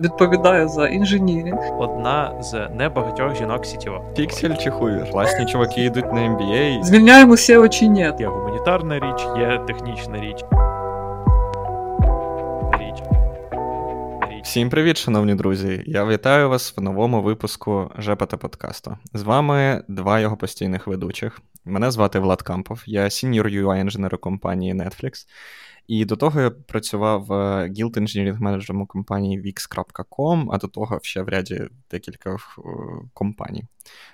відповідає 0.00 0.68
за 0.68 0.88
engineering. 0.88 1.58
Одна 1.78 2.42
з 2.42 2.68
небагатьох 2.68 3.36
жінок 3.36 3.66
CTO. 3.66 4.04
Фіксель 4.16 4.56
чи 4.56 4.70
Хувер? 4.70 5.10
Класні 5.10 5.46
чуваки 5.46 5.84
йдуть 5.84 6.12
на 6.12 6.20
MBA. 6.20 6.82
Звільняємо 6.82 7.34
CEO 7.34 7.68
чи 7.68 7.86
ні? 7.86 8.12
Є 8.20 8.26
гуманітарна 8.26 8.94
річ, 8.94 9.26
є 9.38 9.60
технічна 9.66 10.20
річ. 10.20 10.44
Всім 14.44 14.70
привіт, 14.70 14.96
шановні 14.96 15.34
друзі! 15.34 15.82
Я 15.86 16.04
вітаю 16.04 16.48
вас 16.48 16.76
в 16.76 16.80
новому 16.80 17.22
випуску 17.22 17.90
Жепета 17.98 18.36
подкасту. 18.36 18.96
З 19.14 19.22
вами 19.22 19.84
два 19.88 20.20
його 20.20 20.36
постійних 20.36 20.86
ведучих. 20.86 21.40
Мене 21.64 21.90
звати 21.90 22.18
Влад 22.18 22.42
Кампов, 22.42 22.82
я 22.86 23.10
senior 23.10 23.46
UI 23.46 23.80
інженер 23.80 24.18
компанії 24.18 24.74
Netflix. 24.74 25.26
І 25.90 26.04
до 26.04 26.16
того 26.16 26.40
я 26.40 26.50
працював 26.50 27.24
в 27.24 27.32
Guild 27.68 27.98
Engineering 27.98 28.40
менеджером 28.40 28.86
компанії 28.86 29.42
Wix.com, 29.42 30.48
а 30.52 30.58
до 30.58 30.68
того 30.68 31.00
ще 31.02 31.22
в 31.22 31.28
ряді 31.28 31.62
декілька 31.90 32.36
компаній. 33.14 33.64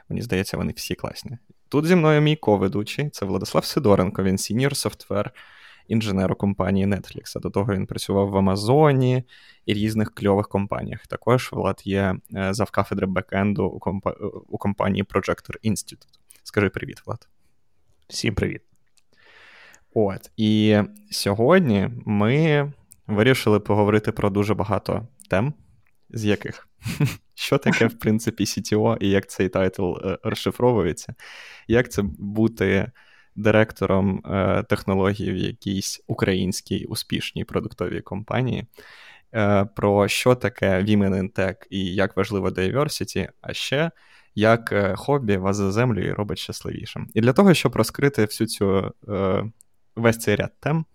Мені 0.08 0.22
здається, 0.22 0.56
вони 0.56 0.72
всі 0.76 0.94
класні. 0.94 1.38
Тут 1.68 1.86
зі 1.86 1.96
мною 1.96 2.20
мій 2.20 2.36
ко-ведучий, 2.36 3.10
це 3.10 3.26
Владислав 3.26 3.64
Сидоренко, 3.64 4.22
він 4.22 4.38
senior 4.38 4.76
software 4.76 5.32
інженер 5.88 6.32
у 6.32 6.34
компанії 6.34 6.86
Netflix. 6.86 7.32
А 7.36 7.40
до 7.40 7.50
того 7.50 7.74
він 7.74 7.86
працював 7.86 8.28
в 8.28 8.36
Амазоні 8.36 9.24
і 9.66 9.74
різних 9.74 10.14
кльових 10.14 10.48
компаніях. 10.48 11.06
Також 11.06 11.52
Влад 11.52 11.82
є 11.84 12.16
е, 12.36 12.54
завкафедри 12.54 13.06
бекенду 13.06 13.66
у, 13.66 14.00
у 14.48 14.58
компанії 14.58 15.04
Projector 15.04 15.70
Institute. 15.70 16.18
Скажи 16.42 16.68
привіт, 16.68 17.02
Влад. 17.06 17.28
Всім 18.08 18.34
привіт. 18.34 18.75
От. 19.98 20.30
І 20.36 20.78
сьогодні 21.10 21.88
ми 22.06 22.72
вирішили 23.06 23.60
поговорити 23.60 24.12
про 24.12 24.30
дуже 24.30 24.54
багато 24.54 25.08
тем, 25.30 25.54
з 26.10 26.24
яких 26.24 26.68
що 27.34 27.58
таке, 27.58 27.86
в 27.86 27.98
принципі, 27.98 28.44
CTO 28.44 28.96
і 29.00 29.10
як 29.10 29.30
цей 29.30 29.48
тайтл 29.48 29.92
е, 29.92 30.18
розшифровується, 30.22 31.14
як 31.68 31.90
це 31.92 32.02
бути 32.18 32.92
директором 33.36 34.22
е, 34.26 34.62
технологій 34.68 35.32
в 35.32 35.36
якійсь 35.36 36.04
українській 36.06 36.84
успішній 36.84 37.44
продуктовій 37.44 38.00
компанії. 38.00 38.66
Е, 39.34 39.64
про 39.76 40.08
що 40.08 40.34
таке 40.34 40.66
Women 40.66 41.14
in 41.14 41.32
Tech 41.32 41.56
і 41.70 41.94
як 41.94 42.16
важливо 42.16 42.48
diversity, 42.48 43.28
а 43.40 43.52
ще 43.52 43.90
як 44.34 44.94
хобі 44.96 45.36
вас 45.36 45.56
заземлює 45.56 46.00
і 46.00 46.12
робить 46.12 46.38
щасливішим. 46.38 47.08
І 47.14 47.20
для 47.20 47.32
того, 47.32 47.54
щоб 47.54 47.76
розкрити 47.76 48.24
всю 48.24 48.48
цю 48.48 48.92
весь 49.96 50.18
цей 50.18 50.36
ряд 50.36 50.52
тем, 50.60 50.86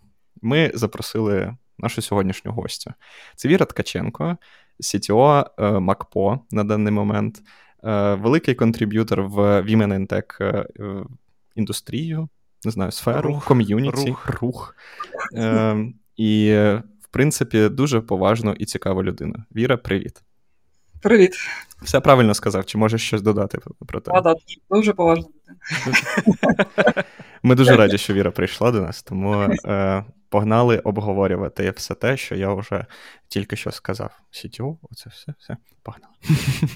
ми 0.42 0.72
запросили 0.74 1.58
нашу 1.78 2.02
сьогоднішню 2.02 2.52
гостю. 2.52 2.94
Це 3.36 3.48
Віра 3.48 3.66
Ткаченко, 3.66 4.38
CTO 4.80 5.46
е, 5.58 5.80
MacPaw 5.80 6.40
на 6.52 6.64
даний 6.64 6.94
момент, 6.94 7.42
е, 7.84 8.14
великий 8.14 8.56
contributor 8.56 9.22
в 9.22 9.38
Women 9.40 9.94
in 9.94 10.08
Tech 10.08 10.44
е, 10.44 11.06
індустрію, 11.56 12.30
не 12.66 12.72
знаю, 12.72 12.92
сферу, 12.92 13.30
рух, 13.30 13.46
ком'юніті, 13.46 14.10
рух. 14.10 14.42
рух. 14.42 14.76
І, 16.18 16.52
в 17.02 17.08
принципі, 17.12 17.70
дуже 17.70 18.02
поважну 18.02 18.54
і 18.54 18.66
цікаву 18.66 19.04
людину. 19.04 19.36
Віра, 19.56 19.78
привіт. 19.78 20.24
Привіт. 21.02 21.32
Все 21.82 22.00
правильно 22.00 22.34
сказав, 22.34 22.66
чи 22.66 22.78
можеш 22.78 23.02
щось 23.02 23.22
додати 23.22 23.58
про 23.88 24.00
те? 24.00 24.12
А, 24.14 24.22
да, 24.22 24.36
дуже 24.70 24.94
поважна 24.94 25.26
людина. 25.26 27.04
Ми 27.44 27.56
дуже 27.56 27.76
раді, 27.76 27.98
що 27.98 28.14
Віра 28.14 28.32
прийшла 28.32 28.72
до 28.72 28.82
нас, 28.82 29.04
тому 29.04 29.34
е, 29.66 30.04
погнали 30.30 30.80
обговорювати 30.80 31.72
все 31.72 31.94
те, 31.94 32.18
що 32.18 32.36
я 32.36 32.54
вже 32.54 32.86
тільки 33.28 33.56
що 33.56 33.72
сказав. 33.72 34.20
Сітю, 34.32 34.80
оце 34.92 35.10
все, 35.10 35.34
все, 35.40 35.58
погнали. 35.84 36.14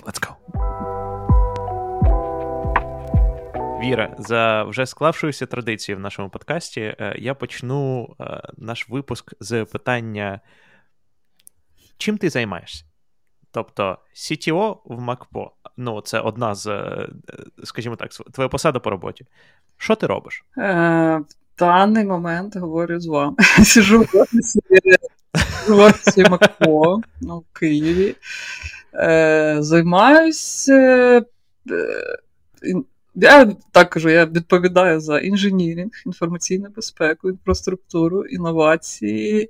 Let's 0.05 0.27
go. 0.27 0.35
Віра, 3.81 4.15
за 4.17 4.63
вже 4.63 4.85
склавшоюся 4.85 5.45
традицією 5.45 5.97
в 5.97 6.01
нашому 6.01 6.29
подкасті, 6.29 6.81
е, 6.81 7.15
я 7.17 7.33
почну 7.33 8.15
е, 8.19 8.41
наш 8.57 8.89
випуск 8.89 9.33
з 9.39 9.65
питання: 9.65 10.39
чим 11.97 12.17
ти 12.17 12.29
займаєшся? 12.29 12.85
Тобто 13.55 13.97
CTO 14.15 14.77
в 14.85 15.01
МакПо, 15.01 15.51
ну, 15.77 16.01
це 16.01 16.19
одна 16.19 16.55
з, 16.55 16.67
е, 16.67 17.09
скажімо 17.63 17.95
так, 17.95 18.09
твоя 18.09 18.49
посада 18.49 18.79
по 18.79 18.89
роботі. 18.89 19.25
Що 19.77 19.95
ти 19.95 20.07
робиш? 20.07 20.45
Е, 20.57 21.21
В 21.55 21.59
даний 21.59 22.05
момент 22.05 22.55
говорю 22.55 22.99
з 22.99 23.07
вами. 23.07 23.35
Сижу 23.63 24.05
в 25.67 25.79
офісі 25.79 26.23
МакПо 26.23 27.01
ну, 27.21 27.39
в 27.39 27.59
Києві. 27.59 28.15
Е, 28.93 29.57
Займаюся. 29.59 30.73
Е, 31.71 32.75
я 33.15 33.55
так 33.71 33.89
кажу, 33.89 34.09
я 34.09 34.25
відповідаю 34.25 34.99
за 34.99 35.19
інженіринг, 35.19 35.91
інформаційну 36.05 36.69
безпеку, 36.69 37.29
інфраструктуру, 37.29 38.25
інновації 38.25 39.49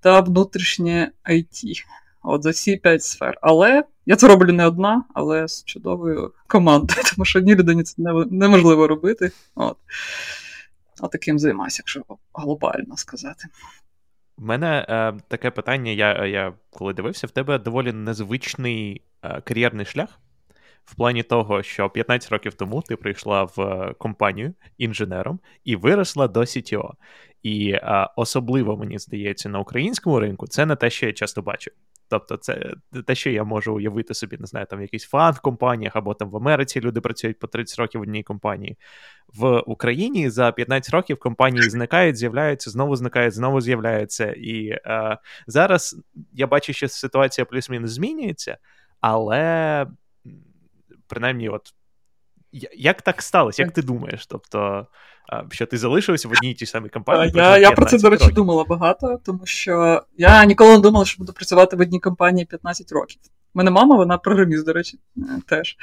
та 0.00 0.20
внутрішнє 0.20 1.10
IT. 1.30 1.84
От 2.22 2.42
за 2.42 2.50
всі 2.50 2.76
п'ять 2.76 3.02
сфер. 3.02 3.38
Але 3.42 3.84
я 4.06 4.16
це 4.16 4.28
роблю 4.28 4.52
не 4.52 4.66
одна, 4.66 5.04
але 5.14 5.48
з 5.48 5.64
чудовою 5.64 6.32
командою, 6.46 7.00
тому 7.14 7.24
що 7.24 7.38
одній 7.38 7.54
людині 7.54 7.82
це 7.82 7.94
неможливо 8.30 8.88
робити. 8.88 9.32
От. 9.54 9.76
А 11.00 11.08
таким 11.08 11.38
займаюся, 11.38 11.80
якщо 11.80 12.02
глобально 12.34 12.96
сказати. 12.96 13.48
У 14.38 14.44
мене 14.44 14.86
е, 14.88 15.12
таке 15.28 15.50
питання. 15.50 15.92
Я 15.92 16.26
я 16.26 16.52
коли 16.70 16.92
дивився, 16.92 17.26
в 17.26 17.30
тебе 17.30 17.58
доволі 17.58 17.92
незвичний 17.92 19.02
е, 19.22 19.40
кар'єрний 19.40 19.86
шлях. 19.86 20.18
В 20.84 20.94
плані 20.94 21.22
того, 21.22 21.62
що 21.62 21.90
15 21.90 22.32
років 22.32 22.54
тому 22.54 22.82
ти 22.82 22.96
прийшла 22.96 23.44
в 23.44 23.60
е, 23.60 23.94
компанію 23.98 24.54
інженером 24.78 25.40
і 25.64 25.76
виросла 25.76 26.28
до 26.28 26.40
CTO. 26.40 26.90
І 27.42 27.72
а, 27.72 28.10
особливо 28.16 28.76
мені 28.76 28.98
здається 28.98 29.48
на 29.48 29.58
українському 29.58 30.20
ринку 30.20 30.46
це 30.46 30.66
не 30.66 30.76
те, 30.76 30.90
що 30.90 31.06
я 31.06 31.12
часто 31.12 31.42
бачу. 31.42 31.70
Тобто, 32.10 32.36
це 32.36 32.74
те, 33.06 33.14
що 33.14 33.30
я 33.30 33.44
можу 33.44 33.74
уявити 33.74 34.14
собі, 34.14 34.36
не 34.38 34.46
знаю, 34.46 34.66
там 34.66 34.78
в 34.78 34.82
якийсь 34.82 35.04
фан 35.04 35.32
в 35.32 35.40
компаніях, 35.40 35.96
або 35.96 36.14
там 36.14 36.30
в 36.30 36.36
Америці 36.36 36.80
люди 36.80 37.00
працюють 37.00 37.38
по 37.38 37.46
30 37.46 37.78
років 37.78 38.00
в 38.00 38.02
одній 38.02 38.22
компанії. 38.22 38.76
В 39.34 39.58
Україні 39.66 40.30
за 40.30 40.52
15 40.52 40.94
років 40.94 41.18
компанії 41.18 41.70
зникають, 41.70 42.16
з'являються, 42.16 42.70
знову 42.70 42.96
зникають, 42.96 43.34
знову 43.34 43.60
з'являються. 43.60 44.32
І 44.32 44.68
е, 44.68 45.18
зараз 45.46 45.96
я 46.32 46.46
бачу, 46.46 46.72
що 46.72 46.88
ситуація 46.88 47.44
плюс-мінус 47.44 47.90
змінюється, 47.90 48.58
але 49.00 49.86
принаймні, 51.06 51.48
от 51.48 51.74
як 52.76 53.02
так 53.02 53.22
сталося? 53.22 53.62
Як 53.62 53.72
ти 53.72 53.82
думаєш? 53.82 54.26
Тобто, 54.26 54.86
що 55.50 55.66
ти 55.66 55.78
залишився 55.78 56.28
в 56.28 56.32
одній 56.32 56.54
тій 56.54 56.66
самій 56.66 56.88
компанії? 56.88 57.32
Я 57.34 57.58
я 57.58 57.70
про 57.70 57.86
це, 57.86 57.98
до 57.98 58.10
речі, 58.10 58.32
думала 58.32 58.64
багато, 58.64 59.20
тому 59.24 59.40
що 59.44 60.02
я 60.18 60.44
ніколи 60.44 60.70
не 60.70 60.78
думала, 60.78 61.04
що 61.04 61.18
буду 61.18 61.32
працювати 61.32 61.76
в 61.76 61.80
одній 61.80 62.00
компанії 62.00 62.44
15 62.44 62.92
років. 62.92 63.20
У 63.54 63.58
мене 63.58 63.70
мама, 63.70 63.96
вона 63.96 64.18
програміст, 64.18 64.66
до 64.66 64.72
речі, 64.72 64.98
е, 65.16 65.22
теж. 65.46 65.76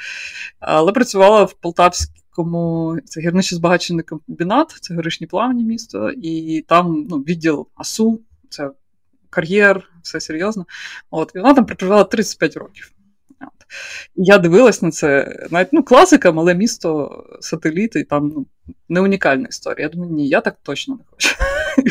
Але 0.60 0.92
працювала 0.92 1.44
в 1.44 1.52
Полтавському 1.52 2.96
це 3.04 3.20
гірничо 3.20 3.56
збагачений 3.56 4.04
комбінат, 4.04 4.76
це 4.80 4.94
горишні 4.94 5.26
плавні 5.26 5.64
місто, 5.64 6.10
і 6.10 6.64
там 6.68 7.06
ну, 7.10 7.16
відділ 7.16 7.68
АСУ, 7.74 8.20
це 8.48 8.70
кар'єр, 9.30 9.90
все 10.02 10.20
серйозно. 10.20 10.66
От, 11.10 11.32
І 11.34 11.38
вона 11.38 11.54
там 11.54 11.66
працювала 11.66 12.04
35 12.04 12.56
років. 12.56 12.92
Я 14.16 14.38
дивилась 14.38 14.82
на 14.82 14.90
це, 14.90 15.36
навіть 15.50 15.72
ну, 15.72 15.82
класика, 15.82 16.32
мале 16.32 16.54
місто, 16.54 17.24
сателіти, 17.40 18.04
там 18.04 18.32
ну, 18.36 18.46
не 18.88 19.00
унікальна 19.00 19.46
історія. 19.48 19.86
Я 19.86 19.88
думаю, 19.88 20.12
ні, 20.12 20.28
я 20.28 20.40
так 20.40 20.56
точно 20.62 20.94
не 20.94 21.04
хочу. 21.10 21.34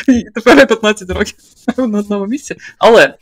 І 0.07 0.24
тепер 0.36 0.57
я 0.57 0.66
15 0.66 1.09
років 1.09 1.36
на 1.78 2.00
одному 2.00 2.25
місці. 2.25 2.56
Але 2.78 3.13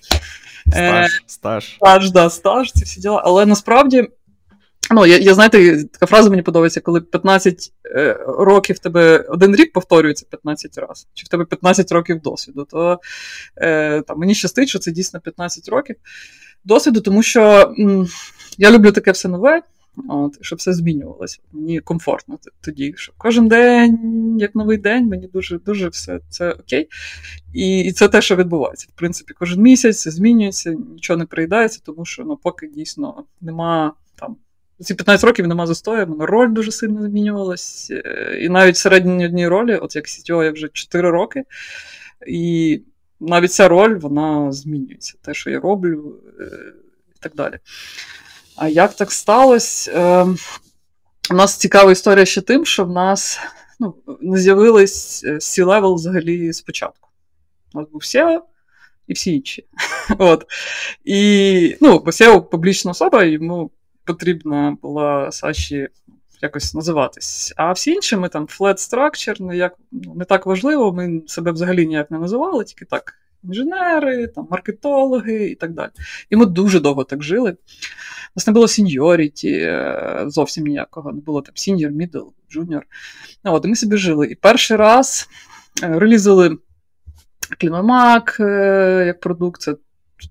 стаж, 0.67 1.11
е, 1.11 1.19
стаж. 1.27 1.75
Стаж, 1.75 2.11
да, 2.11 2.29
стаж, 2.29 2.71
ці 2.71 2.83
всі 2.83 3.01
діла. 3.01 3.21
Але 3.25 3.45
насправді. 3.45 4.09
Ну, 4.91 5.05
я, 5.05 5.17
я 5.17 5.33
знаєте, 5.33 5.83
така 5.83 6.05
фраза 6.05 6.29
мені 6.29 6.41
подобається, 6.41 6.81
коли 6.81 7.01
15 7.01 7.73
е, 7.85 8.17
років 8.27 8.79
тебе 8.79 9.25
один 9.29 9.55
рік 9.55 9.73
повторюється 9.73 10.25
15 10.29 10.77
разів, 10.77 11.07
чи 11.13 11.25
в 11.25 11.27
тебе 11.27 11.45
15 11.45 11.91
років 11.91 12.21
досвіду, 12.21 12.67
то 12.71 12.99
е, 13.57 14.01
там, 14.01 14.19
мені 14.19 14.35
щастить, 14.35 14.69
що 14.69 14.79
це 14.79 14.91
дійсно 14.91 15.19
15 15.19 15.69
років 15.69 15.95
досвіду, 16.65 17.01
тому 17.01 17.23
що 17.23 17.73
м, 17.79 18.07
я 18.57 18.71
люблю 18.71 18.91
таке 18.91 19.11
все 19.11 19.27
нове, 19.27 19.61
от, 20.09 20.37
щоб 20.41 20.59
все 20.59 20.73
змінювалося. 20.73 21.39
Мені 21.53 21.79
комфортно 21.79 22.37
тоді, 22.61 22.93
що 22.97 23.13
кожен 23.17 23.47
день, 23.47 24.37
як 24.39 24.55
новий 24.55 24.77
день, 24.77 25.07
мені 25.07 25.27
дуже 25.27 25.59
дуже 25.59 25.87
все 25.87 26.19
це 26.29 26.51
окей. 26.51 26.87
І 27.53 27.79
і 27.79 27.91
це 27.91 28.07
те, 28.07 28.21
що 28.21 28.35
відбувається. 28.35 28.87
В 28.95 28.97
принципі, 28.97 29.33
кожен 29.39 29.61
місяць 29.61 30.07
змінюється, 30.07 30.71
нічого 30.93 31.17
не 31.17 31.25
приїдається, 31.25 31.81
тому 31.85 32.05
що 32.05 32.23
ну, 32.23 32.37
поки 32.43 32.67
дійсно 32.67 33.23
нема 33.41 33.93
там. 34.15 34.35
Ці 34.79 34.93
15 34.93 35.25
років 35.25 35.47
нема 35.47 35.67
застою, 35.67 36.07
мене 36.07 36.25
роль 36.25 36.53
дуже 36.53 36.71
сильно 36.71 37.01
змінювалась. 37.01 37.91
Е, 37.91 38.37
і 38.41 38.49
навіть 38.49 38.75
в 38.75 38.77
середній 38.77 39.47
ролі, 39.47 39.75
от 39.75 39.95
як 39.95 40.05
CTO, 40.05 40.43
я 40.43 40.51
вже 40.51 40.67
4 40.67 41.09
роки. 41.09 41.43
І 42.27 42.81
навіть 43.19 43.53
ця 43.53 43.67
роль 43.67 43.97
вона 43.97 44.51
змінюється. 44.51 45.13
Те, 45.21 45.33
що 45.33 45.49
я 45.49 45.59
роблю, 45.59 46.19
е, 46.39 46.73
так 47.19 47.35
далі. 47.35 47.59
А 48.55 48.67
як 48.67 48.95
так 48.95 49.11
сталося? 49.11 49.91
Е, 49.91 50.35
у 51.31 51.33
нас 51.33 51.57
цікава 51.57 51.91
історія 51.91 52.25
ще 52.25 52.41
тим, 52.41 52.65
що 52.65 52.85
в 52.85 52.91
нас 52.91 53.39
ну, 53.79 53.95
не 54.21 54.37
з'явились 54.37 55.25
C-level 55.25 55.91
е, 55.91 55.95
взагалі 55.95 56.53
спочатку. 56.53 57.09
У 57.73 57.79
нас 57.79 57.89
був 57.89 58.01
SEO 58.01 58.39
і 59.07 59.13
всі 59.13 59.35
інші. 59.35 59.65
От. 60.17 60.45
І 61.05 61.77
ну, 61.81 61.99
бо 61.99 62.11
SEO 62.11 62.41
публічна 62.41 62.91
особа, 62.91 63.23
йому 63.23 63.71
потрібна 64.03 64.77
була 64.81 65.31
Саші 65.31 65.87
якось 66.41 66.73
називатись. 66.73 67.53
А 67.57 67.71
всі 67.71 67.91
інші 67.91 68.17
ми 68.17 68.29
там 68.29 68.45
flat 68.45 68.77
structure, 68.77 69.41
не, 69.41 69.57
як, 69.57 69.73
ну, 69.91 70.15
не 70.15 70.25
так 70.25 70.45
важливо, 70.45 70.93
ми 70.93 71.21
себе 71.27 71.51
взагалі 71.51 71.87
ніяк 71.87 72.11
не 72.11 72.19
називали, 72.19 72.63
тільки 72.63 72.85
так. 72.85 73.13
Інженери, 73.43 74.27
там, 74.27 74.47
маркетологи 74.51 75.45
і 75.45 75.55
так 75.55 75.73
далі. 75.73 75.89
І 76.29 76.35
ми 76.35 76.45
дуже 76.45 76.79
довго 76.79 77.03
так 77.03 77.23
жили. 77.23 77.51
У 77.51 77.55
нас 78.35 78.47
не 78.47 78.53
було 78.53 78.67
seniority 78.67 79.51
е, 79.51 80.23
зовсім 80.27 80.65
ніякого, 80.65 81.11
не 81.11 81.21
було 81.21 81.41
там 81.41 81.55
senior, 81.55 81.91
middle, 81.91 82.23
junior. 82.51 82.85
От, 83.43 83.65
і 83.65 83.67
ми 83.67 83.75
собі 83.75 83.97
жили. 83.97 84.27
І 84.27 84.35
перший 84.35 84.77
раз 84.77 85.29
е, 85.83 85.99
релізили 85.99 86.57
CleanMyMac 87.59 88.37
е, 88.39 89.03
як 89.07 89.19
продукт, 89.19 89.69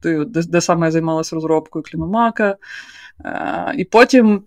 де, 0.02 0.24
де 0.24 0.60
саме 0.60 0.86
я 0.86 0.90
займалася 0.90 1.36
розробкою 1.36 1.82
CleanMyMac 1.82 2.44
а. 2.44 2.56
І 3.76 3.84
потім 3.84 4.42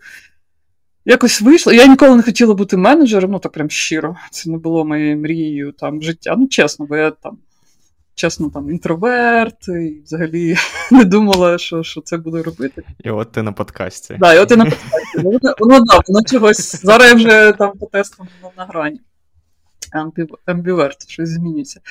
якось 1.08 1.42
вийшло. 1.42 1.74
Я 1.74 1.86
ніколи 1.86 2.16
не 2.16 2.24
хотіла 2.24 2.54
бути 2.54 2.78
менеджером, 2.78 3.32
ну 3.32 3.40
так 3.40 3.52
прям 3.52 3.70
щиро. 3.70 4.16
Це 4.32 4.50
не 4.50 4.58
було 4.58 4.86
моєю 4.86 5.18
мрією 5.18 5.72
там 5.72 6.02
життя. 6.02 6.36
Ну, 6.38 6.48
чесно, 6.48 6.86
бо 6.86 6.96
я 6.96 7.12
там. 7.12 7.38
Чесно, 8.16 8.50
там 8.50 8.70
інтроверт, 8.70 9.68
і 9.68 10.02
взагалі 10.06 10.56
не 10.92 11.04
думала, 11.04 11.58
що 11.58 11.84
що 11.84 12.02
це 12.02 12.18
буду 12.18 12.44
робити. 12.44 12.84
І 13.04 13.10
от 13.10 13.32
ти 13.32 13.44
на 13.44 13.52
подкасті. 13.52 14.08
Так, 14.08 14.20
да, 14.20 14.34
і 14.34 14.40
от 14.40 14.50
ти 14.50 14.56
на 14.56 14.66
подкасті. 14.66 15.18
Воно, 15.24 15.40
воно 15.60 15.80
да, 15.80 16.00
воно 16.08 16.24
чогось. 16.26 16.82
Зараз 16.82 17.10
я 17.10 17.16
вже 17.16 17.54
там 17.58 17.72
по 17.78 17.86
тестам 17.86 18.28
на 18.58 18.66
грані. 18.66 19.00
Амбіверт, 20.46 21.10
щось 21.10 21.30
змінюється. 21.30 21.82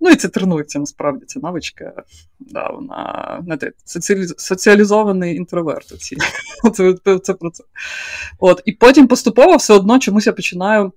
Ну 0.00 0.10
і 0.10 0.16
це 0.16 0.28
тренується 0.28 0.78
насправді 0.78 1.24
ця 1.26 1.40
навичка. 1.40 2.02
Да, 2.40 2.70
вона 2.70 3.42
не 3.46 3.56
те, 3.56 3.72
соціалізований 4.36 5.36
інтроверт. 5.36 5.94
Це, 6.74 6.94
це 7.22 7.34
про 7.34 7.50
це. 7.50 7.64
От, 8.38 8.62
І 8.64 8.72
потім 8.72 9.08
поступово 9.08 9.56
все 9.56 9.74
одно 9.74 9.98
чомусь 9.98 10.26
я 10.26 10.32
починаю 10.32 10.92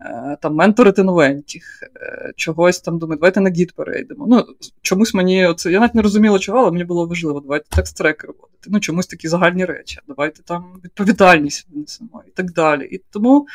е, 0.00 0.36
там 0.42 0.54
менторити 0.54 1.02
новеньких, 1.02 1.82
е, 1.82 2.32
чогось 2.36 2.80
там 2.80 2.98
думаю, 2.98 3.18
давайте 3.18 3.40
на 3.40 3.50
гід 3.50 3.72
перейдемо. 3.72 4.26
Ну, 4.28 4.46
чомусь 4.82 5.14
мені 5.14 5.46
оце, 5.46 5.72
я 5.72 5.80
навіть 5.80 5.94
не 5.94 6.02
розуміла, 6.02 6.38
чого, 6.38 6.58
але 6.58 6.70
мені 6.70 6.84
було 6.84 7.06
важливо, 7.06 7.40
давайте 7.40 7.66
текст-трекер 7.76 8.26
вводити. 8.26 8.68
Ну, 8.68 8.80
чомусь 8.80 9.06
такі 9.06 9.28
загальні 9.28 9.64
речі, 9.64 9.98
давайте 10.08 10.42
там 10.42 10.80
відповідальність 10.84 11.66
внесемо 11.70 12.22
і 12.28 12.30
так 12.30 12.52
далі. 12.52 12.84
І 12.84 13.02
тому 13.10 13.46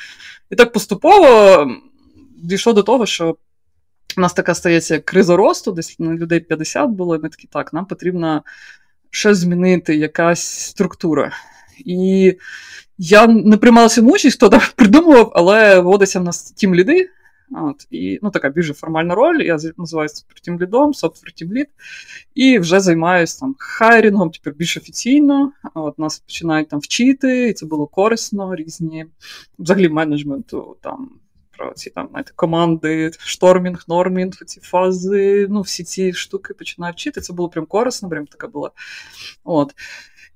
і 0.49 0.55
так 0.55 0.73
поступово 0.73 1.67
дійшло 2.43 2.73
до 2.73 2.83
того, 2.83 3.05
що 3.05 3.37
у 4.17 4.21
нас 4.21 4.33
така 4.33 4.55
стається 4.55 4.99
криза 4.99 5.35
росту, 5.35 5.71
десь 5.71 5.99
на 5.99 6.13
людей 6.13 6.39
50 6.39 6.89
було, 6.89 7.15
і 7.15 7.19
ми 7.19 7.29
такі, 7.29 7.47
так, 7.47 7.73
нам 7.73 7.85
потрібно 7.85 8.43
щось 9.09 9.37
змінити, 9.37 9.95
якась 9.95 10.43
структура. 10.43 11.31
І 11.85 12.33
я 12.97 13.27
не 13.27 13.57
приймалася 13.57 14.01
участь, 14.01 14.37
хто 14.37 14.49
там 14.49 14.61
придумував, 14.75 15.31
але 15.35 15.79
вводиться 15.79 16.19
в 16.19 16.23
нас 16.23 16.51
тім 16.51 16.75
ліди. 16.75 17.09
От, 17.51 17.87
І 17.91 18.19
ну, 18.21 18.29
така 18.29 18.49
більш 18.49 18.67
формальна 18.67 19.15
роль. 19.15 19.41
Я 19.41 19.57
називаюся 19.77 20.25
тім 20.41 20.61
лідом, 20.61 20.93
софтвер 20.93 21.31
тім 21.31 21.53
лід, 21.53 21.67
і 22.35 22.59
вже 22.59 22.79
займаюся 22.79 23.39
там 23.39 23.55
хайрінгом, 23.59 24.29
тепер 24.29 24.53
більш 24.53 24.77
офіційно. 24.77 25.51
От 25.73 25.99
Нас 25.99 26.19
починають 26.19 26.69
там 26.69 26.79
вчити, 26.79 27.49
і 27.49 27.53
це 27.53 27.65
було 27.65 27.87
корисно, 27.87 28.55
різні 28.55 29.05
взагалі 29.59 29.89
менеджменту 29.89 30.77
там 30.81 31.09
про 31.63 31.73
ці 31.73 31.89
там 31.89 32.07
знаєте, 32.09 32.31
команди, 32.35 33.11
штормінг, 33.19 33.83
нормінг, 33.87 34.33
ці 34.45 34.59
фази, 34.59 35.47
ну, 35.49 35.61
всі 35.61 35.83
ці 35.83 36.13
штуки 36.13 36.53
починаю 36.53 36.93
вчити. 36.93 37.21
Це 37.21 37.33
було 37.33 37.49
прям 37.49 37.65
корисно, 37.65 38.09
прям 38.09 38.27
така 38.27 38.47
була. 38.47 38.71
От. 39.43 39.73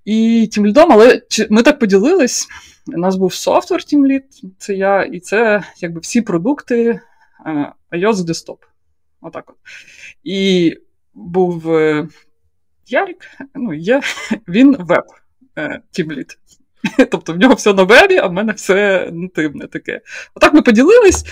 І 0.06 0.50
тим 0.54 0.66
лідом, 0.66 0.92
але 0.92 1.22
ми 1.50 1.64
так 1.64 1.80
поділились. 1.80 2.48
У 2.88 2.98
нас 2.98 3.16
був 3.16 3.34
софтвер 3.34 3.84
тімлід, 3.84 4.24
це 4.58 4.74
я, 4.74 5.04
і 5.04 5.20
це 5.20 5.64
якби 5.78 6.00
всі 6.00 6.22
продукти 6.22 7.00
uh, 7.46 7.72
iOS 7.92 8.14
Desktop. 8.14 8.58
Отак 9.22 9.50
от. 9.50 9.56
І 10.24 10.74
був 11.14 11.76
е, 11.76 12.08
Ярик, 12.88 13.32
ну, 13.56 13.74
є, 13.74 14.02
він 14.48 14.76
веб 14.80 15.04
тімлід. 15.92 16.38
Тобто 17.12 17.34
в 17.34 17.38
нього 17.38 17.54
все 17.54 17.74
на 17.74 17.84
вебі, 17.84 18.18
а 18.18 18.28
в 18.28 18.34
мене 18.34 18.54
все 18.54 19.10
нативне 19.14 19.68
таке. 19.68 20.02
Отак 20.36 20.54
ми 20.54 20.62
поділились 20.62 21.26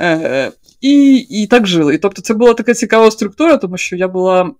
е, 0.00 0.52
і 0.80 1.16
і 1.16 1.46
так 1.46 1.66
жили. 1.66 1.94
І 1.94 1.98
тобто 1.98 2.22
це 2.22 2.34
була 2.34 2.54
така 2.54 2.74
цікава 2.74 3.10
структура, 3.10 3.56
тому 3.56 3.76
що 3.76 3.96
я 3.96 4.08
була 4.08 4.50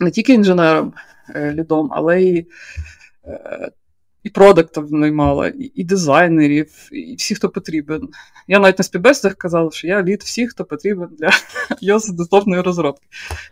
не 0.00 0.10
тільки 0.10 0.32
інженером 0.32 0.92
е, 1.34 1.54
лідом, 1.54 1.88
але 1.92 2.22
й 2.22 2.46
е, 3.24 3.70
і 4.22 4.30
продуктів 4.30 4.92
наймала, 4.92 5.48
і, 5.48 5.72
і 5.74 5.84
дизайнерів, 5.84 6.88
і 6.92 7.14
всіх, 7.14 7.38
хто 7.38 7.48
потрібен. 7.48 8.08
Я 8.48 8.58
навіть 8.58 8.78
на 8.78 8.84
співбесідах 8.84 9.34
казала, 9.34 9.70
що 9.70 9.86
я 9.86 10.02
лід 10.02 10.22
всіх, 10.22 10.50
хто 10.50 10.64
потрібен 10.64 11.08
для 11.18 11.30
iOS 11.82 12.62
розробки. 12.62 13.06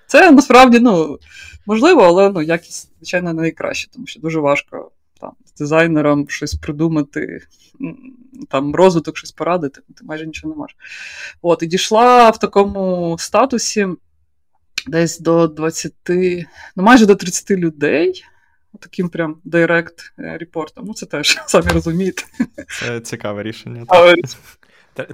Це 0.07 0.31
насправді 0.31 0.79
ну, 0.79 1.19
можливо, 1.67 2.01
але 2.03 2.31
ну, 2.31 2.43
якість, 2.43 2.93
звичайно, 2.99 3.33
найкраще, 3.33 3.91
тому 3.91 4.07
що 4.07 4.21
дуже 4.21 4.41
важко 4.41 4.91
там, 5.21 5.33
з 5.45 5.53
дизайнером 5.59 6.29
щось 6.29 6.55
придумати, 6.55 7.41
там 8.49 8.75
розвиток 8.75 9.17
щось 9.17 9.33
порадити, 9.33 9.81
ти 9.97 10.05
майже 10.05 10.27
нічого 10.27 10.55
не 10.55 10.59
можеш. 10.59 10.77
От, 11.43 11.63
І 11.63 11.67
дійшла 11.67 12.31
в 12.31 12.39
такому 12.39 13.17
статусі 13.19 13.87
десь 14.87 15.19
до 15.21 15.47
20, 15.47 15.93
ну 16.77 16.83
майже 16.83 17.07
до 17.07 17.15
30 17.15 17.51
людей. 17.51 18.25
Таким 18.81 19.09
прям 19.09 19.37
директ 19.45 20.13
репортом. 20.17 20.85
Ну, 20.87 20.95
це 20.95 21.07
теж 21.07 21.39
самі 21.47 21.69
розумієте. 21.69 22.23
Це 22.81 23.01
цікаве 23.01 23.43
рішення. 23.43 23.85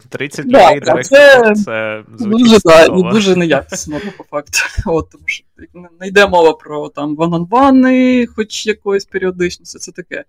30 0.08 0.46
да, 0.46 0.66
людей 0.66 0.81
директ 0.81 1.06
це, 1.06 1.54
це 1.64 2.04
дуже 2.08 2.58
да, 2.64 2.84
і 2.84 3.02
дуже 3.12 3.36
неякісно, 3.36 4.00
по 4.16 4.25
факту. 4.25 4.58
От, 4.86 5.10
Тому 5.10 5.25
що 5.26 5.44
не 6.00 6.08
йде 6.08 6.26
мова 6.26 6.52
про 6.52 6.88
там 6.88 7.16
ван 7.16 8.26
хоч 8.36 8.66
якоїсь 8.66 9.04
періодичності, 9.04 9.78
це 9.78 9.92
таке. 9.92 10.25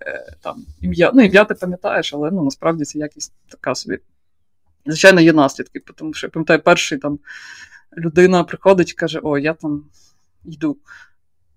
Е, 0.00 0.36
там, 0.40 0.64
ім'я, 0.80 1.10
Ну, 1.14 1.22
ім'я 1.22 1.44
ти 1.44 1.54
пам'ятаєш, 1.54 2.14
але 2.14 2.30
ну, 2.30 2.44
насправді 2.44 2.84
це 2.84 2.98
якість 2.98 3.32
така 3.48 3.74
собі. 3.74 3.98
Звичайно, 4.86 5.20
є 5.20 5.32
наслідки, 5.32 5.80
тому 5.94 6.14
що 6.14 6.26
я 6.26 6.30
пам'ятаю, 6.30 6.60
перший 6.60 6.98
там 6.98 7.18
людина 7.96 8.44
приходить 8.44 8.90
і 8.90 8.94
каже: 8.94 9.20
О, 9.22 9.38
я 9.38 9.54
там 9.54 9.84
йду. 10.44 10.76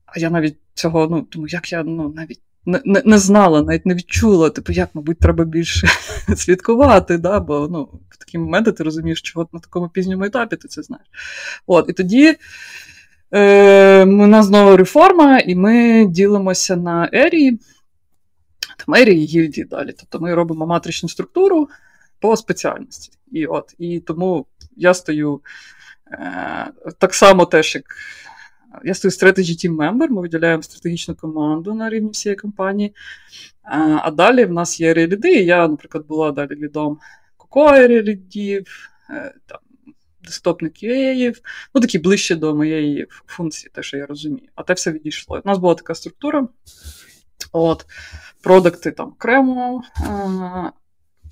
А 0.05 0.19
я 0.19 0.29
навіть 0.29 0.57
цього, 0.73 1.07
ну, 1.07 1.27
думаю, 1.31 1.49
як 1.51 1.71
я 1.71 1.83
ну, 1.83 2.13
навіть 2.15 2.41
не 2.65 3.01
не, 3.05 3.17
знала, 3.17 3.61
навіть 3.61 3.85
не 3.85 3.95
відчула, 3.95 4.49
типу, 4.49 4.71
як, 4.71 4.89
мабуть, 4.93 5.19
треба 5.19 5.43
більше 5.43 5.87
слідкувати, 6.37 7.17
да? 7.17 7.39
бо 7.39 7.67
ну, 7.71 7.89
в 8.09 8.17
такі 8.17 8.37
моменти 8.37 8.71
ти 8.71 8.83
розумієш, 8.83 9.19
що 9.19 9.47
на 9.53 9.59
такому 9.59 9.89
пізньому 9.89 10.23
етапі 10.23 10.55
ти 10.55 10.67
це 10.67 10.81
знаєш. 10.81 11.07
От, 11.67 11.89
І 11.89 11.93
тоді 11.93 12.35
е, 13.31 14.03
у 14.03 14.27
нас 14.27 14.45
знову 14.45 14.77
реформа, 14.77 15.39
і 15.39 15.55
ми 15.55 16.05
ділимося 16.05 16.75
на 16.75 17.09
ерії, 17.13 17.59
там 18.85 18.95
ерії 18.95 19.23
і 19.23 19.27
гільдії 19.27 19.65
далі. 19.65 19.93
Тобто 19.99 20.19
ми 20.19 20.33
робимо 20.33 20.65
матричну 20.65 21.09
структуру 21.09 21.69
по 22.19 22.37
спеціальності. 22.37 23.11
І 23.31 23.45
от, 23.45 23.75
і 23.79 23.99
тому 23.99 24.45
я 24.75 24.93
стою 24.93 25.41
е, 26.11 26.67
так 26.99 27.13
само 27.13 27.45
теж, 27.45 27.75
як. 27.75 27.83
Я 28.83 28.93
стою 28.93 29.11
Strategy 29.11 29.67
Team 29.67 29.75
Member, 29.75 30.09
ми 30.09 30.21
виділяємо 30.21 30.63
стратегічну 30.63 31.15
команду 31.15 31.73
на 31.73 31.89
рівні 31.89 32.09
всієї 32.09 32.35
компанії. 32.35 32.95
А 34.01 34.11
далі 34.11 34.45
в 34.45 34.51
нас 34.51 34.79
є 34.79 34.93
реліди. 34.93 35.33
Я, 35.33 35.67
наприклад, 35.67 36.07
була 36.07 36.31
далі 36.31 36.55
лідом 36.55 36.99
Cocoa 37.37 37.87
лідів, 37.87 38.65
е, 39.09 39.33
там, 39.45 39.59
десктопних 40.23 40.71
UA, 40.83 41.35
ну 41.75 41.81
такі 41.81 41.99
ближче 41.99 42.35
до 42.35 42.55
моєї 42.55 43.07
функції, 43.25 43.71
те, 43.73 43.83
що 43.83 43.97
я 43.97 44.05
розумію. 44.05 44.49
А 44.55 44.63
те 44.63 44.73
все 44.73 44.91
відійшло. 44.91 45.41
У 45.45 45.47
нас 45.47 45.57
була 45.57 45.75
така 45.75 45.95
структура. 45.95 46.47
От, 47.51 47.85
Продукти 48.41 48.91
там 48.91 49.07
окремо 49.07 49.83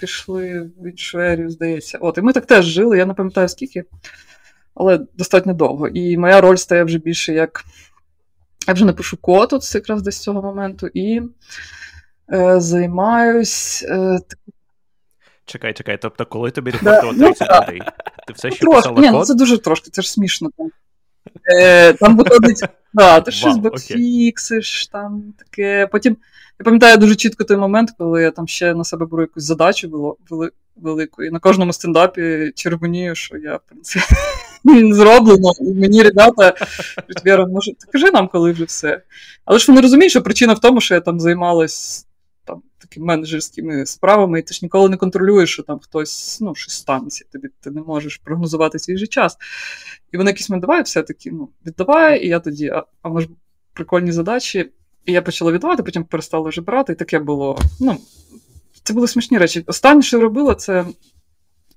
пішли 0.02 0.72
від 0.84 1.00
шверів, 1.00 1.50
здається. 1.50 1.98
От, 1.98 2.18
І 2.18 2.22
ми 2.22 2.34
так 2.34 2.46
теж 2.46 2.66
жили, 2.66 2.98
я 2.98 3.06
не 3.06 3.14
пам'ятаю 3.14 3.50
скільки 3.50 3.84
але 4.82 5.00
достатньо 5.18 5.54
довго. 5.54 5.88
І 5.88 6.18
моя 6.18 6.42
роль 6.42 6.56
стає 6.56 6.84
вже 6.84 6.98
більше 6.98 7.34
як. 7.34 7.64
Я 8.68 8.74
вже 8.74 8.86
не 8.86 8.94
пишу 8.94 9.18
код 9.18 9.54
от 9.54 9.76
якраз 9.76 10.02
десь 10.02 10.20
цього 10.20 10.42
моменту, 10.42 10.88
і 10.94 11.22
е, 12.34 12.60
займаюсь. 12.60 13.86
Е, 13.90 14.20
Чекай, 15.46 15.74
чекай, 15.74 15.98
тобто, 16.02 16.26
коли 16.26 16.52
тобі 16.52 16.72
репортував 16.72 17.16
30 17.16 17.48
да, 17.48 17.62
людей, 17.62 17.82
ти 18.28 18.34
все 18.34 18.52
ще 18.52 18.60
трошки, 18.60 18.76
писала 18.76 19.02
ні, 19.02 19.08
код? 19.08 19.20
Ну, 19.20 19.26
це 19.26 19.34
дуже 19.34 19.58
трошки, 19.58 19.90
це 19.92 20.02
ж 20.02 20.12
смішно. 20.12 20.50
Е, 21.46 21.94
Там 21.94 22.18
виходить, 22.18 22.64
да, 22.94 23.22
ти 23.22 23.32
щось 23.32 23.58
бекфіксиш, 23.58 24.88
там 24.88 25.34
таке. 25.38 25.88
Потім 25.92 26.18
я 26.60 26.64
пам'ятаю 26.64 26.98
дуже 26.98 27.16
чітко 27.16 27.44
той 27.44 27.58
момент, 27.58 27.90
коли 27.98 28.24
я 28.24 28.32
там 28.32 28.48
ще 28.48 28.74
на 28.74 28.84
себе 28.84 29.06
беру 29.06 29.22
якусь 29.22 29.44
задачу 29.44 30.18
велику, 30.76 31.24
на 31.24 31.40
кожному 31.40 31.74
стендапі 31.74 32.52
червонію, 32.56 33.16
що 33.16 33.38
я, 33.38 33.56
в 33.56 33.62
принципі, 33.70 34.06
зроблено, 34.94 35.52
і 35.60 35.74
мені 35.74 36.04
ребята 36.04 36.54
Віра, 37.26 37.46
може, 37.46 37.72
кажи 37.92 38.12
нам, 38.12 38.28
коли 38.28 38.52
вже 38.52 38.64
все. 38.64 39.02
Але 39.46 39.60
ж 39.60 39.66
вони 39.72 39.82
розуміють, 39.82 40.12
що 40.12 40.22
причина 40.22 40.54
в 40.54 40.60
тому, 40.60 40.82
що 40.82 40.96
я 40.96 41.02
там 41.02 41.20
займалась 41.20 42.08
там 42.46 42.62
менеджерськими 42.98 43.86
справами, 43.86 44.40
і 44.40 44.42
ти 44.42 44.54
ж 44.54 44.60
ніколи 44.64 44.90
не 44.90 44.98
контролюєш, 44.98 45.54
що 45.54 45.64
там 45.64 45.80
хтось 45.80 46.38
ну, 46.42 46.56
щось 46.56 46.74
станеться, 46.74 47.26
тобі 47.32 47.48
ти 47.60 47.72
не 47.72 47.82
можеш 47.82 48.18
прогнозувати 48.18 48.80
свій 48.80 48.98
же 48.98 49.08
час. 49.08 49.38
І 50.12 50.18
вони 50.18 50.32
якісь 50.32 50.50
мене 50.50 50.62
давай, 50.62 50.84
все-таки 50.84 51.32
ну, 51.32 51.50
віддавай, 51.66 52.26
і 52.26 52.28
я 52.28 52.40
тоді, 52.40 52.70
а, 52.70 52.84
а 53.02 53.10
може 53.10 53.28
прикольні 53.74 54.12
задачі. 54.12 54.72
І 55.06 55.12
я 55.12 55.22
почала 55.22 55.52
віддавати, 55.52 55.84
потім 55.84 56.04
перестала 56.04 56.50
вже 56.50 56.62
брати, 56.62 56.94
і 56.94 56.96
таке 56.96 57.20
було. 57.20 57.60
Ну, 57.80 57.98
Це 58.84 58.94
були 58.94 59.08
смішні 59.08 59.38
речі. 59.38 59.64
Останнє, 59.68 60.02
що 60.02 60.18
я 60.18 60.24
робила, 60.24 60.56
це 60.56 60.86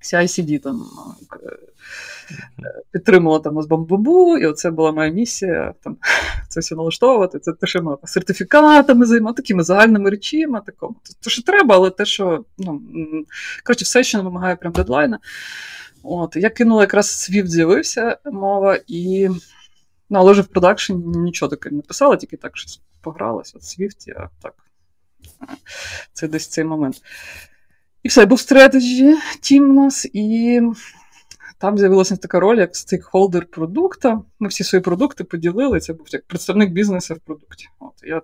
CICD 0.03 0.59
там 0.59 0.87
підтримувала 2.91 3.41
там 3.41 3.63
з 3.63 3.67
бамбубу, 3.67 4.39
і 4.39 4.47
оце 4.47 4.71
була 4.71 4.93
моя 4.93 5.11
місія 5.11 5.75
там 5.85 5.97
це 6.49 6.61
все 6.61 6.75
налаштовувати. 6.75 7.39
Це 7.39 7.53
те, 7.53 7.67
що 7.67 7.83
ми 7.83 7.97
сертифікатами 8.05 9.07
займати, 9.07 9.43
такими 9.43 9.63
загальними 9.63 10.11
речами, 10.11 10.61
такому. 10.67 10.97
Те, 11.25 11.31
що 11.31 11.43
треба, 11.43 11.75
але 11.75 11.91
те, 11.91 12.05
що 12.05 12.45
ну, 12.59 12.83
коротше, 13.65 13.85
все, 13.85 14.05
що 14.05 14.23
вимагає 14.23 14.57
прям 14.57 14.73
дедлайна. 14.73 15.19
От, 16.03 16.37
Я 16.37 16.51
кинула 16.51 16.83
якраз 16.83 17.07
Swift 17.07 17.47
з'явився 17.47 18.19
мова, 18.25 18.79
і 18.87 19.29
ну, 20.11 20.19
але 20.19 20.33
вже 20.33 20.43
в 20.43 20.47
продакшені 20.47 21.05
нічого 21.07 21.51
таке 21.51 21.71
не 21.71 21.83
писала, 21.83 22.17
тільки 22.17 22.37
так 22.37 22.57
щось 22.57 22.81
погралася. 23.01 23.53
От 23.57 23.63
Swift 23.63 24.05
я 24.07 24.31
так. 24.43 24.55
Це 26.13 26.29
десь 26.29 26.47
цей 26.47 26.65
момент. 26.65 27.03
І 28.03 28.09
все, 28.09 28.27
був 28.27 28.41
стратегі 28.41 29.17
тім 29.41 29.71
у 29.71 29.73
нас, 29.73 30.07
і 30.13 30.61
там 31.59 31.79
з'явилася 31.79 32.17
така 32.17 32.41
роль, 32.41 32.59
як 32.59 32.77
стейкхолдер 32.77 33.47
продукта. 33.47 34.23
Ми 34.39 34.49
всі 34.49 34.65
свої 34.65 34.83
продукти 34.83 35.25
поділили. 35.25 35.81
Це 35.81 35.93
був 35.93 36.07
як 36.11 36.27
представник 36.27 36.71
бізнесу 36.71 37.15
в 37.15 37.19
продукті. 37.19 37.69
От, 37.79 37.93
Я 38.03 38.23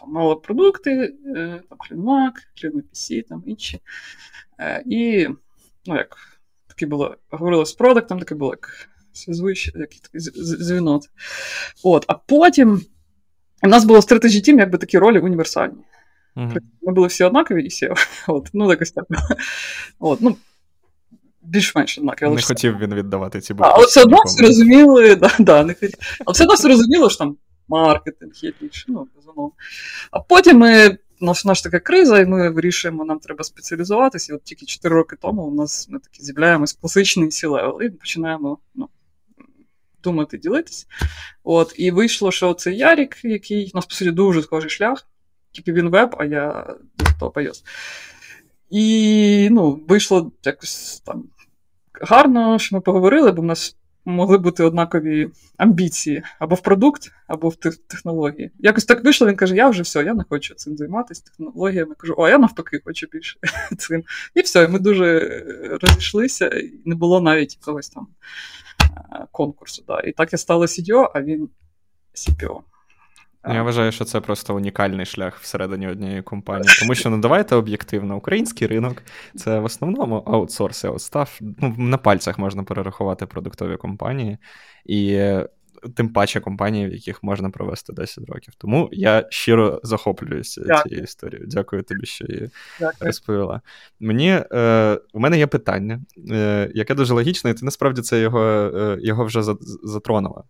там 0.00 0.12
мала 0.12 0.34
продукти, 0.34 1.14
е, 1.36 1.62
там 1.68 1.78
Хлінмак, 1.78 2.34
HleanPC, 2.56 3.28
там 3.28 3.42
інші. 3.46 3.80
Е, 4.60 4.82
і 4.86 5.28
ну, 5.86 5.96
як 5.96 6.16
таке 6.66 6.86
було, 6.86 7.16
говорили 7.30 7.66
з 7.66 7.72
продуктом, 7.72 8.18
таке 8.18 8.34
було 8.34 8.52
як 8.52 8.90
звич, 9.12 9.72
як 9.74 9.90
звінот. 10.14 11.10
От, 11.84 12.04
А 12.08 12.14
потім 12.14 12.82
у 13.62 13.68
нас 13.68 13.84
було 13.84 14.02
стратегі 14.02 14.40
тім, 14.40 14.58
якби 14.58 14.78
такі 14.78 14.98
ролі 14.98 15.18
універсальні. 15.18 15.84
Mm-hmm. 16.36 16.56
Ми 16.82 16.92
були 16.92 17.06
всі 17.06 17.24
однакові 17.24 17.64
і 17.64 17.68
всі. 17.68 17.90
От, 18.28 18.50
ну, 18.52 18.70
якось 18.70 18.90
так. 18.90 19.04
От, 19.98 20.20
ну, 20.20 20.36
більш-менш 21.42 21.98
однакові. 21.98 22.34
Не 22.34 22.42
хотів 22.42 22.78
він 22.78 22.94
віддавати 22.94 23.40
ці 23.40 23.54
букви. 23.54 23.72
Але 23.74 23.86
все 23.86 24.02
одно 24.02 24.22
всі 24.26 24.42
розуміли, 24.42 25.16
да, 25.16 25.30
да, 25.38 25.64
не 25.64 25.74
хотів. 25.74 25.98
Але 26.26 26.32
все 26.32 26.44
одно 26.44 26.54
все 26.54 26.68
розуміло, 26.68 27.10
що 27.10 27.18
там 27.18 27.36
маркетинг 27.68 28.32
є 28.34 28.52
більше, 28.60 28.84
ну, 28.88 29.06
безумовно. 29.16 29.52
А 30.10 30.20
потім 30.20 30.58
ми. 30.58 30.98
У 31.22 31.26
нас, 31.26 31.44
у 31.44 31.48
нас 31.48 31.62
така 31.62 31.80
криза, 31.80 32.20
і 32.20 32.26
ми 32.26 32.50
вирішуємо, 32.50 33.04
нам 33.04 33.18
треба 33.18 33.44
спеціалізуватися. 33.44 34.32
І 34.32 34.36
от 34.36 34.44
тільки 34.44 34.66
4 34.66 34.94
роки 34.94 35.16
тому 35.20 35.42
у 35.42 35.54
нас 35.54 35.88
ми 35.90 35.98
такі 35.98 36.22
з'являємось 36.22 36.72
класичний 36.72 37.28
C-level, 37.28 37.82
і 37.82 37.90
починаємо 37.90 38.58
ну, 38.74 38.88
думати, 40.02 40.38
ділитись. 40.38 40.86
От, 41.44 41.74
І 41.76 41.90
вийшло, 41.90 42.32
що 42.32 42.54
це 42.54 42.72
Ярік, 42.72 43.16
який 43.24 43.70
у 43.74 43.76
нас, 43.76 43.86
по 43.86 43.94
суті, 43.94 44.10
дуже 44.10 44.42
схожий 44.42 44.70
шлях, 44.70 45.06
тільки 45.52 45.72
він 45.72 45.88
веб, 45.88 46.16
а 46.18 46.24
я 46.24 46.74
iOS. 47.20 47.62
І 48.70 49.48
ну, 49.50 49.80
вийшло 49.88 50.32
якось 50.44 51.02
там 51.06 51.24
гарно, 52.00 52.58
що 52.58 52.76
ми 52.76 52.80
поговорили, 52.80 53.32
бо 53.32 53.42
в 53.42 53.44
нас 53.44 53.76
могли 54.04 54.38
бути 54.38 54.64
однакові 54.64 55.30
амбіції 55.56 56.22
або 56.38 56.54
в 56.54 56.60
продукт, 56.60 57.12
або 57.26 57.48
в 57.48 57.56
технології. 57.88 58.50
Якось 58.58 58.84
так 58.84 59.04
вийшло, 59.04 59.26
він 59.26 59.36
каже: 59.36 59.56
Я 59.56 59.68
вже 59.68 59.82
все, 59.82 60.02
я 60.02 60.14
не 60.14 60.24
хочу 60.28 60.54
цим 60.54 60.76
займатися 60.76 61.22
технологіями. 61.24 61.94
Кажу, 61.94 62.14
о, 62.16 62.28
я 62.28 62.38
навпаки 62.38 62.80
хочу 62.84 63.06
більше 63.12 63.38
цим. 63.78 64.04
І 64.34 64.40
все, 64.40 64.68
ми 64.68 64.78
дуже 64.78 65.18
розійшлися, 65.82 66.48
і 66.48 66.72
не 66.84 66.94
було 66.94 67.20
навіть 67.20 67.56
якогось 67.60 67.88
там 67.88 68.06
е, 68.82 69.26
конкурсу. 69.32 69.84
Да. 69.86 70.00
І 70.00 70.12
так 70.12 70.32
я 70.32 70.38
стала 70.38 70.66
CDO, 70.66 71.10
а 71.14 71.22
він 71.22 71.48
CPO. 72.14 72.60
Ну, 73.48 73.54
я 73.54 73.62
вважаю, 73.62 73.92
що 73.92 74.04
це 74.04 74.20
просто 74.20 74.56
унікальний 74.56 75.06
шлях 75.06 75.38
всередині 75.38 75.88
однієї 75.88 76.22
компанії. 76.22 76.76
Тому 76.80 76.94
що 76.94 77.10
ну 77.10 77.18
давайте 77.18 77.54
об'єктивно, 77.54 78.16
український 78.16 78.68
ринок 78.68 79.02
це 79.36 79.58
в 79.58 79.64
основному 79.64 80.16
аутсорс 80.16 80.84
і 80.84 80.86
аутстаф. 80.86 81.38
Ну, 81.40 81.74
на 81.78 81.96
пальцях 81.96 82.38
можна 82.38 82.62
перерахувати 82.62 83.26
продуктові 83.26 83.76
компанії, 83.76 84.38
і 84.84 85.28
тим 85.96 86.08
паче 86.08 86.40
компанії, 86.40 86.86
в 86.86 86.92
яких 86.92 87.22
можна 87.22 87.50
провести 87.50 87.92
10 87.92 88.28
років. 88.28 88.54
Тому 88.58 88.88
я 88.92 89.26
щиро 89.30 89.80
захоплююся 89.82 90.60
Дякую. 90.66 90.82
цією 90.82 91.04
історією. 91.04 91.48
Дякую 91.48 91.82
тобі, 91.82 92.06
що 92.06 92.24
її 92.28 92.50
Дякую. 92.80 93.06
розповіла. 93.06 93.60
Мені 94.00 94.42
е, 94.52 94.98
у 95.12 95.20
мене 95.20 95.38
є 95.38 95.46
питання, 95.46 96.00
е, 96.30 96.70
яке 96.74 96.94
дуже 96.94 97.14
логічне, 97.14 97.50
і 97.50 97.54
ти 97.54 97.64
насправді 97.64 98.02
це 98.02 98.20
його, 98.20 98.42
е, 98.44 98.98
його 99.00 99.24
вже 99.24 99.42
затронула. 99.82 100.42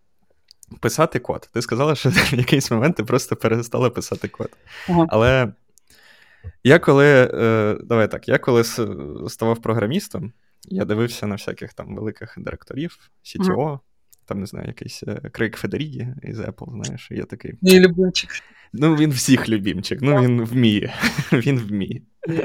Писати 0.80 1.18
код. 1.18 1.48
Ти 1.52 1.62
сказала, 1.62 1.94
що 1.94 2.10
в 2.14 2.34
якийсь 2.34 2.70
момент 2.70 2.96
ти 2.96 3.04
просто 3.04 3.36
перестала 3.36 3.90
писати 3.90 4.28
код. 4.28 4.50
Ага. 4.88 5.06
Але 5.08 5.52
я 6.64 6.78
коли. 6.78 7.30
Е, 7.34 7.76
давай 7.84 8.10
так, 8.10 8.28
я 8.28 8.38
коли 8.38 8.64
ставав 9.28 9.62
програмістом, 9.62 10.32
я 10.64 10.84
дивився 10.84 11.26
на 11.26 11.34
всяких 11.34 11.72
там 11.72 11.94
великих 11.96 12.34
директорів, 12.36 12.98
CTO, 13.24 13.62
ага. 13.62 13.80
там, 14.24 14.40
не 14.40 14.46
знаю, 14.46 14.66
якийсь 14.66 15.02
е, 15.02 15.14
Крейг 15.32 15.56
Федерігі 15.56 16.08
із 16.22 16.40
Apple, 16.40 16.84
знаєш, 16.84 17.08
я 17.10 17.24
такий. 17.24 17.54
Мій 17.62 17.80
любимчик. 17.80 18.30
Ну, 18.72 18.96
він 18.96 19.10
всіх 19.10 19.48
любімчик, 19.48 19.98
ну 20.02 20.22
він 20.22 20.44
вміє. 20.44 20.94
Він 21.32 21.58
вміє. 21.58 22.02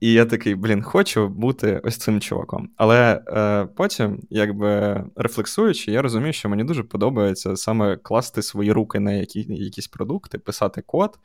І 0.00 0.12
я 0.12 0.24
такий, 0.24 0.54
блін, 0.54 0.82
хочу 0.82 1.28
бути 1.28 1.80
ось 1.84 1.96
цим 1.96 2.20
чуваком. 2.20 2.70
Але 2.76 3.22
е, 3.28 3.68
потім, 3.76 4.22
якби 4.30 5.04
рефлексуючи, 5.16 5.92
я 5.92 6.02
розумію, 6.02 6.32
що 6.32 6.48
мені 6.48 6.64
дуже 6.64 6.82
подобається 6.82 7.56
саме 7.56 7.96
класти 7.96 8.42
свої 8.42 8.72
руки 8.72 9.00
на 9.00 9.12
які, 9.12 9.46
якісь 9.48 9.88
продукти, 9.88 10.38
писати 10.38 10.82
код 10.82 11.18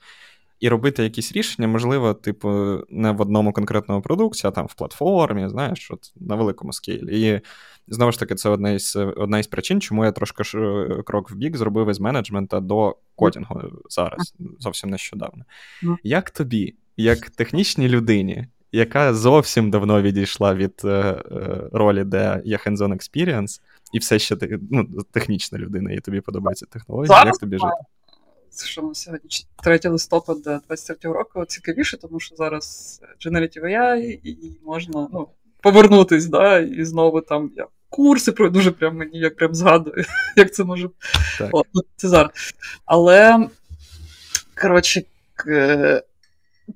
і 0.60 0.70
робити 0.70 1.04
якісь 1.04 1.32
рішення, 1.32 1.68
можливо, 1.68 2.14
типу, 2.14 2.80
не 2.90 3.12
в 3.12 3.22
одному 3.22 3.54
конкретному 3.54 4.02
продукті, 4.02 4.48
а 4.48 4.52
там 4.52 4.66
в 4.66 4.74
платформі, 4.74 5.50
знаєш, 5.50 5.92
от 5.92 6.14
на 6.16 6.36
великому 6.36 6.74
скейлі. 6.74 7.22
І 7.22 7.42
знову 7.88 8.12
ж 8.12 8.20
таки, 8.20 8.36
це 8.36 8.50
одна 8.50 8.72
із 8.72 8.96
одна 8.96 9.40
із 9.40 9.48
причин, 9.48 9.82
чому 9.82 10.06
я 10.06 10.12
трошки 10.12 10.44
ж 10.44 10.88
крок 11.06 11.32
в 11.32 11.36
бік 11.36 11.58
зробив 11.58 11.90
із 11.90 12.00
менеджмента 12.00 12.60
до 12.60 12.98
кодінгу 13.16 13.62
зараз, 13.90 14.36
зовсім 14.60 14.90
нещодавно. 14.90 15.46
Як 16.04 16.32
тобі? 16.32 16.76
Як 16.98 17.30
технічній 17.30 17.90
людині, 17.90 18.48
яка 18.74 19.14
зовсім 19.14 19.72
давно 19.72 20.02
відійшла 20.02 20.56
від 20.56 20.82
е, 20.86 20.88
е, 20.88 21.24
ролі, 21.72 22.04
де 22.04 22.42
є 22.46 22.58
hands-on 22.58 22.94
experience, 22.94 23.62
і 23.94 24.00
все 24.00 24.20
ще 24.20 24.38
ну, 24.72 24.88
технічна 25.12 25.60
людина, 25.60 25.92
і 25.92 26.00
тобі 26.00 26.22
подобається 26.22 26.66
технологія. 26.66 27.08
Зараз 27.08 27.26
як 27.26 27.38
тобі 27.38 27.58
жити? 27.58 27.74
Що 28.66 28.82
на 28.82 28.96
сьогодні 28.96 29.30
3 29.64 29.80
листопада 29.84 30.62
23 30.68 31.12
року 31.12 31.46
цікавіше, 31.46 31.98
тому 31.98 32.20
що 32.20 32.36
зараз 32.36 33.02
Generative 33.26 33.64
AI, 33.64 34.20
і 34.24 34.58
можна 34.66 35.08
ну, 35.14 35.28
повернутись, 35.62 36.26
да, 36.26 36.60
і 36.60 36.86
знову 36.86 37.22
там 37.22 37.52
я 37.56 37.68
курси 37.90 38.32
про 38.32 38.50
дуже 38.50 38.72
прям 38.72 38.98
мені 38.98 39.20
як 39.20 39.36
прям 39.36 39.56
згадую, 39.56 40.06
як 40.36 40.54
це 40.54 40.64
може 40.64 40.90
О, 41.52 41.64
ну, 41.74 41.82
це 41.96 42.08
зараз. 42.08 42.32
Але 42.86 43.48
коротше, 44.62 45.04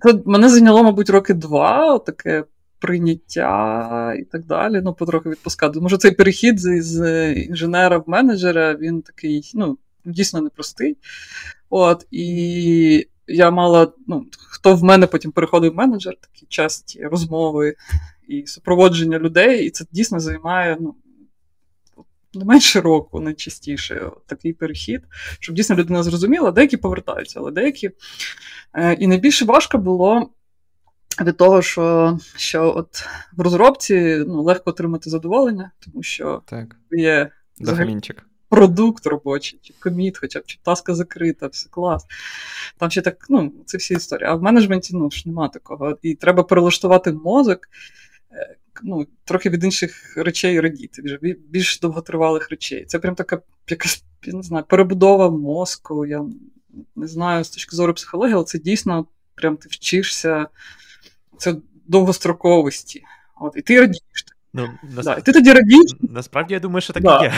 це 0.02 0.20
мене 0.26 0.50
зайняло, 0.50 0.84
мабуть, 0.84 1.10
роки 1.10 1.34
два, 1.34 2.00
таке 2.00 2.44
прийняття 2.80 4.16
і 4.20 4.24
так 4.24 4.46
далі. 4.46 4.82
Ну, 4.84 4.94
потрохи 4.94 5.30
відпускати. 5.30 5.80
Може, 5.80 5.98
цей 5.98 6.12
перехід 6.12 6.60
з 6.60 7.34
інженера 7.34 7.98
в 7.98 8.04
менеджера, 8.08 8.76
він 8.76 9.02
такий, 9.02 9.52
ну, 9.54 9.78
дійсно 10.06 10.42
непростий. 10.42 10.98
От, 11.70 12.08
І 12.12 13.08
я 13.28 13.52
мала, 13.52 13.92
ну, 14.08 14.26
хто 14.50 14.76
в 14.76 14.84
мене 14.84 15.08
потім 15.08 15.32
переходив 15.32 15.72
в 15.72 15.76
менеджер, 15.76 16.16
такі 16.22 16.46
часті 16.50 17.04
розмови 17.04 17.76
і 18.28 18.48
супроводження 18.48 19.20
людей, 19.20 19.66
і 19.66 19.70
це 19.70 19.86
дійсно 19.92 20.20
займає 20.20 20.78
ну, 20.80 20.96
не 22.38 22.46
менше 22.46 22.82
року, 22.82 23.20
найчастіше 23.20 24.12
такий 24.26 24.54
перехід, 24.54 25.02
щоб 25.40 25.56
дійсно 25.56 25.76
людина 25.76 26.04
зрозуміла, 26.04 26.52
деякі 26.52 26.78
повертаються, 26.78 27.40
але 27.40 27.52
деякі. 27.52 27.92
Е, 28.74 28.94
і 28.94 29.08
найбільше 29.08 29.46
важко 29.46 29.78
було 29.78 30.30
від 31.22 31.38
того, 31.38 31.62
що 31.62 32.18
що 32.36 32.74
от 32.76 33.08
в 33.38 33.42
розробці 33.42 34.24
ну, 34.28 34.44
легко 34.44 34.70
отримати 34.70 35.10
задоволення, 35.10 35.72
тому 35.80 36.04
що 36.04 36.42
так. 36.46 36.76
є 36.92 37.32
Дофамінчик. 37.60 38.26
продукт 38.50 39.08
робочий, 39.08 39.60
чи 39.64 39.74
коміт, 39.80 40.18
хоча 40.18 40.40
б 40.40 40.44
чи 40.46 40.60
таска 40.64 40.96
закрита, 40.96 41.48
все 41.48 41.70
клас. 41.70 42.06
Там 42.78 42.92
ще 42.92 43.02
так, 43.02 43.26
ну, 43.30 43.54
це 43.66 43.78
всі 43.78 43.94
історії. 43.94 44.30
А 44.30 44.36
в 44.36 44.44
менеджменті 44.44 44.96
ну, 44.96 45.12
ж 45.12 45.24
нема 45.26 45.48
такого. 45.48 45.98
І 46.02 46.16
треба 46.16 46.44
перелаштувати 46.44 47.12
мозок. 47.12 47.60
Ну, 48.84 49.08
Трохи 49.24 49.50
від 49.50 49.64
інших 49.64 50.18
речей 50.18 50.60
радіти, 50.60 51.02
вже 51.02 51.20
більш 51.50 51.80
довготривалих 51.80 52.50
речей. 52.50 52.86
Це 52.86 53.00
прям 53.00 53.16
така 53.16 53.42
якась 53.70 54.04
я 54.26 54.34
не 54.34 54.44
знаю, 54.44 54.66
перебудова 54.68 55.30
мозку. 55.30 56.06
Я 56.06 56.26
не 56.96 57.08
знаю 57.08 57.44
з 57.44 57.50
точки 57.50 57.76
зору 57.76 57.94
психології, 57.94 58.36
але 58.36 58.44
це 58.44 58.60
дійсно 58.60 59.06
прям 59.36 59.58
ти 59.58 59.70
вчишся 59.70 60.48
це 61.38 61.56
довгостроковості. 61.88 63.04
От, 63.42 63.54
І 63.56 63.62
ти 63.62 63.80
радієш. 63.80 64.26
Ну, 64.58 64.70
нас... 64.84 65.06
да, 65.06 65.16
ти 65.16 65.32
тоді 65.32 65.54
радієш? 65.54 65.92
Насправді 66.02 66.54
я 66.54 66.60
думаю, 66.60 66.82
що 66.82 66.94
так 66.94 67.04
да. 67.04 67.20
і 67.20 67.24
є. 67.24 67.34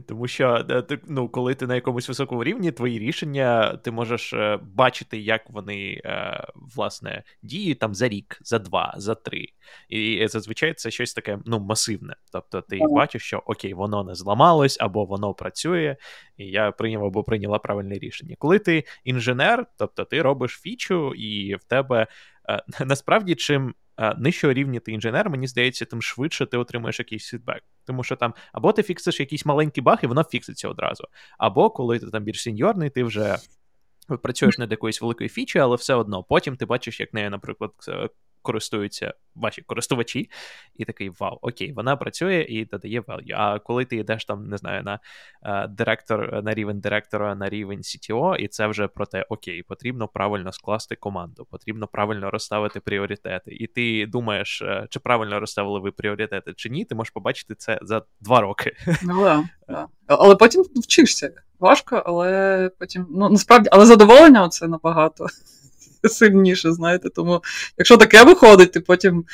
Тому 0.06 0.28
що 0.28 0.66
е, 0.70 0.98
ну, 1.08 1.28
коли 1.28 1.54
ти 1.54 1.66
на 1.66 1.74
якомусь 1.74 2.08
високому 2.08 2.44
рівні, 2.44 2.72
твої 2.72 2.98
рішення 2.98 3.76
ти 3.84 3.90
можеш 3.90 4.32
е, 4.32 4.58
бачити, 4.62 5.18
як 5.18 5.50
вони 5.50 6.00
е, 6.04 6.44
власне 6.76 7.22
діють 7.42 7.78
там 7.78 7.94
за 7.94 8.08
рік, 8.08 8.38
за 8.42 8.58
два, 8.58 8.94
за 8.96 9.14
три. 9.14 9.46
І 9.88 10.26
зазвичай 10.28 10.74
це 10.74 10.90
щось 10.90 11.14
таке 11.14 11.38
ну, 11.46 11.60
масивне. 11.60 12.14
Тобто 12.32 12.60
ти 12.60 12.78
ага. 12.78 12.88
бачиш, 12.88 13.22
що 13.22 13.42
окей, 13.46 13.74
воно 13.74 14.04
не 14.04 14.14
зламалось, 14.14 14.76
або 14.80 15.04
воно 15.04 15.34
працює, 15.34 15.96
і 16.36 16.46
я 16.46 16.70
прийняв 16.70 17.04
або 17.04 17.24
прийняла 17.24 17.58
правильне 17.58 17.94
рішення. 17.94 18.36
Коли 18.38 18.58
ти 18.58 18.84
інженер, 19.04 19.66
тобто 19.78 20.04
ти 20.04 20.22
робиш 20.22 20.52
фічу, 20.62 21.14
і 21.14 21.54
в 21.54 21.64
тебе 21.64 22.06
насправді 22.80 23.34
чим 23.34 23.74
нижчого 24.16 24.52
рівня 24.52 24.80
ти 24.80 24.92
інженер, 24.92 25.30
мені 25.30 25.46
здається, 25.46 25.84
тим 25.84 26.02
швидше 26.02 26.46
ти 26.46 26.56
отримуєш 26.56 26.98
якийсь 26.98 27.28
фідбек. 27.30 27.62
Тому 27.84 28.04
що 28.04 28.16
там 28.16 28.34
або 28.52 28.72
ти 28.72 28.82
фіксиш 28.82 29.20
якийсь 29.20 29.46
маленький 29.46 29.82
баг, 29.82 29.98
і 30.02 30.06
воно 30.06 30.24
фікситься 30.24 30.68
одразу. 30.68 31.04
Або 31.38 31.70
коли 31.70 31.98
ти 31.98 32.06
там 32.10 32.24
більш 32.24 32.42
сеньорний, 32.42 32.90
ти 32.90 33.04
вже 33.04 33.36
працюєш 34.22 34.58
над 34.58 34.70
якоюсь 34.70 35.00
великою 35.00 35.30
фічі, 35.30 35.58
але 35.58 35.76
все 35.76 35.94
одно 35.94 36.22
потім 36.22 36.56
ти 36.56 36.66
бачиш, 36.66 37.00
як 37.00 37.14
нею, 37.14 37.30
наприклад, 37.30 37.72
користуються 38.44 39.14
ваші 39.34 39.62
користувачі, 39.62 40.30
і 40.74 40.84
такий 40.84 41.10
вау, 41.10 41.38
окей, 41.42 41.72
вона 41.72 41.96
працює 41.96 42.46
і 42.48 42.64
додає 42.64 43.00
value. 43.00 43.32
А 43.36 43.58
коли 43.58 43.84
ти 43.84 43.96
йдеш 43.96 44.24
там, 44.24 44.48
не 44.48 44.56
знаю, 44.56 44.82
на 44.82 44.98
е, 45.42 45.68
директор, 45.68 46.42
на 46.42 46.54
рівень 46.54 46.80
директора, 46.80 47.34
на 47.34 47.48
рівень 47.48 47.80
CTO, 47.80 48.36
і 48.36 48.48
це 48.48 48.66
вже 48.66 48.88
про 48.88 49.06
те, 49.06 49.26
окей, 49.28 49.62
потрібно 49.62 50.08
правильно 50.08 50.52
скласти 50.52 50.96
команду, 50.96 51.46
потрібно 51.50 51.86
правильно 51.86 52.30
розставити 52.30 52.80
пріоритети. 52.80 53.50
І 53.50 53.66
ти 53.66 54.06
думаєш, 54.06 54.62
е, 54.62 54.86
чи 54.90 55.00
правильно 55.00 55.40
розставили 55.40 55.80
ви 55.80 55.92
пріоритети, 55.92 56.52
чи 56.56 56.68
ні, 56.68 56.84
ти 56.84 56.94
можеш 56.94 57.10
побачити 57.10 57.54
це 57.54 57.78
за 57.82 58.02
два 58.20 58.40
роки. 58.40 58.76
Ну, 59.02 59.24
да, 59.24 59.44
да. 59.68 59.88
Але 60.06 60.36
потім 60.36 60.64
вчишся. 60.74 61.32
Важко, 61.60 62.02
але 62.06 62.70
потім, 62.78 63.06
ну 63.10 63.28
насправді, 63.30 63.68
але 63.72 63.86
задоволення 63.86 64.48
це 64.48 64.68
набагато 64.68 65.26
сильніше, 66.08 66.72
знаєте. 66.72 67.08
Тому, 67.08 67.42
якщо 67.78 67.96
таке 67.96 68.24
виходить, 68.24 68.72
ти 68.72 68.80
потім 68.80 69.24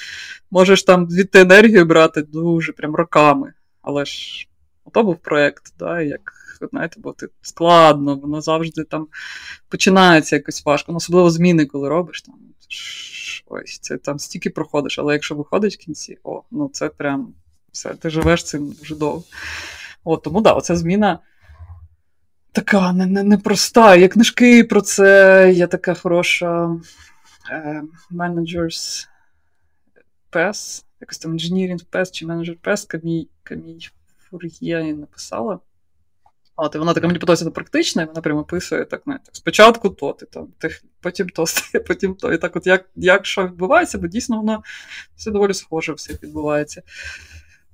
можеш 0.50 0.82
там 0.82 1.10
звідти 1.10 1.40
енергію 1.40 1.84
брати 1.84 2.22
дуже 2.22 2.72
прям 2.72 2.94
роками. 2.94 3.52
Але 3.82 4.04
ж 4.04 4.46
то 4.92 5.02
був 5.02 5.16
проєкт, 5.16 5.74
да, 5.78 6.00
як. 6.00 6.32
Знаєте, 6.70 6.96
бо 6.98 7.12
ти 7.12 7.28
складно, 7.42 8.16
воно 8.16 8.40
завжди 8.40 8.84
там 8.84 9.08
починається 9.68 10.36
якось 10.36 10.64
важко. 10.64 10.92
Ну, 10.92 10.96
особливо 10.96 11.30
зміни, 11.30 11.66
коли 11.66 11.88
робиш. 11.88 12.22
там, 12.22 12.34
Ось, 13.46 13.78
це 13.78 13.96
там 13.96 14.18
стільки 14.18 14.50
проходиш, 14.50 14.98
але 14.98 15.12
якщо 15.12 15.34
виходить 15.34 15.74
в 15.74 15.78
кінці, 15.78 16.18
о, 16.24 16.42
ну 16.50 16.70
це 16.72 16.88
прям 16.88 17.34
все, 17.72 17.94
ти 17.94 18.10
живеш 18.10 18.44
цим 18.44 18.70
дуже 18.70 18.96
довго. 18.96 19.24
От, 20.04 20.22
Тому 20.22 20.40
да, 20.40 20.52
оця 20.52 20.76
зміна 20.76 21.18
така 22.52 22.92
непроста. 22.92 23.82
Не, 23.82 23.96
не 23.96 24.00
Є 24.00 24.08
книжки 24.08 24.64
про 24.64 24.80
це, 24.80 25.52
є 25.52 25.66
така 25.66 25.94
хороша 25.94 26.76
е, 27.50 27.82
Managers 28.10 29.06
якось 31.00 31.18
там 31.18 31.32
Engineering 31.32 31.84
PES 31.92 32.10
чи 32.10 32.26
Manager 32.26 32.58
PES, 32.60 32.86
Камій, 32.88 33.28
Камій 33.42 33.88
Фур'є 34.18 34.94
написала. 34.94 35.58
От, 36.56 36.74
і 36.74 36.78
вона 36.78 36.94
така 36.94 37.06
мені 37.06 37.18
подобається 37.18 37.50
практична, 37.50 38.02
і 38.02 38.06
вона 38.06 38.20
прямо 38.20 38.40
описує 38.40 38.84
так, 38.84 39.02
знаєте, 39.04 39.30
спочатку 39.32 39.90
то, 39.90 40.12
ти 40.12 40.26
там, 40.26 40.48
потім 41.00 41.28
то 41.28 41.46
стає, 41.46 41.84
потім 41.84 42.14
то. 42.14 42.32
І 42.32 42.38
так, 42.38 42.56
от 42.56 42.66
як 42.66 42.84
як 42.96 43.26
що 43.26 43.46
відбувається, 43.46 43.98
бо 43.98 44.06
дійсно 44.06 44.36
воно 44.36 44.62
все 45.16 45.30
доволі 45.30 45.54
схоже, 45.54 45.92
все 45.92 46.12
відбувається. 46.22 46.82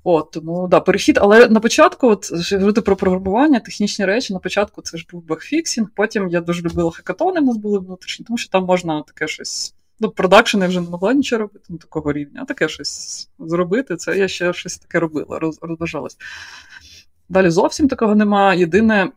От, 0.09 0.31
Тому 0.31 0.69
да, 0.69 0.81
перехід, 0.81 1.19
але 1.19 1.49
на 1.49 1.61
початку, 1.61 2.09
от 2.09 2.53
говорити 2.53 2.81
про 2.81 2.97
програмування, 2.97 3.61
технічні 3.61 4.05
речі, 4.05 4.33
на 4.33 4.39
початку 4.39 4.83
це 4.83 4.99
ж 4.99 5.07
був 5.13 5.25
bug 5.25 5.44
fixing, 5.44 5.89
потім 5.95 6.29
я 6.29 6.41
дуже 6.41 6.63
любила 6.63 6.91
хакатони, 6.91 7.41
в 7.41 7.45
нас 7.45 7.57
були 7.57 7.79
внутрішні, 7.79 8.25
тому 8.27 8.39
що 8.39 8.51
там 8.51 8.65
можна 8.65 9.03
таке 9.03 9.29
щось. 9.29 9.75
Ну, 10.01 10.11
production 10.11 10.63
я 10.63 10.69
вже 10.69 10.81
не 10.81 10.91
могла 10.91 11.13
нічого 11.13 11.41
робити 11.41 11.65
на 11.69 11.79
такого 11.79 12.13
рівня, 12.13 12.41
а 12.43 12.45
таке 12.45 12.69
щось 12.69 13.29
зробити. 13.39 13.97
Це 13.97 14.19
я 14.19 14.29
ще 14.29 14.53
щось 14.53 14.79
таке 14.79 15.01
робила, 15.01 15.39
роз, 15.39 15.59
розважалась. 15.63 16.17
Далі 17.29 17.51
зовсім 17.51 17.89
такого 17.89 18.15
нема. 18.15 18.55
Єдине, 18.55 19.11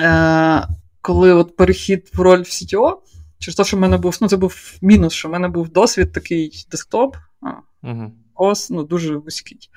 е, 0.00 0.68
коли 1.00 1.32
от 1.32 1.56
перехід 1.56 2.10
в 2.14 2.20
роль 2.20 2.40
в 2.40 2.42
CTO, 2.42 2.96
через 3.38 3.56
те, 3.56 3.64
що 3.64 3.76
в 3.76 3.80
мене 3.80 3.96
був, 3.96 4.18
ну 4.20 4.28
це 4.28 4.36
був 4.36 4.72
мінус, 4.82 5.12
що 5.12 5.28
в 5.28 5.32
мене 5.32 5.48
був 5.48 5.68
досвід 5.68 6.12
такий 6.12 6.66
десктоп. 6.70 7.16
А, 7.40 7.50
угу 7.88 8.12
ос 8.36 8.70
ну, 8.70 8.82
дуже 8.82 9.16
вузький. 9.16 9.70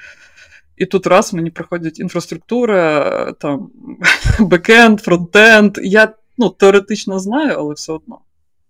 І 0.77 0.85
тут 0.85 1.07
раз 1.07 1.33
мені 1.33 1.51
приходять 1.51 1.99
інфраструктура, 1.99 3.31
там 3.31 3.71
бекенд, 4.39 5.01
фронтенд. 5.01 5.77
Я 5.83 6.13
ну, 6.37 6.49
теоретично 6.49 7.19
знаю, 7.19 7.55
але 7.57 7.73
все 7.73 7.93
одно. 7.93 8.19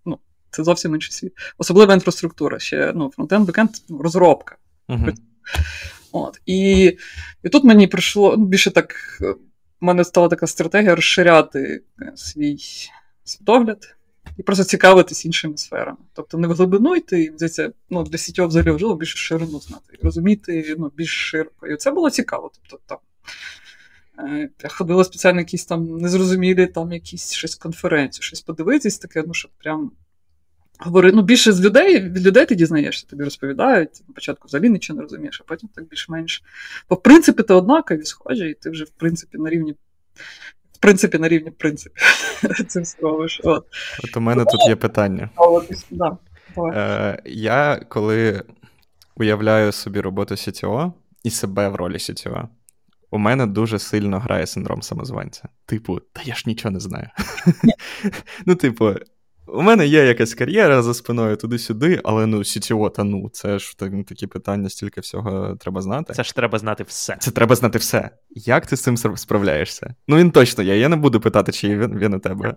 Ну, 0.05 0.19
Це 0.51 0.63
зовсім 0.63 0.95
інший 0.95 1.11
світ. 1.11 1.33
Особлива 1.57 1.93
інфраструктура. 1.93 2.59
Ще 2.59 2.91
ну, 2.95 3.11
фронтенд, 3.15 3.47
бекенд 3.47 3.69
розробка. 3.99 4.55
Uh-huh. 4.89 5.13
От. 6.11 6.41
І 6.45 6.83
і 7.43 7.49
тут 7.49 7.63
мені 7.63 7.87
прийшло 7.87 8.35
ну, 8.37 8.45
більше 8.45 8.71
так. 8.71 8.95
У 9.81 9.85
мене 9.85 10.03
стала 10.03 10.27
така 10.27 10.47
стратегія 10.47 10.95
розширяти 10.95 11.81
е, 12.01 12.11
свій 12.15 12.57
світогляд 13.23 13.95
і 14.39 14.43
просто 14.43 14.63
цікавитись 14.63 15.25
іншими 15.25 15.57
сферами. 15.57 15.97
Тобто 16.13 16.37
не 16.37 16.47
в 16.47 16.53
глибину 16.53 16.95
йти, 16.95 17.33
здається, 17.35 17.71
ну, 17.89 18.03
для 18.03 18.17
сітього 18.17 18.47
взагалі 18.47 18.71
важливо 18.71 18.95
більше 18.95 19.17
ширину 19.17 19.59
знати, 19.59 19.97
розуміти 20.03 20.75
ну, 20.79 20.91
більш 20.95 21.29
широко. 21.29 21.67
І 21.67 21.77
це 21.77 21.91
було 21.91 22.09
цікаво. 22.09 22.51
Тобто, 22.53 22.79
там, 22.85 22.97
е, 24.29 24.49
я 24.63 24.69
ходила 24.69 25.03
спеціально 25.03 25.39
якісь 25.39 25.65
там 25.65 25.97
незрозумілі 25.97 26.67
там 26.67 26.91
якісь 26.91 27.33
щось 27.33 27.55
конференції, 27.55 28.23
щось 28.23 28.41
подивитись, 28.41 28.99
таке, 28.99 29.23
ну, 29.27 29.33
щоб 29.33 29.51
прям 29.57 29.91
говорити. 30.79 31.15
Ну, 31.15 31.21
більше 31.21 31.51
з 31.51 31.61
людей, 31.61 31.99
від 31.99 32.25
людей 32.25 32.45
ти 32.45 32.55
дізнаєшся, 32.55 33.07
тобі 33.07 33.23
розповідають. 33.23 34.01
На 34.07 34.13
початку 34.13 34.47
взагалі 34.47 34.69
нічого 34.69 34.97
не 34.97 35.03
розумієш, 35.03 35.41
а 35.41 35.47
потім 35.47 35.69
так 35.75 35.87
більш-менш. 35.87 36.43
Бо 36.89 36.95
в 36.95 37.03
принципі 37.03 37.43
ти 37.43 37.53
однакові, 37.53 38.05
схожі, 38.05 38.49
і 38.49 38.53
ти 38.53 38.69
вже, 38.69 38.83
в 38.83 38.89
принципі, 38.89 39.37
на 39.37 39.49
рівні 39.49 39.75
в 40.79 40.81
принципі, 40.81 41.17
на 41.17 41.27
рівні 41.27 41.51
принципі 41.51 41.95
цим 42.67 42.85
спробуєш. 42.85 43.41
От. 43.43 43.65
От 44.03 44.17
у 44.17 44.19
мене 44.19 44.45
тут 44.45 44.67
є 44.67 44.75
питання. 44.75 45.29
да, 45.91 46.17
е, 46.73 47.21
Я 47.25 47.81
коли 47.89 48.43
уявляю 49.15 49.71
собі 49.71 50.01
роботу 50.01 50.35
CTO 50.35 50.91
і 51.23 51.29
себе 51.29 51.69
в 51.69 51.75
ролі 51.75 51.93
CTO, 51.97 52.47
у 53.11 53.17
мене 53.17 53.45
дуже 53.45 53.79
сильно 53.79 54.19
грає 54.19 54.47
синдром 54.47 54.81
самозванця. 54.81 55.49
Типу, 55.65 55.99
та 55.99 56.21
я 56.25 56.35
ж 56.35 56.43
нічого 56.45 56.71
не 56.71 56.79
знаю. 56.79 57.09
Ну, 58.45 58.55
типу, 58.55 58.95
у 59.53 59.61
мене 59.61 59.87
є 59.87 60.05
якась 60.05 60.33
кар'єра 60.33 60.81
за 60.81 60.93
спиною 60.93 61.35
туди-сюди, 61.35 62.01
але 62.03 62.25
ну 62.25 62.37
CTO, 62.37 62.91
та 62.91 63.03
ну, 63.03 63.29
це 63.33 63.59
ж 63.59 63.77
такі 64.07 64.27
питання, 64.27 64.69
стільки 64.69 65.01
всього 65.01 65.55
треба 65.59 65.81
знати. 65.81 66.13
Це 66.13 66.23
ж 66.23 66.35
треба 66.35 66.59
знати 66.59 66.83
все. 66.83 67.17
Це 67.19 67.31
треба 67.31 67.55
знати 67.55 67.79
все. 67.79 68.09
Як 68.29 68.65
ти 68.65 68.77
з 68.77 68.81
цим 68.81 68.97
справляєшся? 68.97 69.95
Ну 70.07 70.17
він 70.17 70.31
точно 70.31 70.63
є. 70.63 70.79
Я 70.79 70.89
не 70.89 70.95
буду 70.95 71.19
питати, 71.19 71.51
чи 71.51 71.77
він 71.77 71.99
він 71.99 72.13
у 72.13 72.19
тебе. 72.19 72.55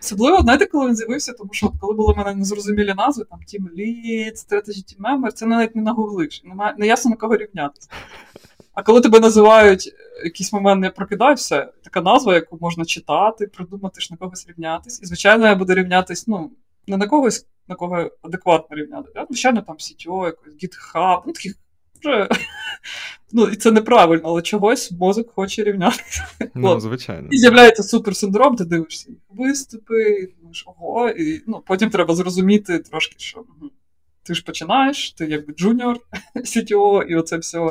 Особливо, 0.00 0.40
знаєте, 0.40 0.66
коли 0.66 0.86
він 0.86 0.96
з'явився, 0.96 1.32
тому 1.32 1.50
що 1.52 1.72
коли 1.80 1.94
були 1.94 2.14
в 2.14 2.16
мене 2.16 2.34
незрозумілі 2.34 2.94
назви, 2.94 3.24
там 3.30 3.38
Team 3.38 3.64
Lead, 3.78 4.32
Strategy 4.32 4.68
Team 4.68 4.98
Member, 5.00 5.32
це 5.32 5.46
навіть 5.46 5.76
не 5.76 5.82
нагуглиш, 5.82 6.42
немає 6.44 6.74
не 6.78 6.86
ясно 6.86 7.10
на 7.10 7.16
кого 7.16 7.36
рівнятися. 7.36 7.88
А 8.72 8.82
коли 8.82 9.00
тебе 9.00 9.20
називають 9.20 9.92
якийсь 10.24 10.52
момент 10.52 10.80
не 10.80 10.90
прокидався, 10.90 11.72
така 11.84 12.00
назва, 12.00 12.34
яку 12.34 12.58
можна 12.60 12.84
читати, 12.84 13.46
придумати 13.46 14.00
ж 14.00 14.08
на 14.10 14.16
когось 14.16 14.48
рівнятись. 14.48 15.00
І, 15.02 15.06
звичайно, 15.06 15.46
я 15.46 15.54
буду 15.54 15.74
рівнятись, 15.74 16.26
ну, 16.26 16.50
не 16.86 16.96
на 16.96 17.06
когось, 17.06 17.46
на 17.68 17.74
кого 17.74 18.10
адекватно 18.22 18.76
рівняти. 18.76 19.08
а, 19.14 19.26
Звичайно, 19.26 19.62
там 19.62 19.76
CTO, 19.76 20.24
якось 20.24 20.54
GitHub, 20.54 21.22
ну 21.26 21.32
таких 21.32 21.54
вже. 22.00 22.28
Ну, 23.32 23.44
і 23.46 23.56
це 23.56 23.70
неправильно, 23.70 24.22
але 24.24 24.42
чогось 24.42 24.92
мозок 24.92 25.30
хоче 25.34 25.64
рівнятися. 25.64 26.26
Ну, 26.54 26.80
звичайно. 26.80 27.28
І 27.30 27.38
з'являється 27.38 27.82
imposter 27.82 28.19
синдром, 28.19 28.56
ти 28.56 28.64
дивишся 28.64 29.08
виступи, 29.28 30.28
думаєш, 30.38 30.64
ого, 30.66 31.10
і 31.10 31.42
ну, 31.46 31.62
потім 31.66 31.90
треба 31.90 32.14
зрозуміти 32.14 32.78
трошки, 32.78 33.14
що 33.18 33.44
ти 34.22 34.34
ж 34.34 34.44
починаєш, 34.44 35.12
ти 35.12 35.26
якби 35.26 35.54
junior 35.54 35.98
CTO, 36.36 37.02
і 37.02 37.16
оце 37.16 37.36
все 37.36 37.58
е, 37.58 37.70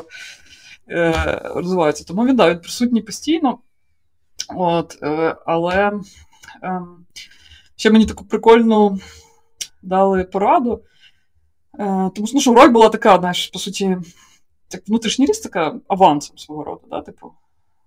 розвиваються. 1.54 2.04
Тому 2.04 2.26
він 2.26 2.36
да, 2.36 2.50
він 2.50 2.58
присутній 2.58 3.02
постійно. 3.02 3.58
От, 4.56 4.98
е, 5.02 5.36
Але 5.46 5.92
е, 6.62 6.82
ще 7.76 7.90
мені 7.90 8.06
таку 8.06 8.24
прикольну 8.24 8.98
дали 9.82 10.24
пораду. 10.24 10.82
Е, 11.74 12.10
тому 12.14 12.28
ну, 12.34 12.40
що 12.40 12.54
роль 12.54 12.68
була 12.68 12.88
така, 12.88 13.18
знаєш, 13.18 13.46
по 13.46 13.58
суті, 13.58 13.96
як 14.72 14.88
внутрішній 14.88 15.26
ріст, 15.26 15.42
така 15.42 15.74
авансом 15.88 16.38
свого 16.38 16.64
роду. 16.64 16.80
Да, 16.90 17.00
типу, 17.00 17.32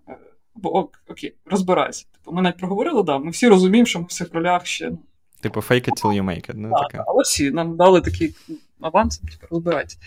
е, 0.10 0.18
бо 0.56 0.90
окей, 1.08 1.36
розбирайся. 1.46 2.06
Типу, 2.12 2.36
Ми 2.36 2.42
навіть 2.42 2.58
проговорили, 2.58 3.04
да, 3.04 3.18
ми 3.18 3.32
всі 3.32 3.48
розуміємо, 3.48 3.86
що 3.86 4.00
ми 4.00 4.06
в 4.06 4.12
цих 4.12 4.34
ролях 4.34 4.66
ще. 4.66 4.90
Ну, 4.90 5.00
Типу, 5.42 5.60
fake 5.60 5.90
it 5.90 6.04
till 6.04 6.22
you 6.22 6.24
make 6.24 6.50
it. 6.50 6.54
Ну, 6.56 6.70
так, 6.70 6.88
таке. 6.88 7.04
Але 7.08 7.24
всі 7.24 7.52
нам 7.52 7.78
дали 7.78 8.02
такий 8.02 8.36
аванс, 8.82 9.18
типу, 9.18 9.48
розбирайтеся. 9.50 9.98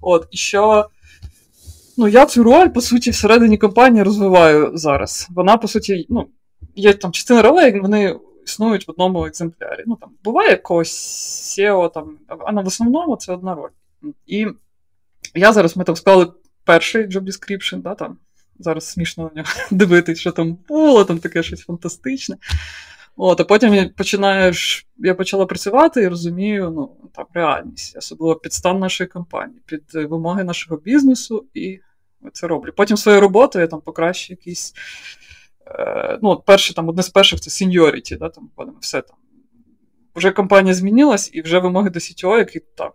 От, 0.00 0.28
і 0.30 0.36
що. 0.36 0.90
Ну, 2.00 2.08
я 2.08 2.26
цю 2.26 2.42
роль, 2.42 2.68
по 2.68 2.80
суті, 2.80 3.10
всередині 3.10 3.58
компанії 3.58 4.02
розвиваю 4.02 4.70
зараз. 4.74 5.28
Вона, 5.30 5.56
по 5.56 5.68
суті, 5.68 6.06
ну, 6.08 6.28
є 6.76 6.92
там 6.92 7.12
частина 7.12 7.42
ролей, 7.42 7.80
вони 7.80 8.16
існують 8.46 8.88
в 8.88 8.90
одному 8.90 9.26
екземплярі. 9.26 9.84
Ну, 9.86 9.96
там, 10.00 10.10
Буває 10.24 10.50
якогось 10.50 10.92
SEO, 11.58 11.92
там, 11.92 12.18
а 12.28 12.62
в 12.62 12.66
основному 12.66 13.16
це 13.16 13.32
одна 13.32 13.54
роль. 13.54 13.70
І 14.26 14.46
я 15.34 15.52
зараз 15.52 15.76
ми 15.76 15.84
там 15.84 15.96
склали 15.96 16.32
перший 16.64 17.06
job 17.06 17.22
description, 17.22 17.82
да, 17.82 17.94
там, 17.94 18.18
зараз 18.58 18.86
смішно 18.86 19.24
на 19.24 19.42
нього 19.42 19.54
дивитись, 19.70 20.18
що 20.18 20.32
там 20.32 20.58
було, 20.68 21.04
там 21.04 21.18
таке 21.18 21.42
щось 21.42 21.60
фантастичне. 21.60 22.36
От, 23.16 23.40
А 23.40 23.44
потім 23.44 23.74
я 23.74 23.90
починаєш, 23.96 24.86
я 24.98 25.14
почала 25.14 25.46
працювати 25.46 26.02
і 26.02 26.08
розумію 26.08 26.70
ну, 26.70 27.10
там, 27.14 27.26
реальність, 27.34 27.96
особливо 27.96 28.34
під 28.34 28.52
стан 28.52 28.78
нашої 28.78 29.08
компанії, 29.08 29.60
під 29.66 29.82
вимоги 29.94 30.44
нашого 30.44 30.76
бізнесу, 30.76 31.44
і 31.54 31.80
це 32.32 32.46
роблю. 32.46 32.72
Потім 32.76 32.96
своєю 32.96 33.20
роботою 33.20 33.62
я 33.62 33.66
там 33.66 33.80
покращу 33.80 34.32
якісь. 34.32 34.74
Е, 35.66 36.18
ну, 36.22 36.28
от 36.28 36.44
перше, 36.44 36.74
там, 36.74 36.88
одне 36.88 37.02
з 37.02 37.08
перших 37.08 37.40
це 37.40 37.64
seniority, 37.64 38.18
да, 38.18 38.28
там, 38.28 38.50
все 38.80 39.02
там. 39.02 39.16
Вже 40.14 40.30
компанія 40.30 40.74
змінилась, 40.74 41.30
і 41.32 41.42
вже 41.42 41.58
вимоги 41.58 41.90
до 41.90 41.98
CTO, 41.98 42.38
які 42.38 42.60
там 42.60 42.90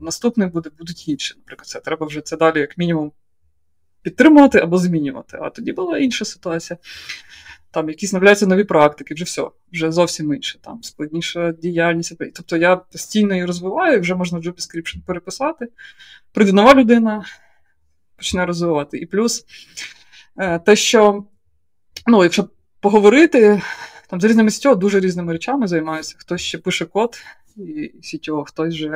наступний 0.00 0.48
буде, 0.48 0.70
будуть 0.78 1.08
інші. 1.08 1.34
Наприклад, 1.36 1.66
це 1.66 1.80
треба 1.80 2.06
вже 2.06 2.20
це 2.20 2.36
далі, 2.36 2.60
як 2.60 2.78
мінімум, 2.78 3.12
підтримувати 4.02 4.58
або 4.58 4.78
змінювати. 4.78 5.38
А 5.42 5.50
тоді 5.50 5.72
була 5.72 5.98
інша 5.98 6.24
ситуація. 6.24 6.78
Там 7.70 7.88
якісь 7.88 8.10
з'являються 8.10 8.46
нові 8.46 8.64
практики, 8.64 9.14
вже 9.14 9.24
все, 9.24 9.50
вже 9.72 9.92
зовсім 9.92 10.34
інше, 10.34 10.58
там 10.62 10.82
складніша 10.82 11.52
діяльність. 11.52 12.18
Тобто 12.34 12.56
я 12.56 12.76
постійно 12.76 13.34
її 13.34 13.46
розвиваю, 13.46 14.00
вже 14.00 14.14
можна 14.14 14.38
job 14.38 14.54
description 14.54 14.96
переписати. 15.06 15.68
Прийде 16.32 16.52
нова 16.52 16.74
людина, 16.74 17.24
почне 18.16 18.46
розвивати. 18.46 18.98
І 18.98 19.06
плюс 19.06 19.44
е, 20.36 20.58
те, 20.58 20.76
що, 20.76 21.24
ну, 22.06 22.22
якщо 22.22 22.48
поговорити, 22.80 23.62
там 24.08 24.20
з 24.20 24.24
різними 24.24 24.50
сітьо 24.50 24.74
дуже 24.74 25.00
різними 25.00 25.32
речами 25.32 25.66
займаюся. 25.66 26.14
Хтось 26.18 26.40
ще 26.40 26.58
пише 26.58 26.84
код, 26.84 27.16
і 27.56 27.92
сітьо, 28.02 28.44
хтось 28.44 28.86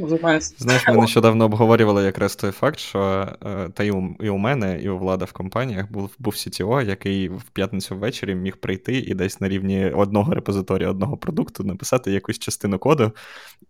ну, 0.00 0.08
займається. 0.08 0.54
Знаєш, 0.58 0.88
ми 0.88 0.96
нещодавно 0.96 1.44
обговорювали 1.44 2.04
якраз 2.04 2.36
той 2.36 2.50
факт, 2.50 2.78
що 2.78 3.28
е, 3.46 3.68
та 3.74 3.84
і 3.84 3.90
у, 3.90 4.16
і 4.20 4.28
у 4.28 4.36
мене, 4.36 4.80
і 4.82 4.88
у 4.88 4.98
влада 4.98 5.24
в 5.24 5.32
компаніях 5.32 5.92
був 5.92 6.10
був 6.18 6.32
CTO, 6.32 6.86
який 6.86 7.28
в 7.28 7.42
п'ятницю 7.42 7.96
ввечері 7.96 8.34
міг 8.34 8.56
прийти 8.56 8.94
і 8.94 9.14
десь 9.14 9.40
на 9.40 9.48
рівні 9.48 9.90
одного 9.90 10.34
репозиторія, 10.34 10.90
одного 10.90 11.16
продукту 11.16 11.64
написати 11.64 12.12
якусь 12.12 12.38
частину 12.38 12.78
коду, 12.78 13.12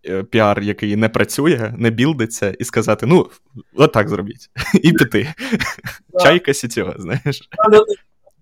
е, 0.07 0.23
піар, 0.23 0.63
який 0.63 0.97
не 0.97 1.09
працює, 1.09 1.75
не 1.77 1.91
білдиться, 1.91 2.51
і 2.51 2.65
сказати: 2.65 3.07
ну, 3.07 3.31
отак 3.75 4.09
зробіть, 4.09 4.51
і 4.83 4.93
піти. 4.93 5.35
Чайка 6.23 6.53
CTO, 6.53 7.01
знаєш. 7.01 7.49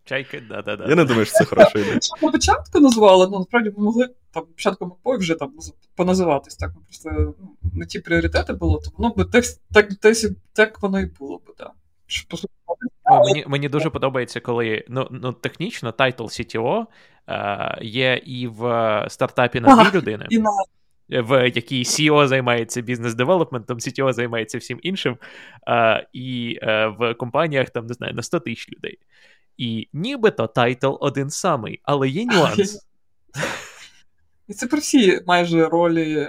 Чайки, 0.05 0.41
да-да-да. 0.49 0.87
Я 0.89 0.95
не 0.95 1.05
думаю, 1.05 1.25
що 1.25 1.35
це 1.35 1.45
хороша 1.45 1.79
ідея. 1.79 1.99
На 2.23 2.31
початку 2.31 2.81
назвали, 2.81 3.29
ну 3.31 3.39
насправді 3.39 3.73
ми 3.77 3.85
могли 3.85 4.09
там 4.33 4.47
початку 4.47 4.87
MacPaw 4.87 5.19
вже 5.19 5.35
там 5.35 5.53
поназиватись. 5.97 6.57
Так, 6.57 6.71
ну, 6.75 6.83
просто 6.83 7.11
ну, 7.41 7.57
не 7.75 7.87
ті 7.87 8.01
пріоритети 8.01 8.53
було, 8.53 8.79
то 8.79 8.91
воно 8.97 9.15
би 9.15 9.25
так, 9.25 9.45
так, 9.73 9.95
так, 9.95 10.17
так 10.53 10.83
воно 10.83 11.01
і 11.01 11.07
було 11.07 11.39
б, 11.39 11.55
так. 11.59 11.73
О, 13.05 13.25
мені 13.25 13.45
мені 13.47 13.69
дуже 13.69 13.91
подобається, 13.91 14.41
коли 14.41 14.85
ну, 14.89 15.09
ну 15.11 15.33
технічно 15.33 15.93
тайтл 15.93 16.25
CTO 16.25 16.87
е, 17.29 17.79
є 17.83 18.23
і 18.25 18.47
в 18.47 18.61
стартапі 19.09 19.61
на 19.61 19.85
дві 19.85 19.97
людини. 19.97 20.27
І 20.31 20.39
на... 20.39 20.51
В 21.09 21.51
якій 21.51 21.83
CEO 21.83 22.27
займається 22.27 22.81
бізнес-девелопментом, 22.81 23.79
CTO 23.79 24.13
займається 24.13 24.59
всім 24.59 24.79
іншим, 24.83 25.17
е, 25.69 26.07
і 26.13 26.59
е, 26.63 26.87
в 26.87 27.15
компаніях 27.15 27.71
там 27.71 27.87
не 27.87 27.95
знаю 27.95 28.15
на 28.15 28.23
100 28.23 28.41
тисяч 28.41 28.69
людей. 28.73 28.99
І 29.61 29.89
нібито 29.93 30.47
тайтл 30.47 30.93
один 31.01 31.31
самий, 31.31 31.81
але 31.83 32.09
є 32.09 32.25
нюанс. 32.25 32.87
І 34.49 34.53
це 34.55 34.67
про 34.67 34.79
всі 34.79 35.21
майже 35.27 35.69
ролі 35.69 36.29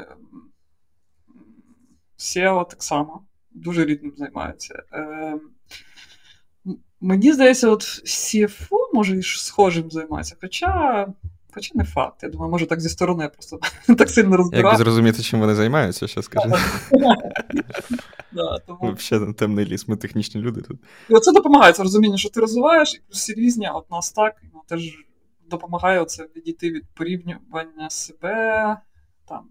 CEO 2.18 2.70
так 2.70 2.84
само. 2.84 3.26
Дуже 3.52 3.86
різним 3.86 4.14
займаються. 4.18 4.84
Е, 4.94 5.40
Мені 7.02 7.34
здається, 7.34 7.70
от 7.70 7.82
CFO 7.84 8.94
може 8.94 9.22
схожим 9.22 9.92
займатися. 9.92 10.36
хоча 10.42 11.08
хоча 11.54 11.72
не 11.76 11.84
факт. 11.84 12.24
Я 12.24 12.30
думаю, 12.30 12.52
може 12.52 12.66
так 12.66 12.82
зі 12.82 12.90
сторони 12.90 13.30
просто 13.30 13.60
так 13.96 14.10
сильно 14.10 14.38
розбирати. 14.38 14.68
Як 14.68 14.78
зрозуміти, 14.78 15.24
чим 15.24 15.40
вони 15.40 15.56
займаються, 15.56 16.08
що 16.08 16.22
скажи. 16.22 16.50
Взагалі 18.82 19.34
темний 19.38 19.66
ліс, 19.66 19.88
ми 19.88 19.98
технічні 19.98 20.42
люди 20.42 20.62
тут. 20.62 20.80
І 21.10 21.14
оце 21.14 21.32
допомагає 21.32 21.74
це 21.74 21.84
розуміння, 21.84 22.18
що 22.18 22.30
ти 22.30 22.40
розвиваєш, 22.40 22.94
і 22.96 23.02
всі 23.10 23.34
різні, 23.34 23.66
а 23.66 23.72
от 23.72 23.92
нас 23.92 24.12
так, 24.12 24.36
ну, 24.54 24.62
теж 24.68 24.98
допомагає 25.50 26.00
оце 26.00 26.28
відійти 26.36 26.72
від 26.72 26.84
порівнювання 26.94 27.90
себе 27.90 28.78
там 29.28 29.50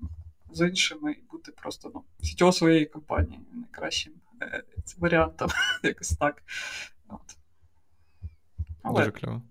з 0.53 0.69
іншими 0.69 1.13
і 1.13 1.23
бути 1.33 1.53
просто 1.53 1.91
ну, 1.95 2.03
сітьо 2.23 2.53
своєї 2.53 2.87
компанії 2.87 3.41
найкращим 3.53 4.13
е, 4.43 4.63
варіантом. 4.99 5.49
Якось 5.83 6.11
так. 6.11 6.43
От. 7.09 7.37
Але... 8.83 8.99
Дуже 8.99 9.11
кльово. 9.11 9.43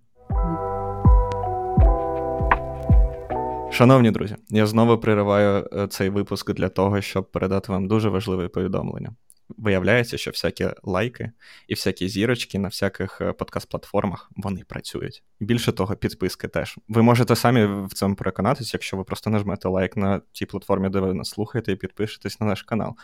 Шановні 3.80 4.12
друзі, 4.12 4.36
я 4.50 4.66
знову 4.66 4.98
пририваю 4.98 5.70
е, 5.74 5.88
цей 5.88 6.10
випуск 6.10 6.54
для 6.54 6.70
того, 6.70 7.02
щоб 7.02 7.32
передати 7.32 7.72
вам 7.72 7.88
дуже 7.88 8.10
важливе 8.10 8.48
повідомлення. 8.48 9.16
Виявляється, 9.50 10.18
що 10.18 10.32
всякі 10.32 10.68
лайки 10.84 11.32
і 11.68 11.74
всякі 11.74 12.10
зірочки 12.10 12.60
на 12.60 12.68
всяких 12.68 13.22
е, 13.22 13.32
подкаст-платформах 13.32 14.30
вони 14.36 14.64
працюють. 14.68 15.24
Більше 15.40 15.72
того, 15.72 15.96
підписки 15.96 16.48
теж. 16.48 16.78
Ви 16.88 17.02
можете 17.02 17.36
самі 17.36 17.86
в 17.86 17.94
цьому 17.94 18.16
переконатися, 18.16 18.72
якщо 18.74 18.98
ви 18.98 19.04
просто 19.04 19.30
нажмете 19.30 19.70
лайк 19.70 19.98
на 19.98 20.22
тій 20.32 20.46
платформі, 20.46 20.90
де 20.90 21.00
ви 21.00 21.14
нас 21.14 21.30
слухаєте, 21.30 21.72
і 21.72 21.76
підпишетесь 21.76 22.40
на 22.40 22.48
наш 22.48 22.64
канал. 22.64 22.96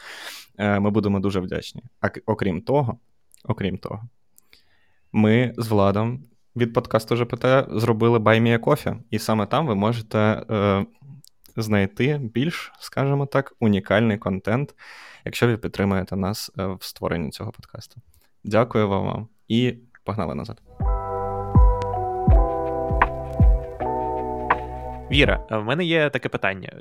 Е, 0.58 0.80
ми 0.80 0.90
будемо 0.90 1.20
дуже 1.20 1.40
вдячні. 1.40 1.84
А 2.02 2.10
окрім 2.26 2.62
того, 2.62 3.00
окрім 3.44 3.78
того, 3.78 4.10
ми 5.12 5.54
з 5.58 5.68
Владом 5.68 6.24
від 6.56 6.74
подкасту 6.74 7.16
ЖПТ 7.16 7.46
зробили 7.70 8.20
Баймія 8.20 8.60
Кофі, 8.60 8.94
і 9.12 9.20
саме 9.20 9.46
там 9.46 9.68
ви 9.68 9.76
можете 9.76 10.18
е, 10.20 10.86
знайти 11.56 12.18
більш, 12.18 12.72
скажімо 12.80 13.26
так, 13.26 13.54
унікальний 13.60 14.18
контент, 14.18 14.76
якщо 15.26 15.48
ви 15.48 15.58
підтримуєте 15.58 16.16
нас 16.16 16.52
е, 16.60 16.66
в 16.68 16.84
створенні 16.84 17.30
цього 17.30 17.52
подкасту. 17.52 18.02
Дякую 18.44 18.90
вам 18.90 19.28
і 19.48 19.76
погнали 20.04 20.36
назад. 20.36 20.62
Віра, 25.12 25.46
в 25.50 25.64
мене 25.64 25.86
є 25.86 26.10
таке 26.10 26.30
питання: 26.30 26.80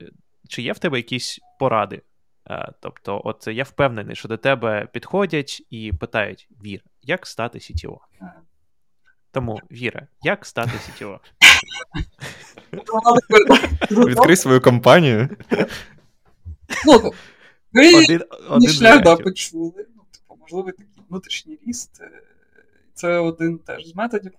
чи 0.48 0.62
є 0.62 0.72
в 0.72 0.78
тебе 0.78 0.96
якісь 0.96 1.40
поради? 1.58 2.02
Е, 2.50 2.72
тобто, 2.80 3.22
от 3.24 3.46
я 3.46 3.64
впевнений, 3.64 4.16
що 4.16 4.28
до 4.28 4.36
тебе 4.36 4.88
підходять 4.92 5.62
і 5.70 5.92
питають: 5.92 6.48
Віра, 6.64 6.82
як 7.02 7.26
стати 7.26 7.58
CTO? 7.58 7.98
Тому, 9.34 9.60
Віра, 9.70 10.06
як 10.22 10.46
стати 10.46 10.70
CTO? 10.70 11.18
Відкрий 13.90 14.36
свою 14.36 14.60
компанію. 14.60 15.28
Ну, 16.86 17.12
один 18.48 18.70
шлях 18.72 19.02
да, 19.02 19.16
почули. 19.16 19.86
Ну, 19.96 20.02
типу, 20.10 20.40
можливо, 20.40 20.66
такий 20.66 20.86
внутрішній 21.10 21.58
ріст. 21.66 22.00
Е, 22.00 22.10
це 22.94 23.18
один 23.18 23.58
теж 23.58 23.86
з 23.86 23.94
методів. 23.94 24.32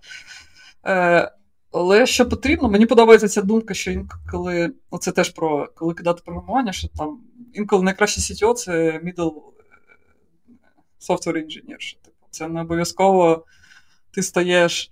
Е, 0.86 1.32
але 1.72 2.06
що 2.06 2.28
потрібно, 2.28 2.68
мені 2.68 2.86
подобається 2.86 3.28
ця 3.28 3.42
думка, 3.42 3.74
що 3.74 3.90
інколи, 3.90 4.72
ну 4.92 4.98
це 4.98 5.12
теж 5.12 5.30
про 5.30 5.68
коли 5.74 5.94
кидати 5.94 6.22
програмування, 6.24 6.72
що 6.72 6.88
там 6.88 7.20
інколи 7.52 7.82
найкраще 7.82 8.20
CTO 8.20 8.54
це 8.54 8.72
middle 9.04 9.32
е, 9.36 9.72
software 11.08 11.36
engineer. 11.36 11.78
Що, 11.78 11.98
типу, 12.00 12.16
Це 12.30 12.48
не 12.48 12.60
обов'язково 12.60 13.44
ти 14.16 14.22
стаєш 14.22 14.90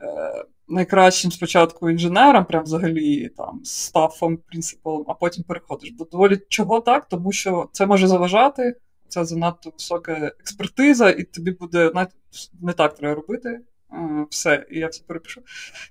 е, 0.00 0.44
найкращим 0.68 1.32
спочатку 1.32 1.90
інженером, 1.90 2.44
прям 2.44 2.64
взагалі 2.64 3.28
там 3.28 3.60
стафом, 3.64 4.36
принципом, 4.36 5.04
а 5.08 5.14
потім 5.14 5.44
переходиш. 5.44 5.90
Бо 5.90 6.04
доволі 6.04 6.40
чого 6.48 6.80
так, 6.80 7.08
тому 7.08 7.32
що 7.32 7.68
це 7.72 7.86
може 7.86 8.06
заважати. 8.06 8.76
це 9.08 9.24
занадто 9.24 9.70
висока 9.70 10.12
експертиза, 10.40 11.10
і 11.10 11.22
тобі 11.22 11.50
буде 11.50 11.90
навіть 11.94 12.10
не 12.60 12.72
так 12.72 12.94
треба 12.94 13.14
робити. 13.14 13.60
Все, 14.30 14.66
і 14.70 14.78
я 14.78 14.86
все 14.86 15.02
перепишу. 15.06 15.42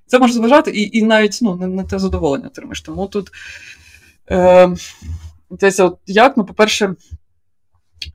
Це 0.06 0.20
може 0.20 0.34
зважати, 0.34 0.72
і 0.72 0.98
і 0.98 1.04
навіть 1.04 1.40
ну, 1.42 1.56
не, 1.56 1.68
не 1.68 1.84
те 1.84 2.00
задоволення 2.00 2.48
отримаєш. 2.48 2.82
Тому 2.82 3.08
тут 3.08 3.32
е, 4.32 4.76
десь 5.50 5.80
от 5.80 6.00
як, 6.06 6.38
ну, 6.38 6.46
по-перше, 6.46 6.96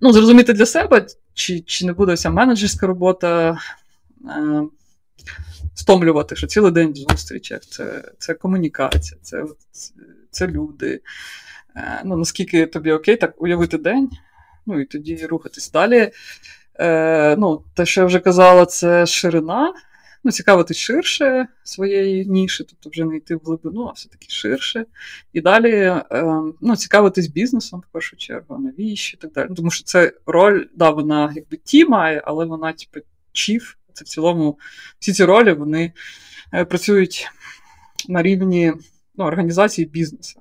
ну, 0.01 0.13
зрозуміти 0.13 0.53
для 0.53 0.67
себе, 0.67 1.07
чи 1.35 1.61
чи 1.61 1.87
не 1.87 1.93
буде 1.93 2.15
вся 2.15 2.31
менеджерська 2.31 2.87
робота 2.87 3.51
е, 3.51 3.59
стомлювати, 5.75 6.37
що 6.37 6.47
цілий 6.47 6.73
день 6.73 6.93
в 6.93 6.97
зустрічах, 6.97 7.61
це 7.61 8.13
це 8.19 8.35
комунікація, 8.35 9.21
це 9.23 9.45
це 10.31 10.47
люди. 10.47 11.01
Е, 11.77 12.03
ну, 12.05 12.17
Наскільки 12.17 12.67
тобі 12.67 12.93
окей, 12.93 13.17
так 13.17 13.43
уявити 13.43 13.79
день, 13.79 14.11
ну 14.67 14.81
і 14.81 14.85
тоді 14.85 15.27
рухатись 15.27 15.71
далі. 15.71 16.11
Е, 16.81 17.37
ну, 17.37 17.65
Те, 17.75 17.87
що 17.87 18.01
я 18.01 18.07
вже 18.07 18.21
казала, 18.21 18.67
це 18.67 19.07
ширина. 19.07 19.75
Ну, 20.25 20.33
Цікавити 20.33 20.75
ширше 20.75 21.47
своєї 21.63 22.27
ніші, 22.27 22.65
тобто 22.65 22.91
вже 22.91 23.05
не 23.05 23.17
йти 23.17 23.37
в 23.37 23.41
глибину, 23.45 23.87
а 23.87 23.93
все-таки 23.93 24.27
ширше. 24.29 24.87
І 25.33 25.41
далі 25.41 25.73
е, 25.73 26.05
ну, 26.61 26.77
цікавитись 26.77 27.27
бізнесом 27.27 27.81
в 27.81 27.93
першу 27.93 28.17
чергу, 28.17 28.59
навіщо 28.59 29.17
і 29.17 29.21
так 29.21 29.33
далі. 29.33 29.55
Тому 29.57 29.71
що 29.71 29.85
це 29.85 30.13
роль, 30.27 30.65
да, 30.75 30.91
вона 30.91 31.33
якби 31.37 31.57
ті 31.57 31.85
має, 31.85 32.23
але 32.25 32.45
вона, 32.45 32.73
типу, 32.73 33.07
чіф. 33.33 33.75
Це 33.99 34.05
в 34.05 34.09
цілому 34.09 34.59
всі 34.99 35.13
ці 35.13 35.25
ролі 35.25 35.53
вони 35.53 35.93
е, 36.55 36.65
працюють 36.65 37.29
на 38.09 38.23
рівні 38.23 38.73
ну, 39.15 39.25
організації 39.25 39.87
бізнесу 39.87 40.41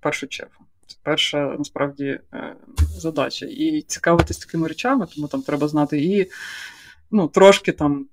в 0.00 0.02
першу 0.02 0.26
чергу. 0.26 0.64
Це 0.86 0.96
перша 1.02 1.54
насправді 1.58 2.04
е, 2.04 2.56
задача. 2.78 3.46
І 3.46 3.82
цікавитись 3.82 4.38
такими 4.38 4.68
речами, 4.68 5.06
тому 5.14 5.28
там 5.28 5.42
треба 5.42 5.68
знати 5.68 6.02
і 6.04 6.30
ну, 7.10 7.28
трошки 7.28 7.72
там 7.72 8.06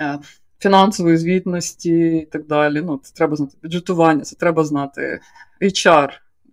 е, 0.00 0.18
фінансової 0.58 1.16
звітності 1.16 2.16
і 2.16 2.26
так 2.32 2.46
далі. 2.46 2.82
Ну, 2.82 3.00
Це 3.02 3.14
треба 3.14 3.36
знати 3.36 3.56
бюджетування, 3.62 4.22
це 4.22 4.36
треба 4.36 4.64
знати 4.64 5.20
HR. 5.60 6.08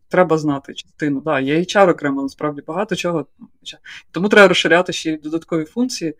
Треба 0.08 0.38
знати 0.38 0.74
частину. 0.74 1.22
Да, 1.22 1.40
Є 1.40 1.60
HR 1.60 1.90
окремо, 1.90 2.22
насправді 2.22 2.62
багато 2.68 2.96
чого. 2.96 3.26
Тому 4.12 4.30
треба 4.30 4.48
розширяти 4.48 4.94
ще 4.94 5.12
й 5.12 5.18
додаткові 5.18 5.66
функції. 5.66 6.16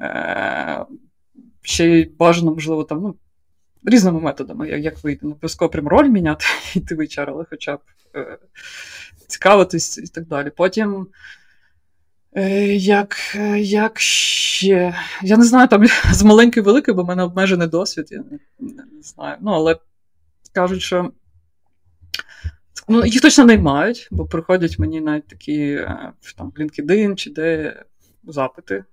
Е, 0.00 0.84
ще 1.62 1.86
й 1.86 2.04
бажано, 2.04 2.54
можливо, 2.54 2.84
там, 2.84 3.02
ну, 3.02 3.14
різними 3.84 4.20
методами, 4.20 4.68
як 4.68 5.04
вийти. 5.04 5.26
Не 5.26 5.32
обов'язково 5.32 5.68
прям 5.68 5.88
роль 5.88 6.08
міняти, 6.08 6.44
йти 6.74 6.94
в 6.94 7.00
HR, 7.00 7.24
але 7.28 7.44
хоча 7.50 7.76
б 7.76 7.80
е, 8.16 8.38
цікавитись 9.26 9.98
і 9.98 10.06
так 10.06 10.26
далі. 10.26 10.50
Потім. 10.56 11.06
Е, 12.36 12.66
як 12.74 13.36
як 13.58 14.00
ще. 14.00 14.94
Я 15.22 15.36
не 15.36 15.44
знаю, 15.44 15.68
там 15.68 15.86
з 16.12 16.22
маленької 16.22 16.64
великої, 16.64 16.94
бо 16.94 17.02
в 17.02 17.06
мене 17.06 17.22
обмежений 17.22 17.68
досвід, 17.68 18.08
я 18.10 18.18
не, 18.18 18.38
не, 18.58 18.84
не 18.92 19.02
знаю. 19.02 19.36
Ну, 19.40 19.50
але 19.50 19.76
кажуть, 20.52 20.82
що 20.82 21.12
ну, 22.88 23.06
їх 23.06 23.20
точно 23.20 23.44
наймають, 23.44 24.08
бо 24.10 24.26
приходять 24.26 24.78
мені 24.78 25.00
навіть 25.00 25.28
такі 25.28 25.60
е, 25.72 26.12
там, 26.36 26.52
LinkedIn 26.58 27.14
чи 27.14 27.30
де 27.30 27.76
запити 28.24 28.84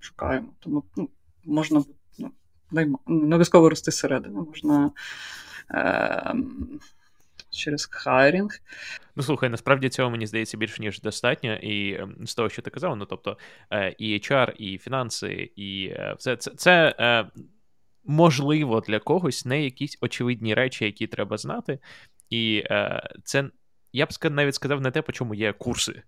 шукаємо. 0.00 0.48
Тому 0.58 0.84
ну, 0.96 1.08
можна 1.44 1.84
ну, 2.18 2.30
не 3.06 3.26
обов'язково 3.26 3.68
рости 3.68 3.90
зсередини, 3.90 4.40
можна. 4.40 4.90
Е- 5.70 6.34
через 7.50 7.88
хайрінг. 7.90 8.50
Ну, 9.16 9.22
слухай, 9.22 9.48
насправді 9.48 9.88
цього 9.88 10.10
мені 10.10 10.26
здається 10.26 10.56
більше, 10.56 10.82
ніж 10.82 11.00
достатньо. 11.00 11.54
І 11.54 11.94
ем, 11.94 12.26
з 12.26 12.34
того, 12.34 12.48
що 12.48 12.62
ти 12.62 12.70
казав, 12.70 12.96
ну 12.96 13.04
тобто 13.04 13.38
е, 13.70 13.94
і 13.98 14.14
HR, 14.14 14.52
і 14.56 14.78
фінанси, 14.78 15.52
і 15.56 15.86
е, 15.92 16.14
все 16.18 16.36
це 16.36 16.50
це 16.50 16.94
е, 16.98 17.26
можливо 18.04 18.80
для 18.80 18.98
когось 18.98 19.44
не 19.44 19.64
якісь 19.64 19.98
очевидні 20.00 20.54
речі, 20.54 20.84
які 20.84 21.06
треба 21.06 21.38
знати. 21.38 21.78
І 22.30 22.64
це 23.24 23.50
я 23.92 24.06
б 24.06 24.08
навіть 24.30 24.54
сказав 24.54 24.80
не 24.80 24.90
те, 24.90 25.02
по 25.02 25.12
чому 25.12 25.34
є 25.34 25.52
курси. 25.52 26.02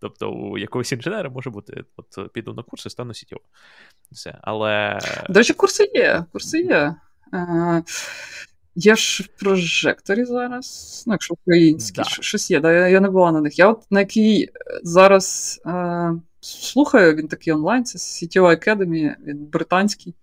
Тобто 0.00 0.32
у 0.32 0.58
якогось 0.58 0.92
інженера 0.92 1.30
може 1.30 1.50
бути: 1.50 1.84
от 1.96 2.32
піду 2.32 2.54
на 2.54 2.62
курси, 2.62 2.90
стану 2.90 3.14
сітєво. 3.14 3.42
Все. 4.12 4.38
Але. 4.42 4.98
До 5.28 5.40
речі, 5.40 5.54
курси 5.54 5.90
є. 5.94 6.24
Курси 6.32 6.60
є. 6.60 6.94
Є 8.74 8.96
ж 8.96 9.22
в 9.22 9.40
прожекторі 9.40 10.24
зараз, 10.24 11.04
ну, 11.06 11.14
якщо 11.14 11.34
українські, 11.34 11.96
да. 11.96 12.04
щось 12.04 12.50
є, 12.50 12.60
да, 12.60 12.72
я, 12.72 12.88
я 12.88 13.00
не 13.00 13.10
була 13.10 13.32
на 13.32 13.40
них. 13.40 13.58
Я 13.58 13.68
от 13.68 13.82
на 13.90 14.00
який 14.00 14.48
зараз 14.82 15.60
е, 15.66 16.12
слухаю, 16.40 17.14
він 17.14 17.28
такий 17.28 17.52
онлайн, 17.52 17.84
це 17.84 17.98
CTO 17.98 18.42
Academy, 18.42 19.14
він 19.24 19.46
британський. 19.46 20.14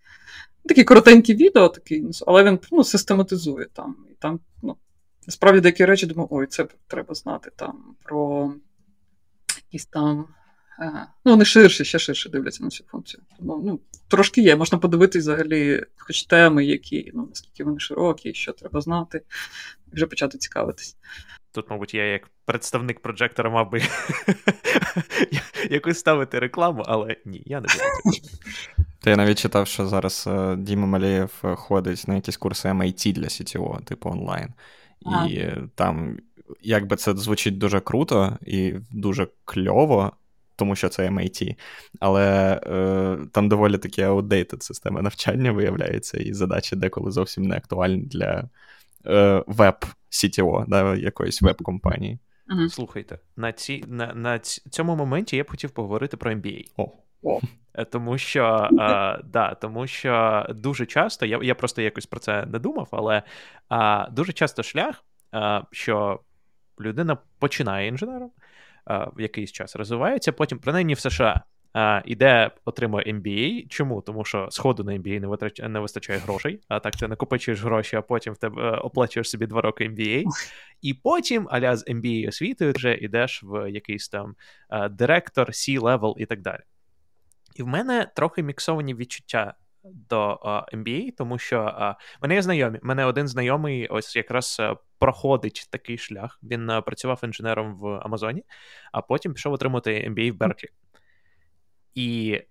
Такі 0.66 0.84
коротенькі 0.84 1.36
відео, 1.36 1.70
такий, 1.70 2.06
але 2.28 2.44
він 2.44 2.60
ну, 2.72 2.84
систематизує 2.84 3.68
там. 3.74 3.96
І 4.12 4.14
там, 4.20 4.40
ну, 4.62 4.76
Насправді 5.28 5.62
деякі 5.62 5.86
речі 5.86 6.06
думаю, 6.06 6.28
ой, 6.32 6.48
це 6.48 6.68
треба 6.88 7.14
знати 7.16 7.52
там 7.56 7.96
про 8.04 8.54
якісь 9.72 9.86
там 9.86 10.28
Ну, 11.26 11.32
вони 11.32 11.46
ширше, 11.46 11.86
ще 11.86 12.00
ширше 12.00 12.30
дивляться 12.30 12.64
на 12.64 12.70
цю 12.70 12.84
функцію. 12.84 13.24
Тому 13.38 13.62
ну, 13.66 13.80
трошки 14.08 14.42
є. 14.42 14.56
Можна 14.56 14.78
подивитись 14.78 15.22
взагалі, 15.22 15.86
хоч 15.98 16.24
теми, 16.24 16.66
які, 16.66 17.12
ну, 17.14 17.26
наскільки 17.30 17.64
вони 17.64 17.80
широкі, 17.80 18.34
що 18.34 18.54
треба 18.54 18.82
знати, 18.82 19.22
і 19.92 19.96
вже 19.96 20.06
почати 20.06 20.38
цікавитись. 20.38 20.98
Тут, 21.52 21.70
мабуть, 21.70 21.94
я 21.94 22.06
як 22.06 22.30
представник 22.46 23.00
проджектора 23.00 23.50
мав 23.50 23.72
би 23.72 23.82
якось 25.70 26.00
ставити 26.00 26.40
рекламу, 26.40 26.84
але 26.88 27.18
ні, 27.26 27.44
я 27.46 27.62
не 27.62 27.68
буду. 27.68 28.18
Та 29.02 29.10
я 29.10 29.16
навіть 29.16 29.40
читав, 29.40 29.68
що 29.68 29.88
зараз 29.88 30.26
е, 30.28 30.56
Діма 30.56 30.88
Малієв 30.88 31.32
ходить 31.42 32.08
на 32.08 32.16
якісь 32.16 32.38
курси 32.38 32.70
MIT 32.70 33.14
для 33.14 33.28
CTO, 33.28 33.84
типу 33.84 34.10
онлайн. 34.10 34.54
І 35.02 35.40
а. 35.42 35.58
там, 35.76 36.18
якби 36.62 36.96
це 36.96 37.16
звучить 37.16 37.58
дуже 37.58 37.80
круто 37.80 38.38
і 38.46 38.74
дуже 38.92 39.28
кльово, 39.46 40.12
тому 40.56 40.76
що 40.76 40.90
це 40.90 41.10
MIT. 41.10 41.56
Але 42.00 42.54
е, 42.68 43.18
там 43.32 43.50
доволі 43.50 43.78
такі 43.78 44.04
outdated 44.04 44.62
системи 44.64 45.02
навчання 45.02 45.52
виявляється, 45.52 46.18
і 46.18 46.34
задачі 46.34 46.76
деколи 46.76 47.12
зовсім 47.12 47.44
не 47.44 47.58
актуальні 47.58 48.02
для 48.02 48.50
е, 49.06 49.44
веб-CTO, 49.48 50.66
да, 50.68 50.96
якоїсь 50.96 51.42
веб-компанії. 51.42 52.20
Угу. 52.50 52.70
Слухайте, 52.70 53.20
на 53.38 53.52
ці, 53.52 53.84
на, 53.88 54.14
на 54.14 54.40
цьому 54.40 54.96
моменті 54.96 55.38
я 55.38 55.44
б 55.44 55.50
хотів 55.50 55.72
поговорити 55.72 56.18
про 56.18 56.32
MBA. 56.32 56.66
О. 56.78 56.92
О. 57.24 57.40
Е, 57.74 57.86
тому 57.86 58.18
що 58.18 58.70
а, 58.80 59.18
да, 59.24 59.54
тому 59.54 59.88
що 59.88 60.46
дуже 60.50 60.86
часто, 60.86 61.26
я 61.26 61.40
я 61.44 61.56
просто 61.56 61.82
якось 61.82 62.06
про 62.06 62.20
це 62.20 62.46
не 62.46 62.60
думав, 62.60 62.88
але 62.92 63.24
а, 63.70 64.08
дуже 64.12 64.34
часто 64.34 64.64
шлях, 64.64 65.04
а, 65.32 65.62
що 65.72 66.20
людина 66.80 67.18
починає 67.40 67.88
інженером, 67.88 68.32
в 68.88 69.22
якийсь 69.22 69.52
час 69.52 69.76
розвивається, 69.76 70.32
потім, 70.32 70.60
принаймні 70.60 70.94
в 70.94 71.00
США, 71.00 71.44
іде, 72.06 72.52
отримує 72.66 73.14
MBA. 73.14 73.68
Чому? 73.68 74.02
Тому 74.02 74.26
що 74.26 74.48
сходу 74.52 74.84
на 74.84 74.92
MBA 74.92 75.20
не 75.20 75.28
витрачає, 75.28 75.70
не 75.70 75.80
вистачає 75.80 76.20
грошей, 76.20 76.60
а 76.68 76.80
так 76.80 76.96
ти 76.96 77.08
накопичуєш 77.08 77.64
гроші, 77.64 77.96
а 77.96 78.02
потім 78.02 78.34
в 78.34 78.38
тебе 78.38 78.62
е, 78.62 78.72
оплачуєш 78.72 79.30
собі 79.30 79.46
два 79.46 79.62
роки 79.62 79.90
MBA. 79.90 80.24
І 80.82 80.94
потім, 80.94 81.48
аля 81.52 81.76
з 81.76 81.88
MBA 81.88 82.28
освітою, 82.28 82.74
вже 82.76 82.94
йдеш 82.96 83.44
в 83.44 83.72
якийсь 83.72 84.10
там 84.10 84.36
директор, 84.92 85.50
C-level 85.50 86.14
і 86.18 86.26
так 86.26 86.42
далі. 86.42 86.62
І 87.56 87.64
в 87.64 87.68
мене 87.68 88.12
трохи 88.16 88.44
міксовані 88.44 88.96
відчуття 88.96 89.54
до 89.84 90.40
MBA, 90.74 91.16
тому 91.18 91.38
що 91.38 91.96
мене 92.22 92.36
є 92.36 92.42
знайомі. 92.42 92.80
Мене 92.84 93.06
один 93.06 93.28
знайомий 93.28 93.88
ось 93.88 94.16
якраз 94.16 94.58
uh, 94.60 94.78
проходить 95.00 95.68
такий 95.72 95.98
шлях. 95.98 96.40
Він 96.44 96.68
працював 96.86 97.20
інженером 97.24 97.76
в 97.76 97.88
Амазоні, 97.88 98.44
а 98.92 99.02
потім 99.02 99.34
пішов 99.34 99.54
отримати 99.54 100.10
MBA 100.10 100.32
в 100.32 100.36
Берклі. 100.36 100.68
І 101.96 102.42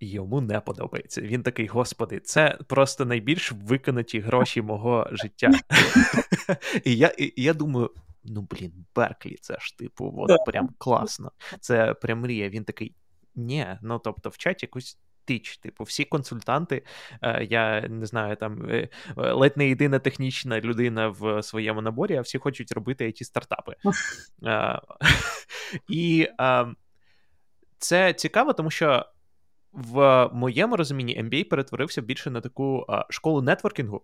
йому 0.00 0.40
не 0.40 0.60
подобається. 0.60 1.20
Він 1.20 1.42
такий, 1.42 1.66
господи, 1.66 2.20
це 2.20 2.58
просто 2.66 3.04
найбільш 3.04 3.52
виконаті 3.52 4.20
гроші 4.20 4.62
мого 4.62 5.08
життя. 5.12 5.50
І 6.84 6.96
я 6.96 7.08
і 7.18 7.32
я 7.36 7.54
думаю. 7.54 7.90
Ну, 8.28 8.48
блін, 8.50 8.86
Берклі, 8.94 9.36
це 9.40 9.58
ж 9.60 9.78
типу, 9.78 10.14
от 10.16 10.44
прям 10.46 10.68
класно. 10.78 11.32
Це 11.60 11.94
прям 11.94 12.20
мрія. 12.20 12.48
Він 12.48 12.64
такий. 12.64 12.94
Ні, 13.34 13.66
ну 13.82 13.98
тобто, 13.98 14.28
вчать 14.28 14.62
якусь 14.62 14.98
тич. 15.26 15.58
Типу, 15.58 15.84
всі 15.84 16.04
консультанти, 16.04 16.82
е, 17.22 17.44
я 17.44 17.80
не 17.80 18.06
знаю, 18.06 18.36
там 18.36 18.70
е, 18.70 18.88
ледь 19.16 19.56
не 19.56 19.68
єдина 19.68 19.98
технічна 19.98 20.60
людина 20.60 21.08
в 21.08 21.42
своєму 21.42 21.82
наборі, 21.82 22.16
а 22.16 22.20
всі 22.20 22.38
хочуть 22.38 22.72
робити 22.72 23.06
it 23.06 23.24
стартапи. 23.24 23.74
Е, 24.46 24.80
і 25.88 26.28
це 27.78 28.12
цікаво, 28.12 28.52
тому 28.52 28.70
що 28.70 29.06
в 29.72 30.30
моєму 30.32 30.76
розумінні 30.76 31.22
MBA 31.22 31.48
перетворився 31.48 32.02
більше 32.02 32.30
на 32.30 32.40
таку 32.40 32.86
школу 33.10 33.42
нетворкінгу, 33.42 34.02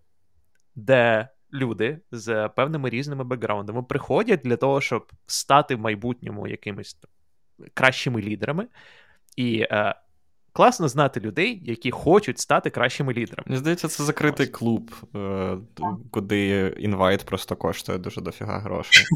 де. 0.75 1.29
Люди 1.55 1.99
з 2.11 2.49
певними 2.49 2.89
різними 2.89 3.23
бекграундами 3.23 3.83
приходять 3.83 4.39
для 4.43 4.57
того, 4.57 4.81
щоб 4.81 5.11
стати 5.25 5.75
в 5.75 5.79
майбутньому 5.79 6.47
якимось 6.47 6.97
кращими 7.73 8.21
лідерами. 8.21 8.67
І 9.35 9.67
е, 9.71 9.95
класно 10.53 10.87
знати 10.87 11.19
людей, 11.19 11.61
які 11.65 11.91
хочуть 11.91 12.39
стати 12.39 12.69
кращими 12.69 13.13
лідерами. 13.13 13.43
Мені 13.45 13.57
здається, 13.57 13.87
це 13.87 14.03
закритий 14.03 14.47
клуб, 14.47 14.91
е, 15.15 15.57
куди 16.11 16.73
інвайт 16.79 17.23
просто 17.23 17.55
коштує 17.55 17.97
дуже 17.97 18.21
дофіга 18.21 18.59
грошей. 18.59 19.05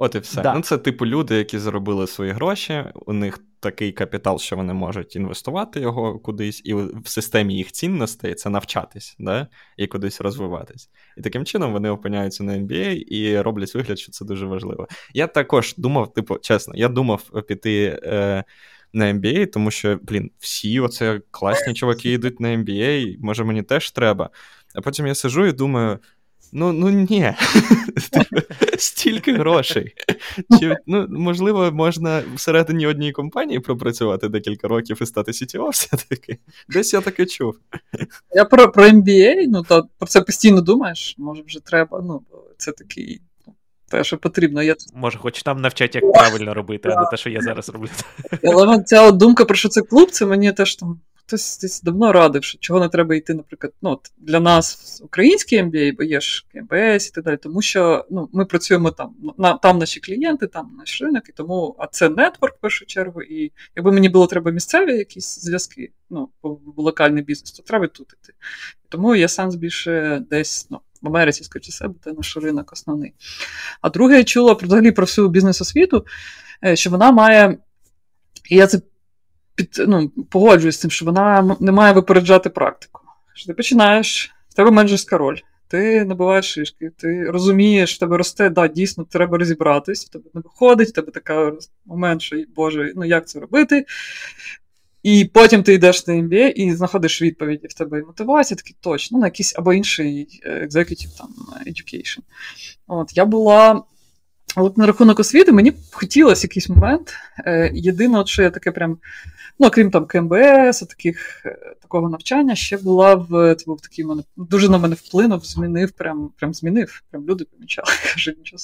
От 0.00 0.14
і 0.14 0.18
все. 0.18 0.42
Да. 0.42 0.54
Ну, 0.54 0.60
Це 0.60 0.78
типу 0.78 1.06
люди, 1.06 1.34
які 1.34 1.58
заробили 1.58 2.06
свої 2.06 2.32
гроші, 2.32 2.84
у 3.06 3.12
них 3.12 3.38
такий 3.60 3.92
капітал, 3.92 4.38
що 4.38 4.56
вони 4.56 4.72
можуть 4.72 5.16
інвестувати 5.16 5.80
його 5.80 6.18
кудись, 6.18 6.62
і 6.64 6.74
в 6.74 7.08
системі 7.08 7.54
їх 7.54 7.72
цінностей 7.72 8.34
це 8.34 8.50
навчатись, 8.50 9.16
да? 9.18 9.46
і 9.76 9.86
кудись 9.86 10.20
розвиватись. 10.20 10.90
І 11.16 11.20
таким 11.20 11.44
чином 11.44 11.72
вони 11.72 11.90
опиняються 11.90 12.44
на 12.44 12.52
MBA 12.52 12.94
і 12.94 13.40
роблять 13.40 13.74
вигляд, 13.74 13.98
що 13.98 14.12
це 14.12 14.24
дуже 14.24 14.46
важливо. 14.46 14.88
Я 15.14 15.26
також 15.26 15.74
думав, 15.76 16.12
типу, 16.12 16.38
чесно, 16.38 16.74
я 16.76 16.88
думав 16.88 17.22
піти. 17.48 18.00
Е, 18.02 18.44
на 18.92 19.12
MBA, 19.12 19.46
тому 19.46 19.70
що, 19.70 19.98
блін, 20.02 20.30
всі 20.38 20.80
оце 20.80 21.20
класні 21.30 21.74
чуваки 21.74 22.12
йдуть 22.12 22.40
на 22.40 22.48
MBA, 22.48 23.16
може 23.20 23.44
мені 23.44 23.62
теж 23.62 23.90
треба. 23.90 24.30
А 24.74 24.80
потім 24.80 25.06
я 25.06 25.14
сижу 25.14 25.46
і 25.46 25.52
думаю: 25.52 25.98
ну 26.52 26.72
ну 26.72 26.88
ні, 26.90 27.34
стільки 28.78 29.32
грошей. 29.32 29.94
Чи, 30.60 30.76
ну, 30.86 31.06
Можливо, 31.10 31.72
можна 31.72 32.22
всередині 32.34 32.86
однієї 32.86 33.12
компанії 33.12 33.60
пропрацювати 33.60 34.28
декілька 34.28 34.68
років 34.68 34.98
і 35.00 35.06
стати 35.06 35.32
CTO 35.32 35.68
все-таки. 35.68 36.38
Десь 36.68 36.92
я 36.92 37.00
таке 37.00 37.26
чув. 37.26 37.58
Я 38.34 38.44
про 38.44 38.72
про 38.72 38.84
MBA, 38.84 39.34
ну 39.48 39.62
то 39.62 39.88
про 39.98 40.08
це 40.08 40.20
постійно 40.20 40.60
думаєш, 40.60 41.14
може 41.18 41.42
вже 41.46 41.60
треба. 41.60 42.02
ну, 42.06 42.22
Це 42.58 42.72
такий 42.72 43.20
те, 43.88 44.04
що 44.04 44.18
потрібно. 44.18 44.62
Я... 44.62 44.76
Може, 44.94 45.18
хоч 45.18 45.42
там 45.42 45.60
навчать, 45.60 45.94
як 45.94 46.12
правильно 46.12 46.54
робити, 46.54 46.88
а 46.88 47.00
не 47.00 47.10
те, 47.10 47.16
що 47.16 47.30
я 47.30 47.40
зараз 47.40 47.68
роблю. 47.68 47.88
Але 48.44 48.82
ця 48.82 49.10
думка 49.10 49.44
про 49.44 49.56
що 49.56 49.68
це 49.68 49.82
клуб, 49.82 50.10
це 50.10 50.26
мені 50.26 50.52
теж 50.52 50.76
там. 50.76 51.00
Хтось 51.14 51.58
десь 51.58 51.82
давно 51.82 52.12
радив, 52.12 52.44
що 52.44 52.58
чого 52.58 52.80
не 52.80 52.88
треба 52.88 53.14
йти, 53.14 53.34
наприклад, 53.34 53.72
ну, 53.82 54.00
для 54.18 54.40
нас 54.40 55.00
український 55.04 55.62
MBA, 55.62 55.96
бо 55.96 56.02
є 56.02 56.20
ж 56.20 56.46
КМБС 56.52 57.08
і 57.08 57.10
так 57.14 57.24
далі, 57.24 57.36
тому 57.36 57.62
що 57.62 58.06
ну, 58.10 58.28
ми 58.32 58.44
працюємо 58.44 58.90
там, 58.90 59.14
на, 59.38 59.54
там 59.54 59.78
наші 59.78 60.00
клієнти, 60.00 60.46
там 60.46 60.70
наш 60.78 61.02
ринок, 61.02 61.28
і 61.28 61.32
тому, 61.32 61.76
а 61.78 61.86
це 61.86 62.08
нетворк 62.08 62.56
в 62.56 62.60
першу 62.60 62.86
чергу. 62.86 63.22
І 63.22 63.52
якби 63.76 63.92
мені 63.92 64.08
було 64.08 64.26
треба 64.26 64.50
місцеві 64.50 64.92
якісь 64.92 65.40
зв'язки, 65.40 65.90
ну, 66.10 66.28
в 66.42 66.80
локальний 66.80 67.22
бізнес, 67.22 67.52
то 67.52 67.62
треба 67.62 67.86
тут 67.86 68.14
іти. 68.22 68.32
Тому 68.88 69.14
є 69.14 69.28
сенс 69.28 69.54
більше 69.54 70.22
десь 70.30 70.66
ну, 70.70 70.80
в 71.02 71.06
Америці, 71.08 71.44
скажіть 71.44 71.74
себе, 71.74 71.94
це 72.04 72.12
наш 72.12 72.36
ринок 72.36 72.72
основний. 72.72 73.14
А 73.80 73.90
друге, 73.90 74.16
я 74.16 74.24
чула 74.24 74.52
взагалі 74.52 74.92
про 74.92 75.04
всю 75.04 75.28
бізнес-освіту, 75.28 76.06
е, 76.64 76.76
що 76.76 76.90
вона 76.90 77.12
має, 77.12 77.58
і 78.50 78.56
я 78.56 78.66
це 78.66 78.80
під, 79.54 79.84
ну, 79.88 80.08
погоджуюсь 80.08 80.76
з 80.76 80.80
тим, 80.80 80.90
що 80.90 81.04
вона 81.04 81.56
не 81.60 81.72
має 81.72 81.92
випереджати 81.92 82.50
практику. 82.50 83.00
Що 83.34 83.46
Ти 83.46 83.54
починаєш, 83.54 84.34
в 84.48 84.54
тебе 84.54 84.70
менеджерська 84.70 85.18
роль. 85.18 85.36
Ти 85.68 86.04
набуваєш 86.04 86.52
шишки, 86.52 86.90
ти 86.96 87.30
розумієш, 87.30 87.96
в 87.96 87.98
тебе 87.98 88.16
росте, 88.16 88.50
да, 88.50 88.68
дійсно, 88.68 89.04
треба 89.04 89.38
розібратись, 89.38 90.06
в 90.06 90.08
тебе 90.08 90.24
не 90.34 90.40
виходить, 90.40 90.88
в 90.88 90.92
тебе 90.92 91.12
така 91.12 91.52
момент, 91.86 92.22
що, 92.22 92.36
Боже, 92.56 92.92
ну 92.96 93.04
як 93.04 93.28
це 93.28 93.40
робити? 93.40 93.86
І 95.08 95.24
потім 95.24 95.62
ти 95.62 95.74
йдеш 95.74 96.06
на 96.06 96.14
MBA 96.14 96.48
і 96.48 96.74
знаходиш 96.74 97.22
відповіді 97.22 97.66
в 97.66 97.72
тебе 97.72 97.98
і 97.98 98.02
мотивація, 98.02 98.56
такі 98.56 98.76
точно, 98.80 99.18
на 99.18 99.26
якийсь 99.26 99.54
або 99.58 99.72
інший 99.72 100.40
е, 100.44 100.66
executive 100.66 101.18
там, 101.18 101.28
education. 101.66 102.18
От, 102.86 103.16
Я 103.16 103.24
була. 103.24 103.82
От 104.56 104.78
на 104.78 104.86
рахунок 104.86 105.20
освіти, 105.20 105.52
мені 105.52 105.70
б 105.70 105.74
хотілося 105.92 106.44
якийсь 106.44 106.68
момент. 106.68 107.14
Е, 107.46 107.70
єдине, 107.74 108.26
що 108.26 108.42
я 108.42 108.50
таке 108.50 108.70
прям, 108.70 108.98
ну, 109.58 109.70
крім 109.70 109.90
там 109.90 110.06
КМБС, 110.06 110.80
таких, 110.80 111.42
е, 111.46 111.74
такого 111.82 112.08
навчання, 112.08 112.54
ще 112.54 112.76
була 112.76 113.14
в 113.14 113.54
це 113.54 113.64
був 113.66 113.80
такий 113.80 114.04
мене 114.04 114.22
дуже 114.36 114.68
на 114.68 114.78
мене 114.78 114.94
вплинув, 114.94 115.44
змінив, 115.44 115.90
прям 115.90 116.30
прям 116.36 116.54
змінив. 116.54 117.02
Прям 117.10 117.26
люди 117.26 117.44
помічали. 117.44 117.88
кажуть, 118.14 118.38
нічого. 118.38 118.62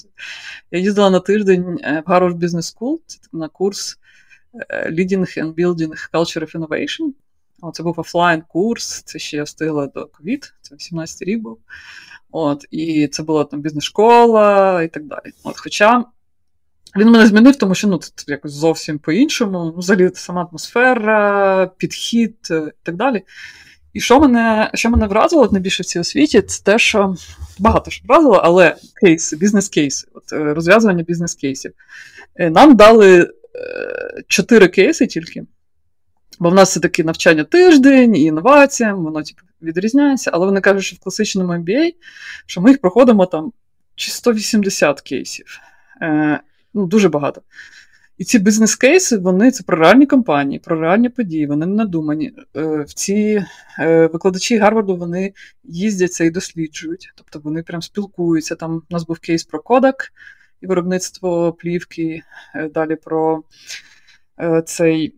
Я 0.70 0.78
їздила 0.78 1.10
на 1.10 1.20
тиждень 1.20 1.62
в 2.06 2.10
Harvard 2.10 2.38
Business 2.38 2.76
School, 2.76 2.96
це 3.06 3.18
на 3.32 3.48
курс 3.48 3.98
Leading 4.90 5.38
and 5.38 5.54
Building 5.54 6.10
Culture 6.12 6.42
of 6.42 6.58
Innovation. 6.58 7.12
Це 7.72 7.82
був 7.82 8.00
офлайн 8.00 8.42
курс, 8.48 9.02
це 9.02 9.18
ще 9.18 9.36
я 9.36 9.42
встигла 9.42 9.86
до 9.86 10.06
ковід, 10.06 10.54
це 10.60 10.74
18 10.74 11.22
рік 11.22 11.40
був. 11.40 11.58
От, 12.30 12.64
І 12.70 13.08
це 13.08 13.22
була 13.22 13.44
там 13.44 13.60
бізнес-школа 13.60 14.82
і 14.82 14.88
так 14.88 15.04
далі. 15.04 15.32
От, 15.44 15.60
Хоча 15.60 16.04
він 16.96 17.10
мене 17.10 17.26
змінив, 17.26 17.56
тому 17.56 17.74
що 17.74 17.88
ну, 17.88 17.98
це 17.98 18.24
якось 18.26 18.52
зовсім 18.52 18.98
по-іншому. 18.98 19.52
Ну, 19.64 19.74
Взагалі 19.78 20.10
сама 20.14 20.44
атмосфера, 20.44 21.66
підхід 21.66 22.36
і 22.50 22.72
так 22.82 22.96
далі. 22.96 23.22
І 23.92 24.00
що 24.00 24.20
мене 24.20 24.70
що 24.74 24.90
мене 24.90 25.06
вразило 25.06 25.48
найбільше 25.52 25.82
в 25.82 25.86
цій 25.86 26.00
освіті, 26.00 26.42
це 26.42 26.62
те, 26.64 26.78
що 26.78 27.14
багато 27.58 27.90
що 27.90 28.04
вразило, 28.08 28.40
але 28.44 28.76
кейси, 29.00 29.36
бізнес-кейси, 29.36 30.08
от 30.14 30.32
розв'язування 30.32 31.02
бізнес-кейсів. 31.02 31.72
Е, 32.36 32.50
нам 32.50 32.76
дали 32.76 33.30
чотири 34.28 34.68
кейси 34.68 35.06
тільки. 35.06 35.44
Бо 36.38 36.50
в 36.50 36.54
нас 36.54 36.70
все 36.70 36.80
таки 36.80 37.04
навчання 37.04 37.44
тиждень 37.44 38.16
і 38.16 38.22
інноваціям, 38.22 39.04
воно 39.04 39.22
типу, 39.22 39.40
відрізняється, 39.62 40.30
але 40.34 40.46
вони 40.46 40.60
кажуть, 40.60 40.84
що 40.84 40.96
в 40.96 40.98
класичному 40.98 41.52
MBA, 41.52 41.94
що 42.46 42.60
ми 42.60 42.70
їх 42.70 42.80
проходимо 42.80 43.26
там 43.26 43.52
чи 43.94 44.10
180 44.10 45.00
кейсів. 45.00 45.46
Е, 46.02 46.40
ну, 46.74 46.86
Дуже 46.86 47.08
багато. 47.08 47.42
І 48.18 48.24
ці 48.24 48.38
бізнес-кейси, 48.38 49.16
вони 49.16 49.50
це 49.50 49.62
про 49.62 49.76
реальні 49.76 50.06
компанії, 50.06 50.58
про 50.58 50.80
реальні 50.80 51.08
події, 51.08 51.46
вони 51.46 51.66
не 51.66 51.74
надумані. 51.74 52.32
Е, 52.56 52.82
в 52.82 52.92
ці 52.94 53.44
е, 53.78 54.06
викладачі 54.06 54.58
Гарварду 54.58 54.96
вони 54.96 55.32
їздяться 55.64 56.24
і 56.24 56.30
досліджують, 56.30 57.12
тобто 57.16 57.38
вони 57.38 57.62
прям 57.62 57.82
спілкуються. 57.82 58.54
Там 58.54 58.82
у 58.90 58.94
нас 58.94 59.06
був 59.06 59.18
кейс 59.18 59.44
про 59.44 59.60
Kodak, 59.60 59.94
і 60.64 60.66
виробництво 60.66 61.52
плівки. 61.52 62.22
Е, 62.54 62.68
далі 62.68 62.96
про 62.96 63.42
е, 64.40 64.62
цей. 64.66 65.14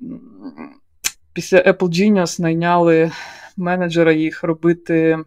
Після 1.33 1.59
Apple 1.59 1.89
Genius 1.89 2.41
найняли 2.41 3.13
менеджера 3.57 4.13
їх 4.13 4.43
робити 4.43 5.19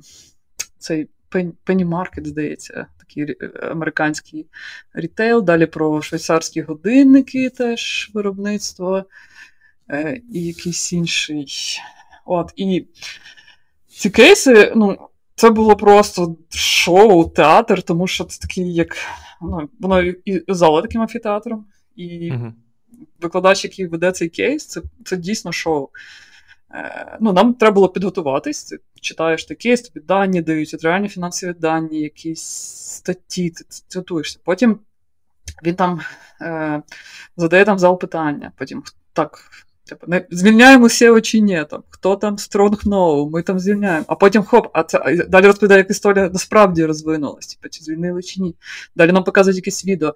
цей 0.77 1.07
Penny 1.31 1.85
Market, 1.85 2.25
здається, 2.25 2.85
такий 2.99 3.23
е, 3.41 3.51
американський 3.71 4.45
рітейл. 4.93 5.43
Далі 5.43 5.65
про 5.65 6.01
швейцарські 6.01 6.61
годинники 6.61 7.49
теж 7.49 8.11
виробництво 8.13 9.05
і 10.31 10.45
якийсь 10.45 10.93
інший. 10.93 11.47
От, 12.25 12.53
І 12.55 12.87
ці 13.87 14.09
кейси, 14.09 14.73
ну, 14.75 15.09
це 15.35 15.49
було 15.49 15.75
просто 15.75 16.35
шоу, 16.49 17.29
театр, 17.29 17.81
тому 17.81 18.07
що 18.07 18.23
це 18.23 18.39
такий, 18.39 18.73
як 18.73 18.97
ну, 19.41 19.69
воно 19.79 20.01
і 20.01 20.43
зала 20.47 20.81
таким 20.81 21.01
амфітеатром, 21.01 21.65
і 21.95 22.31
uh 22.31 22.51
викладач, 23.21 23.63
який 23.63 23.87
веде 23.87 24.11
цей 24.11 24.29
кейс, 24.29 24.65
це 24.65 24.81
це 25.05 25.17
дійсно 25.17 25.51
шоу. 25.51 25.87
Е, 26.73 27.17
ну, 27.21 27.33
Нам 27.33 27.53
треба 27.53 27.73
було 27.73 27.89
підготуватись. 27.89 28.63
Ти 28.63 28.77
читаєш 29.01 29.45
той 29.45 29.57
кейс, 29.57 29.81
тобі 29.81 30.05
дані 30.05 30.41
дають, 30.41 30.83
реальні 30.83 31.07
фінансові 31.07 31.53
дані, 31.53 32.01
якісь 32.01 32.43
статті, 32.95 33.49
ти 33.49 33.63
цитуєшся. 33.87 34.39
Потім 34.43 34.79
він 35.63 35.75
там 35.75 36.01
е, 36.41 36.81
задає 37.37 37.65
там 37.65 37.79
зал 37.79 37.99
питання, 37.99 38.51
потім 38.55 38.83
так. 39.13 39.39
Типу, 39.89 40.07
не 40.07 40.25
звільняємо 40.31 40.87
CEO 40.87 41.21
чи 41.21 41.39
ні, 41.39 41.65
там, 41.69 41.83
хто 41.89 42.15
там 42.15 42.35
Strong 42.35 42.83
No, 42.85 43.29
ми 43.29 43.41
там 43.41 43.59
звільняємо. 43.59 44.05
А 44.07 44.15
потім 44.15 44.43
хоп, 44.43 44.67
а 44.73 44.83
це 44.83 45.25
далі 45.29 45.45
розповідає, 45.45 45.77
як 45.77 45.89
історія 45.89 46.29
насправді 46.33 46.85
розвинулась, 46.85 47.47
типу, 47.47 47.69
чи 47.69 47.83
звільнили 47.83 48.21
чи 48.21 48.41
ні. 48.41 48.55
Далі 48.95 49.11
нам 49.11 49.23
показують 49.23 49.57
якесь 49.57 49.85
відео. 49.85 50.15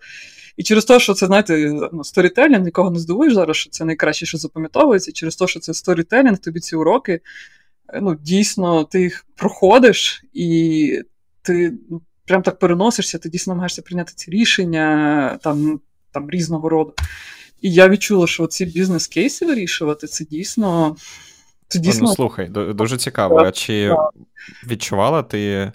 І 0.58 0.64
через 0.64 0.86
те, 0.86 1.00
що 1.00 1.14
це, 1.14 1.26
знаєте, 1.26 1.74
ну, 1.94 2.04
storytelling, 2.04 2.63
нікого 2.64 2.92
не 2.92 3.00
здивуєш 3.00 3.34
зараз, 3.34 3.58
що 3.58 3.70
це 3.70 3.86
найкраще, 3.86 4.26
що 4.26 4.38
запам'ятовується, 4.38 5.12
І 5.12 5.14
через 5.14 5.36
те, 5.36 5.48
що 5.48 5.60
це 5.60 5.74
storytelling, 5.74 6.38
тобі 6.38 6.60
ці 6.60 6.76
уроки, 6.76 7.20
ну, 8.02 8.16
дійсно, 8.16 8.84
ти 8.84 9.02
їх 9.02 9.26
проходиш, 9.36 10.24
і 10.34 11.02
ти 11.41 11.74
ну, 11.89 12.02
прям 12.26 12.41
так 12.41 12.60
переносишся, 12.60 13.18
ти 13.18 13.30
дійсно 13.30 13.52
намагаєшся 13.52 13.82
прийняти 13.82 14.14
ці 14.16 14.32
рішення 14.32 15.39
там, 15.43 15.80
там 16.12 16.30
різного 16.30 16.70
роду. 16.70 16.93
І 17.64 17.74
я 17.74 17.89
відчула, 17.89 18.28
що 18.28 18.47
ці 18.47 18.66
бізнес-кейси 18.66 19.45
вирішувати, 19.45 20.07
це 20.07 20.26
дійсно. 20.26 20.95
Це 21.68 21.80
дійсно... 21.80 22.07
Ну, 22.07 22.16
слухай, 22.16 22.49
дуже 22.49 22.97
цікаво. 22.97 23.38
А 23.38 23.51
чи 23.51 23.95
відчувала 24.68 25.24
ти 25.24 25.72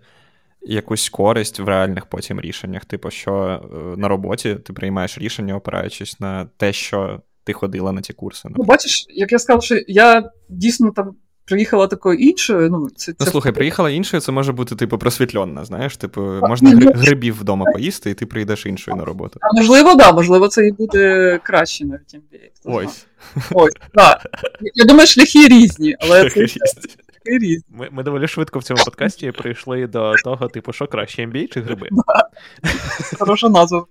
якусь 0.63 1.09
користь 1.09 1.61
в 1.61 1.65
реальних 1.65 2.07
потім 2.07 2.41
рішеннях? 2.41 2.85
Типу, 2.85 3.11
що 3.11 3.33
е, 3.35 3.97
на 3.97 4.09
роботі 4.09 4.55
ти 4.55 4.73
приймаєш 4.73 5.19
рішення, 5.19 5.57
опираючись 5.57 6.21
на 6.21 6.49
те, 6.57 6.73
що 6.73 7.23
ти 7.45 7.53
ходила 7.53 7.93
на 7.93 8.01
ті 8.01 8.13
курси? 8.13 8.49
Ну, 8.57 8.65
бачиш, 8.65 9.07
як 9.09 9.33
я 9.33 9.39
сказав, 9.39 9.63
що 9.63 9.81
я 9.87 10.31
дійсно 10.49 10.91
там 10.91 11.17
приїхала 11.49 11.87
такою 11.87 12.19
іншою. 12.19 12.71
Ну, 12.71 12.89
це, 12.97 13.15
ну 13.21 13.27
це... 13.27 13.31
слухай, 13.31 13.53
приїхала 13.53 13.91
іншою, 13.91 14.21
це 14.21 14.33
може 14.33 14.53
бути, 14.53 14.77
типу, 14.77 14.99
просвітльонна, 14.99 15.65
знаєш, 15.65 15.97
типу, 15.97 16.21
можна 16.23 16.71
гри- 16.71 16.97
грибів 16.97 17.41
вдома 17.41 17.65
поїсти, 17.73 18.11
і 18.11 18.15
ти 18.15 18.27
прийдеш 18.27 18.67
іншою 18.67 18.97
на 18.97 19.05
роботу. 19.05 19.39
А 19.43 19.53
можливо, 19.53 19.95
да, 19.95 20.13
можливо, 20.13 20.49
це 20.49 20.69
і 20.69 20.73
буде 20.73 21.41
краще 21.43 21.85
навіть 21.87 22.15
MBA. 22.15 22.51
Ось. 22.65 23.07
Ось, 23.53 23.73
так. 23.95 24.27
Я 24.75 24.85
думаю, 24.85 25.07
шляхи 25.07 25.49
різні, 25.49 25.97
але 26.01 26.31
це 26.31 26.41
Різні. 26.41 26.49
шляхи 26.49 27.39
різні. 27.39 27.65
Ми, 27.69 27.89
ми 27.93 28.03
доволі 28.03 28.29
швидко 28.29 28.59
в 28.59 28.65
цьому 28.65 28.85
подкасті 28.85 29.33
прийшли 29.33 29.87
до 29.87 30.15
того, 30.25 30.49
типу, 30.49 30.73
що 30.73 30.87
краще 30.87 31.27
MBA 31.27 31.49
чи 31.49 31.61
гриби? 31.61 31.89
Хороша 33.19 33.49
назва. 33.49 33.85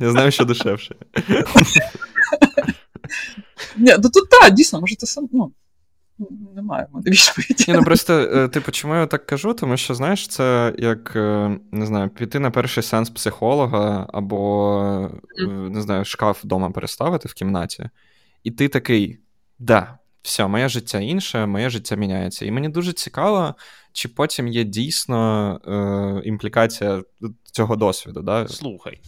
Я 0.00 0.10
знаю, 0.10 0.30
що 0.30 0.44
дешевше. 0.44 0.94
Ні, 3.76 3.94
ну 4.02 4.10
тут 4.10 4.30
так, 4.30 4.54
дійсно, 4.54 4.80
може, 4.80 4.96
це 4.96 5.06
сам. 5.06 5.28
Ну, 5.32 5.52
немає 6.56 6.86
в 6.92 6.96
мене 6.96 7.10
відповіді. 7.10 7.64
Ні, 7.68 7.74
ну 7.74 7.84
просто, 7.84 8.14
е, 8.14 8.48
типу, 8.48 8.72
чому 8.72 8.94
я 8.94 9.06
так 9.06 9.26
кажу? 9.26 9.54
Тому 9.54 9.76
що, 9.76 9.94
знаєш, 9.94 10.28
це 10.28 10.74
як 10.78 11.12
е, 11.16 11.58
не 11.72 11.86
знаю, 11.86 12.08
піти 12.08 12.38
на 12.38 12.50
перший 12.50 12.82
сеанс 12.82 13.10
психолога, 13.10 14.06
або 14.12 15.10
е, 15.38 15.46
не 15.46 15.82
знаю, 15.82 16.04
шкаф 16.04 16.44
вдома 16.44 16.70
переставити 16.70 17.28
в 17.28 17.32
кімнаті, 17.32 17.90
і 18.44 18.50
ти 18.50 18.68
такий, 18.68 19.18
да, 19.58 19.98
все, 20.22 20.46
моє 20.46 20.68
життя 20.68 21.00
інше, 21.00 21.46
моє 21.46 21.70
життя 21.70 21.96
міняється. 21.96 22.46
І 22.46 22.50
мені 22.50 22.68
дуже 22.68 22.92
цікаво, 22.92 23.54
чи 23.92 24.08
потім 24.08 24.48
є 24.48 24.64
дійсно 24.64 25.60
е, 25.66 26.28
імплікація 26.28 27.02
цього 27.44 27.76
досвіду. 27.76 28.22
Да? 28.22 28.48
Слухай. 28.48 29.00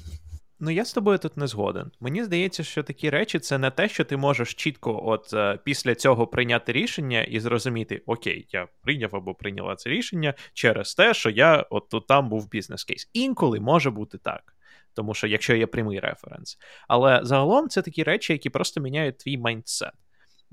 Ну, 0.62 0.70
я 0.70 0.84
з 0.84 0.92
тобою 0.92 1.18
тут 1.18 1.36
не 1.36 1.46
згоден. 1.46 1.90
Мені 2.00 2.24
здається, 2.24 2.64
що 2.64 2.82
такі 2.82 3.11
речі 3.11 3.38
це 3.38 3.58
не 3.58 3.70
те, 3.70 3.88
що 3.88 4.04
ти 4.04 4.16
можеш 4.16 4.54
чітко, 4.54 5.00
от 5.06 5.34
е, 5.34 5.58
після 5.64 5.94
цього 5.94 6.26
прийняти 6.26 6.72
рішення 6.72 7.22
і 7.22 7.40
зрозуміти, 7.40 8.02
окей, 8.06 8.46
я 8.52 8.68
прийняв 8.82 9.16
або 9.16 9.34
прийняла 9.34 9.76
це 9.76 9.90
рішення 9.90 10.34
через 10.54 10.94
те, 10.94 11.14
що 11.14 11.30
я 11.30 11.66
от 11.70 11.88
тут 11.88 12.06
там 12.06 12.28
був 12.28 12.50
бізнес-кейс. 12.50 13.11
Інколи 13.12 13.61
може 13.61 13.90
бути 13.90 14.18
так. 14.18 14.54
Тому 14.94 15.14
що 15.14 15.26
якщо 15.26 15.54
є 15.54 15.66
прямий 15.66 16.00
референс. 16.00 16.58
Але 16.88 17.20
загалом 17.22 17.68
це 17.68 17.82
такі 17.82 18.02
речі, 18.02 18.32
які 18.32 18.50
просто 18.50 18.80
міняють 18.80 19.18
твій 19.18 19.38
майндсет. 19.38 19.92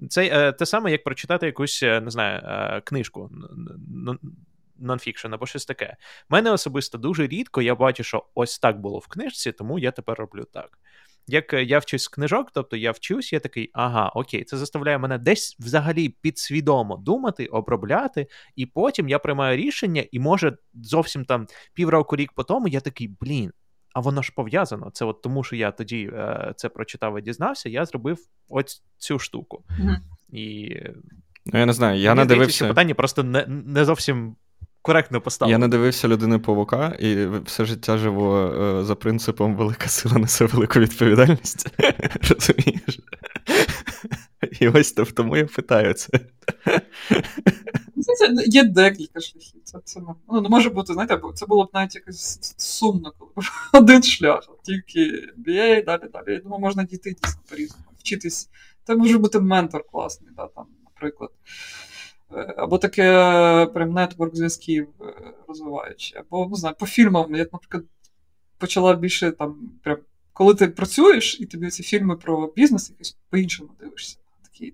Це 0.09 0.25
е, 0.25 0.51
те 0.51 0.65
саме, 0.65 0.91
як 0.91 1.03
прочитати 1.03 1.45
якусь, 1.45 1.83
е, 1.83 2.01
не 2.01 2.11
знаю, 2.11 2.41
книжку 2.85 3.31
нонфікшн 4.79 5.33
або 5.33 5.45
щось 5.45 5.65
таке. 5.65 5.97
Мене 6.29 6.51
особисто 6.51 6.97
дуже 6.97 7.27
рідко 7.27 7.61
я 7.61 7.75
бачу, 7.75 8.03
що 8.03 8.25
ось 8.35 8.59
так 8.59 8.81
було 8.81 8.99
в 8.99 9.07
книжці, 9.07 9.51
тому 9.51 9.79
я 9.79 9.91
тепер 9.91 10.17
роблю 10.17 10.45
так. 10.53 10.77
Як 11.27 11.53
е, 11.53 11.63
я 11.63 11.79
вчусь 11.79 12.03
з 12.03 12.07
книжок, 12.07 12.51
тобто 12.53 12.75
я 12.75 12.91
вчусь, 12.91 13.33
я 13.33 13.39
такий, 13.39 13.69
ага, 13.73 14.09
окей, 14.15 14.43
це 14.43 14.57
заставляє 14.57 14.97
мене 14.97 15.17
десь 15.17 15.55
взагалі 15.59 16.09
підсвідомо 16.09 16.97
думати, 16.97 17.45
обробляти, 17.45 18.27
і 18.55 18.65
потім 18.65 19.09
я 19.09 19.19
приймаю 19.19 19.57
рішення, 19.57 20.03
і 20.11 20.19
може 20.19 20.57
зовсім 20.73 21.25
там 21.25 21.47
півроку 21.73 22.15
рік 22.15 22.33
по 22.33 22.43
тому 22.43 22.67
я 22.67 22.79
такий, 22.79 23.07
блін. 23.21 23.51
А 23.93 23.99
воно 23.99 24.21
ж 24.21 24.31
пов'язано. 24.35 24.91
Це 24.93 25.05
от 25.05 25.21
тому, 25.21 25.43
що 25.43 25.55
я 25.55 25.71
тоді 25.71 26.09
е, 26.13 26.53
це 26.55 26.69
прочитав 26.69 27.19
і 27.19 27.21
дізнався, 27.21 27.69
я 27.69 27.85
зробив 27.85 28.17
ось 28.49 28.83
цю 28.97 29.19
штуку. 29.19 29.63
Mm-hmm. 29.69 29.97
І 30.29 30.75
ну, 31.45 31.59
я 31.59 31.65
не 31.65 31.73
знаю, 31.73 31.99
я 31.99 32.15
не 32.15 32.25
дивився. 32.25 32.67
питання 32.67 32.93
просто 32.93 33.23
не, 33.23 33.45
не 33.47 33.85
зовсім 33.85 34.35
коректно 34.87 35.21
поставлено. 35.21 35.51
Я 35.51 35.57
не 35.57 35.67
дивився 35.67 36.07
людини 36.07 36.39
павука 36.39 36.95
і 36.99 37.27
все 37.45 37.65
життя 37.65 37.97
живу 37.97 38.37
е, 38.37 38.83
за 38.83 38.95
принципом 38.95 39.55
велика 39.55 39.87
сила 39.87 40.17
несе 40.17 40.45
велику 40.45 40.79
відповідальність. 40.79 41.67
Розумієш? 42.29 42.99
І 44.59 44.67
ось 44.67 44.91
тому 44.91 45.37
я 45.37 45.45
питаю 45.45 45.93
це. 45.93 46.19
Це 48.17 48.43
Є 48.45 48.63
декілька 48.63 49.19
шляхів. 49.19 49.61
Це, 49.63 49.79
це 49.83 50.01
ну, 50.29 50.41
не 50.41 50.49
може 50.49 50.69
бути, 50.69 50.93
знаєте, 50.93 51.19
це 51.35 51.45
було 51.45 51.65
б 51.65 51.69
навіть 51.73 51.95
якось 51.95 52.55
сумно, 52.57 53.13
коли 53.17 53.31
б 53.35 53.41
один 53.73 54.03
шлях, 54.03 54.49
тільки 54.63 54.99
BA, 55.47 55.85
далі, 55.85 56.01
далі. 56.13 56.33
Я 56.33 56.39
думаю, 56.39 56.61
можна 56.61 56.83
дійти 56.83 57.15
дійсно 57.23 57.41
по-різному. 57.49 57.85
Вчитись. 57.99 58.49
Це 58.83 58.95
може 58.95 59.17
бути 59.17 59.39
ментор 59.39 59.83
класний, 59.91 60.31
да, 60.35 60.47
там, 60.47 60.65
наприклад. 60.85 61.29
Або 62.57 62.77
таке 62.77 63.03
прям 63.73 63.93
нетворк 63.93 64.35
зв'язків 64.35 64.87
розвиваючи. 65.47 66.15
Або, 66.17 66.47
не 66.47 66.55
знаю, 66.55 66.75
по 66.79 66.85
фільмам. 66.85 67.35
Я, 67.35 67.47
наприклад, 67.53 67.83
почала 68.57 68.93
більше 68.93 69.31
там, 69.31 69.71
прям, 69.83 69.97
коли 70.33 70.55
ти 70.55 70.67
працюєш, 70.67 71.37
і 71.39 71.45
тобі 71.45 71.69
ці 71.69 71.83
фільми 71.83 72.15
про 72.15 72.53
бізнес 72.55 72.89
якось 72.89 73.17
по-іншому 73.29 73.69
дивишся. 73.79 74.17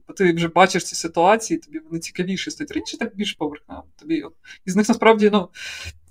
Бо 0.07 0.13
ти 0.13 0.33
вже 0.33 0.47
бачиш 0.47 0.83
ці 0.83 0.95
ситуації, 0.95 1.59
тобі 1.59 1.79
вони 1.79 1.99
цікавіші 1.99 2.51
стають. 2.51 2.71
Раніше 2.71 2.97
так 2.97 3.15
більш 3.15 3.33
поверхнево. 3.33 3.83
Тобі 3.99 4.21
от, 4.21 4.33
із 4.65 4.75
них 4.75 4.89
насправді, 4.89 5.29
ну. 5.29 5.49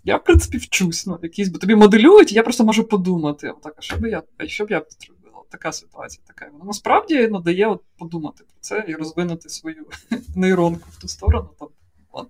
Я, 0.05 0.17
в 0.17 0.25
принципі, 0.25 0.59
вчусь, 0.59 1.07
ну, 1.07 1.19
якісь, 1.23 1.49
бо 1.49 1.59
тобі 1.59 1.75
моделюють, 1.75 2.33
і 2.33 2.35
я 2.35 2.43
просто 2.43 2.65
можу 2.65 2.85
подумати, 2.85 3.53
так, 3.63 3.75
а 3.77 3.81
що 3.81 3.97
б 3.97 4.07
я, 4.07 4.23
а 4.37 4.47
що 4.47 4.65
б 4.65 4.71
я 4.71 4.79
робила? 4.79 5.22
Така 5.53 5.73
ситуація, 5.73 6.25
така. 6.27 6.51
Воно 6.53 6.65
насправді 6.65 7.29
ну, 7.29 7.41
дає 7.41 7.67
от 7.67 7.83
подумати 7.99 8.45
про 8.45 8.57
це 8.61 8.85
і 8.89 8.95
розвинути 8.95 9.49
свою 9.49 9.87
нейронку 10.37 10.89
в 10.91 10.97
ту 10.97 11.09
сторону. 11.09 11.49
Там, 11.59 11.69
от. 12.13 12.29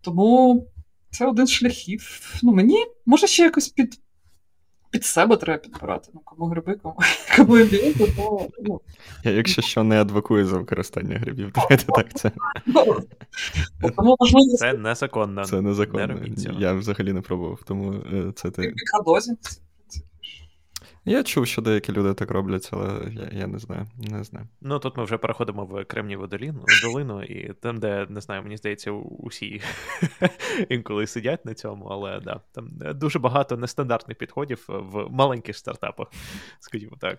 Тому 0.00 0.66
це 1.10 1.26
один 1.26 1.46
з 1.46 1.50
шляхів. 1.50 2.20
Ну, 2.42 2.52
Мені 2.52 2.86
може 3.06 3.26
ще 3.26 3.42
якось 3.42 3.68
під 3.68 4.00
під 4.90 5.04
себе 5.04 5.36
треба 5.36 5.58
підбирати. 5.58 6.10
Ну, 6.14 6.20
кому 6.24 6.46
гриби, 6.46 6.74
кому 6.74 6.96
кому 7.36 7.58
імбіє, 7.58 7.94
то 7.94 8.48
ну. 8.62 8.80
Я, 9.24 9.30
якщо 9.30 9.62
що, 9.62 9.82
не 9.82 10.00
адвокую 10.00 10.46
за 10.46 10.58
використання 10.58 11.18
грибів, 11.18 11.52
давайте 11.54 11.84
так 11.84 12.14
це. 12.14 12.32
Тому, 13.96 14.16
можливо, 14.20 14.56
Це 14.56 14.72
незаконно. 14.72 15.44
Це 15.44 15.60
незаконно. 15.60 16.06
Не 16.06 16.60
Я 16.60 16.72
взагалі 16.72 17.12
не 17.12 17.20
пробував, 17.20 17.58
тому 17.64 17.94
це 18.34 18.50
ти. 18.50 18.62
Мікродозінг. 18.62 19.38
Я 21.04 21.22
чув, 21.22 21.46
що 21.46 21.62
деякі 21.62 21.92
люди 21.92 22.14
так 22.14 22.30
роблять, 22.30 22.68
але 22.72 23.10
я 23.12 23.38
я 23.38 23.46
не 23.46 23.58
знаю. 23.58 23.86
не 23.96 24.24
знаю. 24.24 24.48
Ну 24.60 24.78
тут 24.78 24.96
ми 24.96 25.04
вже 25.04 25.18
переходимо 25.18 25.64
в 25.64 25.84
Кремніву 25.84 26.26
долину, 26.26 26.64
долину, 26.82 27.22
і 27.22 27.52
там, 27.52 27.78
де 27.78 28.06
не 28.08 28.20
знаю, 28.20 28.42
мені 28.42 28.56
здається, 28.56 28.90
усі 28.90 29.62
інколи 30.68 31.06
сидять 31.06 31.44
на 31.44 31.54
цьому, 31.54 31.84
але 31.84 32.20
да, 32.20 32.40
там 32.52 32.70
дуже 32.94 33.18
багато 33.18 33.56
нестандартних 33.56 34.18
підходів 34.18 34.64
в 34.68 35.08
маленьких 35.10 35.56
стартапах, 35.56 36.08
скажімо 36.60 36.96
так. 37.00 37.18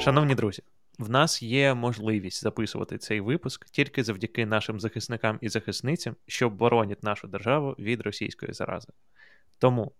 Шановні 0.00 0.34
друзі, 0.34 0.62
в 0.98 1.10
нас 1.10 1.42
є 1.42 1.74
можливість 1.74 2.42
записувати 2.42 2.98
цей 2.98 3.20
випуск 3.20 3.70
тільки 3.70 4.04
завдяки 4.04 4.46
нашим 4.46 4.80
захисникам 4.80 5.38
і 5.40 5.48
захисницям, 5.48 6.16
що 6.26 6.50
боронять 6.50 7.02
нашу 7.02 7.28
державу 7.28 7.74
від 7.78 8.00
російської 8.00 8.52
зарази. 8.52 8.88
Тому 9.58 9.92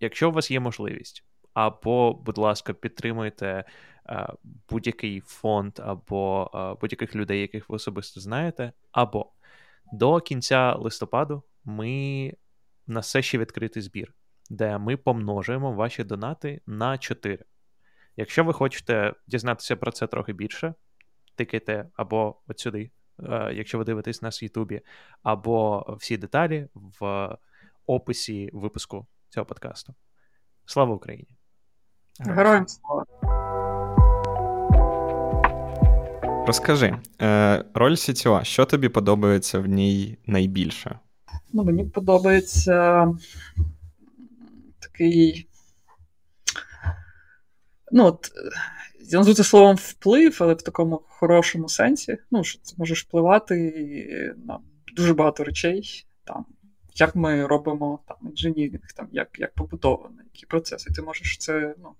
якщо 0.00 0.28
у 0.28 0.32
вас 0.32 0.50
є 0.50 0.60
можливість, 0.60 1.24
або, 1.54 2.14
будь 2.14 2.38
ласка, 2.38 2.72
підтримуйте 2.72 3.64
е, 4.08 4.28
будь-який 4.68 5.20
фонд, 5.20 5.72
або 5.78 6.50
е, 6.54 6.80
будь-яких 6.80 7.16
людей, 7.16 7.40
яких 7.40 7.68
ви 7.68 7.76
особисто 7.76 8.20
знаєте, 8.20 8.72
або 8.92 9.32
до 9.92 10.20
кінця 10.20 10.74
листопаду 10.74 11.42
ми 11.64 12.34
на 12.86 13.00
все 13.00 13.22
ще 13.22 13.38
відкритий 13.38 13.82
збір, 13.82 14.14
де 14.50 14.78
ми 14.78 14.96
помножуємо 14.96 15.72
ваші 15.72 16.04
донати 16.04 16.60
на 16.66 16.98
4. 16.98 17.44
Якщо 18.16 18.44
ви 18.44 18.52
хочете 18.52 19.14
дізнатися 19.26 19.76
про 19.76 19.92
це 19.92 20.06
трохи 20.06 20.32
більше, 20.32 20.74
тикайте 21.34 21.88
або 21.94 22.36
от 22.48 22.58
сюди, 22.58 22.90
е, 23.22 23.52
якщо 23.54 23.78
ви 23.78 23.84
дивитесь 23.84 24.22
нас 24.22 24.42
в 24.42 24.44
Ютубі, 24.44 24.80
або 25.22 25.86
всі 26.00 26.16
деталі 26.16 26.68
в 26.74 27.28
описі 27.86 28.50
випуску 28.52 29.06
цього 29.30 29.46
подкасту. 29.46 29.94
Слава 30.66 30.94
Україні! 30.94 31.28
Героям 32.20 32.66
слава! 32.68 33.04
Розкажи, 36.46 36.96
е, 37.20 37.64
роль 37.74 37.92
CTO, 37.92 38.44
що 38.44 38.64
тобі 38.64 38.88
подобається 38.88 39.58
в 39.58 39.66
ній 39.66 40.18
найбільше? 40.26 40.98
Ну, 41.52 41.64
Мені 41.64 41.84
подобається 41.84 43.08
такий. 44.78 45.48
Ну, 47.92 48.06
от, 48.06 48.30
я 49.10 49.18
назву 49.18 49.34
це 49.34 49.44
словом 49.44 49.76
вплив, 49.76 50.38
але 50.40 50.54
в 50.54 50.62
такому 50.62 51.02
хорошому 51.08 51.68
сенсі. 51.68 52.18
Ну, 52.30 52.44
що 52.44 52.58
ти 52.58 52.74
можеш 52.76 53.04
впливати 53.04 54.34
на 54.46 54.58
дуже 54.96 55.14
багато 55.14 55.44
речей. 55.44 56.06
Там, 56.24 56.46
як 56.94 57.16
ми 57.16 57.46
робимо 57.46 57.98
там 58.08 58.16
інженірінг, 58.30 58.92
там, 58.96 59.08
як 59.12 59.28
як 59.38 59.54
побудовано, 59.54 60.16
які 60.34 60.46
процеси. 60.46 60.90
Ти 60.90 61.02
можеш 61.02 61.38
це 61.38 61.74
ну, 61.78 61.94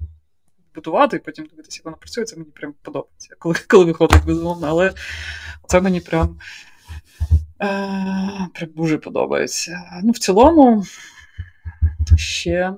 будувати 0.75 1.17
і 1.17 1.21
потім 1.21 1.47
дивитися, 1.47 1.79
як 1.79 1.85
воно 1.85 1.97
працює. 1.97 2.25
Це 2.25 2.37
мені 2.37 2.51
прям 2.51 2.75
подобається, 2.83 3.35
коли 3.39 3.55
коли 3.69 3.85
виходить 3.85 4.25
безумовно. 4.25 4.67
Але 4.67 4.95
це 5.67 5.81
мені 5.81 6.01
прям 6.01 6.39
е, 7.63 8.49
прям 8.55 8.71
дуже 8.77 8.99
подобається. 8.99 10.01
Ну, 10.05 10.13
В 10.13 10.19
цілому 10.19 10.85
ще 12.17 12.75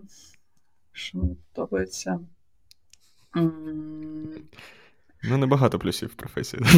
що 0.93 1.19
мені 1.19 1.37
подобається. 1.53 2.21
Ну, 5.25 5.37
небагато 5.39 5.79
плюсів 5.79 6.09
в 6.09 6.15
професії. 6.15 6.63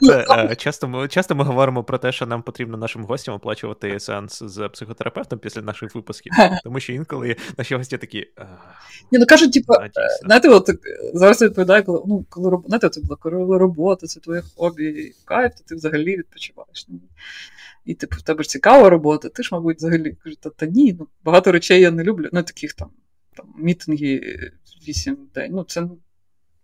Це, 0.00 0.26
е, 0.30 0.56
часто, 0.56 0.88
ми, 0.88 1.08
часто 1.08 1.34
ми 1.34 1.44
говоримо 1.44 1.84
про 1.84 1.98
те, 1.98 2.12
що 2.12 2.26
нам 2.26 2.42
потрібно 2.42 2.76
нашим 2.76 3.04
гостям 3.04 3.34
оплачувати 3.34 4.00
сеанс 4.00 4.42
з 4.42 4.68
психотерапевтом 4.68 5.38
після 5.38 5.62
наших 5.62 5.94
випусків. 5.94 6.32
Тому 6.64 6.80
що 6.80 6.92
інколи 6.92 7.36
наші 7.58 7.76
гості 7.76 7.98
такі. 7.98 8.26
Ні, 9.12 9.18
ну 9.18 9.26
кажуть, 9.26 9.52
типу, 9.52 9.74
знаєте, 10.24 10.48
от 10.48 10.70
зараз 11.14 11.42
я 11.42 11.48
відповідаю, 11.48 11.84
коли 11.84 12.02
ну, 12.06 12.24
коли 12.28 12.58
знаєте, 12.66 12.88
це 12.88 13.00
була 13.00 13.16
коли 13.16 13.58
робота, 13.58 14.06
це 14.06 14.20
твоє 14.20 14.42
хобі, 14.56 15.12
кайф, 15.24 15.52
то 15.54 15.64
ти 15.66 15.74
взагалі 15.74 16.16
відпочиваєш. 16.16 16.86
І 17.84 17.94
типу, 17.94 18.16
в 18.16 18.22
тебе 18.22 18.42
ж 18.42 18.48
цікава 18.48 18.90
робота, 18.90 19.28
ти 19.28 19.42
ж, 19.42 19.48
мабуть, 19.52 19.76
взагалі 19.76 20.16
кажуть, 20.24 20.40
та, 20.40 20.50
та 20.50 20.66
ні, 20.66 20.96
ну 20.98 21.06
багато 21.24 21.52
речей 21.52 21.80
я 21.80 21.90
не 21.90 22.04
люблю. 22.04 22.28
Ну, 22.32 22.42
таких 22.42 22.72
там 22.72 22.90
там 23.36 23.54
мітинги 23.58 24.20
8 24.88 25.16
день. 25.34 25.52
Ну, 25.52 25.64
це 25.64 25.88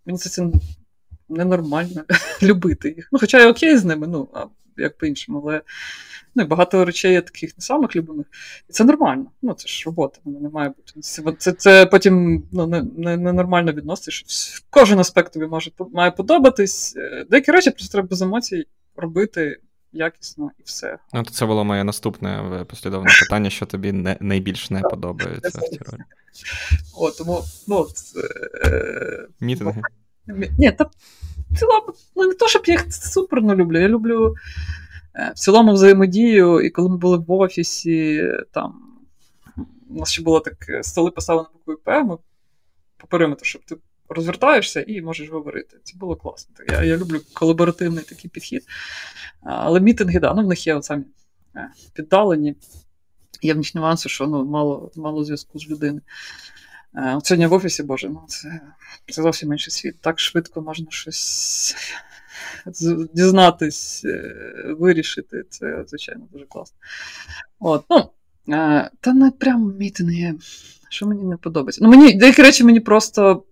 мені 0.07 0.19
це, 0.19 0.51
ненормально 1.29 2.05
любити 2.43 2.89
їх. 2.97 3.09
Ну, 3.13 3.19
Хоча 3.19 3.41
я 3.41 3.51
окей 3.51 3.77
з 3.77 3.85
ними, 3.85 4.07
ну, 4.07 4.29
а 4.35 4.45
як 4.77 4.99
по-іншому, 4.99 5.43
але 5.45 5.63
ну, 6.35 6.47
багато 6.47 6.85
речей 6.85 7.13
є 7.13 7.21
таких 7.21 7.59
не 7.59 7.63
самих 7.63 7.97
любимих. 7.97 8.27
І 8.71 8.73
це 8.73 8.85
нормально. 8.85 9.27
Ну, 9.43 9.55
це 9.55 9.69
ж 9.69 9.83
робота, 9.87 10.19
вона 10.25 10.41
не 10.41 10.49
має 10.49 10.69
бути. 10.69 11.01
Це 11.01 11.23
це, 11.39 11.53
це 11.53 11.87
потім 11.87 12.45
ну, 12.53 12.67
ненормально 12.67 13.67
не, 13.67 13.73
не 13.73 13.79
відносити, 13.81 14.11
що 14.11 14.27
кожен 14.71 14.99
аспект 14.99 15.33
тобі 15.33 15.47
може 15.47 15.71
має 15.93 16.11
подобатись. 16.11 16.97
Е, 16.97 17.27
деякі 17.31 17.53
речі 17.53 17.71
просто 17.71 17.93
треба 17.93 18.09
без 18.09 18.23
емоцій 18.23 18.67
робити. 18.97 19.61
Якісно 19.93 20.51
і 20.59 20.63
все. 20.65 20.99
Ну, 21.13 21.23
то 21.23 21.31
це 21.31 21.47
було 21.47 21.65
моє 21.65 21.85
наступне 21.85 22.65
послідовне 22.69 23.11
питання, 23.21 23.51
що 23.51 23.67
тобі 23.67 23.93
не, 23.93 24.17
найбільш 24.21 24.71
не 24.71 24.81
подобається 24.81 25.59
в 25.59 25.69
цій 25.69 25.79
ролі. 25.79 26.03
О, 26.95 27.11
тому, 27.11 27.45
ну, 27.69 27.87
е, 28.65 29.29
Мітинги. 29.41 29.83
Ні, 30.59 30.73
та 30.73 30.85
в 31.51 31.59
цілому, 31.59 31.87
ну 32.17 32.27
не 32.29 32.35
то, 32.35 32.49
щоб 32.49 32.63
я 32.67 32.75
їх 32.75 32.95
супер 32.95 33.43
не 33.43 33.55
люблю. 33.55 33.81
Я 33.81 33.89
люблю 33.89 34.35
е, 35.15 35.33
в 35.35 35.39
цілому 35.39 35.73
взаємодію, 35.73 36.61
і 36.61 36.71
коли 36.71 36.89
ми 36.89 36.97
були 36.97 37.19
в 37.19 37.31
офісі, 37.31 38.25
там 38.53 38.83
у 39.91 39.99
нас 39.99 40.13
ще 40.13 40.23
було 40.23 40.41
так, 40.41 40.69
е, 40.69 40.83
столи 40.83 41.11
поставлені 41.11 41.49
буквою 41.53 41.79
П, 41.79 42.03
ми 42.03 42.17
по 42.97 43.07
периметру, 43.07 43.45
щоб 43.45 43.65
ти 43.65 43.77
розвертаєшся 44.09 44.85
і 44.87 45.03
можеш 45.03 45.29
говорити. 45.29 45.77
Це 45.83 45.97
було 45.97 46.17
класно. 46.17 46.55
Я 46.69 46.83
я 46.83 46.97
люблю 46.97 47.21
колаборативний 47.33 48.05
такий 48.05 48.31
підхід. 48.31 48.67
Але 49.43 49.81
мітинги, 49.81 50.21
да, 50.21 50.35
ну 50.35 50.43
в 50.43 50.47
них 50.47 50.67
є 50.67 50.83
самі 50.83 51.05
е, 51.57 51.71
піддалені. 51.93 52.57
Є 53.43 53.55
в 53.55 53.57
них 53.57 53.75
нюанси, 53.75 54.09
що 54.09 54.27
ну, 54.27 54.45
мало 54.45 54.91
мало 54.97 55.25
зв'язку 55.25 55.59
з 55.59 55.69
людиною. 55.69 56.03
От 56.95 57.27
Сьогодні 57.27 57.47
в 57.47 57.53
офісі, 57.53 57.83
Боже, 57.83 58.09
ну 58.09 58.25
це 58.29 58.61
це 59.11 59.23
зовсім 59.23 59.53
інший 59.53 59.71
світ. 59.71 60.01
Так 60.01 60.21
швидко 60.21 60.63
можна 60.63 60.87
щось 60.91 61.77
дізнатись, 63.15 64.05
е, 64.05 64.35
вирішити. 64.79 65.45
Це, 65.51 65.85
звичайно, 65.89 66.29
дуже 66.33 66.45
класно. 66.47 66.77
От, 67.61 67.85
ну, 67.91 68.11
Та 69.01 69.13
не 69.15 69.31
прямо 69.31 69.67
мітинги, 69.67 70.35
що 70.89 71.07
мені 71.07 71.25
не 71.25 71.37
подобається. 71.37 71.81
Ну, 71.85 71.91
мені 71.91 72.15
Деякі 72.15 72.43
речі 72.43 72.65
мені 72.65 72.81
просто. 72.81 73.45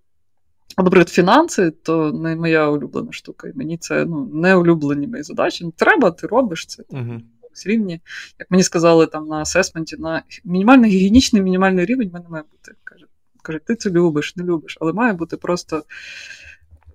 Наприклад, 0.78 1.08
фінанси 1.08 1.70
то 1.70 2.12
не 2.12 2.36
моя 2.36 2.68
улюблена 2.68 3.12
штука. 3.12 3.48
І 3.48 3.52
мені 3.54 3.78
це 3.78 4.04
ну, 4.04 4.30
не 4.32 4.54
улюблені 4.54 5.06
мої 5.06 5.22
задачі. 5.22 5.64
Ну, 5.64 5.72
треба, 5.76 6.10
ти 6.10 6.26
робиш 6.26 6.66
це. 6.66 6.82
Uh-huh 6.82 7.20
рівні. 7.66 8.00
Як 8.38 8.50
мені 8.50 8.62
сказали 8.62 9.06
там 9.06 9.26
на 9.26 9.36
асесменті, 9.36 9.96
на 9.96 10.22
мінімальний 10.44 10.90
гігієнічний 10.90 11.42
мінімальний 11.42 11.84
рівень 11.84 12.08
в 12.08 12.12
мене 12.12 12.26
має 12.28 12.44
бути. 12.50 12.72
Каже, 12.84 13.06
каже, 13.42 13.58
ти 13.66 13.74
це 13.74 13.90
любиш, 13.90 14.36
не 14.36 14.44
любиш, 14.44 14.78
але 14.80 14.92
має 14.92 15.12
бути 15.12 15.36
просто. 15.36 15.84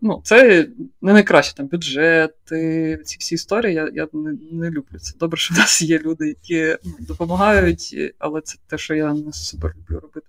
Ну, 0.01 0.22
Це 0.24 0.67
не 1.01 1.13
найкраще 1.13 1.55
там 1.55 1.67
бюджети, 1.67 3.01
ці 3.05 3.17
всі 3.20 3.36
історії 3.36 3.74
я 3.74 3.89
я 3.93 4.07
не 4.13 4.38
не 4.51 4.70
люблю. 4.70 4.99
Це 4.99 5.17
добре, 5.20 5.38
що 5.38 5.53
в 5.53 5.57
нас 5.57 5.82
є 5.82 5.99
люди, 5.99 6.28
які 6.28 6.78
ну, 6.86 6.93
допомагають, 6.99 8.13
але 8.20 8.41
це 8.41 8.57
те, 8.67 8.78
що 8.78 8.95
я 8.95 9.13
не 9.13 9.34
супер 9.34 9.76
люблю 9.78 9.99
робити. 9.99 10.28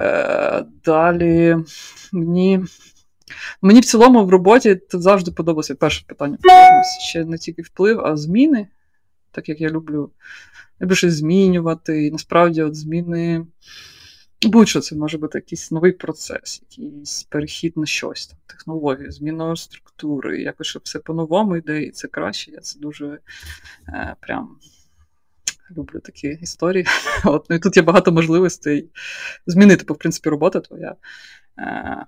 Е, 0.00 0.64
Далі 0.84 1.56
мені 2.12 2.64
мені 3.62 3.80
в 3.80 3.84
цілому 3.84 4.24
в 4.24 4.30
роботі 4.30 4.80
це 4.88 4.98
завжди 4.98 5.30
подобалося 5.30 5.74
перше 5.74 6.04
питання. 6.06 6.38
Ще 7.08 7.24
не 7.24 7.38
тільки 7.38 7.62
вплив, 7.62 8.00
а 8.00 8.16
зміни 8.16 8.66
так 9.36 9.48
як 9.48 9.60
я 9.60 9.68
люблю 9.68 10.10
люблю 10.80 10.94
щось 10.94 11.14
змінювати. 11.14 12.06
І 12.06 12.10
насправді 12.10 12.62
от 12.62 12.74
зміни. 12.74 13.46
Будь-що 14.42 14.80
це 14.80 14.96
може 14.96 15.18
бути 15.18 15.38
якийсь 15.38 15.70
новий 15.70 15.92
процес, 15.92 16.62
якийсь 16.70 17.22
перехід 17.22 17.76
на 17.76 17.86
щось, 17.86 18.26
там, 18.26 18.38
технологію, 18.46 19.12
зміна 19.12 19.56
структури, 19.56 20.42
якось 20.42 20.66
щоб 20.66 20.82
все 20.84 20.98
по-новому 20.98 21.56
йде, 21.56 21.82
і 21.82 21.90
це 21.90 22.08
краще. 22.08 22.50
Я 22.50 22.60
це 22.60 22.78
дуже 22.78 23.18
е, 23.88 24.16
прям 24.20 24.56
люблю 25.76 26.00
такі 26.00 26.28
історії. 26.28 26.86
От, 27.24 27.46
ну 27.50 27.56
І 27.56 27.58
тут 27.58 27.76
є 27.76 27.82
багато 27.82 28.12
можливостей 28.12 28.90
змінити, 29.46 29.84
бо 29.88 29.94
в 29.94 29.98
принципі 29.98 30.30
робота 30.30 30.60
твоя. 30.60 30.94
Е, 31.58 32.06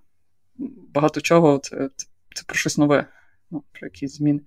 Багато 0.95 1.21
чого 1.21 1.59
це, 1.59 1.91
це, 1.97 2.07
це 2.35 2.43
про 2.47 2.55
щось 2.55 2.79
нове, 2.79 3.07
ну, 3.51 3.63
про 3.73 3.87
якісь 3.87 4.17
зміни. 4.17 4.41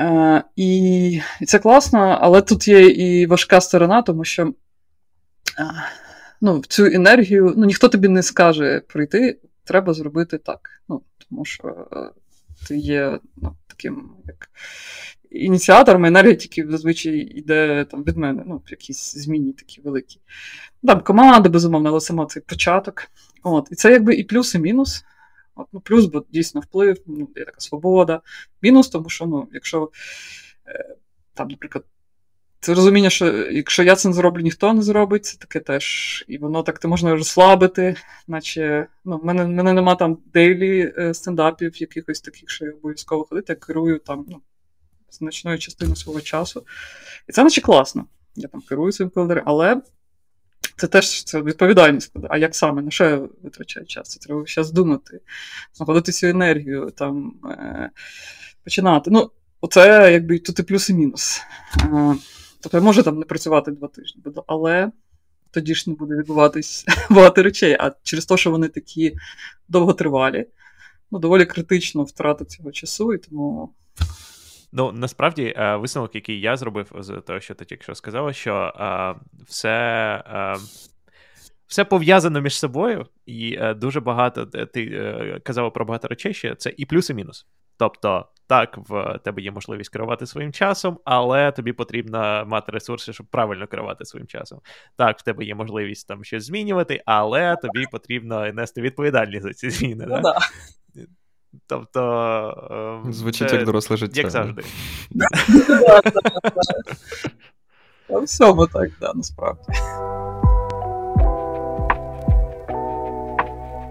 Е, 0.00 0.44
І 0.56 1.20
це 1.46 1.58
класно, 1.58 2.18
але 2.20 2.42
тут 2.42 2.68
є 2.68 2.88
і 2.88 3.26
важка 3.26 3.60
сторона, 3.60 4.02
тому 4.02 4.24
що 4.24 4.46
е, 4.46 4.52
ну, 6.40 6.62
цю 6.68 6.84
енергію 6.84 7.54
ну, 7.56 7.66
ніхто 7.66 7.88
тобі 7.88 8.08
не 8.08 8.22
скаже 8.22 8.80
прийти, 8.80 9.40
треба 9.64 9.94
зробити 9.94 10.38
так. 10.38 10.70
Ну, 10.88 11.02
Тому 11.18 11.44
що 11.44 11.88
е, 11.92 12.10
ти 12.68 12.76
є 12.76 13.18
ну, 13.36 13.56
таким 13.66 14.12
як 14.26 14.50
ініціатором, 15.30 16.36
тільки 16.36 16.66
зазвичай 16.70 17.16
йде 17.18 17.86
там, 17.90 18.04
від 18.04 18.16
мене, 18.16 18.44
ну, 18.46 18.62
якісь 18.70 19.14
зміни 19.14 19.52
такі 19.52 19.80
великі. 19.80 20.20
Там 20.86 21.00
команда, 21.00 21.48
безумовно, 21.48 21.88
але 21.88 22.00
саме 22.00 22.26
цей 22.26 22.42
початок. 22.42 23.06
От, 23.42 23.68
І 23.70 23.74
це 23.74 23.92
якби 23.92 24.14
і 24.14 24.24
плюс, 24.24 24.54
і 24.54 24.58
мінус. 24.58 25.04
От, 25.54 25.66
ну, 25.72 25.80
Плюс, 25.80 26.06
бо 26.06 26.24
дійсно 26.30 26.60
вплив, 26.60 26.96
ну, 27.06 27.28
є 27.36 27.44
така 27.44 27.60
свобода. 27.60 28.20
Мінус, 28.62 28.88
тому 28.88 29.08
що, 29.08 29.26
ну, 29.26 29.48
якщо 29.52 29.90
е, 30.66 30.96
там, 31.34 31.48
наприклад, 31.48 31.84
це 32.60 32.74
розуміння, 32.74 33.10
що 33.10 33.26
якщо 33.50 33.82
я 33.82 33.96
це 33.96 34.08
не 34.08 34.14
зроблю, 34.14 34.40
ніхто 34.40 34.72
не 34.74 34.82
зробить, 34.82 35.24
це 35.24 35.38
таке 35.38 35.60
теж. 35.60 36.24
І 36.28 36.38
воно 36.38 36.62
так 36.62 36.78
ти 36.78 36.88
можна 36.88 37.10
розслабити, 37.10 37.96
наче 38.28 38.86
ну, 39.04 39.18
в 39.18 39.24
мене 39.24 39.46
мене 39.46 39.72
нема 39.72 39.94
там 39.94 40.18
дейлі 40.32 40.94
е, 40.98 41.14
стендапів, 41.14 41.80
якихось 41.80 42.20
таких, 42.20 42.50
що 42.50 42.64
я 42.64 42.72
обов'язково 42.72 43.24
ходити, 43.24 43.52
я 43.52 43.56
керую 43.56 43.98
там 43.98 44.26
ну, 44.28 44.40
значною 45.10 45.58
частиною 45.58 45.96
свого 45.96 46.20
часу. 46.20 46.66
І 47.28 47.32
це 47.32 47.44
наче 47.44 47.60
класно. 47.60 48.04
Я 48.36 48.48
там 48.48 48.60
керую 48.60 48.92
своїм 48.92 49.10
календарем, 49.10 49.44
але 49.46 49.82
це 50.76 50.86
теж 50.86 51.24
це 51.24 51.42
відповідальність. 51.42 52.12
А 52.28 52.38
як 52.38 52.54
саме? 52.54 52.82
На 52.82 52.90
що 52.90 53.04
я 53.04 53.16
витрачаю 53.42 53.86
час? 53.86 54.08
Це 54.08 54.20
треба 54.20 54.44
зараз 54.46 54.70
думати, 54.70 55.20
знаходити 55.74 56.12
цю 56.12 56.26
енергію, 56.26 56.90
там, 56.96 57.34
е, 57.44 57.90
починати. 58.64 59.10
Ну, 59.10 59.30
Оце 59.60 60.12
якби 60.12 60.38
тут 60.38 60.58
і 60.58 60.62
плюс 60.62 60.90
і 60.90 60.94
мінус. 60.94 61.40
Е, 61.80 62.16
тобто 62.60 62.78
я 62.78 62.84
можу 62.84 63.02
там 63.02 63.18
не 63.18 63.24
працювати 63.24 63.70
два 63.70 63.88
тижні, 63.88 64.22
але 64.46 64.92
тоді 65.50 65.74
ж 65.74 65.90
не 65.90 65.96
буде 65.96 66.16
відбуватись 66.16 66.84
багато 67.10 67.42
речей. 67.42 67.76
А 67.80 67.92
через 68.02 68.26
те, 68.26 68.36
що 68.36 68.50
вони 68.50 68.68
такі 68.68 69.16
довготривалі, 69.68 70.46
ну, 71.10 71.18
доволі 71.18 71.46
критично 71.46 72.04
втрата 72.04 72.44
цього 72.44 72.72
часу, 72.72 73.14
і 73.14 73.18
тому 73.18 73.74
Ну, 74.72 74.92
насправді, 74.92 75.54
е, 75.56 75.76
висновок, 75.76 76.14
який 76.14 76.40
я 76.40 76.56
зробив 76.56 76.92
з 76.98 77.20
того, 77.20 77.40
що 77.40 77.54
ти 77.54 77.64
тільки 77.64 77.82
що 77.82 77.94
сказала, 77.94 78.32
що 78.32 78.72
е, 78.80 79.14
все. 79.46 79.68
Е, 80.26 80.56
все 81.70 81.84
пов'язано 81.84 82.40
між 82.40 82.58
собою, 82.58 83.06
і 83.26 83.56
е, 83.60 83.74
дуже 83.74 84.00
багато 84.00 84.46
ти 84.46 84.84
е, 84.84 85.40
казала 85.44 85.70
про 85.70 85.84
багато 85.84 86.08
речей, 86.08 86.34
що 86.34 86.54
це 86.54 86.74
і 86.76 86.86
плюс, 86.86 87.10
і 87.10 87.14
мінус. 87.14 87.46
Тобто, 87.76 88.28
так, 88.46 88.78
в 88.88 89.18
тебе 89.24 89.42
є 89.42 89.50
можливість 89.50 89.92
керувати 89.92 90.26
своїм 90.26 90.52
часом, 90.52 90.98
але 91.04 91.52
тобі 91.52 91.72
потрібно 91.72 92.44
мати 92.46 92.72
ресурси, 92.72 93.12
щоб 93.12 93.26
правильно 93.26 93.66
керувати 93.66 94.04
своїм 94.04 94.26
часом. 94.26 94.60
Так, 94.96 95.18
в 95.18 95.22
тебе 95.22 95.44
є 95.44 95.54
можливість 95.54 96.08
там 96.08 96.24
щось 96.24 96.44
змінювати, 96.44 97.02
але 97.06 97.56
тобі 97.56 97.86
потрібно 97.92 98.52
нести 98.52 98.80
відповідальність 98.80 99.42
за 99.42 99.52
ці 99.52 99.70
зміни. 99.70 100.06
Ну, 100.08 100.20
да? 100.20 100.38
Тобто. 101.66 103.02
Ем, 103.04 103.12
Звучить 103.12 103.48
це, 103.48 103.56
як 103.56 103.64
доросле 103.64 103.96
життя. 103.96 104.20
Як 104.20 104.30
завжди. 104.30 104.62
У 108.08 108.20
всьому 108.20 108.66
так, 108.66 108.90
да, 109.00 109.12
насправді. 109.14 109.62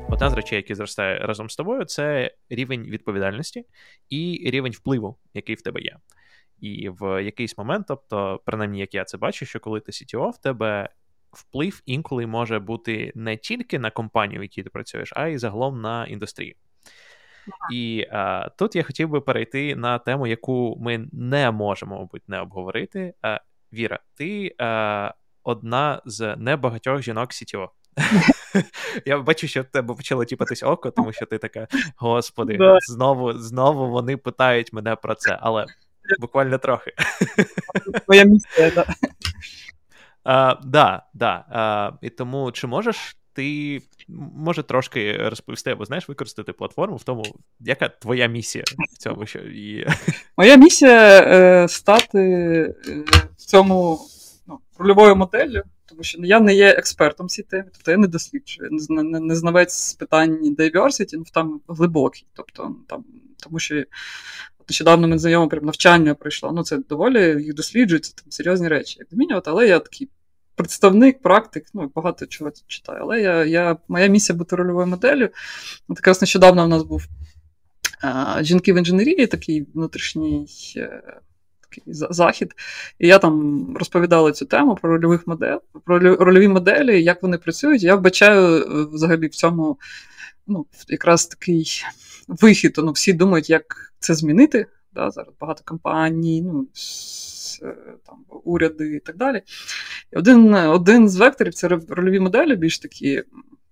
Одна 0.09 0.29
з 0.29 0.33
речей, 0.33 0.55
які 0.55 0.75
зростає 0.75 1.19
разом 1.19 1.49
з 1.49 1.55
тобою, 1.55 1.85
це 1.85 2.31
рівень 2.49 2.83
відповідальності 2.83 3.65
і 4.09 4.49
рівень 4.51 4.71
впливу, 4.71 5.17
який 5.33 5.55
в 5.55 5.61
тебе 5.61 5.81
є. 5.81 5.97
І 6.59 6.89
в 6.89 7.23
якийсь 7.23 7.57
момент, 7.57 7.85
тобто, 7.87 8.41
принаймні, 8.45 8.79
як 8.79 8.93
я 8.93 9.03
це 9.03 9.17
бачу, 9.17 9.45
що 9.45 9.59
коли 9.59 9.79
ти 9.79 9.91
CTO, 9.91 10.29
в 10.29 10.37
тебе 10.37 10.89
вплив 11.31 11.81
інколи 11.85 12.27
може 12.27 12.59
бути 12.59 13.11
не 13.15 13.37
тільки 13.37 13.79
на 13.79 13.91
компанію, 13.91 14.39
в 14.39 14.43
якій 14.43 14.63
ти 14.63 14.69
працюєш, 14.69 15.13
а 15.15 15.27
й 15.27 15.37
загалом 15.37 15.81
на 15.81 16.05
індустрію. 16.05 16.55
І 17.73 18.07
а, 18.11 18.49
тут 18.49 18.75
я 18.75 18.83
хотів 18.83 19.09
би 19.09 19.21
перейти 19.21 19.75
на 19.75 19.99
тему, 19.99 20.27
яку 20.27 20.77
ми 20.81 21.07
не 21.11 21.51
можемо, 21.51 21.99
мабуть, 21.99 22.29
не 22.29 22.41
обговорити. 22.41 23.13
А, 23.21 23.39
Віра, 23.73 23.99
ти 24.15 24.55
а, 24.57 25.13
одна 25.43 26.01
з 26.05 26.35
небагатьох 26.35 27.01
жінок 27.01 27.29
CTO. 27.29 27.67
Я 29.05 29.17
бачу, 29.17 29.47
що 29.47 29.61
в 29.61 29.65
тебе 29.65 29.95
почало 29.95 30.25
тіпатись 30.25 30.63
око, 30.63 30.91
тому 30.91 31.13
що 31.13 31.25
ти 31.25 31.37
така, 31.37 31.67
господи, 31.97 32.57
знову 32.87 33.33
знову 33.33 33.89
вони 33.89 34.17
питають 34.17 34.73
мене 34.73 34.95
про 34.95 35.15
це, 35.15 35.37
але 35.41 35.65
буквально 36.19 36.57
трохи. 36.57 36.91
Твоя 38.05 38.23
місія, 38.23 38.71
так. 38.71 38.87
Так, 40.23 40.59
да. 41.13 41.97
І 42.01 42.09
тому 42.09 42.51
чи 42.51 42.67
можеш 42.67 43.17
ти 43.33 43.81
може 44.35 44.63
трошки 44.63 45.17
розповісти, 45.17 45.71
або 45.71 45.85
знаєш, 45.85 46.09
використати 46.09 46.53
платформу 46.53 46.95
в 46.95 47.03
тому, 47.03 47.23
яка 47.59 47.89
твоя 47.89 48.27
місія 48.27 48.63
в 48.93 48.97
цьому? 48.97 49.25
що 49.25 49.39
і... 49.39 49.87
Моя 50.37 50.55
місія 50.55 51.21
е, 51.21 51.67
стати 51.67 52.19
е, 52.19 52.73
в 53.37 53.45
цьому 53.45 53.99
ну, 54.47 54.59
рольовою 54.77 55.15
моделлю, 55.15 55.63
тому 55.85 56.03
що 56.03 56.19
я 56.21 56.39
не 56.39 56.53
є 56.53 56.69
експертом 56.69 57.27
цій 57.27 57.43
темі, 57.43 57.69
тобто 57.73 57.91
я 57.91 57.97
не 57.97 58.07
досліджую, 58.07 58.69
не, 58.89 59.03
не, 59.03 59.19
не 59.19 59.35
знавець 59.35 59.73
з 59.73 59.93
питань 59.93 60.55
diversity, 60.59 61.13
ну 61.13 61.23
там 61.33 61.61
глибокий. 61.67 62.25
Тобто 62.33 62.75
там, 62.87 63.05
тому 63.37 63.59
що 63.59 63.83
нещодавно 64.69 65.07
ми 65.07 65.17
знайомо 65.17 65.47
прям 65.47 65.65
навчання 65.65 66.13
пройшло. 66.15 66.51
Ну, 66.51 66.63
це 66.63 66.77
доволі 66.77 67.43
їх 67.43 67.53
досліджується, 67.53 68.13
там 68.15 68.31
серйозні 68.31 68.67
речі, 68.67 68.95
як 68.99 69.07
змінювати, 69.11 69.51
але 69.51 69.67
я 69.67 69.79
такий 69.79 70.09
представник, 70.59 71.21
практик, 71.21 71.65
ну, 71.73 71.91
багато 71.95 72.25
чого 72.25 72.51
читаю. 72.67 72.99
Але 73.01 73.21
я, 73.21 73.45
я, 73.45 73.77
моя 73.87 74.07
місія 74.07 74.37
бути 74.37 74.55
рольовою 74.55 74.87
моделлю. 74.87 75.29
От 75.87 75.97
якраз 75.97 76.21
нещодавно 76.21 76.65
у 76.65 76.67
нас 76.67 76.83
був 76.83 77.07
а, 78.01 78.43
жінки 78.43 78.73
в 78.73 78.77
інженерії, 78.77 79.27
такий 79.27 79.67
внутрішній. 79.73 80.47
Е, 80.77 81.01
такий 81.61 81.83
захід, 81.93 82.55
і 82.99 83.07
я 83.07 83.19
там 83.19 83.65
розповідала 83.77 84.31
цю 84.31 84.45
тему 84.45 84.77
про 84.81 84.89
рольових 84.91 85.27
модель, 85.27 85.57
про 85.85 85.99
рольові 85.99 86.47
моделі, 86.47 87.03
як 87.03 87.23
вони 87.23 87.37
працюють. 87.37 87.83
Я 87.83 87.95
вбачаю 87.95 88.63
е, 88.63 88.85
взагалі 88.91 89.27
в 89.27 89.35
цьому 89.35 89.77
ну, 90.47 90.65
якраз 90.87 91.25
такий 91.25 91.83
вихід. 92.27 92.73
Ну, 92.77 92.91
Всі 92.91 93.13
думають, 93.13 93.49
як 93.49 93.93
це 93.99 94.15
змінити. 94.15 94.65
Да, 94.93 95.11
Зараз 95.11 95.33
багато 95.39 95.61
компаній, 95.65 96.41
ну, 96.41 96.67
там, 98.05 98.25
уряди 98.43 98.95
і 98.95 98.99
так 98.99 99.17
далі. 99.17 99.41
І 100.13 100.15
один 100.15 100.53
один 100.53 101.09
з 101.09 101.15
векторів 101.15 101.53
це 101.53 101.67
рольові 101.67 102.19
моделі, 102.19 102.55
більш 102.55 102.79
такі 102.79 103.23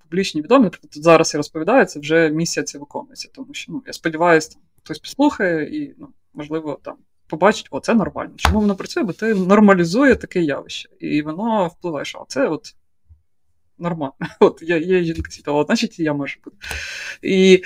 публічні 0.04 0.42
відомі. 0.42 0.64
Наприклад, 0.64 0.92
тут 0.92 1.04
зараз 1.04 1.34
я 1.34 1.38
розповідаю, 1.38 1.86
це 1.86 2.00
вже 2.00 2.30
місія 2.30 2.64
це 2.64 2.78
виконується. 2.78 3.30
Тому 3.34 3.54
що 3.54 3.72
ну, 3.72 3.84
я 3.88 3.94
сподіваюся, 3.94 4.50
там, 4.50 4.62
хтось 4.84 5.00
послухає 5.00 5.78
і, 5.78 5.96
ну, 5.98 6.08
можливо, 6.34 6.80
там. 6.84 6.96
Побачить, 7.30 7.68
о, 7.72 7.80
це 7.80 7.94
нормально. 7.94 8.34
Чому 8.36 8.60
воно 8.60 8.76
працює? 8.76 9.04
Бо 9.04 9.14
ти 9.14 9.34
нормалізує 9.36 10.16
таке 10.16 10.42
явище. 10.42 10.90
І 11.00 11.22
воно 11.22 11.68
впливає, 11.68 12.06
що 12.06 12.26
це 12.28 12.48
от 12.48 12.76
нормально. 13.80 14.14
От 14.40 14.60
я 14.62 14.78
є 14.78 15.04
жінка 15.04 15.32
світова, 15.32 15.64
значить 15.64 16.00
я 16.00 16.14
можу 16.14 16.38
бути. 16.46 16.58
І 17.22 17.64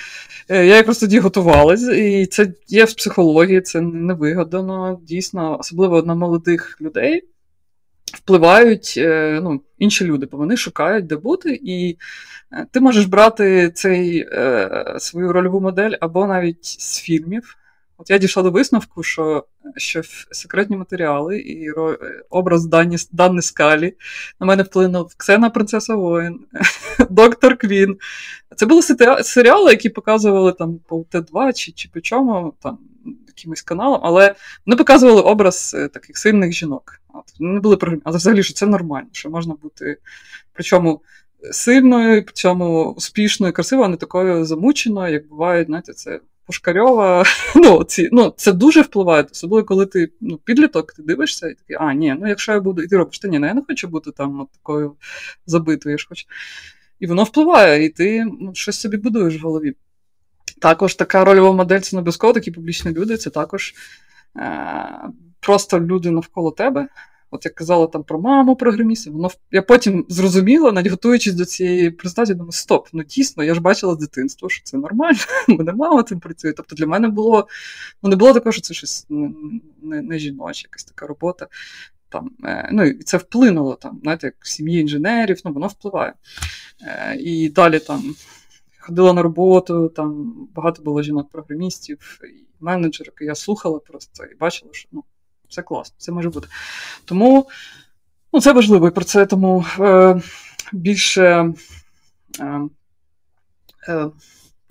е, 0.50 0.66
я 0.66 0.76
якраз 0.76 0.98
тоді 0.98 1.20
готувалась, 1.20 1.84
і 1.84 2.26
це 2.26 2.54
є 2.68 2.86
в 2.86 2.94
психології, 2.94 3.62
це 3.62 3.82
не 3.82 4.14
вигадано. 4.14 5.00
Дійсно, 5.04 5.60
особливо 5.60 6.04
на 6.04 6.16
молодих 6.16 6.78
людей 6.82 7.24
впливають 8.14 8.94
е, 8.98 9.40
ну, 9.44 9.62
інші 9.78 10.06
люди, 10.06 10.26
бо 10.26 10.38
вони 10.38 10.58
шукають, 10.58 11.08
де 11.08 11.16
бути, 11.16 11.60
і 11.64 11.98
е, 12.52 12.66
ти 12.72 12.80
можеш 12.80 13.06
брати 13.06 13.72
цей, 13.76 14.28
е, 14.32 14.96
свою 15.00 15.34
рольову 15.34 15.62
модель 15.62 15.92
або 16.00 16.28
навіть 16.28 16.66
з 16.66 17.00
фільмів. 17.00 17.58
От 18.02 18.10
я 18.10 18.18
дійшла 18.18 18.44
до 18.44 18.52
висновку, 18.52 19.04
що 19.04 19.46
що 19.78 20.02
секретні 20.32 20.78
матеріали 20.78 21.40
і 21.40 21.72
образ 22.30 22.66
Дані, 22.66 22.98
Данни 23.12 23.42
Скалі 23.42 23.94
на 24.40 24.48
мене 24.48 24.64
вплинув 24.64 25.16
Ксена 25.18 25.50
Принцеса 25.50 25.96
Воїн, 25.96 26.40
Доктор 27.10 27.58
Квін. 27.58 27.98
Це 28.56 28.66
були 28.66 28.82
серіали, 29.24 29.72
які 29.72 29.90
показували 29.90 30.54
там 30.54 30.80
по 30.88 31.00
Т2 31.12 31.54
чи 31.54 31.72
чи 31.72 31.90
по 31.94 32.02
чому, 32.02 32.54
там, 32.62 32.78
якимось 33.28 33.62
каналам, 33.62 34.02
але 34.04 34.36
вони 34.66 34.78
показували 34.78 35.22
образ 35.22 35.76
е, 35.78 35.88
таких 35.88 36.18
сильних 36.18 36.54
жінок. 36.54 37.02
От, 37.14 37.40
вони 37.40 37.60
були 37.60 37.78
програмі. 37.78 38.02
Але 38.06 38.18
взагалі 38.18 38.44
що 38.44 38.54
це 38.54 38.66
нормально, 38.66 39.10
що 39.12 39.30
можна 39.30 39.56
бути. 39.62 39.98
Причому. 40.54 41.02
Сильною, 41.52 42.26
причому 42.26 42.92
успішною, 42.92 43.54
красивою, 43.54 43.86
а 43.86 43.90
не 43.90 43.98
такою 43.98 44.46
замученою, 44.46 45.14
як 45.14 45.28
бувають, 45.28 45.68
знаєте, 45.68 45.94
це 45.94 46.20
Пушкарьова. 46.52 47.24
Ну, 47.56 47.84
ці, 47.84 48.10
ну, 48.12 48.34
Це 48.38 48.52
дуже 48.54 48.82
впливає, 48.82 49.26
особливо, 49.32 49.66
коли 49.66 49.86
ти 49.86 50.12
ну, 50.22 50.38
підліток, 50.38 50.94
ти 50.94 51.04
дивишся 51.04 51.48
і 51.48 51.54
такий, 51.54 51.78
а, 51.80 51.94
ні, 51.94 52.16
ну 52.20 52.28
якщо 52.28 52.52
я 52.52 52.60
буду, 52.60 52.82
і 52.82 52.88
ти 52.88 52.98
робиш, 52.98 53.20
та 53.20 53.28
ні, 53.28 53.40
ну 53.40 53.48
я 53.48 53.54
не 53.54 53.62
хочу 53.68 53.88
бути 53.88 54.12
там 54.12 54.40
от 54.40 54.52
такою 54.52 54.96
забитою. 55.46 55.98
ж 55.98 56.06
хочу. 56.10 56.26
І 57.00 57.08
воно 57.08 57.24
впливає, 57.24 57.86
і 57.86 57.90
ти 57.90 58.26
ну, 58.26 58.52
щось 58.56 58.80
собі 58.80 58.98
будуєш 58.98 59.42
в 59.42 59.46
голові. 59.46 59.74
Також 60.62 60.96
така 60.96 61.26
рольова 61.26 61.52
модель 61.52 61.80
це 61.80 61.96
не 61.96 62.00
обов'язково 62.00 62.34
такі 62.34 62.52
публічні 62.52 62.92
люди, 62.92 63.18
це 63.18 63.30
також 63.30 63.74
е- 64.38 65.10
просто 65.40 65.80
люди 65.80 66.12
навколо 66.12 66.52
тебе. 66.52 66.88
От 67.32 67.46
я 67.46 67.52
казала 67.52 67.88
там 67.88 68.04
про 68.04 68.20
маму 68.20 68.56
програмістів, 68.56 69.14
воно 69.14 69.30
я 69.52 69.62
потім 69.62 70.06
зрозуміла, 70.10 70.72
навіть 70.72 70.92
готуючись 70.92 71.34
до 71.34 71.46
цієї 71.46 71.92
презентації, 71.92 72.36
думаю, 72.36 72.52
стоп, 72.52 72.88
ну 72.94 73.04
дійсно, 73.04 73.44
я 73.44 73.54
ж 73.54 73.62
бачила 73.62 73.94
з 73.96 73.98
дитинства, 73.98 74.50
що 74.50 74.64
це 74.64 74.78
нормально, 74.78 75.20
мене 75.48 75.74
мама 75.74 76.04
цим 76.04 76.20
працює. 76.20 76.54
Тобто 76.54 76.76
для 76.76 76.88
мене 76.88 77.08
було 77.08 77.48
ну 78.04 78.10
не 78.10 78.16
було 78.16 78.34
такого, 78.34 78.52
що 78.52 78.62
це 78.62 78.74
щось 78.74 79.06
не, 79.10 79.32
не, 79.82 80.02
не 80.02 80.20
жіноча, 80.20 80.62
якась 80.66 80.84
така 80.84 81.08
робота. 81.08 81.48
Там, 82.10 82.32
е, 82.44 82.70
ну, 82.72 82.84
І 82.84 83.04
це 83.04 83.18
вплинуло 83.18 83.76
там, 83.76 84.00
знаєте, 84.04 84.28
як 84.28 84.36
в 84.40 84.48
сім'ї 84.48 84.82
інженерів, 84.82 85.42
ну 85.46 85.54
воно 85.54 85.68
впливає. 85.68 86.14
Е, 86.82 87.16
І 87.16 87.50
далі 87.50 87.80
там 87.80 88.16
ходила 88.80 89.14
на 89.14 89.22
роботу, 89.22 89.90
там 89.90 90.34
багато 90.56 90.82
було 90.84 91.02
жінок-програмістів, 91.02 92.20
і 92.24 92.46
менеджерів, 92.60 93.14
і 93.22 93.26
я 93.26 93.36
слухала 93.36 93.80
просто 93.80 94.26
і 94.26 94.36
бачила, 94.36 94.72
що 94.74 94.90
ну, 94.92 95.04
все 95.52 95.62
класно, 95.62 95.96
це 95.98 96.12
може 96.12 96.30
бути. 96.30 96.48
Тому 97.06 97.50
ну, 98.34 98.42
це 98.42 98.54
важливо 98.54 98.88
і 98.88 98.92
про 98.92 99.04
це 99.04 99.26
тому 99.26 99.66
е, 99.80 100.22
більше. 100.74 101.54
Е, 102.40 102.62
е, 103.88 104.10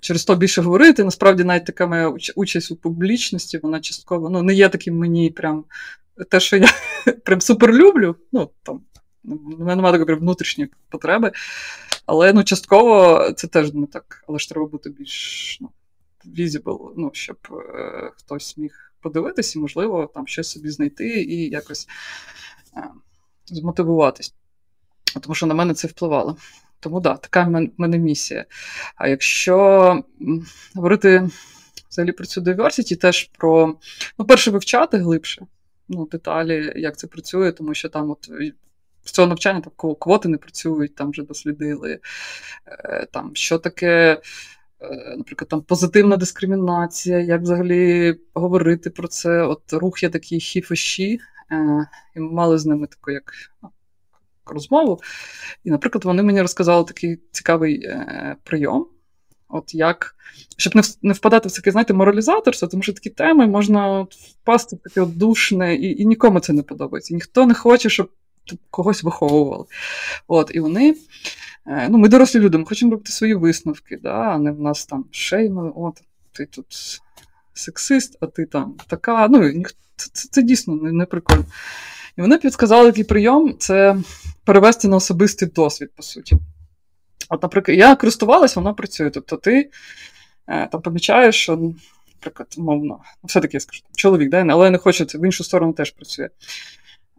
Через 0.03 0.25
то 0.25 0.35
більше 0.35 0.61
говорити. 0.61 1.03
Насправді, 1.03 1.43
навіть 1.43 1.65
така 1.65 1.87
моя 1.87 2.13
участь 2.35 2.71
у 2.71 2.75
публічності, 2.75 3.57
вона 3.57 3.79
частково 3.79 4.29
ну, 4.29 4.43
не 4.43 4.53
є 4.53 4.69
таким 4.69 4.97
мені 4.97 5.29
прям 5.29 5.63
те, 6.29 6.39
що 6.39 6.57
я 6.57 6.69
прям 7.25 7.41
супер 7.41 7.73
люблю. 7.73 8.15
Ну, 8.31 8.49
там, 8.63 8.81
У 9.23 9.57
мене 9.59 9.75
немає 9.75 9.99
такої 9.99 10.17
внутрішньої 10.17 10.71
потреби. 10.89 11.31
Але 12.05 12.33
ну, 12.33 12.43
частково 12.43 13.21
це 13.31 13.47
теж 13.47 13.73
не 13.73 13.87
так. 13.87 14.23
Але 14.27 14.39
ж 14.39 14.49
треба 14.49 14.65
бути 14.65 14.89
більш 14.89 15.57
ну, 15.61 15.69
visible, 16.25 16.93
ну, 16.97 17.11
щоб 17.13 17.37
е, 17.51 18.11
хтось 18.15 18.57
міг 18.57 18.90
подивитися, 19.01 19.59
і, 19.59 19.61
можливо, 19.61 20.11
там 20.13 20.27
щось 20.27 20.49
собі 20.49 20.69
знайти 20.69 21.07
і 21.23 21.49
якось 21.49 21.87
а, 22.73 22.81
змотивуватись. 23.45 24.33
Тому 25.21 25.35
що 25.35 25.45
на 25.45 25.53
мене 25.53 25.73
це 25.73 25.87
впливало. 25.87 26.37
Тому 26.79 27.01
так, 27.01 27.13
да, 27.13 27.17
така 27.17 27.43
в 27.43 27.69
мене 27.77 27.97
місія. 27.97 28.45
А 28.95 29.07
якщо 29.07 30.03
говорити 30.75 31.29
взагалі 31.89 32.11
про 32.11 32.25
цю 32.25 32.41
diversity, 32.41 32.95
теж 32.95 33.29
про, 33.37 33.75
ну, 34.19 34.25
перше, 34.25 34.51
вивчати 34.51 34.97
глибше 34.97 35.45
ну, 35.87 36.05
деталі, 36.05 36.73
як 36.75 36.97
це 36.97 37.07
працює, 37.07 37.51
тому 37.51 37.73
що 37.73 37.89
там 37.89 38.11
от. 38.11 38.29
З 39.03 39.11
цього 39.11 39.27
навчання 39.27 39.61
там 39.61 39.95
квоти 39.95 40.29
не 40.29 40.37
працюють, 40.37 40.95
там 40.95 41.11
вже 41.11 41.23
дослідили. 41.23 41.99
Е, 42.67 43.07
там, 43.11 43.31
Що 43.35 43.57
таке 43.57 44.11
Е, 44.13 44.21
наприклад, 45.17 45.49
там 45.49 45.61
позитивна 45.61 46.17
дискримінація, 46.17 47.19
як 47.19 47.41
взагалі 47.41 48.15
говорити 48.33 48.89
про 48.89 49.07
це. 49.07 49.41
От 49.41 49.73
рух 49.73 50.03
є 50.03 50.09
такий 50.09 50.39
хіфоші, 50.39 51.19
е, 51.51 51.87
і 52.15 52.19
ми 52.19 52.31
мали 52.31 52.57
з 52.57 52.65
ними 52.65 52.87
таку 52.87 53.11
як 53.11 53.33
ну, 53.63 53.69
розмову. 54.45 54.99
І, 55.63 55.71
наприклад, 55.71 56.05
вони 56.05 56.23
мені 56.23 56.41
розказали 56.41 56.83
такий 56.83 57.19
цікавий 57.31 57.83
е, 57.83 58.35
прийом. 58.43 58.87
От 59.53 59.75
як, 59.75 60.15
щоб 60.57 60.73
не 61.01 61.13
впадати 61.13 61.49
в 61.49 61.51
таке, 61.51 61.71
знаєте, 61.71 61.93
моралізаторство, 61.93 62.67
тому 62.67 62.83
що 62.83 62.93
такі 62.93 63.09
теми 63.09 63.47
можна 63.47 64.01
впасти 64.01 64.75
в 64.75 64.79
таке 64.79 65.05
душне, 65.05 65.75
і 65.75 66.01
і 66.01 66.05
нікому 66.05 66.39
це 66.39 66.53
не 66.53 66.63
подобається. 66.63 67.13
Ніхто 67.13 67.45
не 67.45 67.53
хоче, 67.53 67.89
щоб 67.89 68.09
когось 68.69 69.03
виховували. 69.03 69.65
От, 70.27 70.51
І 70.53 70.59
вони 70.59 70.95
Е, 70.95 70.95
ну, 71.65 71.97
Ми 71.97 72.07
дорослі 72.07 72.39
люди, 72.39 72.57
ми 72.57 72.65
хочемо 72.65 72.91
робити 72.91 73.11
свої 73.11 73.33
висновки, 73.33 73.97
да? 73.97 74.13
а 74.13 74.37
не 74.37 74.51
в 74.51 74.59
нас 74.59 74.85
там 74.85 75.05
шейми, 75.11 75.71
от, 75.75 76.01
ти 76.31 76.45
тут 76.45 76.65
сексист, 77.53 78.17
а 78.19 78.27
ти 78.27 78.45
там 78.45 78.75
така. 78.87 79.27
Ну, 79.27 79.63
Це, 79.95 80.09
це, 80.13 80.29
це 80.31 80.41
дійсно 80.41 80.75
не, 80.75 80.91
не 80.91 81.05
прикольно. 81.05 81.45
І 82.17 82.21
вони 82.21 82.37
підказали 82.37 82.89
такий 82.89 83.03
прийом 83.03 83.55
це 83.59 83.97
перевести 84.45 84.87
на 84.87 84.95
особистий 84.95 85.47
досвід, 85.47 85.89
по 85.95 86.03
суті. 86.03 86.37
От, 87.29 87.43
наприклад, 87.43 87.77
я 87.77 87.95
користувалась, 87.95 88.55
вона 88.55 88.73
працює. 88.73 89.09
Тобто, 89.09 89.37
ти 89.37 89.69
е, 90.47 90.67
там 90.67 90.81
помічаєш, 90.81 91.35
що, 91.35 91.73
наприклад, 92.15 92.55
мовно, 92.57 92.99
все-таки 93.23 93.57
я 93.57 93.61
скажу, 93.61 93.81
чоловік, 93.95 94.29
да, 94.29 94.45
але 94.49 94.69
не 94.69 94.77
хоче, 94.77 95.03
в 95.03 95.25
іншу 95.25 95.43
сторону 95.43 95.73
теж 95.73 95.91
працює. 95.91 96.29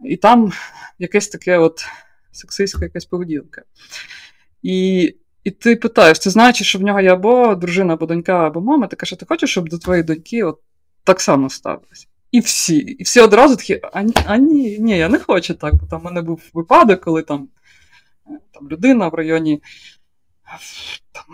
І 0.04 0.16
там 0.16 0.52
якесь 0.98 1.28
таке 1.28 1.58
от 1.58 1.84
сексистська 2.32 2.84
якась 2.84 3.04
поведінка. 3.04 3.62
І 4.62 5.14
і 5.44 5.50
ти 5.50 5.76
питаєш, 5.76 6.18
ти 6.18 6.30
знаєш, 6.30 6.62
що 6.62 6.78
в 6.78 6.82
нього 6.82 7.00
є 7.00 7.12
або 7.12 7.54
дружина, 7.54 7.94
або 7.94 8.06
донька, 8.06 8.46
або 8.46 8.60
мама, 8.60 8.86
ти 8.86 8.96
кажеш, 8.96 9.18
ти 9.18 9.26
хочеш, 9.26 9.50
щоб 9.50 9.68
до 9.68 9.78
твоєї 9.78 10.04
доньки 10.04 10.42
от 10.42 10.60
так 11.04 11.20
само 11.20 11.50
ставилось? 11.50 12.08
І 12.32 12.40
всі 12.40 12.76
і 12.76 13.02
всі 13.02 13.20
одразу 13.20 13.56
такі, 13.56 13.80
а, 13.92 14.04
а 14.26 14.36
ні, 14.36 14.78
ні, 14.78 14.98
я 14.98 15.08
не 15.08 15.18
хочу 15.18 15.54
так. 15.54 15.74
Бо 15.74 15.86
там 15.86 16.00
в 16.00 16.04
мене 16.04 16.22
був 16.22 16.42
випадок, 16.54 17.00
коли 17.00 17.22
там 17.22 17.48
там 18.52 18.68
людина 18.68 19.08
в 19.08 19.14
районі 19.14 19.62
там, 21.12 21.24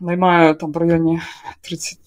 наймає 0.00 0.54
там 0.54 0.72
в 0.72 0.76
районі 0.76 1.20
30 1.60 1.98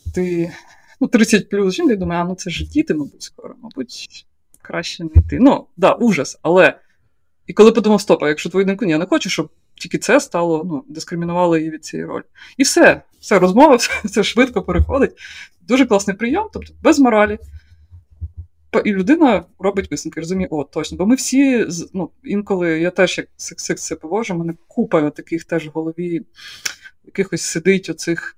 ну 1.00 1.08
30 1.08 1.50
плюс 1.50 1.74
жінки, 1.76 1.96
думаю, 1.96 2.22
а 2.22 2.24
ну 2.24 2.36
це 2.36 2.50
ж 2.50 2.66
діти, 2.66 2.94
мабуть, 2.94 3.22
скоро, 3.24 3.56
мабуть, 3.62 4.26
краще 4.62 5.04
не 5.04 5.10
йти. 5.16 5.38
Ну, 5.42 5.68
да, 5.78 5.92
ужас, 5.92 6.40
але. 6.42 6.80
І 7.48 7.54
коли 7.54 7.72
подумав, 7.72 8.02
стоп, 8.02 8.24
а 8.24 8.28
якщо 8.28 8.50
твою 8.50 8.66
доньку, 8.66 8.86
ні, 8.86 8.92
я 8.92 8.98
не 8.98 9.06
хочу, 9.06 9.30
щоб 9.30 9.50
тільки 9.80 9.98
це 9.98 10.20
стало, 10.20 10.64
ну, 10.66 10.84
дискримінувало 10.88 11.58
її 11.58 11.70
від 11.70 11.86
цієї 11.86 12.08
ролі. 12.08 12.24
І 12.58 12.64
все, 12.64 13.02
все 13.20 13.40
розмова, 13.40 13.76
все, 13.76 13.92
все 14.04 14.24
швидко 14.24 14.62
переходить. 14.62 15.12
Дуже 15.62 15.86
класний 15.86 16.16
прийом, 16.16 16.50
тобто 16.54 16.74
без 16.84 17.00
моралі. 17.00 17.40
І 18.86 18.94
людина 18.94 19.44
робить 19.60 19.92
висновки, 19.92 20.20
розуміє, 20.20 20.48
о, 20.52 20.64
точно. 20.64 20.98
Бо 20.98 21.06
ми 21.06 21.16
всі, 21.16 21.68
ну, 21.94 22.10
інколи 22.24 22.80
я 22.80 22.92
теж 22.92 23.18
як 23.18 23.28
сексист 23.38 23.84
це 23.84 23.96
повожу, 23.96 24.36
мене 24.36 24.54
купа 24.68 25.10
таких 25.10 25.44
теж 25.44 25.68
в 25.68 25.72
голові 25.72 26.22
якихось 27.06 27.42
сидить 27.42 27.90
оцих 27.90 28.36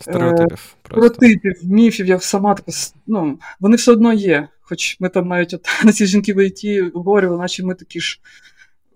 стереотипів, 0.00 0.76
е- 0.84 0.88
стереотипів, 0.88 1.52
міфів, 1.64 2.06
я 2.06 2.20
сама 2.20 2.54
така, 2.54 2.72
ну, 3.06 3.38
вони 3.60 3.76
все 3.76 3.92
одно 3.92 4.12
є. 4.12 4.48
Хоч 4.60 5.00
ми 5.00 5.08
там 5.08 5.28
навіть 5.28 5.54
от, 5.54 5.66
на 5.84 5.92
ці 5.92 6.06
жінки 6.06 6.34
в 6.34 6.46
ІТ 6.46 6.94
говорили, 6.94 7.38
наче 7.38 7.64
ми 7.64 7.74
такі 7.74 8.00
ж 8.00 8.20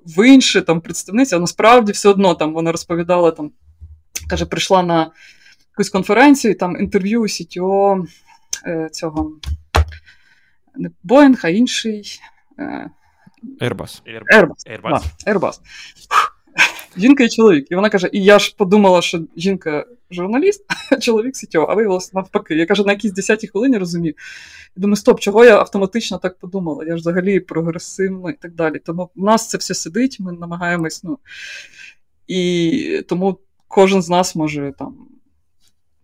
в 0.07 0.27
інше 0.27 0.63
там 0.63 0.81
представниця, 0.81 1.37
а 1.37 1.41
насправді 1.41 1.93
все 1.93 2.09
одно 2.09 2.35
там 2.35 2.53
вона 2.55 2.73
розповідала, 2.73 3.31
там, 3.31 3.51
каже, 4.31 4.47
прийшла 4.47 4.83
на 4.83 5.11
якусь 5.71 5.91
конференцію, 5.91 6.55
там 6.55 6.77
інтерв'ю 6.77 7.21
у 7.21 7.27
CTO 7.27 8.05
е, 8.67 8.89
цього 8.93 9.33
не 10.79 10.91
Боїнг, 11.03 11.41
а 11.45 11.49
інший. 11.49 12.21
Е, 12.59 12.91
Airbus. 13.61 14.03
Airbus. 14.35 14.81
Airbus. 14.81 15.03
Да, 15.25 15.33
Airbus. 15.33 15.61
Жінка 16.97 17.25
і 17.25 17.29
чоловік. 17.29 17.67
І 17.71 17.75
вона 17.75 17.91
каже: 17.91 18.11
І 18.13 18.25
я 18.25 18.39
ж 18.39 18.55
подумала, 18.59 19.03
що 19.03 19.21
жінка 19.37 19.85
журналіст, 20.11 20.65
чоловік 21.01 21.37
сітьо, 21.37 21.67
а 21.69 21.75
виявилося 21.75 22.11
навпаки. 22.15 22.55
Я 22.55 22.67
кажу, 22.67 22.85
на 22.85 22.93
якійсь 22.93 23.13
10-й 23.13 23.47
хвилині 23.47 23.79
розумів. 23.79 24.15
І 24.77 24.81
думаю, 24.81 24.97
стоп, 24.97 25.21
чого 25.21 25.45
я 25.45 25.59
автоматично 25.59 26.19
так 26.19 26.39
подумала? 26.39 26.85
Я 26.85 26.97
ж 26.97 27.01
взагалі 27.01 27.41
прогресивна 27.41 28.31
і 28.31 28.35
так 28.35 28.55
далі. 28.55 28.79
Тому 28.79 29.11
в 29.17 29.25
нас 29.25 29.49
це 29.49 29.59
все 29.59 29.75
сидить, 29.75 30.21
ми 30.21 30.33
намагаємось, 30.33 31.05
ну. 31.05 31.19
І 32.27 33.05
тому 33.09 33.39
кожен 33.69 34.03
з 34.03 34.09
нас 34.09 34.37
може 34.37 34.73
там. 34.79 34.97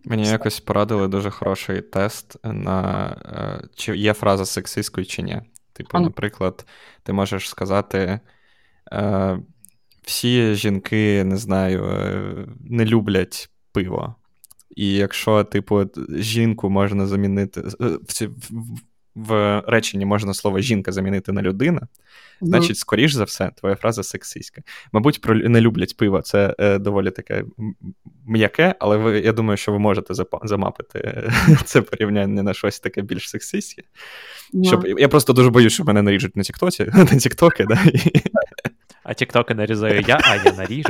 Мені 0.04 0.28
якось 0.28 0.60
порадили 0.60 1.08
дуже 1.08 1.30
хороший 1.30 1.82
тест 1.82 2.36
на 2.44 3.08
е, 3.26 3.68
чи 3.74 3.96
є 3.96 4.12
фраза 4.12 4.46
сексистською 4.46 5.06
чи 5.06 5.22
ні. 5.22 5.40
Типу, 5.72 5.98
наприклад, 5.98 6.66
ти 7.02 7.12
можеш 7.12 7.48
сказати. 7.48 8.20
Е, 8.92 9.38
всі 10.02 10.54
жінки, 10.54 11.24
не 11.24 11.36
знаю, 11.36 11.84
е, 11.84 12.46
не 12.60 12.84
люблять 12.84 13.50
пиво. 13.72 14.14
І 14.76 14.92
якщо, 14.92 15.44
типу, 15.44 15.84
жінку 16.08 16.70
можна 16.70 17.06
замінити 17.06 17.60
в, 17.60 17.98
в, 18.50 18.80
в 19.14 19.62
реченні 19.66 20.04
можна 20.04 20.34
слово 20.34 20.60
жінка 20.60 20.92
замінити 20.92 21.32
на 21.32 21.42
людина, 21.42 21.80
mm-hmm. 21.80 22.46
значить, 22.46 22.78
скоріш 22.78 23.12
за 23.12 23.24
все, 23.24 23.50
твоя 23.56 23.74
фраза 23.74 24.02
сексистська. 24.02 24.62
Мабуть, 24.92 25.20
про 25.20 25.34
не 25.34 25.60
люблять 25.60 25.96
пиво, 25.96 26.22
це 26.22 26.54
е, 26.58 26.78
доволі 26.78 27.10
таке 27.10 27.44
м'яке, 28.26 28.74
але 28.78 28.96
ви, 28.96 29.20
я 29.20 29.32
думаю, 29.32 29.56
що 29.56 29.72
ви 29.72 29.78
можете 29.78 30.14
замапити 30.42 31.30
це 31.64 31.82
порівняння 31.82 32.42
на 32.42 32.54
щось 32.54 32.80
таке 32.80 33.02
більш 33.02 33.30
сексистське. 33.30 33.82
Yeah. 34.54 34.66
Щоб, 34.66 34.86
Я 34.86 35.08
просто 35.08 35.32
дуже 35.32 35.50
боюсь, 35.50 35.72
що 35.72 35.84
мене 35.84 36.02
наріжуть 36.02 36.36
на 36.36 36.42
Тіктоці, 36.42 36.84
на 36.94 37.06
Тіктоки, 37.06 37.64
да? 37.64 37.84
А 39.04 39.14
тіктоки 39.14 39.54
нарізаю 39.54 40.04
я, 40.08 40.20
а 40.22 40.36
я 40.36 40.52
наріжу. 40.52 40.88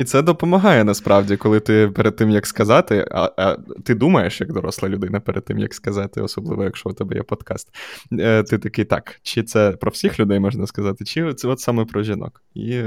І 0.00 0.04
це 0.04 0.22
допомагає 0.22 0.84
насправді, 0.84 1.36
коли 1.36 1.60
ти 1.60 1.88
перед 1.88 2.16
тим, 2.16 2.30
як 2.30 2.46
сказати, 2.46 3.08
а, 3.10 3.30
а 3.36 3.56
ти 3.84 3.94
думаєш, 3.94 4.40
як 4.40 4.52
доросла 4.52 4.88
людина 4.88 5.20
перед 5.20 5.44
тим, 5.44 5.58
як 5.58 5.74
сказати, 5.74 6.20
особливо, 6.20 6.64
якщо 6.64 6.88
у 6.88 6.92
тебе 6.92 7.16
є 7.16 7.22
подкаст. 7.22 7.68
Е, 8.12 8.42
ти 8.42 8.58
такий, 8.58 8.84
так, 8.84 9.20
чи 9.22 9.42
це 9.42 9.70
про 9.70 9.90
всіх 9.90 10.20
людей 10.20 10.40
можна 10.40 10.66
сказати, 10.66 11.04
чи 11.04 11.34
це 11.34 11.48
от 11.48 11.60
саме 11.60 11.84
про 11.84 12.02
жінок. 12.02 12.42
І 12.54 12.82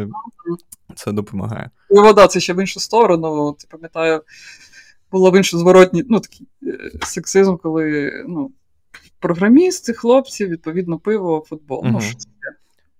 це 0.95 1.12
допомагає. 1.12 1.70
І 1.89 1.93
вода, 1.93 2.28
це 2.28 2.39
ще 2.39 2.54
в 2.54 2.60
іншу 2.60 2.80
сторону. 2.80 3.56
Ти 3.60 3.68
пам'ятаю, 3.70 4.22
було 5.12 5.32
в 5.32 5.38
іншу 5.38 5.58
зворотні, 5.58 6.04
ну, 6.10 6.20
такий 6.20 6.47
е, 6.64 6.91
сексизм, 7.01 7.56
коли 7.58 8.12
ну, 8.28 8.51
програмісти, 9.20 9.93
хлопці, 9.93 10.45
відповідно, 10.45 10.99
пиво, 10.99 11.45
футбол. 11.49 11.84
Uh-huh. 11.84 11.91
Ну, 11.91 12.01
що 12.01 12.16
це? 12.16 12.28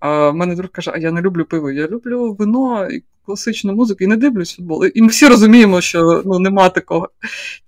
А 0.04 0.30
в 0.30 0.36
мене 0.36 0.56
друг 0.56 0.72
каже: 0.72 0.92
А 0.94 0.98
я 0.98 1.12
не 1.12 1.22
люблю 1.22 1.46
пиво, 1.46 1.72
я 1.72 1.88
люблю 1.88 2.34
вино 2.34 2.90
і 2.90 3.04
класичну 3.26 3.74
музику 3.74 4.04
і 4.04 4.08
не 4.08 4.18
дивлюсь 4.18 4.56
футбол. 4.56 4.86
І 4.96 5.02
ми 5.02 5.08
всі 5.08 5.28
розуміємо, 5.28 5.82
що 5.82 6.22
ну, 6.26 6.40
нема 6.40 6.70
такого. 6.70 7.10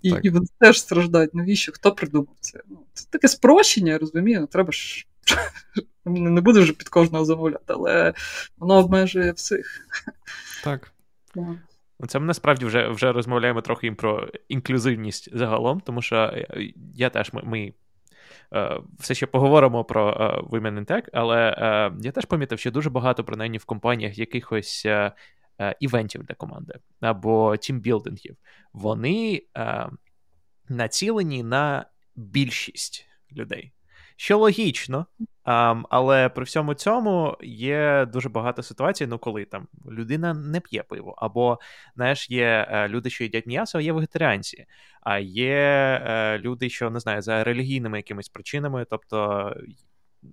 І 0.02 0.14
і 0.24 0.30
вони 0.30 0.46
теж 0.60 0.80
страждають. 0.80 1.34
Навіщо? 1.36 1.72
Хто 1.72 1.92
придумав 1.92 2.36
це? 2.40 2.60
Ну, 2.70 2.78
Це 2.94 3.08
таке 3.10 3.28
спрощення, 3.28 3.92
я 3.92 3.98
розумію, 3.98 4.42
ну, 4.42 4.48
треба 4.48 4.72
ж. 4.72 5.08
Не 6.06 6.42
буду 6.42 6.62
вже 6.62 6.74
під 6.74 6.90
кожного 6.90 7.26
замовляти, 7.26 7.66
але 7.68 8.14
воно 8.58 8.74
обмежує 8.74 9.32
всіх. 9.32 9.88
Так. 10.64 10.92
Yeah. 11.36 11.56
Це 12.08 12.20
ми 12.20 12.26
насправді 12.26 12.66
вже 12.66 12.88
вже 12.88 13.12
розмовляємо 13.12 13.62
трохи 13.62 13.92
про 13.92 14.28
інклюзивність 14.50 15.38
загалом, 15.38 15.82
тому 15.86 16.02
що 16.02 16.34
я 16.96 17.10
теж 17.10 17.34
ми, 17.34 17.42
ми 17.46 17.74
все 19.00 19.16
ще 19.16 19.26
поговоримо 19.26 19.84
про 19.84 20.10
е, 20.10 20.42
Women 20.42 20.80
in 20.80 20.86
Tech, 20.86 21.08
але 21.14 21.50
е, 21.50 21.92
я 22.02 22.12
теж 22.12 22.26
помітив, 22.26 22.60
що 22.60 22.72
дуже 22.72 22.90
багато 22.90 23.24
принаймні 23.24 23.58
в 23.58 23.66
компаніях 23.66 24.18
якихось 24.18 24.88
івентів 25.80 26.24
для 26.24 26.36
команди 26.36 26.74
або 27.02 27.58
тімбілдингів. 27.58 28.36
Вони 28.74 29.42
націлені 30.70 31.44
на 31.44 31.86
більшість 32.16 33.08
людей. 33.32 33.72
Що 34.16 34.38
логічно, 34.38 35.06
Um, 35.46 35.84
але 35.90 36.30
при 36.30 36.44
всьому 36.44 36.74
цьому 36.74 37.38
є 37.42 38.08
дуже 38.14 38.30
багато 38.30 38.64
ситуацій, 38.64 39.08
ну 39.08 39.20
коли 39.20 39.46
там 39.46 39.68
людина 39.92 40.34
не 40.34 40.60
п'є 40.60 40.84
пиво, 40.84 41.16
або 41.18 41.60
знаєш, 41.96 42.30
є 42.30 42.68
е, 42.70 42.88
люди, 42.88 43.10
що 43.10 43.24
їдять 43.24 43.46
м'ясо, 43.46 43.78
а 43.78 43.82
є 43.82 43.92
вегетаріанці, 43.92 44.66
а 45.02 45.18
є 45.20 45.54
е, 46.06 46.40
люди, 46.40 46.70
що 46.70 46.90
не 46.90 47.00
знаю, 47.00 47.22
за 47.22 47.44
релігійними 47.44 47.98
якимись 47.98 48.30
причинами, 48.30 48.86
тобто 48.90 49.54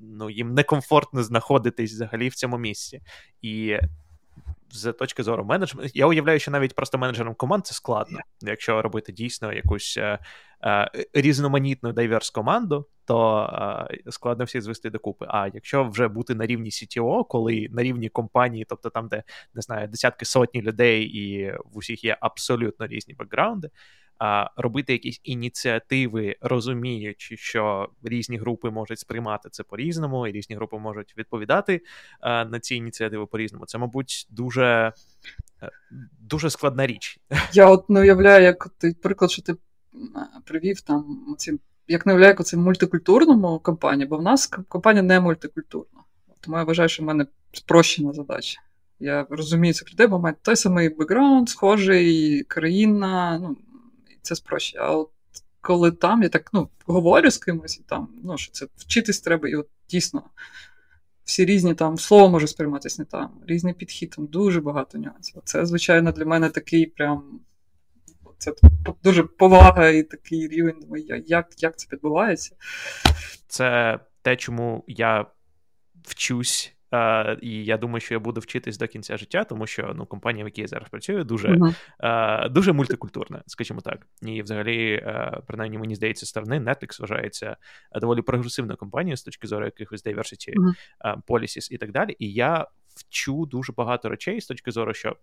ну, 0.00 0.30
їм 0.30 0.54
некомфортно 0.54 1.22
знаходитись 1.22 1.92
взагалі 1.92 2.28
в 2.28 2.34
цьому 2.34 2.58
місці. 2.58 3.00
І 3.42 3.78
з 4.70 4.92
точки 4.92 5.22
зору 5.22 5.44
менеджменту, 5.44 5.92
я 5.94 6.06
уявляю, 6.06 6.38
що 6.38 6.50
навіть 6.50 6.74
просто 6.74 6.98
менеджером 6.98 7.34
команд 7.34 7.66
це 7.66 7.74
складно. 7.74 8.18
Якщо 8.40 8.82
робити 8.82 9.12
дійсно 9.12 9.52
якусь 9.52 9.96
е, 9.96 10.18
е, 10.64 10.90
різноманітну 11.12 11.92
дайверс 11.92 12.30
команду, 12.30 12.86
то 13.04 13.48
е, 13.90 14.10
складно 14.10 14.44
всі 14.44 14.60
звести 14.60 14.90
докупи. 14.90 15.26
А 15.28 15.48
якщо 15.54 15.84
вже 15.84 16.08
бути 16.08 16.34
на 16.34 16.46
рівні 16.46 16.70
CTO, 16.70 17.26
коли 17.28 17.68
на 17.70 17.82
рівні 17.82 18.08
компанії, 18.08 18.66
тобто 18.68 18.90
там, 18.90 19.08
де 19.08 19.22
не 19.54 19.62
знаю, 19.62 19.88
десятки 19.88 20.24
сотні 20.24 20.62
людей, 20.62 21.04
і 21.04 21.52
в 21.52 21.78
усіх 21.78 22.04
є 22.04 22.16
абсолютно 22.20 22.86
різні 22.86 23.14
бекграунди, 23.14 23.70
а, 24.18 24.50
робити 24.56 24.92
якісь 24.92 25.20
ініціативи, 25.24 26.36
розуміючи, 26.40 27.36
що 27.36 27.88
різні 28.02 28.38
групи 28.38 28.70
можуть 28.70 28.98
сприймати 28.98 29.48
це 29.52 29.62
по-різному, 29.62 30.26
і 30.26 30.32
різні 30.32 30.56
групи 30.56 30.78
можуть 30.78 31.14
відповідати 31.18 31.80
а, 32.20 32.44
на 32.44 32.60
ці 32.60 32.74
ініціативи 32.74 33.26
по-різному. 33.26 33.66
Це, 33.66 33.78
мабуть, 33.78 34.26
дуже 34.30 34.92
е, 35.62 35.70
дуже 36.20 36.50
складна 36.50 36.86
річ. 36.86 37.18
Я 37.52 37.66
от 37.66 37.90
не 37.90 38.00
уявляю, 38.00 38.44
як 38.44 38.68
ти 38.78 38.96
приклад, 39.02 39.30
що 39.30 39.42
ти 39.42 39.54
привів 40.44 40.80
там 40.80 41.34
ці. 41.38 41.58
Як 41.88 42.06
уявляю, 42.06 42.34
це 42.34 42.56
мультикультурному 42.56 43.58
компанії, 43.58 44.08
бо 44.08 44.16
в 44.16 44.22
нас 44.22 44.46
компанія 44.46 45.02
не 45.02 45.20
мультикультурна. 45.20 46.00
Тому 46.40 46.56
я 46.56 46.64
вважаю, 46.64 46.88
що 46.88 47.02
в 47.02 47.06
мене 47.06 47.26
спрощена 47.52 48.12
задача. 48.12 48.60
Я 49.00 49.26
розумію 49.30 49.74
цих 49.74 49.92
людей, 49.92 50.06
бо 50.06 50.18
мають 50.18 50.42
той 50.42 50.56
самий 50.56 50.88
бекграунд, 50.88 51.48
схожий, 51.48 52.42
країна, 52.42 53.38
ну, 53.42 53.56
це 54.22 54.34
спрощує. 54.36 54.84
А 54.84 54.90
от 54.90 55.10
коли 55.60 55.90
там 55.90 56.22
я 56.22 56.28
так 56.28 56.50
ну, 56.52 56.68
говорю 56.86 57.30
з 57.30 57.38
кимось, 57.38 57.78
і 57.78 57.82
там, 57.82 58.08
ну, 58.24 58.38
що 58.38 58.52
це 58.52 58.66
вчитись 58.76 59.20
треба, 59.20 59.48
і 59.48 59.54
от 59.54 59.68
дійсно 59.88 60.22
всі 61.24 61.44
різні 61.44 61.74
там 61.74 61.98
слово 61.98 62.28
може 62.28 62.46
сприйматися 62.46 63.02
не 63.02 63.06
там, 63.06 63.30
різний 63.46 63.74
підхід, 63.74 64.10
там 64.10 64.26
дуже 64.26 64.60
багато 64.60 64.98
нюансів. 64.98 65.42
Це, 65.44 65.66
звичайно, 65.66 66.12
для 66.12 66.24
мене 66.24 66.48
такий 66.48 66.86
прям 66.86 67.40
це 68.42 68.52
дуже 69.04 69.22
повага 69.22 69.88
і 69.88 70.02
такий 70.02 70.48
рівень. 70.48 70.76
Як, 71.26 71.46
як 71.58 71.78
це 71.78 71.88
відбувається? 71.92 72.56
Це 73.46 73.98
те, 74.22 74.36
чому 74.36 74.84
я 74.86 75.26
вчусь. 76.04 76.76
Uh, 76.92 77.38
і 77.38 77.64
я 77.64 77.76
думаю, 77.76 78.00
що 78.00 78.14
я 78.14 78.20
буду 78.20 78.40
вчитись 78.40 78.78
до 78.78 78.88
кінця 78.88 79.16
життя, 79.16 79.44
тому 79.44 79.66
що 79.66 79.92
ну, 79.96 80.06
компанія, 80.06 80.44
в 80.44 80.48
якій 80.48 80.60
я 80.60 80.66
зараз 80.66 80.88
працюю, 80.88 81.24
дуже 81.24 81.48
uh-huh. 81.48 81.74
uh, 82.00 82.50
дуже 82.50 82.72
мультикультурна, 82.72 83.42
скажімо 83.46 83.80
так. 83.80 84.06
І 84.22 84.42
взагалі, 84.42 85.04
uh, 85.06 85.42
принаймні, 85.46 85.78
мені 85.78 85.94
здається, 85.94 86.26
сторони 86.26 86.58
Netflix 86.58 87.00
вважається 87.00 87.56
доволі 88.00 88.22
прогресивною 88.22 88.76
компанією 88.76 89.16
з 89.16 89.22
точки 89.22 89.46
зору 89.46 89.64
якихось 89.64 90.04
diversity 90.06 90.54
uh-huh. 90.54 91.22
policies 91.22 91.72
і 91.72 91.78
так 91.78 91.92
далі. 91.92 92.16
І 92.18 92.32
я 92.32 92.66
вчу 92.96 93.46
дуже 93.46 93.72
багато 93.72 94.08
речей 94.08 94.40
з 94.40 94.46
точки 94.46 94.70
зору, 94.70 94.94
що 94.94 95.16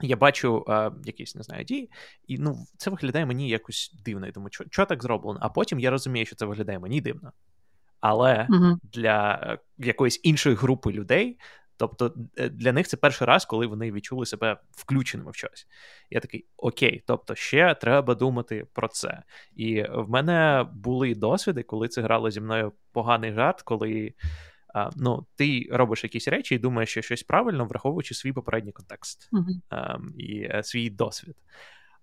я 0.00 0.16
бачу 0.16 0.64
е, 0.68 0.90
якісь 1.04 1.34
не 1.34 1.42
знаю 1.42 1.64
дії, 1.64 1.90
і 2.26 2.38
ну 2.38 2.66
це 2.76 2.90
виглядає 2.90 3.26
мені 3.26 3.48
якось 3.48 3.94
дивно. 4.04 4.26
Я 4.26 4.32
думаю, 4.32 4.50
що, 4.52 4.64
що 4.70 4.86
так 4.86 5.02
зроблено? 5.02 5.38
А 5.42 5.48
потім 5.48 5.80
я 5.80 5.90
розумію, 5.90 6.26
що 6.26 6.36
це 6.36 6.46
виглядає 6.46 6.78
мені 6.78 7.00
дивно. 7.00 7.32
Але 8.00 8.46
uh-huh. 8.50 8.76
для 8.82 9.40
е, 9.42 9.58
якоїсь 9.78 10.20
іншої 10.22 10.56
групи 10.56 10.92
людей, 10.92 11.38
тобто 11.76 12.14
е, 12.36 12.48
для 12.48 12.72
них 12.72 12.86
це 12.86 12.96
перший 12.96 13.26
раз, 13.26 13.44
коли 13.44 13.66
вони 13.66 13.92
відчули 13.92 14.26
себе 14.26 14.56
включеними 14.70 15.30
в 15.30 15.34
щось. 15.34 15.66
Я 16.10 16.20
такий 16.20 16.46
окей, 16.56 17.02
тобто 17.06 17.34
ще 17.34 17.74
треба 17.74 18.14
думати 18.14 18.66
про 18.72 18.88
це. 18.88 19.22
І 19.56 19.82
в 19.82 20.10
мене 20.10 20.66
були 20.74 21.14
досвіди, 21.14 21.62
коли 21.62 21.88
це 21.88 22.02
грало 22.02 22.30
зі 22.30 22.40
мною 22.40 22.72
поганий 22.92 23.32
жарт, 23.32 23.62
коли 23.62 24.14
ну, 24.96 25.26
ти 25.36 25.68
робиш 25.70 26.04
якісь 26.04 26.28
речі 26.28 26.54
і 26.54 26.58
думаєш, 26.58 26.90
що 26.90 27.02
щось 27.02 27.22
правильно, 27.22 27.64
враховуючи 27.64 28.14
свій 28.14 28.32
попередній 28.32 28.72
контекст 28.72 29.28
uh-huh. 29.32 30.12
і 30.16 30.42
е, 30.42 30.62
свій 30.62 30.90
досвід. 30.90 31.36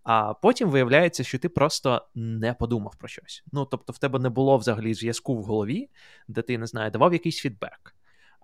А 0.04 0.34
потім 0.34 0.70
виявляється, 0.70 1.24
що 1.24 1.40
ти 1.40 1.50
просто 1.50 2.08
не 2.16 2.54
подумав 2.54 2.96
про 2.96 3.08
щось. 3.08 3.44
Ну, 3.52 3.66
тобто, 3.66 3.94
в 3.94 3.98
тебе 3.98 4.20
не 4.20 4.30
було 4.30 4.58
взагалі 4.58 4.94
зв'язку 4.94 5.38
в 5.38 5.44
голові, 5.44 5.90
де 6.28 6.42
ти 6.42 6.58
не 6.58 6.68
знаю, 6.68 6.92
давав 6.92 7.14
якийсь 7.14 7.38
фідбек, 7.38 7.96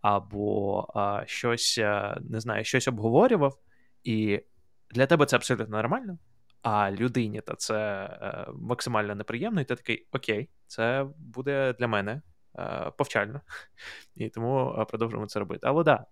або 0.02 0.88
а, 0.96 1.24
щось 1.26 1.78
е, 1.78 2.18
не 2.22 2.40
знаю, 2.40 2.64
щось 2.64 2.88
обговорював, 2.88 3.60
і 4.04 4.42
для 4.92 5.06
тебе 5.06 5.26
це 5.26 5.36
абсолютно 5.36 5.68
нормально. 5.68 6.18
А 6.62 6.92
людині 6.92 7.42
то 7.42 7.56
це 7.56 7.76
е, 7.76 8.48
максимально 8.54 9.16
неприємно, 9.16 9.62
і 9.62 9.66
ти 9.66 9.76
такий: 9.76 10.08
Окей, 10.12 10.50
це 10.68 11.08
буде 11.18 11.74
для 11.74 11.88
мене 11.88 12.22
повчально. 12.98 13.42
І 14.16 14.30
тому 14.30 14.76
е, 14.80 14.86
продовжуємо 14.86 15.28
це 15.28 15.40
робити. 15.40 15.62
Але 15.64 15.84
да. 15.84 16.06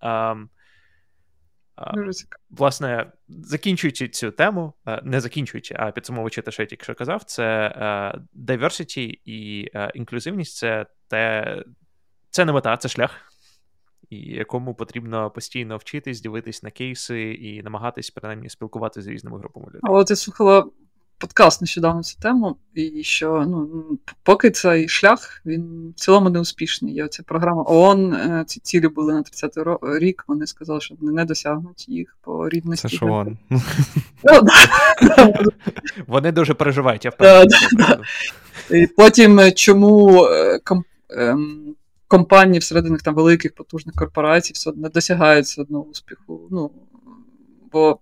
Власне, 2.50 3.12
закінчуючи 3.28 4.08
цю 4.08 4.32
тему, 4.32 4.74
е, 4.88 5.02
не 5.04 5.22
закінчуючи, 5.22 5.76
а 5.80 5.92
підсумовуючи 5.92 6.42
те, 6.42 6.52
що 6.52 6.64
я 6.64 6.66
тільки 6.66 6.84
що 6.84 6.96
казав, 6.96 7.24
це 7.24 7.74
diversity 8.36 9.20
і 9.26 9.70
інклюзивність 9.96 10.58
це 10.58 10.86
те, 11.08 11.64
це 12.30 12.46
не 12.46 12.52
мета, 12.52 12.78
це 12.78 12.90
шлях, 12.90 13.12
і 14.10 14.20
якому 14.20 14.76
потрібно 14.76 15.32
постійно 15.32 15.78
вчитись, 15.78 16.22
дивитись 16.22 16.64
на 16.64 16.72
кейси 16.72 17.34
і 17.34 17.64
намагатись 17.64 18.10
принаймні 18.10 18.50
спілкуватися 18.50 19.02
з 19.02 19.08
різними 19.08 19.40
групами 19.40 19.68
людей. 19.68 19.82
А 19.84 19.92
от 19.92 20.10
я 20.10 20.16
слухала 20.16 20.70
подкаст 21.18 21.62
нещодавно 21.62 22.04
цю 22.04 22.20
тему, 22.20 22.58
і 22.74 23.04
що 23.04 23.46
ну, 23.48 23.86
поки 24.24 24.52
цей 24.52 24.88
шлях 24.88 25.42
він 25.46 25.94
в 25.96 26.00
цілому 26.00 26.30
не 26.30 26.40
успішний. 26.40 26.94
Є 26.94 27.08
ця 27.08 27.24
програма 27.24 27.64
ООН, 27.68 28.14
е, 28.14 28.44
ці 28.48 28.60
цілі 28.60 28.88
були 28.88 29.14
на 29.14 29.22
30-й 29.22 30.00
рік. 30.00 30.26
Вони 30.28 30.48
сказали, 30.48 30.82
що 30.82 30.96
вони 31.00 31.14
не 31.14 31.26
досягнуть 31.26 31.90
їх 31.90 32.18
по 32.22 32.50
рівності. 32.50 32.88
Це 32.88 32.98
ж 32.98 33.06
ООН. 33.06 33.38
Ну, 33.50 33.60
вони 36.08 36.32
дуже 36.32 36.54
переживають, 36.54 37.06
я 37.06 37.12
впевнений. 37.12 37.58
І 38.72 38.88
Потім 38.88 39.40
е, 39.40 39.52
чому 39.52 40.26
е, 40.26 40.60
ем, 41.10 41.76
компанії 42.08 42.60
всередині 42.60 42.98
там 42.98 43.16
великих 43.16 43.56
потужних 43.56 43.96
корпорацій 43.96 44.54
все 44.54 44.72
не 44.72 44.90
досягають 44.90 45.46
все 45.46 45.62
одно 45.62 45.82
успіху. 45.82 46.48
Ну, 46.52 46.72
бо 47.72 48.00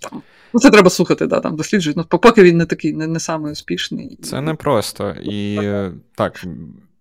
там 0.00 0.22
Ну, 0.52 0.60
це 0.60 0.70
треба 0.70 0.90
слухати, 0.90 1.26
да, 1.26 1.40
там 1.40 1.56
досліджують. 1.56 1.96
Ну, 1.96 2.04
поки 2.04 2.42
він 2.42 2.56
не 2.56 2.66
такий, 2.66 2.92
не 2.92 3.06
не 3.06 3.20
самий 3.20 3.52
успішний. 3.52 4.18
Це 4.22 4.40
не 4.40 4.54
просто. 4.54 5.14
І 5.22 5.60
так, 6.14 6.44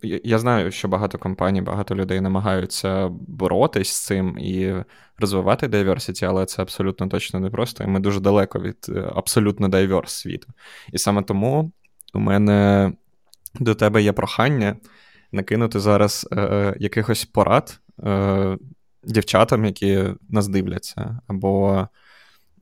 я 0.04 0.40
знаю, 0.40 0.72
що 0.72 0.88
багато 0.88 1.18
компаній, 1.18 1.62
багато 1.62 1.96
людей 1.96 2.22
намагаються 2.22 3.10
боротись 3.28 3.90
з 3.90 4.06
цим 4.06 4.38
і 4.38 4.74
розвивати 5.20 5.68
diversity, 5.68 6.26
але 6.26 6.46
це 6.46 6.62
абсолютно 6.62 7.08
точно 7.08 7.40
не 7.40 7.50
просто. 7.50 7.84
І 7.84 7.88
ми 7.88 8.00
дуже 8.00 8.20
далеко 8.20 8.60
від 8.60 8.78
е, 8.90 9.12
абсолютно 9.16 9.68
дайверс 9.68 10.14
світу. 10.14 10.48
І 10.94 10.98
саме 10.98 11.24
тому 11.24 11.72
у 12.14 12.20
мене 12.20 12.92
до 13.60 13.76
тебе 13.76 14.02
є 14.02 14.14
прохання 14.14 14.76
накинути 15.32 15.80
зараз 15.80 16.28
е, 16.32 16.76
якихось 16.80 17.26
порад 17.26 17.80
е, 18.04 18.58
дівчатам, 19.04 19.66
які 19.66 20.04
нас 20.30 20.48
дивляться, 20.48 21.20
або. 21.28 21.88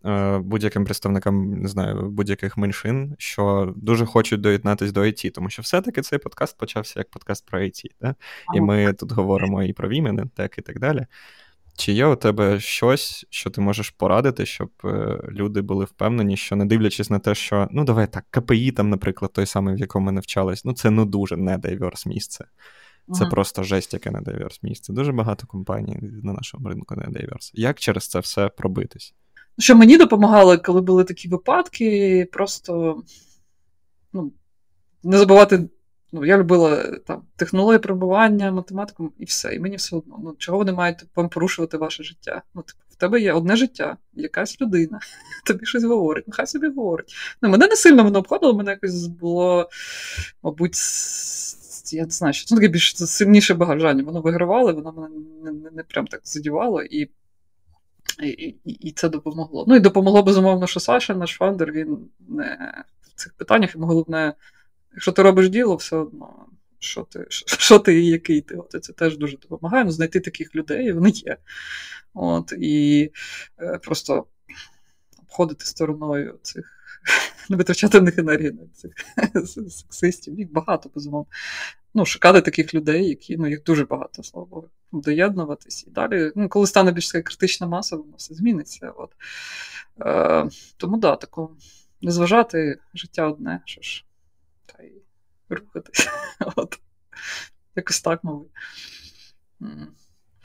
Е, 0.05 0.39
будь-яким 0.39 0.85
представникам 0.85 1.51
не 1.51 1.67
знаю, 1.67 2.09
будь-яких 2.09 2.57
меншин, 2.57 3.15
що 3.17 3.73
дуже 3.75 4.05
хочуть 4.05 4.41
доєднатися 4.41 4.91
до 4.91 5.01
IT, 5.01 5.31
тому 5.31 5.49
що 5.49 5.61
все-таки 5.61 6.01
цей 6.01 6.19
подкаст 6.19 6.57
почався 6.57 6.99
як 6.99 7.09
подкаст 7.09 7.45
про 7.45 7.59
IT. 7.59 7.83
Да? 8.01 8.15
І 8.55 8.61
ми 8.61 8.93
тут 8.93 9.11
говоримо 9.11 9.63
і 9.63 9.73
про 9.73 9.89
Women, 9.89 10.29
так 10.35 10.57
і 10.57 10.61
так 10.61 10.79
далі. 10.79 11.05
Чи 11.77 11.91
є 11.91 12.05
у 12.05 12.15
тебе 12.15 12.59
щось, 12.59 13.25
що 13.29 13.49
ти 13.49 13.61
можеш 13.61 13.89
порадити, 13.89 14.45
щоб 14.45 14.71
е, 14.85 15.19
люди 15.29 15.61
були 15.61 15.85
впевнені, 15.85 16.37
що 16.37 16.55
не 16.55 16.65
дивлячись 16.65 17.09
на 17.09 17.19
те, 17.19 17.35
що 17.35 17.67
ну 17.71 17.83
давай 17.83 18.07
так, 18.07 18.25
КПІ, 18.29 18.71
там, 18.71 18.89
наприклад, 18.89 19.33
той 19.33 19.45
самий, 19.45 19.75
в 19.75 19.79
якому 19.79 20.05
ми 20.05 20.11
навчались, 20.11 20.65
ну 20.65 20.73
це 20.73 20.89
ну 20.89 21.05
дуже 21.05 21.37
не 21.37 21.57
дайверс 21.57 22.05
місце. 22.05 22.45
Це 23.13 23.21
ага. 23.21 23.31
просто 23.31 23.63
жесть, 23.63 23.93
яке 23.93 24.11
не 24.11 24.21
дайверс 24.21 24.63
місце. 24.63 24.93
Дуже 24.93 25.11
багато 25.11 25.47
компаній 25.47 25.99
на 26.01 26.33
нашому 26.33 26.69
ринку 26.69 26.95
не 26.95 27.05
дайверс. 27.05 27.51
Як 27.55 27.79
через 27.79 28.07
це 28.07 28.19
все 28.19 28.49
пробитись? 28.49 29.13
Що 29.59 29.75
мені 29.75 29.97
допомагало, 29.97 30.57
коли 30.57 30.81
були 30.81 31.03
такі 31.03 31.27
випадки, 31.27 32.27
просто 32.31 33.03
ну, 34.13 34.31
не 35.03 35.17
забувати. 35.17 35.69
Ну, 36.11 36.25
Я 36.25 36.37
любила 36.37 36.97
там 37.05 37.21
технології 37.35 37.79
перебування, 37.79 38.51
математику 38.51 39.13
і 39.19 39.25
все. 39.25 39.55
І 39.55 39.59
мені 39.59 39.75
все 39.75 39.95
одно. 39.95 40.19
Ну, 40.23 40.35
Чого 40.37 40.57
вони 40.57 40.73
мають 40.73 41.05
вам 41.15 41.29
порушувати 41.29 41.77
ваше 41.77 42.03
життя? 42.03 42.41
Ну, 42.53 42.61
типу, 42.61 42.79
В 42.89 42.95
тебе 42.95 43.21
є 43.21 43.33
одне 43.33 43.55
життя, 43.55 43.97
якась 44.13 44.61
людина, 44.61 44.99
тобі 45.45 45.65
щось 45.65 45.83
говорить, 45.83 46.27
нехай 46.27 46.47
собі 46.47 46.69
говорить. 46.69 47.15
Ну, 47.41 47.49
Мене 47.49 47.67
не 47.67 47.75
сильно 47.75 48.03
воно 48.03 48.19
обходило, 48.19 48.53
мене 48.53 48.71
якось 48.71 49.07
було, 49.07 49.69
мабуть, 50.43 50.77
я 51.91 52.03
не 52.03 52.09
знаю, 52.09 52.33
що 52.33 52.45
це 52.45 52.55
таке 52.55 52.67
більш 52.67 52.97
сильніше 52.97 53.53
бажання. 53.53 54.03
Воно 54.03 54.21
вигравало, 54.21 54.73
воно 54.73 54.91
мене 54.91 55.09
не, 55.43 55.51
не, 55.51 55.71
не 55.71 55.83
прям 55.83 56.07
так 56.07 56.21
задівало. 56.23 56.83
І 56.83 57.09
і, 58.23 58.55
і 58.65 58.91
це 58.91 59.09
допомогло. 59.09 59.65
Ну 59.67 59.75
і 59.75 59.79
допомогло, 59.79 60.23
безумовно, 60.23 60.67
що 60.67 60.79
Саша, 60.79 61.15
наш 61.15 61.31
фаундер, 61.31 61.71
він 61.71 61.97
не 62.29 62.73
в 63.01 63.13
цих 63.15 63.33
питаннях, 63.33 63.75
йому 63.75 63.87
головне, 63.87 64.33
якщо 64.93 65.11
ти 65.11 65.21
робиш 65.21 65.49
діло, 65.49 65.75
все 65.75 65.95
одно, 65.95 66.45
що 66.79 67.01
ти 67.03 67.25
що 67.29 67.79
ти 67.79 68.01
і 68.01 68.07
який 68.07 68.41
ти. 68.41 68.55
От, 68.55 68.83
Це 68.83 68.93
теж 68.93 69.17
дуже 69.17 69.37
допомагає. 69.37 69.85
Ну, 69.85 69.91
знайти 69.91 70.19
таких 70.19 70.55
людей, 70.55 70.91
вони 70.91 71.09
є. 71.09 71.37
От, 72.13 72.53
І 72.59 73.11
е, 73.59 73.79
просто 73.83 74.25
обходити 75.21 75.65
стороною 75.65 76.39
цих. 76.41 76.71
Не 77.49 77.57
витрачати 77.57 77.99
в 77.99 78.03
них 78.03 78.17
енергію 78.17 78.69
цих 78.73 78.91
сексистів. 79.69 80.39
Їх 80.39 80.51
багато, 80.51 80.89
безумовно 80.95 81.27
ну, 81.95 82.05
шукати 82.05 82.41
таких 82.41 82.73
людей, 82.73 83.09
які 83.09 83.37
ну, 83.37 83.47
їх 83.47 83.63
дуже 83.63 83.85
багато, 83.85 84.23
слава 84.23 84.47
Богу, 84.47 84.69
доєднуватись. 84.91 85.87
І 85.87 85.89
далі, 85.89 86.31
ну, 86.35 86.49
коли 86.49 86.67
стане 86.67 86.91
більш 86.91 87.11
критична 87.11 87.67
маса, 87.67 87.95
воно 87.95 88.13
все 88.17 88.33
зміниться. 88.33 88.93
От. 88.97 89.11
Е, 90.01 90.49
Тому 90.77 90.97
да, 90.97 91.15
тако, 91.15 91.49
не 92.01 92.11
зважати 92.11 92.79
життя 92.93 93.27
одне, 93.27 93.61
що 93.65 93.81
ж, 93.81 94.05
та 94.65 94.83
й 94.83 94.91
рухатись. 95.49 96.09
От. 96.55 96.79
Якось 97.75 98.01
так, 98.01 98.23
мабуть. 98.23 98.51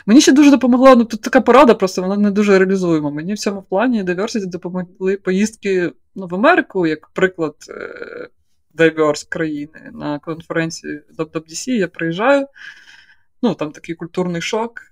Мені 0.06 0.20
ще 0.20 0.32
дуже 0.32 0.50
допомогла, 0.50 0.94
ну 0.94 1.04
тут 1.04 1.22
така 1.22 1.40
порада, 1.40 1.74
просто 1.74 2.02
вона 2.02 2.16
не 2.16 2.30
дуже 2.30 2.58
реалізуєма. 2.58 3.10
Мені 3.10 3.34
в 3.34 3.38
цьому 3.38 3.62
плані 3.62 4.04
diversity 4.04 4.46
допомогли 4.46 5.16
поїздки 5.16 5.92
ну, 6.14 6.26
в 6.26 6.34
Америку, 6.34 6.86
як 6.86 7.08
приклад, 7.08 7.54
Diverse 8.74 9.28
країни 9.28 9.90
на 9.92 10.18
конференції 10.18 11.02
WWDC 11.18 11.70
я 11.70 11.88
приїжджаю. 11.88 12.46
Ну, 13.42 13.54
там 13.54 13.72
такий 13.72 13.94
культурний 13.94 14.42
шок. 14.42 14.82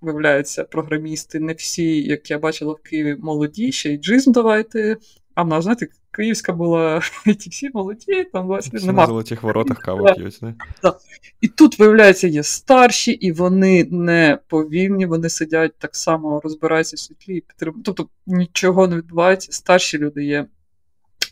Виявляється, 0.00 0.64
програмісти 0.64 1.40
не 1.40 1.52
всі, 1.52 2.02
як 2.02 2.30
я 2.30 2.38
бачила 2.38 2.72
в 2.72 2.82
Києві, 2.82 3.16
молоді, 3.20 3.72
ще 3.72 3.92
й 3.92 3.98
джизм 3.98 4.32
давайте 4.32 4.96
А 5.34 5.42
в 5.42 5.48
нас, 5.48 5.64
знаєте, 5.64 5.88
Київська 6.10 6.52
була 6.52 7.00
ті 7.24 7.50
всі 7.50 7.70
молоді, 7.74 8.24
там 8.32 8.58
всі 8.58 8.86
нема. 8.86 9.00
на 9.02 9.06
золотих 9.06 9.42
воротах 9.42 9.78
каву 9.78 10.06
п'ють, 10.16 10.42
не? 10.42 10.54
Так. 10.82 10.98
І 11.40 11.48
тут, 11.48 11.78
виявляється, 11.78 12.28
є 12.28 12.42
старші, 12.42 13.12
і 13.12 13.32
вони 13.32 13.84
не 13.90 14.38
повільні, 14.48 15.06
вони 15.06 15.28
сидять 15.28 15.72
так 15.78 15.96
само, 15.96 16.40
розбираються 16.44 16.96
в 16.96 16.98
світлі 16.98 17.36
і 17.36 17.40
підтримують. 17.40 17.84
Тобто 17.84 18.08
нічого 18.26 18.86
не 18.86 18.96
відбувається. 18.96 19.52
Старші 19.52 19.98
люди 19.98 20.24
є. 20.24 20.46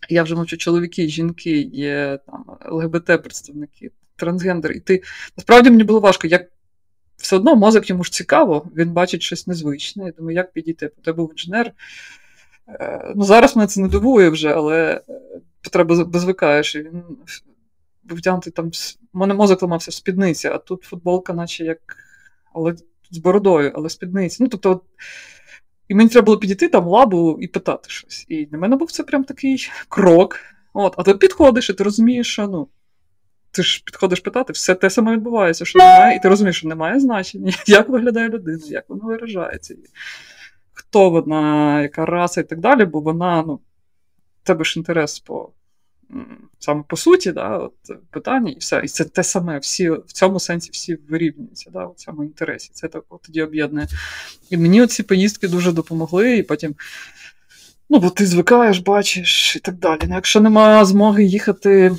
Я 0.09 0.23
вже 0.23 0.35
мовчу, 0.35 0.57
чоловіки, 0.57 1.09
жінки, 1.09 1.61
є 1.61 2.19
там 2.27 2.45
ЛГБТ-представники, 2.71 3.91
трансгендер. 4.17 4.73
І 4.73 4.81
ти 4.81 5.03
насправді 5.37 5.71
мені 5.71 5.85
було 5.85 6.01
важко, 6.01 6.27
як 6.27 6.43
все 7.17 7.37
одно 7.37 7.57
мозок 7.57 7.91
йому 7.91 8.05
ж 8.05 8.13
цікаво, 8.13 8.71
він 8.77 8.93
бачить 8.93 9.23
щось 9.23 9.47
незвичне. 9.47 10.05
Я 10.05 10.13
думаю, 10.13 10.37
як 10.37 10.53
підійти? 10.53 10.91
Бо 11.07 11.13
був 11.13 11.31
інженер. 11.31 11.73
Е, 12.69 13.13
ну, 13.17 13.25
Зараз 13.25 13.57
мене 13.57 13.67
це 13.67 13.81
не 13.81 13.89
дивує 13.89 14.29
вже, 14.29 14.53
але 14.53 15.03
е, 15.09 15.41
треба 15.71 15.95
звикаєш. 16.19 16.75
І 16.75 16.79
він 16.79 17.03
був 18.03 18.19
вдягнутий 18.19 18.53
там. 18.53 18.71
У 19.13 19.19
мене 19.19 19.35
мозок 19.35 19.63
ламався 19.63 19.91
в 19.91 19.95
спідниці, 19.95 20.49
а 20.49 20.59
тут 20.59 20.83
футболка, 20.83 21.33
наче 21.33 21.65
як. 21.65 21.97
Але 22.55 22.75
з 23.11 23.19
бородою, 23.19 23.73
але 23.75 23.89
спідниці. 23.91 24.43
Ну, 24.43 24.49
тобто, 24.49 24.71
от... 24.71 24.83
І 25.89 25.95
мені 25.95 26.09
треба 26.09 26.25
було 26.25 26.39
підійти 26.39 26.69
там 26.69 26.87
лабу 26.87 27.39
і 27.41 27.47
питати 27.47 27.91
щось. 27.91 28.27
І 28.29 28.47
для 28.47 28.59
мене 28.59 28.77
був 28.77 28.93
це 28.93 29.03
прям 29.03 29.25
такий 29.25 29.69
крок. 29.89 30.37
От, 30.73 30.95
А 30.97 31.03
ти 31.03 31.15
підходиш, 31.15 31.71
і 31.71 31.75
ти 31.75 31.85
розумієш, 31.85 32.33
що 32.33 32.49
ну, 32.49 32.69
ти 33.51 33.63
ж 33.63 33.83
підходиш 33.85 34.21
питати, 34.21 34.53
все 34.53 34.75
те 34.75 34.91
саме 34.91 35.13
відбувається, 35.13 35.65
що 35.65 35.79
немає, 35.79 36.17
і 36.17 36.21
ти 36.21 36.29
розумієш, 36.29 36.57
що 36.57 36.69
немає 36.69 37.01
значення, 37.01 37.53
як 37.67 37.89
виглядає 37.89 38.29
людина, 38.29 38.59
як 38.67 38.85
вона 38.89 39.05
виражається, 39.05 39.75
хто 40.73 41.11
вона, 41.11 41.83
яка 41.83 42.07
раса 42.07 42.41
і 42.41 42.45
так 42.45 42.61
далі, 42.61 42.85
бо 42.85 43.01
вона, 43.01 43.45
ну, 43.47 43.55
в 44.43 44.47
тебе 44.47 44.65
ж 44.65 44.79
інтерес 44.79 45.21
по 45.21 45.51
саме 46.59 46.83
по 46.89 46.97
суті, 46.97 47.33
да, 47.33 47.57
от, 47.57 47.75
питання, 48.11 48.51
і 48.51 48.59
все. 48.59 48.81
І 48.85 48.89
це 48.89 49.05
те 49.05 49.23
саме, 49.23 49.59
всі 49.59 49.91
в 49.91 50.13
цьому 50.13 50.41
сенсі 50.41 50.71
всі 50.73 50.99
вирівнюються 51.09 51.71
да, 51.71 51.87
в 51.87 51.95
цьому 51.97 52.25
інтересі. 52.25 52.71
Це 52.75 52.89
так 52.89 53.05
от 53.09 53.23
тоді 53.23 53.43
об'єднує. 53.43 53.87
І 54.51 54.57
мені 54.57 54.83
оці 54.83 55.03
поїздки 55.03 55.49
дуже 55.49 55.73
допомогли, 55.73 56.37
і 56.37 56.43
потім. 56.43 56.75
Ну, 57.91 57.99
бо 57.99 58.11
ти 58.11 58.27
звикаєш, 58.27 58.79
бачиш 58.79 59.57
і 59.57 59.61
так 59.61 59.75
далі. 59.75 60.01
Ну, 60.09 60.15
Якщо 60.15 60.41
немає 60.41 60.85
змоги 60.85 61.25
їхати 61.25 61.93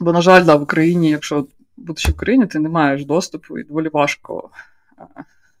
Бо, 0.00 0.12
на 0.12 0.22
жаль, 0.22 0.44
да, 0.44 0.56
в 0.56 0.62
Україні, 0.62 1.10
якщо 1.10 1.46
будучи 1.76 2.08
в 2.08 2.14
Україні, 2.14 2.46
ти 2.46 2.58
не 2.58 2.68
маєш 2.68 3.04
доступу 3.04 3.58
і 3.58 3.64
доволі 3.64 3.88
важко, 3.88 4.50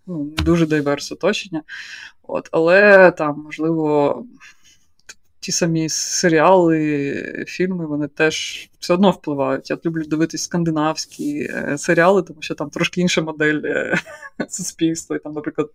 ну, 0.06 0.24
дуже 0.24 0.66
дайверс 0.66 1.12
оточення. 1.12 1.62
От, 2.22 2.48
Але 2.52 3.10
там, 3.10 3.42
можливо, 3.44 4.24
ті 5.44 5.52
самі 5.52 5.88
серіали, 5.88 7.44
фільми, 7.48 7.86
вони 7.86 8.08
теж 8.08 8.68
все 8.78 8.94
одно 8.94 9.10
впливають. 9.10 9.70
Я 9.70 9.78
люблю 9.86 10.04
дивитись 10.04 10.42
скандинавські 10.42 11.38
е, 11.40 11.78
серіали, 11.78 12.22
тому 12.22 12.42
що 12.42 12.54
там 12.54 12.70
трошки 12.70 13.00
інша 13.00 13.22
модель 13.22 13.60
е, 13.64 13.98
суспільства. 14.48 15.16
І 15.16 15.18
там, 15.18 15.32
наприклад, 15.32 15.70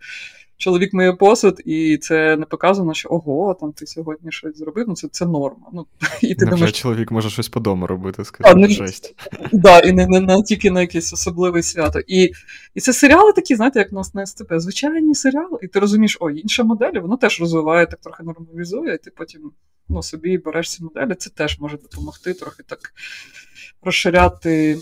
чоловік 0.59 0.93
миє 0.93 1.13
посуд, 1.13 1.61
і 1.65 1.97
це 1.97 2.37
не 2.37 2.45
показано, 2.45 2.93
що 2.93 3.09
ого, 3.09 3.53
там 3.53 3.71
ти 3.71 3.87
сьогодні 3.87 4.31
щось 4.31 4.57
зробив. 4.57 4.85
Ну 4.87 4.95
це 4.95 5.07
це 5.07 5.25
норма. 5.25 5.67
Ну, 5.73 5.85
і 6.21 6.35
ти 6.35 6.45
думаєш... 6.45 6.81
чоловік 6.81 7.11
може 7.11 7.29
щось 7.29 7.49
по 7.49 7.59
дому 7.59 7.87
робити, 7.87 8.25
скажімо, 8.25 8.67
жесть. 8.67 9.15
Да, 9.51 9.79
і 9.79 9.91
не, 9.91 10.07
не, 10.07 10.19
не 10.19 10.43
тільки 10.43 10.71
на 10.71 10.81
якесь 10.81 11.13
особливе 11.13 11.63
свято. 11.63 11.99
І 12.07 12.31
і 12.75 12.79
це 12.79 12.93
серіали 12.93 13.33
такі, 13.33 13.55
знаєте, 13.55 13.79
як 13.79 13.91
у 13.91 13.95
нас 13.95 14.13
на 14.13 14.25
СТП, 14.25 14.59
звичайні 14.59 15.15
серіали, 15.15 15.59
і 15.61 15.67
ти 15.67 15.79
розумієш, 15.79 16.17
ой, 16.19 16.41
інша 16.41 16.63
модель, 16.63 16.99
воно 17.01 17.17
теж 17.17 17.39
розвиває, 17.39 17.85
так 17.85 17.99
трохи 17.99 18.23
нормалізує, 18.23 18.95
і 18.95 18.97
ти 18.97 19.11
потім 19.11 19.51
ну, 19.89 20.03
собі 20.03 20.37
береш 20.37 20.71
ці 20.71 20.83
моделі, 20.83 21.15
це 21.15 21.29
теж 21.29 21.59
може 21.59 21.77
допомогти 21.77 22.33
трохи 22.33 22.63
так 22.63 22.79
розширяти 23.81 24.77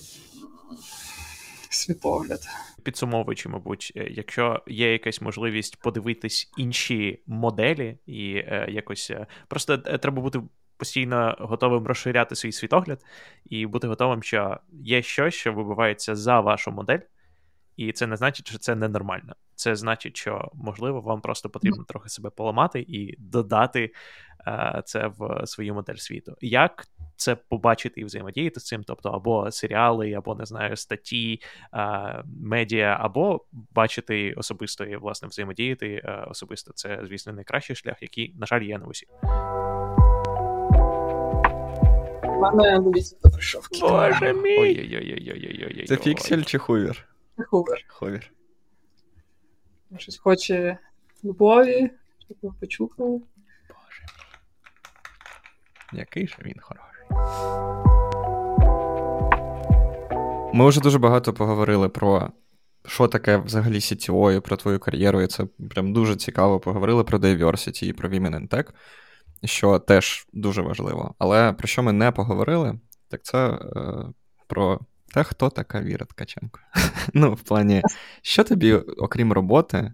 світогляд 1.69 2.39
підсумовуючи, 2.87 3.49
мабуть, 3.49 3.91
е, 3.95 4.07
якщо 4.09 4.63
є 4.67 4.91
якась 4.91 5.21
можливість 5.21 5.79
подивитись 5.79 6.51
інші 6.57 7.21
моделі, 7.27 7.97
і 8.05 8.35
е, 8.35 8.67
якось 8.69 9.11
е, 9.11 9.27
просто 9.47 9.77
треба 9.77 10.21
бути 10.21 10.41
постійно 10.77 11.35
готовим 11.39 11.87
розширяти 11.87 12.35
свій 12.35 12.51
світогляд 12.51 13.01
і 13.45 13.65
бути 13.65 13.87
готовим, 13.87 14.23
що 14.23 14.57
є 14.71 15.01
щось, 15.01 15.33
що 15.33 15.53
вибивається 15.53 16.15
за 16.15 16.39
вашу 16.39 16.71
модель, 16.71 16.99
і 17.77 17.91
це 17.91 18.07
не 18.07 18.15
значить, 18.15 18.47
що 18.47 18.57
це 18.57 18.75
ненормально. 18.75 19.35
Це 19.55 19.75
значить, 19.75 20.17
що 20.17 20.51
можливо 20.53 21.01
вам 21.01 21.21
просто 21.21 21.49
потрібно 21.49 21.83
трохи 21.83 22.09
себе 22.09 22.29
поламати 22.29 22.85
і 22.87 23.15
додати 23.19 23.93
е, 24.47 24.81
це 24.85 25.07
в 25.17 25.47
свою 25.47 25.73
модель 25.73 25.95
світу. 25.95 26.35
Як 26.41 26.85
це 27.17 27.35
побачити 27.35 28.01
і 28.01 28.05
взаємодіяти 28.05 28.59
з 28.59 28.65
цим, 28.65 28.83
тобто 28.83 29.09
або 29.09 29.51
серіали, 29.51 30.13
або 30.13 30.35
не 30.35 30.45
знаю, 30.45 30.75
статті, 30.75 31.41
е, 31.73 32.23
медіа, 32.41 32.97
або 32.99 33.45
бачити 33.51 34.33
особисто 34.33 34.85
і 34.85 34.95
власне 34.95 35.27
взаємодіяти 35.27 36.01
е, 36.05 36.25
особисто. 36.29 36.73
Це, 36.73 36.99
звісно, 37.03 37.33
найкращий 37.33 37.75
шлях, 37.75 38.01
який, 38.01 38.35
на 38.39 38.45
жаль, 38.45 38.61
є 38.61 38.77
на 38.77 38.85
усі. 38.85 39.07
мене 42.37 42.91
прийшов. 43.21 43.67
Боже 43.81 44.33
мій! 44.33 44.59
Ой-ой-ой. 44.59 45.85
Це 45.87 45.97
Фіксель 45.97 46.43
чи 46.43 46.57
Хувер? 46.57 47.07
Хувер. 47.47 47.85
Хувер. 47.87 48.31
Щось 49.97 50.17
хоче 50.17 50.77
любові, 51.23 51.91
щоб 52.25 52.37
ви 52.41 52.51
почухали. 52.59 53.21
Боже 53.69 54.03
мій. 55.93 55.99
Який 55.99 56.27
же 56.27 56.35
він 56.41 56.59
хороший. 56.59 56.96
Ми 60.53 60.69
вже 60.69 60.81
дуже 60.81 60.99
багато 60.99 61.33
поговорили 61.33 61.89
про 61.89 62.31
що 62.87 63.07
таке 63.07 63.37
взагалі 63.37 63.75
CTO 63.75 64.37
і 64.37 64.39
про 64.39 64.57
твою 64.57 64.79
кар'єру, 64.79 65.21
і 65.21 65.27
це 65.27 65.45
прям 65.69 65.93
дуже 65.93 66.15
цікаво. 66.15 66.59
Поговорили 66.59 67.03
про 67.03 67.17
diversity 67.17 67.83
і 67.83 67.93
про 67.93 68.09
Women 68.09 68.35
in 68.35 68.47
Tech, 68.47 68.69
що 69.43 69.79
теж 69.79 70.27
дуже 70.33 70.61
важливо. 70.61 71.15
Але 71.19 71.53
про 71.53 71.67
що 71.67 71.83
ми 71.83 71.91
не 71.91 72.11
поговорили, 72.11 72.79
так 73.09 73.23
це 73.23 73.47
е, 73.47 73.59
про 74.47 74.79
те, 75.13 75.23
хто 75.23 75.49
така 75.49 75.81
Віра 75.81 76.05
Ткаченко. 76.05 76.59
Ну, 77.13 77.33
в 77.33 77.41
плані, 77.41 77.81
що 78.21 78.43
тобі, 78.43 78.73
окрім 78.73 79.33
роботи, 79.33 79.93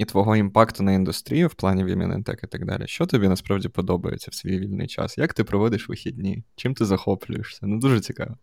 і 0.00 0.04
твого 0.04 0.36
імпакту 0.36 0.82
на 0.82 0.92
індустрію 0.92 1.48
в 1.48 1.54
плані 1.54 1.84
Вімінентек 1.84 2.40
і 2.44 2.46
так 2.46 2.66
далі. 2.66 2.86
Що 2.86 3.06
тобі 3.06 3.28
насправді 3.28 3.68
подобається 3.68 4.30
в 4.30 4.34
свій 4.34 4.58
вільний 4.58 4.86
час? 4.86 5.18
Як 5.18 5.34
ти 5.34 5.44
проводиш 5.44 5.88
вихідні? 5.88 6.44
Чим 6.56 6.74
ти 6.74 6.84
захоплюєшся? 6.84 7.60
Ну, 7.62 7.78
дуже 7.78 8.00
цікаво. 8.00 8.36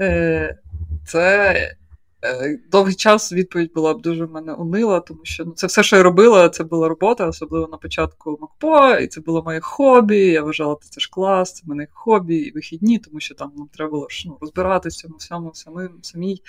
Е, 0.00 0.58
Це 1.06 1.76
довгий 2.70 2.94
час 2.94 3.32
відповідь 3.32 3.72
була 3.74 3.94
б 3.94 4.02
дуже 4.02 4.24
в 4.24 4.30
мене 4.30 4.52
унила, 4.52 5.00
тому 5.00 5.20
що 5.22 5.44
ну, 5.44 5.52
це 5.52 5.66
все, 5.66 5.82
що 5.82 5.96
я 5.96 6.02
робила, 6.02 6.48
це 6.48 6.64
була 6.64 6.88
робота, 6.88 7.28
особливо 7.28 7.68
на 7.68 7.76
початку 7.76 8.38
МакПо, 8.40 8.96
і 9.02 9.06
це 9.06 9.20
було 9.20 9.42
моє 9.42 9.60
хобі. 9.60 10.18
Я 10.18 10.42
вважала, 10.42 10.76
це 10.90 11.00
ж 11.00 11.08
клас, 11.12 11.54
це 11.54 11.62
мене 11.66 11.86
хобі 11.92 12.36
і 12.36 12.52
вихідні, 12.52 12.98
тому 12.98 13.20
що 13.20 13.34
там 13.34 13.52
нам 13.56 13.68
треба 13.72 13.90
було 13.90 14.08
ну, 14.26 14.38
розбиратися 14.40 14.98
в 14.98 15.00
цьому 15.00 15.16
всьому 15.16 15.50
самим 15.54 15.90
самій. 16.02 16.42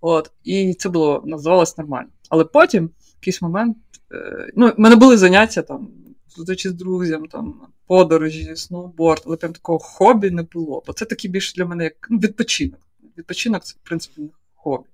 От, 0.00 0.30
І 0.44 0.74
це 0.74 0.88
було 0.88 1.22
називалось 1.26 1.78
нормально. 1.78 2.08
Але 2.28 2.44
потім 2.44 2.90
якийсь 3.20 3.42
момент. 3.42 3.76
Е, 4.12 4.52
ну, 4.56 4.68
в 4.68 4.80
мене 4.80 4.96
були 4.96 5.16
заняття 5.16 5.62
там, 5.62 5.88
зустрічі 6.28 6.68
з 6.68 6.72
друзям, 6.72 7.26
там, 7.26 7.60
подорожі, 7.86 8.56
сноуборд, 8.56 9.22
але 9.26 9.36
прям 9.36 9.52
такого 9.52 9.78
хобі 9.78 10.30
не 10.30 10.42
було. 10.42 10.82
Бо 10.86 10.92
це 10.92 11.04
таки 11.04 11.28
більше 11.28 11.54
для 11.56 11.64
мене 11.64 11.84
як 11.84 12.06
ну, 12.10 12.18
відпочинок. 12.18 12.80
Відпочинок 13.18 13.64
це, 13.64 13.74
в 13.84 13.88
принципі, 13.88 14.20
не 14.20 14.28
хобі. 14.62 14.84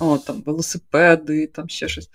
О, 0.00 0.18
там, 0.18 0.42
велосипеди, 0.46 1.46
там 1.46 1.68
ще 1.68 1.88
щось. 1.88 2.10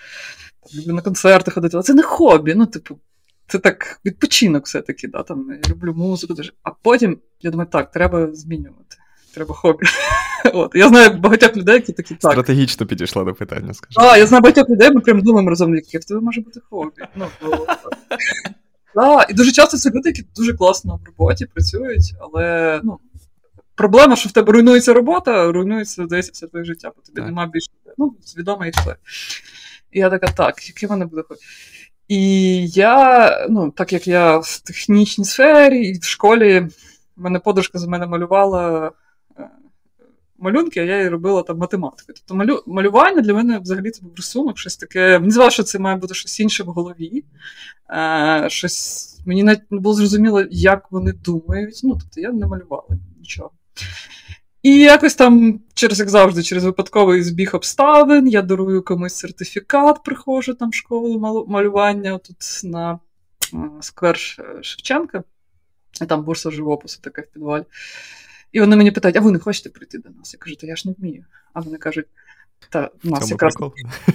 Там, 0.61 0.82
люблю 0.82 0.93
на 0.93 1.01
концерти 1.01 1.51
ходити, 1.51 1.78
але 1.78 1.84
це 1.84 1.93
не 1.93 2.03
хобі. 2.03 2.55
Ну, 2.55 2.66
типу, 2.66 2.99
це 3.47 3.59
так 3.59 3.99
відпочинок 4.05 4.66
все-таки. 4.66 5.07
да, 5.07 5.24
там, 5.24 5.59
Я 5.63 5.72
люблю 5.72 5.93
музику. 5.93 6.36
А 6.63 6.72
потім 6.72 7.20
я 7.41 7.51
думаю, 7.51 7.70
так, 7.72 7.91
треба 7.91 8.34
змінювати. 8.34 8.97
Треба 9.34 9.55
хобі. 9.55 9.86
От. 10.53 10.72
Я 10.76 10.89
знаю 10.89 11.18
багатьох 11.20 11.57
людей, 11.57 11.76
які 11.76 11.93
такі 11.93 12.16
так. 12.16 12.32
Стратегічно 12.32 12.86
підійшла 12.86 13.24
до 13.24 13.34
питання, 13.34 13.74
скажи. 13.74 13.95
Так, 13.95 14.18
я 14.18 14.28
знаю 14.28 14.41
багатьох 14.41 14.70
людей, 14.70 14.91
ми 14.91 15.01
прям 15.01 15.22
думаємо 15.22 15.49
разом, 15.49 15.76
яке 15.76 15.97
в 15.97 16.05
тебе 16.05 16.22
може 16.22 16.41
бути 16.41 16.59
хобі. 16.70 17.01
Ну, 17.16 17.28
да, 18.95 19.26
І 19.30 19.34
дуже 19.34 19.51
часто 19.51 19.78
це 19.78 19.89
люди, 19.89 20.09
які 20.09 20.24
дуже 20.36 20.53
класно 20.53 20.99
в 21.03 21.07
роботі 21.07 21.45
працюють, 21.45 22.16
але 22.20 22.82
ну, 22.84 22.99
проблема, 23.76 24.15
що 24.15 24.30
в 24.30 24.32
тебе 24.32 24.53
руйнується 24.53 24.93
робота, 24.93 25.51
руйнується 25.51 26.05
здається, 26.05 26.32
все 26.34 26.47
твоє 26.47 26.65
життя, 26.65 26.91
бо 26.95 27.01
тобі 27.01 27.21
немає 27.21 27.49
більше 27.53 27.71
ну, 27.97 28.15
свідома 28.21 28.67
історія. 28.67 28.97
І 29.91 29.99
я 29.99 30.09
така, 30.09 30.28
так, 30.28 30.67
яке 30.67 30.88
мене 30.88 31.05
буде 31.05 31.21
хобі? 31.28 31.39
І 32.07 32.67
я, 32.67 33.47
ну, 33.49 33.71
так 33.71 33.93
як 33.93 34.07
я 34.07 34.38
в 34.38 34.59
технічній 34.59 35.26
сфері, 35.26 35.88
і 35.88 35.99
в 35.99 36.03
школі 36.03 36.59
в 37.15 37.21
мене 37.21 37.39
подружка 37.39 37.80
за 37.80 37.88
мене 37.88 38.07
малювала 38.07 38.91
малюнки, 40.38 40.80
а 40.80 40.84
я 40.84 40.97
її 40.97 41.09
робила 41.09 41.43
там 41.43 41.57
математику. 41.57 42.13
Тобто 42.15 42.36
малю... 42.36 42.63
малювання 42.67 43.21
для 43.21 43.34
мене 43.34 43.59
взагалі 43.59 43.91
це 43.91 44.01
був 44.03 44.13
рисунок, 44.15 44.57
щось 44.57 44.78
таке. 44.78 45.19
Мені 45.19 45.32
здавалося, 45.32 45.53
що 45.53 45.63
це 45.63 45.80
має 45.80 45.97
бути 45.97 46.13
щось 46.13 46.39
інше 46.39 46.63
в 46.63 46.67
голові. 46.67 47.23
Е, 47.89 48.45
щось... 48.49 49.11
Мені 49.26 49.43
навіть 49.43 49.71
не 49.71 49.80
було 49.80 49.95
зрозуміло, 49.95 50.43
як 50.51 50.91
вони 50.91 51.11
думають. 51.11 51.82
Ну, 51.84 51.97
тобто 52.01 52.21
я 52.21 52.32
не 52.32 52.47
малювала 52.47 52.88
нічого. 53.19 53.51
І 54.63 54.80
якось 54.80 55.15
там, 55.15 55.59
через 55.73 55.99
як 55.99 56.09
завжди, 56.09 56.43
через 56.43 56.63
випадковий 56.63 57.23
збіг 57.23 57.55
обставин, 57.55 58.28
я 58.28 58.41
дарую 58.41 58.84
комусь 58.84 59.15
сертифікат, 59.15 60.03
приходжу 60.03 60.53
там 60.53 60.69
в 60.69 60.73
школу 60.73 61.45
малювання 61.47 62.17
тут 62.17 62.61
на 62.63 62.99
сквер 63.82 64.17
Шевченка, 64.61 65.23
і 66.01 66.05
там 66.05 66.23
бурса 66.23 66.51
живопису 66.51 66.99
така 67.01 67.21
в 67.21 67.26
підвалі. 67.26 67.63
І 68.51 68.59
вони 68.59 68.76
мені 68.76 68.91
питають: 68.91 69.17
а 69.17 69.19
ви 69.19 69.32
не 69.32 69.39
хочете 69.39 69.69
прийти 69.69 69.97
до 69.97 70.09
нас? 70.09 70.34
Я 70.34 70.39
кажу, 70.39 70.55
та 70.55 70.67
я 70.67 70.76
ж 70.76 70.88
не 70.88 70.95
вмію. 70.97 71.26
А 71.53 71.59
вони 71.59 71.78
кажуть, 71.78 72.07
та 72.70 72.89
в 73.03 73.09
нас 73.09 73.32
якраз 73.32 73.55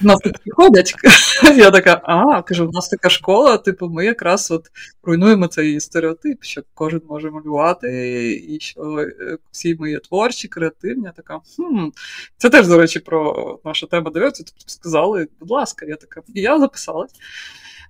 в 0.03 0.05
нас 0.05 0.19
ходять. 0.57 0.95
Я 1.57 1.71
така, 1.71 2.01
а, 2.05 2.43
кажу, 2.43 2.69
в 2.69 2.73
нас 2.73 2.89
така 2.89 3.11
школа, 3.11 3.59
типу, 3.59 3.89
ми 3.89 4.05
якраз 4.05 4.51
от 4.51 4.67
руйнуємо 5.03 5.47
цей 5.47 5.81
стереотип, 5.81 6.45
що 6.45 6.63
кожен 6.75 7.01
може 7.09 7.31
малювати, 7.31 8.33
і 8.49 8.61
що 8.61 8.99
е, 8.99 9.39
всі 9.51 9.77
ми 9.81 9.91
є 9.91 9.99
творчі, 9.99 10.49
креативні. 10.49 11.05
Я 11.05 11.13
така, 11.13 11.41
хм. 11.57 11.89
Це 12.37 12.51
теж, 12.51 12.69
до 12.69 12.79
речі, 12.79 12.99
про 12.99 13.61
нашу 13.65 13.87
тему 13.87 14.11
дивився. 14.11 14.45
Тобто 14.47 14.65
сказали, 14.67 15.29
будь 15.41 15.51
ласка, 15.51 15.87
я 15.87 15.97
така. 15.97 16.23
І 16.35 16.41
я 16.41 16.59
записалась. 16.59 17.13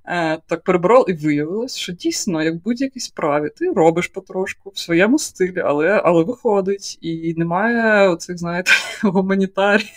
Е, 0.05 0.38
так 0.46 0.64
перебрав 0.64 1.11
і 1.11 1.12
виявилось, 1.12 1.76
що 1.76 1.92
дійсно, 1.92 2.42
як 2.42 2.62
будь-якій 2.62 3.01
справі, 3.01 3.51
ти 3.57 3.72
робиш 3.72 4.09
потрошку 4.09 4.70
в 4.70 4.78
своєму 4.78 5.18
стилі, 5.18 5.61
але 5.61 5.88
але 6.05 6.24
виходить, 6.24 6.98
і 7.01 7.34
немає 7.36 8.09
оцих, 8.09 8.38
знаєте, 8.38 8.70
гуманітарій. 9.03 9.90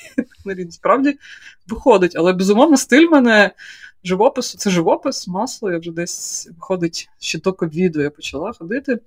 Справді 0.70 1.20
виходить. 1.68 2.14
Але 2.16 2.34
безумовно, 2.34 2.78
стиль 2.78 3.10
мене 3.10 3.52
живопису 4.04 4.58
це 4.58 4.70
живопис, 4.70 5.28
масло. 5.28 5.72
Я 5.72 5.78
вже 5.78 5.92
десь 5.92 6.50
виходить 6.56 7.10
ще 7.20 7.40
до 7.40 7.54
ковіду 7.54 8.02
я 8.02 8.10
почала 8.10 8.54
ходити. 8.54 9.00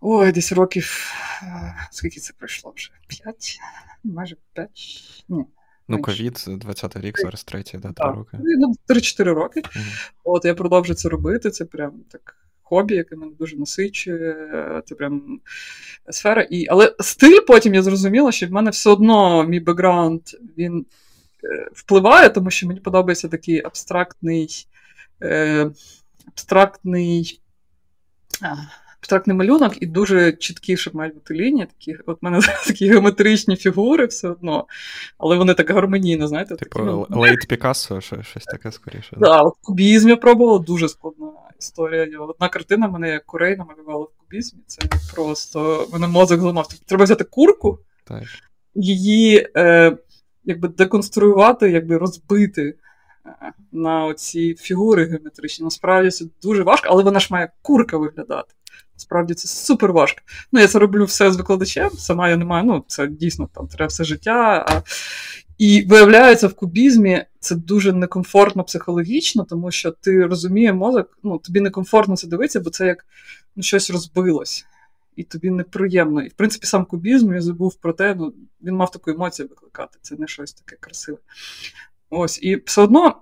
Ой, 0.00 0.32
десь 0.32 0.52
років. 0.52 1.12
Е, 1.42 1.74
скільки 1.90 2.20
це 2.20 2.32
пройшло 2.38 2.72
вже? 2.76 2.90
П'ять? 3.06 3.58
Майже 4.04 4.36
п'ять? 4.54 5.24
Ні. 5.28 5.44
Ну, 5.88 6.02
ковід, 6.02 6.34
20-й 6.34 7.00
рік, 7.00 7.20
зараз 7.20 7.44
третій, 7.44 7.78
да, 7.78 7.92
три 7.92 8.10
роки. 8.10 8.38
Ну, 8.40 8.74
3-4 8.88 9.24
роки. 9.24 9.60
Mm-hmm. 9.60 10.10
От 10.24 10.44
я 10.44 10.54
продовжую 10.54 10.96
це 10.96 11.08
робити. 11.08 11.50
Це 11.50 11.64
прям 11.64 11.92
так 12.10 12.36
хобі, 12.62 12.94
яке 12.94 13.16
мене 13.16 13.32
дуже 13.38 13.56
насичує. 13.56 14.82
Це 14.86 14.94
прям 14.94 15.40
сфера. 16.10 16.42
І... 16.42 16.66
Але 16.66 16.94
стиль 17.00 17.40
потім 17.46 17.74
я 17.74 17.82
зрозуміла, 17.82 18.32
що 18.32 18.46
в 18.46 18.50
мене 18.50 18.70
все 18.70 18.90
одно 18.90 19.44
мій 19.44 19.60
бекграунд 19.60 20.22
він 20.58 20.86
е, 21.44 21.68
впливає, 21.72 22.28
тому 22.28 22.50
що 22.50 22.66
мені 22.66 22.80
подобається 22.80 23.28
такий 23.28 23.62
абстрактний. 23.64 24.66
Е, 25.22 25.70
абстрактний 26.26 27.40
абстрактний 29.00 29.36
малюнок 29.36 29.82
і 29.82 29.86
дуже 29.86 30.32
чіткі, 30.32 30.76
щоб 30.76 30.94
мають 30.94 31.14
бути 31.14 31.34
лінії. 31.34 31.66
Такі, 31.66 31.96
От 32.06 32.22
в 32.22 32.24
мене 32.24 32.40
такі 32.66 32.88
геометричні 32.88 33.56
фігури 33.56 34.06
все 34.06 34.28
одно, 34.28 34.66
але 35.18 35.36
вони 35.36 35.54
так 35.54 35.70
гармонійно, 35.70 36.28
знаєте. 36.28 36.56
Типу 36.56 36.78
такі, 36.78 36.84
ну, 36.86 37.06
Лейт 37.10 37.48
Пікассо, 37.48 38.00
щось 38.00 38.44
таке 38.44 38.72
скоріше. 38.72 39.10
Так, 39.10 39.20
да, 39.20 39.40
от 39.40 39.54
кубізм 39.62 40.08
я 40.08 40.16
пробувала, 40.16 40.58
дуже 40.58 40.88
складна 40.88 41.32
історія. 41.60 42.18
Одна 42.18 42.48
картина 42.48 42.88
мене 42.88 43.08
як 43.08 43.26
курей 43.26 43.56
намалювала 43.56 44.04
в 44.04 44.10
кубізмі. 44.18 44.60
Це 44.66 44.82
просто 45.14 45.88
мене 45.92 46.08
мозок 46.08 46.40
зламав. 46.40 46.66
Тобто 46.68 46.84
треба 46.86 47.04
взяти 47.04 47.24
курку, 47.24 47.78
так. 48.04 48.22
її 48.74 49.48
е, 49.56 49.96
якби 50.44 50.68
деконструювати, 50.68 51.70
якби 51.70 51.98
розбити. 51.98 52.74
На 53.72 54.04
оці 54.04 54.54
фігури 54.54 55.04
геометричні. 55.04 55.64
Насправді 55.64 56.10
це 56.10 56.24
дуже 56.42 56.62
важко, 56.62 56.88
але 56.90 57.02
вона 57.02 57.20
ж 57.20 57.28
має 57.30 57.52
курка 57.62 57.96
виглядати. 57.96 58.54
Справді 58.96 59.34
це 59.34 59.48
супер 59.48 59.92
важко. 59.92 60.20
Ну, 60.52 60.60
я 60.60 60.68
це 60.68 60.78
роблю 60.78 61.04
все 61.04 61.32
з 61.32 61.36
викладачем, 61.36 61.90
сама 61.90 62.28
я 62.28 62.36
не 62.36 62.44
маю, 62.44 62.64
ну, 62.64 62.84
це 62.86 63.06
дійсно 63.06 63.48
там 63.54 63.66
треба 63.68 63.88
все 63.88 64.04
життя. 64.04 64.66
А... 64.68 64.82
І 65.58 65.84
виявляється, 65.88 66.48
в 66.48 66.54
кубізмі 66.54 67.24
це 67.40 67.54
дуже 67.54 67.92
некомфортно 67.92 68.64
психологічно, 68.64 69.44
тому 69.44 69.70
що 69.70 69.90
ти 69.90 70.26
розумієш 70.26 70.74
мозок, 70.74 71.18
ну, 71.22 71.38
тобі 71.38 71.60
некомфортно 71.60 72.16
це 72.16 72.26
дивитися, 72.26 72.60
бо 72.60 72.70
це 72.70 72.86
як 72.86 73.06
ну, 73.56 73.62
щось 73.62 73.90
розбилось. 73.90 74.66
І 75.16 75.22
тобі 75.22 75.50
неприємно. 75.50 76.22
І 76.22 76.28
в 76.28 76.32
принципі, 76.32 76.66
сам 76.66 76.84
кубізм 76.84 77.34
я 77.34 77.40
забув 77.40 77.74
про 77.74 77.92
те, 77.92 78.14
ну, 78.14 78.32
він 78.62 78.74
мав 78.74 78.90
таку 78.90 79.10
емоцію 79.10 79.48
викликати. 79.48 79.98
Це 80.02 80.16
не 80.16 80.26
щось 80.26 80.52
таке 80.52 80.76
красиве. 80.80 81.18
Ось, 82.10 82.42
і 82.42 82.62
все 82.66 82.82
одно, 82.82 83.14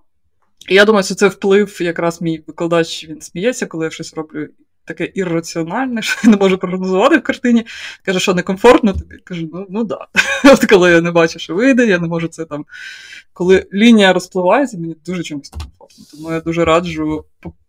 я 0.69 0.85
думаю, 0.85 1.05
що 1.05 1.15
це 1.15 1.29
вплив, 1.29 1.83
якраз 1.83 2.23
мій 2.23 2.45
викладач 2.47 3.09
він 3.09 3.21
сміється, 3.21 3.67
коли 3.67 3.85
я 3.85 3.91
щось 3.91 4.15
роблю 4.15 4.49
таке 4.85 5.13
ірраціональне, 5.15 6.03
що 6.03 6.21
я 6.25 6.31
не 6.31 6.37
можу 6.37 6.59
прогнозувати 6.59 7.17
в 7.17 7.23
картині. 7.23 7.67
Каже, 8.05 8.21
що 8.21 8.35
некомфортно 8.35 8.93
тобі. 8.93 9.17
Кажу, 9.25 9.49
ну 9.53 9.67
ну 9.71 9.85
да. 9.85 10.07
От 10.45 10.67
коли 10.67 10.91
я 10.91 11.01
не 11.01 11.11
бачу, 11.11 11.39
що 11.39 11.55
вийде, 11.55 11.87
я 11.87 11.99
не 11.99 12.09
можу 12.09 12.29
це 12.29 12.45
там. 12.45 12.65
Коли 13.33 13.67
лінія 13.75 14.13
розпливається, 14.13 14.79
мені 14.79 14.97
дуже 15.07 15.23
чомусь 15.23 15.53
некомфортно. 15.53 16.05
Тому 16.13 16.33
я 16.33 16.41
дуже 16.41 16.65
раджу 16.65 17.25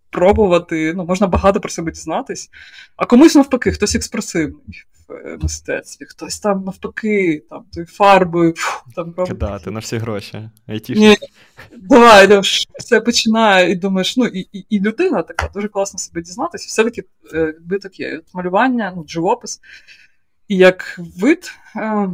пробувати. 0.09 0.93
Ну, 0.93 1.05
можна 1.05 1.27
багато 1.27 1.59
про 1.59 1.69
себе 1.69 1.91
дізнатись, 1.91 2.49
а 2.95 3.05
комусь 3.05 3.35
навпаки, 3.35 3.71
хтось 3.71 3.95
експресивний. 3.95 4.83
Е, 5.09 5.37
мистецтві, 5.41 6.05
хтось 6.05 6.39
там 6.39 6.63
навпаки, 6.63 7.43
там 7.49 7.65
той 7.73 7.85
фарбою 7.85 8.53
там 8.95 9.13
Кидати 9.13 9.71
на 9.71 9.79
всі 9.79 9.97
гроші. 9.97 10.49
Ні, 10.89 11.17
Давай, 11.77 12.41
все 12.79 13.01
починає, 13.01 13.71
і 13.71 13.75
думаєш, 13.75 14.17
ну 14.17 14.25
і 14.25 14.39
і, 14.39 14.65
і 14.69 14.79
людина 14.79 15.21
така 15.21 15.49
дуже 15.53 15.67
класно 15.67 15.99
себе 15.99 16.21
дізнатися, 16.21 16.65
все-таки 16.67 17.03
е, 17.33 17.45
відбиток 17.45 17.99
є. 17.99 18.17
От 18.17 18.33
малювання, 18.33 18.93
ну, 18.95 19.05
живопис. 19.07 19.61
І 20.47 20.57
як 20.57 20.99
вид 21.17 21.51
е, 21.75 22.09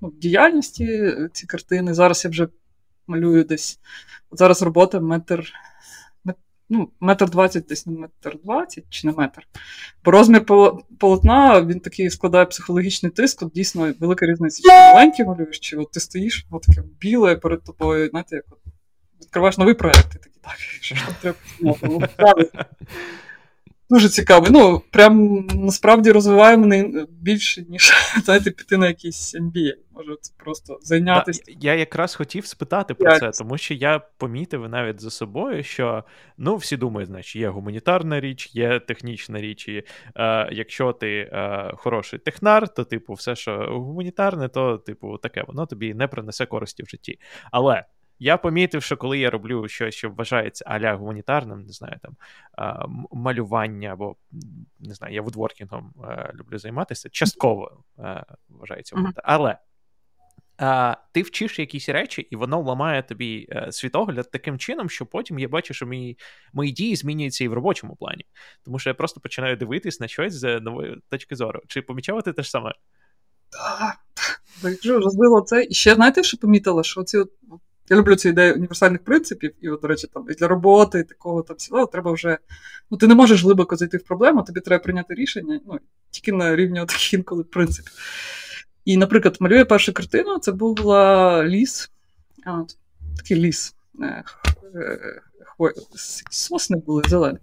ну, 0.00 0.12
діяльності 0.12 1.14
ці 1.32 1.46
картини. 1.46 1.94
Зараз 1.94 2.24
я 2.24 2.30
вже 2.30 2.48
малюю 3.06 3.44
десь. 3.44 3.78
От 4.30 4.38
зараз 4.38 4.62
робота 4.62 5.00
метр 5.00 5.52
ну, 6.70 6.90
метр 7.00 7.30
двадцять 7.30 7.66
десь 7.66 7.86
на 7.86 7.92
метр 7.92 8.38
двадцять 8.44 8.84
чи 8.90 9.06
на 9.06 9.12
метр. 9.12 9.42
Бо 10.04 10.10
розмір 10.10 10.44
полотна 10.98 11.62
він 11.62 11.80
такий 11.80 12.10
складає 12.10 12.46
психологічний 12.46 13.12
тиск, 13.12 13.42
от 13.42 13.52
дійсно 13.52 13.94
велика 14.00 14.26
різниця. 14.26 14.62
Чи 14.62 14.68
маленький 14.68 15.24
малюєш, 15.24 15.58
чи 15.58 15.76
от 15.76 15.90
ти 15.92 16.00
стоїш, 16.00 16.46
от 16.50 16.62
таке 16.62 16.82
біле 17.00 17.36
перед 17.36 17.64
тобою, 17.64 18.08
знаєте, 18.10 18.36
як 18.36 18.44
от 18.50 18.58
відкриваєш 19.20 19.58
новий 19.58 19.74
проєкт, 19.74 20.08
і 20.10 20.18
такий, 20.18 20.40
так, 20.42 20.56
що 20.58 20.96
треба. 21.20 22.64
Дуже 23.90 24.08
цікавий. 24.08 24.50
Ну, 24.50 24.82
прям 24.90 25.46
насправді 25.54 26.12
розвиває 26.12 26.56
мене 26.56 27.06
більше, 27.10 27.64
ніж 27.68 27.92
знаєте, 28.24 28.50
піти 28.50 28.76
на 28.76 28.88
якийсь 28.88 29.34
MBA. 29.34 29.72
Може, 29.92 30.16
це 30.20 30.32
просто 30.36 30.78
зайнятися. 30.82 31.42
Да, 31.46 31.52
я 31.60 31.74
якраз 31.74 32.14
хотів 32.14 32.46
спитати 32.46 32.94
про 32.94 33.18
це, 33.18 33.30
тому 33.30 33.58
що 33.58 33.74
я 33.74 33.98
помітив 33.98 34.68
навіть 34.68 35.00
за 35.00 35.10
собою, 35.10 35.62
що 35.62 36.04
ну, 36.38 36.56
всі 36.56 36.76
думають, 36.76 37.08
значить, 37.08 37.36
є 37.36 37.48
гуманітарна 37.48 38.20
річ, 38.20 38.50
є 38.54 38.80
технічна 38.80 39.40
річ. 39.40 39.68
І 39.68 39.82
е, 40.16 40.48
якщо 40.52 40.92
ти 40.92 41.30
е, 41.32 41.72
хороший 41.76 42.18
технар, 42.18 42.68
то, 42.68 42.84
типу, 42.84 43.12
все, 43.12 43.36
що 43.36 43.56
гуманітарне, 43.56 44.48
то, 44.48 44.78
типу, 44.78 45.18
таке 45.18 45.44
воно 45.46 45.66
тобі 45.66 45.94
не 45.94 46.08
принесе 46.08 46.46
користі 46.46 46.82
в 46.82 46.86
житті. 46.86 47.18
Але. 47.50 47.84
Я 48.22 48.36
помітив, 48.36 48.82
що 48.82 48.96
коли 48.96 49.18
я 49.18 49.30
роблю 49.30 49.68
щось, 49.68 49.94
що 49.94 50.10
вважається 50.10 50.64
аля 50.68 50.94
гуманітарним, 50.94 51.62
не 51.62 51.72
знаю, 51.72 51.96
там 52.02 52.16
малювання 53.10 53.92
або 53.92 54.16
не 54.80 54.94
знаю, 54.94 55.14
я 55.14 55.22
вудворкінгом 55.22 55.92
е, 56.04 56.32
люблю 56.34 56.58
займатися, 56.58 57.08
частково 57.12 57.84
е, 57.98 58.24
вважається 58.48 58.96
гуманітарним. 58.96 59.24
Але 59.34 59.58
а, 60.58 60.96
Ти 61.12 61.22
вчиш 61.22 61.58
якісь 61.58 61.88
речі, 61.88 62.22
і 62.22 62.36
воно 62.36 62.62
ламає 62.62 63.02
тобі 63.02 63.48
е, 63.50 63.72
світогляд 63.72 64.30
таким 64.30 64.58
чином, 64.58 64.90
що 64.90 65.06
потім 65.06 65.38
я 65.38 65.48
бачу, 65.48 65.74
що 65.74 65.86
мої 65.86 66.18
мої 66.52 66.72
дії 66.72 66.96
змінюються 66.96 67.44
і 67.44 67.48
в 67.48 67.52
робочому 67.52 67.96
плані. 67.96 68.24
Тому 68.64 68.78
що 68.78 68.90
я 68.90 68.94
просто 68.94 69.20
починаю 69.20 69.56
дивитись 69.56 70.00
на 70.00 70.08
щось 70.08 70.34
з 70.34 70.60
нової 70.60 70.96
точки 71.08 71.36
зору. 71.36 71.60
Чи 71.66 71.82
помічала 71.82 72.22
ти 72.22 72.32
те 72.32 72.42
ж 72.42 72.50
саме? 72.50 72.72
Так, 73.50 74.42
якщо 74.62 74.98
розбило 74.98 75.40
це. 75.40 75.66
І 75.70 75.74
ще 75.74 75.94
знаєте, 75.94 76.22
що 76.22 76.38
помітила, 76.38 76.82
що 76.82 77.02
ці 77.02 77.18
я 77.90 77.96
люблю 77.96 78.16
цю 78.16 78.28
ідею 78.28 78.54
універсальних 78.54 79.04
принципів, 79.04 79.52
і, 79.60 79.68
от, 79.68 79.80
до 79.80 79.88
речі, 79.88 80.08
там 80.14 80.26
і 80.30 80.34
для 80.34 80.48
роботи, 80.48 80.98
і 80.98 81.04
такого 81.04 81.42
там 81.42 81.56
всього 81.56 81.86
треба 81.86 82.12
вже. 82.12 82.38
Ну, 82.90 82.98
ти 82.98 83.06
не 83.06 83.14
можеш 83.14 83.42
глибоко 83.42 83.76
зайти 83.76 83.96
в 83.96 84.02
проблему, 84.02 84.42
тобі 84.42 84.60
треба 84.60 84.82
прийняти 84.82 85.14
рішення, 85.14 85.60
ну, 85.66 85.78
тільки 86.10 86.32
на 86.32 86.56
рівні 86.56 86.80
таких 86.80 87.14
інколи 87.14 87.44
принципів. 87.44 87.92
І, 88.84 88.96
наприклад, 88.96 89.36
малює 89.40 89.64
першу 89.64 89.92
картину, 89.92 90.38
це 90.38 90.52
була 90.52 91.44
ліс, 91.44 91.90
а, 92.46 92.62
такий 93.16 93.36
ліс. 93.36 93.74
Е, 94.02 94.24
е, 94.74 94.98
сосни 96.30 96.76
були 96.76 97.02
зелені. 97.08 97.38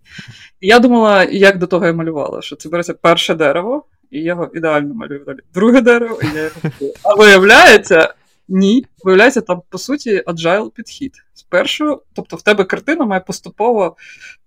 І 0.59 0.67
я 0.67 0.79
думала, 0.79 1.23
як 1.23 1.57
до 1.57 1.67
того 1.67 1.85
я 1.85 1.93
малювала, 1.93 2.41
що 2.41 2.55
це 2.55 2.69
береться 2.69 2.93
перше 2.93 3.35
дерево, 3.35 3.85
і 4.11 4.17
я 4.19 4.25
його 4.25 4.51
ідеально 4.53 4.93
малюю 4.93 5.23
далі. 5.25 5.39
Друге 5.53 5.81
дерево, 5.81 6.19
і 6.23 6.25
я 6.35 6.43
його. 6.43 6.93
А 7.03 7.15
виявляється, 7.15 8.13
ні. 8.47 8.85
Виявляється, 9.03 9.41
там, 9.41 9.61
по 9.69 9.77
суті, 9.77 10.23
agile 10.27 10.71
підхід. 10.71 11.13
Спершу, 11.33 12.01
тобто 12.13 12.35
в 12.35 12.41
тебе 12.41 12.63
картина 12.63 13.05
має 13.05 13.21
поступово 13.21 13.95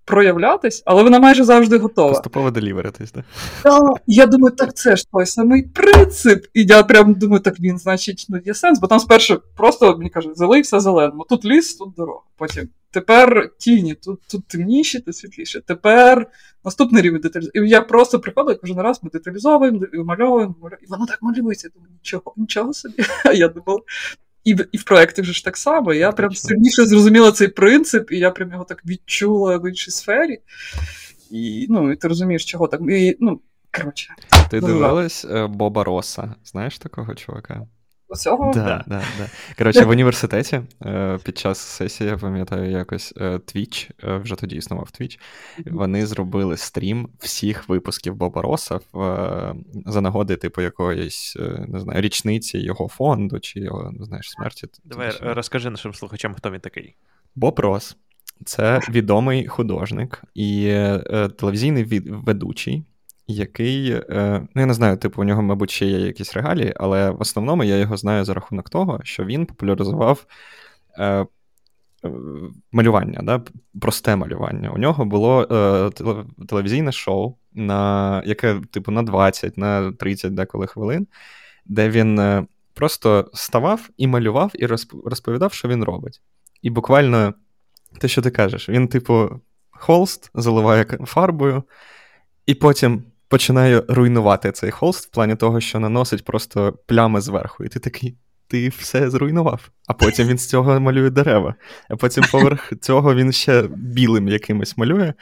проявлятись, 0.05 0.82
але 0.86 1.02
вона 1.02 1.18
майже 1.18 1.44
завжди 1.44 1.78
готова. 1.78 2.09
Поступово 2.09 2.51
деліверитись, 2.51 3.10
так? 3.10 3.24
Да, 3.64 3.94
я 4.06 4.27
думаю, 4.27 4.56
так 4.56 4.77
це 4.77 4.97
ж 4.97 5.05
той 5.12 5.27
самий 5.27 5.62
принцип. 5.62 6.47
І 6.55 6.64
я 6.64 6.82
прям 6.82 7.14
думаю, 7.14 7.43
так 7.43 7.60
він, 7.60 7.78
значить, 7.78 8.27
ну 8.28 8.39
є 8.44 8.55
сенс, 8.55 8.78
бо 8.81 8.86
там 8.86 9.01
спершу 9.01 9.43
просто 9.56 9.97
мені 9.97 10.10
кажуть, 10.10 10.39
залився 10.39 10.81
зеленому. 10.81 11.27
Тут 11.28 11.44
ліс, 11.44 11.74
тут 11.74 11.94
дорога. 11.97 12.20
Потім 12.36 12.68
тепер 12.91 13.51
тіні, 13.59 13.95
тут 13.95 14.21
тут 14.31 14.47
темніші, 14.47 15.01
тут 15.01 15.17
світліше. 15.17 15.61
Тепер 15.61 16.27
наступний 16.65 17.03
рівень 17.03 17.21
деталізації. 17.21 17.65
І 17.65 17.69
я 17.69 17.81
просто 17.81 18.21
приходжу 18.21 18.59
кожен 18.61 18.81
раз 18.81 19.01
ми 19.03 19.11
деталізовуємо, 19.11 19.81
вимальовуємо, 19.93 20.55
і 20.83 20.87
воно 20.87 21.07
так 21.07 21.19
малюється. 21.23 21.69
Я 21.69 21.73
думаю, 21.75 21.93
нічого, 21.93 22.35
нічого 22.37 22.73
собі. 22.73 23.05
А 23.25 23.33
я 23.33 23.49
думав, 23.49 23.85
і 24.45 24.55
в, 24.55 24.69
і 24.73 24.79
в 24.79 24.85
проєкті 24.85 25.23
вже 25.23 25.33
ж 25.33 25.45
так 25.45 25.57
само. 25.57 25.95
Я 25.95 26.12
прям 26.12 26.35
сильніше 26.35 26.87
зрозуміла 26.87 27.33
цей 27.33 27.49
принцип, 27.49 28.12
і 28.12 28.19
я 28.19 28.31
прям 28.31 28.53
його 28.53 28.65
так 28.65 28.87
відчула 28.87 29.57
в 29.59 29.69
іншій 29.69 29.91
сфері. 29.91 30.39
І 31.31 31.67
ну, 31.69 31.93
і 31.93 31.97
ти 31.97 32.09
розумієш, 32.09 32.45
чого 32.45 32.69
так. 32.69 32.81
І, 32.91 33.17
ну, 33.21 33.41
коротше. 33.79 34.15
Ти 34.51 34.61
дивилась 34.61 35.25
е, 35.25 35.47
Боба 35.47 35.85
Роса? 35.85 36.35
Знаєш 36.45 36.79
такого 36.79 37.15
чувака? 37.15 37.67
Цього? 38.16 38.53
Да, 38.55 38.85
да, 38.87 39.03
да. 39.19 39.27
Коротше, 39.59 39.85
в 39.85 39.89
університеті 39.89 40.61
е, 40.87 41.19
під 41.24 41.39
час 41.39 41.59
сесії, 41.59 42.11
я 42.11 42.16
пам'ятаю, 42.16 42.70
якось 42.70 43.15
е, 43.16 43.31
Twitch, 43.37 43.91
вже 44.20 44.35
тоді 44.35 44.57
існував 44.57 44.89
Twitch, 45.01 45.19
вони 45.66 46.07
зробили 46.07 46.57
стрім 46.57 47.09
всіх 47.19 47.69
випусків 47.69 48.15
Боба 48.15 48.43
Роса 48.43 48.81
в, 48.93 49.55
за 49.87 50.01
нагоди, 50.01 50.37
типу, 50.37 50.61
якоїсь, 50.61 51.37
не 51.69 51.81
знаю, 51.81 52.01
річниці 52.01 52.59
його 52.59 52.89
фонду 52.89 53.41
чи 53.41 53.61
його, 53.61 53.93
не 53.93 54.05
знаєш, 54.05 54.31
смерті. 54.31 54.66
Давай 54.85 55.12
розкажи 55.20 55.70
нашим 55.70 55.95
слухачам, 55.95 56.35
хто 56.35 56.51
він 56.51 56.61
такий. 56.61 56.97
Боб 57.35 57.61
Рос. 57.61 57.97
Це 58.45 58.81
відомий 58.89 59.47
художник 59.47 60.23
і 60.35 60.66
е, 60.69 61.28
телевізійний 61.39 61.85
ведучий, 62.07 62.85
який, 63.35 63.90
е, 63.93 64.43
ну 64.55 64.61
я 64.62 64.66
не 64.66 64.74
знаю, 64.74 64.97
типу, 64.97 65.23
у 65.23 65.24
нього, 65.24 65.43
мабуть, 65.43 65.70
ще 65.70 65.86
є 65.86 65.98
якісь 65.98 66.35
регалії, 66.35 66.74
але 66.77 67.11
в 67.11 67.20
основному 67.20 67.65
я 67.65 67.77
його 67.77 67.97
знаю 67.97 68.24
за 68.24 68.35
рахунок 68.35 68.70
того, 68.70 69.01
що 69.05 69.24
він 69.24 69.47
популяризував 69.47 70.27
е, 70.98 71.27
малювання, 72.73 73.20
да? 73.23 73.43
просте 73.81 74.16
малювання. 74.16 74.70
У 74.70 74.78
нього 74.78 75.05
було 75.05 75.43
е, 75.43 75.90
телевізійне 76.48 76.93
шоу, 76.93 77.35
на, 77.52 78.23
яке, 78.27 78.61
типу, 78.70 78.93
на 78.93 79.02
20, 79.02 79.59
на 79.59 79.93
30 79.93 80.35
деколи 80.35 80.66
хвилин, 80.66 81.07
де 81.66 81.89
він 81.89 82.19
е, 82.19 82.47
просто 82.74 83.31
ставав 83.35 83.89
і 83.97 84.07
малював, 84.07 84.52
і 84.55 84.66
розповідав, 85.05 85.52
що 85.52 85.69
він 85.69 85.85
робить. 85.85 86.20
І 86.62 86.70
буквально 86.70 87.35
те, 87.98 88.09
що 88.09 88.23
ти 88.23 88.31
кажеш, 88.31 88.69
він, 88.69 88.89
типу, 88.89 89.40
холст 89.70 90.31
заливає 90.35 90.85
фарбою, 90.85 91.62
і 92.47 92.55
потім 92.55 93.02
починає 93.31 93.82
руйнувати 93.89 94.52
цей 94.52 94.70
холст 94.70 95.07
в 95.07 95.11
плані 95.11 95.36
того, 95.36 95.61
що 95.61 95.81
наносить 95.81 96.24
просто 96.24 96.78
плями 96.86 97.20
зверху. 97.20 97.65
І 97.65 97.69
ти 97.69 97.81
такий, 97.81 98.16
ти 98.48 98.69
все 98.69 99.11
зруйнував. 99.11 99.70
А 99.86 99.93
потім 99.93 100.28
він 100.28 100.39
з 100.39 100.48
цього 100.48 100.81
малює 100.81 101.11
дерева. 101.11 101.55
А 101.89 101.97
потім 101.97 102.24
поверх 102.32 102.73
цього 102.81 103.15
він 103.15 103.32
ще 103.32 103.69
білим 103.77 104.28
якимось 104.28 104.77
малює. 104.77 105.15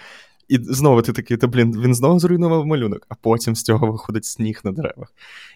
І 0.48 0.58
знову 0.62 1.02
ти 1.02 1.12
такий, 1.12 1.36
та 1.36 1.46
блін, 1.46 1.82
він 1.82 1.94
знову 1.94 2.18
зруйнував 2.18 2.66
малюнок, 2.66 3.06
а 3.08 3.14
потім 3.14 3.56
з 3.56 3.62
цього 3.62 3.92
виходить 3.92 4.24
сніг 4.24 4.60
на 4.64 4.72
деревах. 4.72 5.12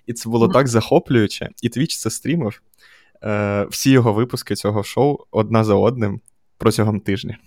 І 0.07 0.13
це 0.13 0.29
було 0.29 0.49
так 0.49 0.69
захоплююче. 0.69 1.49
І 1.63 1.69
Твіч 1.69 1.99
це 1.99 2.11
стрімив. 2.11 2.63
Е, 3.25 3.67
Всі 3.71 3.91
його 3.91 4.13
випуски 4.13 4.55
цього 4.55 4.83
шоу 4.83 5.19
одна 5.31 5.65
за 5.65 5.75
одним 5.75 6.21
протягом 6.59 7.01
тижня. 7.01 7.39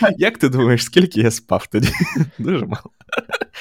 Як 0.18 0.38
ти 0.38 0.48
думаєш, 0.48 0.84
скільки 0.84 1.20
я 1.20 1.30
спав 1.30 1.66
тоді? 1.66 1.88
Дуже 2.38 2.66
мало. 2.66 2.90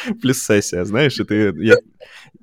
Плюс 0.21 0.37
сесія, 0.37 0.85
знаєш, 0.85 1.19
і 1.19 1.25
ти. 1.25 1.53
Як, 1.57 1.79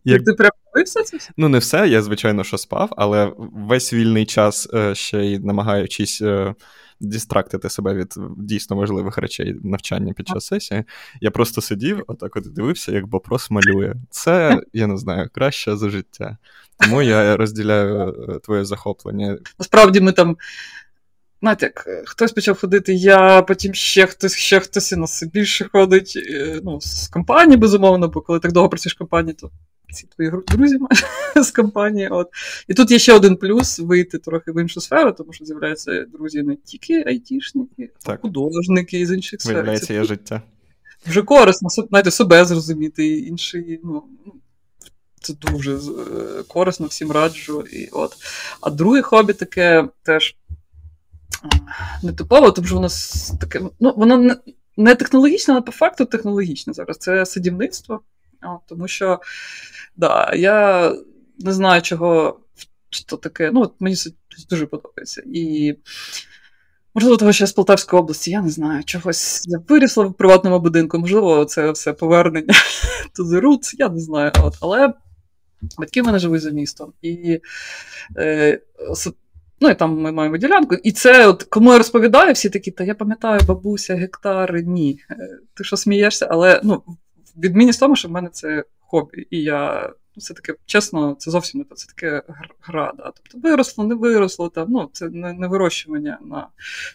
як... 0.04 0.24
Ти 0.24 0.32
прям 0.32 0.50
все 0.84 1.02
це? 1.02 1.18
Ну, 1.36 1.48
не 1.48 1.58
все, 1.58 1.88
я, 1.88 2.02
звичайно, 2.02 2.44
що 2.44 2.58
спав, 2.58 2.92
але 2.96 3.32
весь 3.38 3.92
вільний 3.92 4.26
час 4.26 4.68
е, 4.74 4.94
ще 4.94 5.24
й 5.24 5.38
намагаючись 5.38 6.22
е, 6.22 6.54
дістрактити 7.00 7.70
себе 7.70 7.94
від 7.94 8.14
дійсно 8.36 8.76
важливих 8.76 9.18
речей 9.18 9.56
навчання 9.62 10.12
під 10.12 10.28
час 10.28 10.46
сесії. 10.46 10.84
Я 11.20 11.30
просто 11.30 11.60
сидів, 11.60 12.04
отак 12.06 12.36
от 12.36 12.52
дивився, 12.52 12.92
як 12.92 13.06
Бопрос 13.06 13.50
малює. 13.50 13.94
Це, 14.10 14.60
я 14.72 14.86
не 14.86 14.96
знаю, 14.96 15.28
краще 15.32 15.76
за 15.76 15.90
життя. 15.90 16.38
Тому 16.78 17.02
я 17.02 17.36
розділяю 17.36 18.14
е, 18.28 18.38
твоє 18.38 18.64
захоплення. 18.64 19.38
Насправді 19.58 20.00
ми 20.00 20.12
там 20.12 20.36
знаєте, 21.44 21.66
як 21.66 21.84
е, 21.86 22.02
хтось 22.06 22.32
почав 22.32 22.60
ходити, 22.60 22.94
я, 22.94 23.42
потім 23.42 23.74
ще 23.74 24.06
хтось, 24.06 24.36
ще 24.36 24.60
хтось 24.60 24.92
і 24.92 24.96
нас 24.96 25.22
більше 25.22 25.68
ходить. 25.72 26.12
Е, 26.16 26.60
ну, 26.64 26.80
з 26.80 27.08
компанії, 27.08 27.56
безумовно, 27.56 28.08
бо 28.08 28.20
коли 28.20 28.40
так 28.40 28.52
довго 28.52 28.68
працюєш 28.68 28.94
в 28.94 28.98
компанії, 28.98 29.34
то 29.34 29.50
всі 29.88 30.06
твої 30.06 30.32
друзі 30.48 30.78
з 31.36 31.50
компанії. 31.50 32.08
От. 32.08 32.28
І 32.68 32.74
тут 32.74 32.90
є 32.90 32.98
ще 32.98 33.12
один 33.12 33.36
плюс 33.36 33.78
вийти 33.78 34.18
трохи 34.18 34.52
в 34.52 34.62
іншу 34.62 34.80
сферу, 34.80 35.12
тому 35.12 35.32
що 35.32 35.44
з'являються 35.44 36.04
друзі 36.04 36.42
не 36.42 36.56
тільки 36.56 37.04
айтішники, 37.06 37.90
а 38.06 38.16
художники 38.16 39.06
з 39.06 39.10
інших 39.10 39.42
сфер. 39.42 39.54
Виявляється, 39.54 39.94
є 39.94 40.04
життя. 40.04 40.42
Вже 41.06 41.22
корисно, 41.22 41.68
знаєте, 41.68 42.10
себе 42.10 42.44
зрозуміти, 42.44 43.06
і 43.06 43.26
інші, 43.26 43.80
ну. 43.84 44.02
Це 45.24 45.34
дуже 45.34 45.76
е, 45.76 45.78
корисно, 46.48 46.86
всім 46.86 47.12
раджу. 47.12 47.64
І 47.72 47.88
от. 47.92 48.12
А 48.60 48.70
друге 48.70 49.02
хобі 49.02 49.32
таке 49.32 49.88
теж 50.02 50.36
не 52.02 52.12
типово, 52.12 52.50
тому 52.50 52.66
що 52.66 52.74
воно 52.74 52.88
таке, 53.40 53.60
ну, 53.80 53.94
воно 53.96 54.18
не, 54.18 54.36
не 54.76 54.94
технологічне, 54.94 55.54
але 55.54 55.60
по 55.60 55.72
факту 55.72 56.04
технологічне 56.04 56.72
зараз. 56.72 56.98
Це 56.98 57.26
садівництво. 57.26 58.00
О, 58.42 58.58
тому 58.68 58.88
що 58.88 59.20
да, 59.96 60.32
я 60.34 60.88
не 61.38 61.52
знаю, 61.52 61.82
чого 61.82 62.40
що 62.90 63.16
таке. 63.16 63.50
Ну, 63.54 63.60
от 63.60 63.74
мені 63.80 63.96
це 63.96 64.10
дуже 64.50 64.66
подобається. 64.66 65.22
І 65.26 65.74
можливо, 66.94 67.16
того, 67.16 67.32
що 67.32 67.44
я 67.44 67.48
з 67.48 67.52
Полтавської 67.52 68.02
області, 68.02 68.30
я 68.30 68.42
не 68.42 68.50
знаю, 68.50 68.84
чогось 68.84 69.44
я 69.46 69.58
вирісла 69.68 70.04
в 70.04 70.14
приватному 70.14 70.60
будинку, 70.60 70.98
можливо, 70.98 71.44
це 71.44 71.70
все 71.70 71.92
повернення 71.92 72.54
to 73.18 73.24
the 73.24 73.74
я 73.78 73.88
не 73.88 74.00
знаю. 74.00 74.32
От, 74.42 74.54
Але 74.60 74.92
батьки 75.78 76.02
в 76.02 76.06
мене 76.06 76.18
живуть 76.18 76.42
за 76.42 76.50
містом. 76.50 76.92
І 77.02 77.40
е, 78.16 78.60
Ну, 79.64 79.70
і 79.70 79.74
там 79.74 80.00
ми 80.00 80.12
маємо 80.12 80.36
ділянку. 80.36 80.74
І 80.74 80.92
це, 80.92 81.26
от, 81.26 81.42
кому 81.42 81.72
я 81.72 81.78
розповідаю, 81.78 82.32
всі 82.32 82.50
такі, 82.50 82.70
та 82.70 82.84
я 82.84 82.94
пам'ятаю, 82.94 83.40
бабуся, 83.46 83.94
гектари, 83.94 84.62
ні. 84.62 85.00
Е, 85.10 85.38
ти 85.54 85.64
що 85.64 85.76
смієшся? 85.76 86.28
Але 86.30 86.60
ну, 86.64 86.82
відмінність 87.36 87.78
в 87.78 87.80
тому, 87.80 87.96
що 87.96 88.08
в 88.08 88.10
мене 88.10 88.28
це 88.32 88.64
хобі. 88.80 89.26
І 89.30 89.42
я 89.42 89.90
ну, 90.16 90.20
це 90.20 90.34
таке, 90.34 90.54
чесно, 90.66 91.16
це 91.18 91.30
зовсім 91.30 91.58
не 91.58 91.64
то, 91.64 91.74
це 91.74 91.86
таке 91.86 92.22
гра. 92.60 92.92
Да. 92.96 93.12
Тобто 93.16 93.48
виросло, 93.48 93.84
не 93.84 93.94
виросло, 93.94 94.48
там, 94.48 94.66
ну, 94.70 94.90
це 94.92 95.08
не, 95.08 95.32
не 95.32 95.48
вирощування, 95.48 96.18
на, 96.22 96.48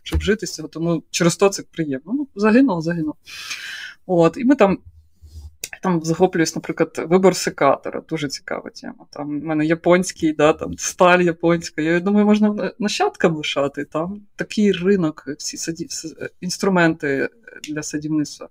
щоб 0.03 0.21
жити 0.21 0.47
з 0.47 0.53
цього. 0.53 0.67
Тому 0.67 1.03
через 1.09 1.37
то 1.37 1.49
це 1.49 1.63
приємно. 1.71 2.13
Ну, 2.13 2.27
загинуло, 2.35 2.81
загинуло. 2.81 3.15
От, 4.05 4.37
І 4.37 4.45
ми 4.45 4.55
там 4.55 4.77
там 5.81 6.03
захоплююсь, 6.03 6.55
наприклад, 6.55 7.05
вибор 7.09 7.35
секатора, 7.35 8.01
дуже 8.09 8.27
цікава 8.27 8.69
тема. 8.69 9.05
Там 9.09 9.39
в 9.39 9.43
мене 9.43 9.65
японський, 9.65 10.33
да, 10.33 10.53
там 10.53 10.77
сталь 10.77 11.19
японська. 11.19 11.81
Я 11.81 11.99
думаю, 11.99 12.25
можна 12.25 12.73
нащадкам 12.79 13.35
лишати. 13.35 13.85
Там 13.85 14.21
такий 14.35 14.71
ринок, 14.71 15.25
всі 15.37 15.57
саді, 15.57 15.87
інструменти 16.41 17.29
для 17.69 17.83
садівництва. 17.83 18.49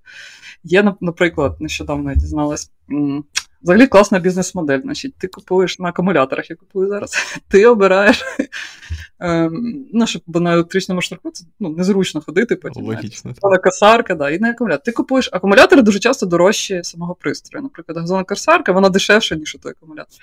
Є, 0.64 0.94
наприклад, 1.00 1.56
нещодавно 1.60 2.10
я 2.10 2.16
дізналась. 2.16 2.70
Взагалі 3.62 3.86
класна 3.86 4.18
бізнес-модель. 4.18 4.80
Значить, 4.80 5.14
Ти 5.18 5.28
купуєш 5.28 5.78
на 5.78 5.88
акумуляторах, 5.88 6.50
я 6.50 6.56
купую 6.56 6.88
зараз, 6.88 7.38
ти 7.48 7.66
обираєш. 7.66 8.24
Ем, 9.20 9.86
ну, 9.92 10.06
щоб, 10.06 10.22
Бо 10.26 10.40
на 10.40 10.52
електричному 10.52 11.02
шнурку 11.02 11.30
це 11.30 11.44
ну, 11.60 11.68
незручно 11.68 12.20
ходити. 12.20 12.56
потім. 12.56 12.84
Логічно. 12.84 13.34
Газонокосарка, 13.42 14.14
да, 14.14 14.30
і 14.30 14.38
на 14.38 14.50
акумулятор. 14.50 14.82
Ти 14.82 14.92
купуєш 14.92 15.30
акумулятори 15.32 15.82
дуже 15.82 15.98
часто 15.98 16.26
дорожчі 16.26 16.80
самого 16.84 17.14
пристрою. 17.14 17.62
Наприклад, 17.62 17.98
газонокосарка, 17.98 18.72
вона 18.72 18.88
дешевша, 18.88 19.36
ніж 19.36 19.56
той 19.62 19.72
акумулятор. 19.72 20.18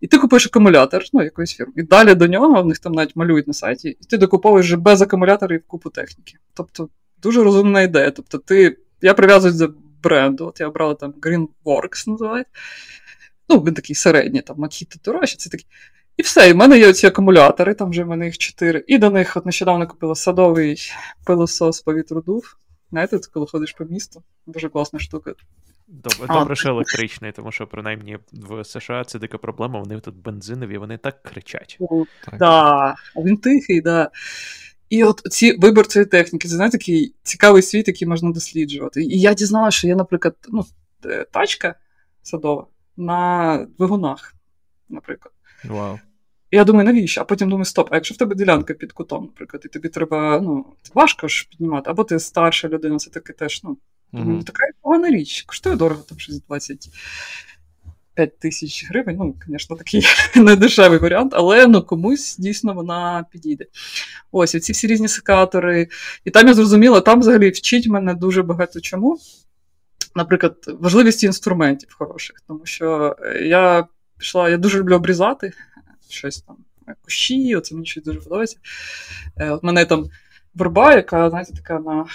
І 0.00 0.06
ти 0.06 0.18
купуєш 0.18 0.46
акумулятор 0.46 1.02
ну, 1.12 1.22
якоїсь 1.22 1.52
фірми. 1.52 1.72
І 1.76 1.82
далі 1.82 2.14
до 2.14 2.26
нього, 2.26 2.62
в 2.62 2.66
них 2.66 2.78
там 2.78 2.92
навіть 2.92 3.16
малюють 3.16 3.46
на 3.46 3.54
сайті, 3.54 3.88
і 3.88 4.04
ти 4.10 4.18
докуповуєш 4.18 4.66
вже 4.66 4.76
без 4.76 5.02
акумуляторів 5.02 5.62
купу 5.66 5.90
техніки. 5.90 6.34
Тобто, 6.54 6.88
дуже 7.22 7.44
розумна 7.44 7.82
ідея. 7.82 8.10
Тобто, 8.10 8.38
ти. 8.38 8.78
Я 9.02 9.14
прив'язуюсь 9.14 9.56
до 9.56 9.74
бренду. 10.02 10.46
От 10.46 10.60
я 10.60 10.68
обрала 10.68 10.94
там 10.94 11.12
Greenworks 11.12 12.08
називають. 12.08 12.46
Ну, 13.48 13.58
він 13.58 13.74
такий 13.74 13.96
середній, 13.96 14.40
там 14.40 14.56
Makita 14.56 15.04
дорожче, 15.04 15.36
це 15.36 15.50
такі. 15.50 15.66
І 16.16 16.22
все, 16.22 16.50
і 16.50 16.52
в 16.52 16.56
мене 16.56 16.78
є 16.78 16.92
ці 16.92 17.06
акумулятори, 17.06 17.74
там 17.74 17.90
вже 17.90 18.04
в 18.04 18.06
мене 18.06 18.24
їх 18.24 18.38
чотири. 18.38 18.84
І 18.86 18.98
до 18.98 19.10
них 19.10 19.36
от 19.36 19.46
нещодавно 19.46 19.86
купила 19.86 20.14
садовий 20.14 20.90
пилосос 21.24 21.80
повітродув. 21.80 22.56
Знаєте, 22.90 23.18
коли 23.32 23.46
ходиш 23.46 23.72
по 23.72 23.84
місту, 23.84 24.22
дуже 24.46 24.68
класна 24.68 24.98
штука. 24.98 25.34
Добре, 25.88 26.26
добре, 26.26 26.56
що 26.56 26.68
електричний, 26.68 27.32
тому 27.32 27.52
що 27.52 27.66
принаймні 27.66 28.18
в 28.32 28.64
США 28.64 29.04
це 29.04 29.18
дика 29.18 29.38
проблема, 29.38 29.80
вони 29.80 30.00
тут 30.00 30.14
бензинові, 30.16 30.78
вони 30.78 30.98
так 30.98 31.22
кричать. 31.22 31.78
Так, 32.24 32.38
да. 32.38 32.94
він 33.16 33.36
тихий, 33.36 33.80
да. 33.80 34.10
І 34.92 35.04
от 35.04 35.22
ці 35.30 35.56
вибір 35.58 35.86
цієї 35.86 36.06
техніки, 36.06 36.48
це 36.48 36.54
знаєте, 36.54 36.78
такий 36.78 37.14
цікавий 37.22 37.62
світ, 37.62 37.88
який 37.88 38.08
можна 38.08 38.30
досліджувати. 38.30 39.02
І 39.02 39.20
я 39.20 39.34
дізналася, 39.34 39.78
що 39.78 39.88
є, 39.88 39.96
наприклад, 39.96 40.34
ну, 40.48 40.64
е, 41.04 41.26
тачка 41.30 41.74
садова 42.22 42.66
на 42.96 43.66
двигунах, 43.78 44.34
наприклад. 44.88 45.34
Вау. 45.64 45.98
І 46.50 46.56
я 46.56 46.64
думаю, 46.64 46.86
навіщо? 46.86 47.20
А 47.20 47.24
потім 47.24 47.48
думаю, 47.48 47.64
стоп, 47.64 47.88
а 47.90 47.94
якщо 47.94 48.14
в 48.14 48.18
тебе 48.18 48.34
ділянка 48.34 48.74
під 48.74 48.92
кутом, 48.92 49.24
наприклад, 49.24 49.62
і 49.66 49.68
тобі 49.68 49.88
треба, 49.88 50.40
ну, 50.40 50.66
важко 50.94 51.28
ж 51.28 51.48
піднімати, 51.50 51.90
або 51.90 52.04
ти 52.04 52.18
старша 52.18 52.68
людина, 52.68 52.96
це 52.96 53.10
таки 53.10 53.32
теж, 53.32 53.60
ну, 53.64 53.76
mm-hmm. 54.12 54.44
така 54.44 54.66
погана 54.82 55.10
річ. 55.10 55.42
Коштує 55.42 55.76
дорого, 55.76 56.02
там 56.02 56.18
щось 56.18 56.40
25 58.16 58.38
тисяч 58.38 58.88
гривень. 58.90 59.16
Ну, 59.18 59.34
звісно, 59.48 59.76
такий 59.76 60.06
недешевий 60.36 60.98
варіант, 60.98 61.32
але 61.36 61.66
ну, 61.66 61.82
комусь 61.82 62.36
дійсно 62.38 62.74
вона 62.74 63.24
підійде. 63.30 63.66
Ось, 64.32 64.54
оці 64.54 64.72
всі 64.72 64.86
різні 64.86 65.08
секатори. 65.08 65.88
І 66.24 66.30
там 66.30 66.48
я 66.48 66.54
зрозуміла, 66.54 67.00
там 67.00 67.20
взагалі 67.20 67.50
вчить 67.50 67.88
мене 67.88 68.14
дуже 68.14 68.42
багато 68.42 68.80
чому. 68.80 69.18
Наприклад, 70.14 70.56
важливість 70.80 71.24
інструментів 71.24 71.94
хороших, 71.98 72.36
тому 72.48 72.60
що 72.64 73.16
я 73.42 73.86
пішла, 74.18 74.50
я 74.50 74.56
дуже 74.56 74.78
люблю 74.78 74.94
обрізати 74.94 75.52
щось 76.08 76.40
там, 76.40 76.56
кущі, 77.04 77.56
оце 77.56 77.74
мені 77.74 77.86
щось 77.86 78.04
дуже 78.04 78.20
подобається. 78.20 78.56
Е, 79.36 79.50
от 79.50 79.62
мене 79.62 79.84
там 79.84 80.06
верба, 80.54 80.94
яка, 80.94 81.30
знаєте, 81.30 81.52
така 81.52 81.78
на 81.78 82.06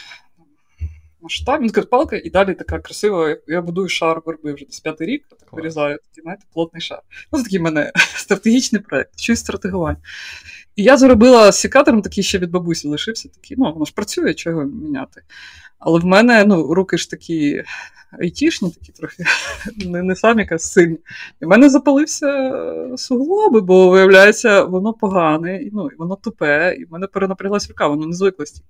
масштаб, 1.28 1.62
він 1.62 1.70
каже, 1.70 1.88
палка, 1.88 2.16
і 2.16 2.30
далі 2.30 2.54
така 2.54 2.80
красива. 2.80 3.38
Я 3.48 3.62
будую 3.62 3.90
шар 3.90 4.22
верби 4.26 4.54
вже 4.54 4.66
десь 4.66 4.80
п'ятий 4.80 5.08
рік, 5.08 5.26
так 5.30 5.54
вирізаю 5.54 5.98
такий, 6.10 6.22
знаєте, 6.22 6.44
плотний 6.54 6.82
шар. 6.82 7.02
Ну, 7.32 7.40
це 7.40 7.44
такий 7.44 7.60
в 7.60 7.62
мене 7.62 7.92
стратегічний 8.16 8.82
проєкт, 8.82 9.20
щось 9.20 9.40
стратегування. 9.40 9.98
І 10.78 10.84
я 10.84 10.98
заробила 10.98 11.52
з 11.52 11.60
секатором, 11.60 12.02
такий 12.02 12.24
ще 12.24 12.38
від 12.38 12.52
бабусі 12.52 12.88
лишився, 12.88 13.30
такий, 13.30 13.58
ну, 13.58 13.74
воно 13.74 13.86
ж 13.86 13.94
працює, 13.94 14.34
чого 14.34 14.64
міняти. 14.64 15.22
Але 15.80 16.00
в 16.00 16.06
мене 16.06 16.46
ну, 16.46 16.74
руки 16.74 16.98
ж 16.98 17.10
такі 17.10 17.64
айтішні, 18.20 18.72
такі 18.72 18.92
трохи 18.92 19.24
не 19.86 20.04
не 20.04 20.16
самі 20.16 20.42
якась 20.42 20.72
сильні. 20.72 20.98
І 21.42 21.46
в 21.46 21.48
мене 21.48 21.70
запалився 21.70 22.54
суглоби, 22.98 23.62
бо, 23.62 23.90
виявляється, 23.90 24.64
воно 24.64 24.94
погане, 24.94 25.62
і, 25.62 25.72
ну, 25.74 25.90
воно 25.98 26.16
тупе, 26.16 26.76
і 26.80 26.86
в 26.86 26.92
мене 26.92 27.08
перенапряглась 27.08 27.70
рука, 27.70 27.88
воно 27.88 28.08
не 28.08 28.14
звиклості. 28.14 28.62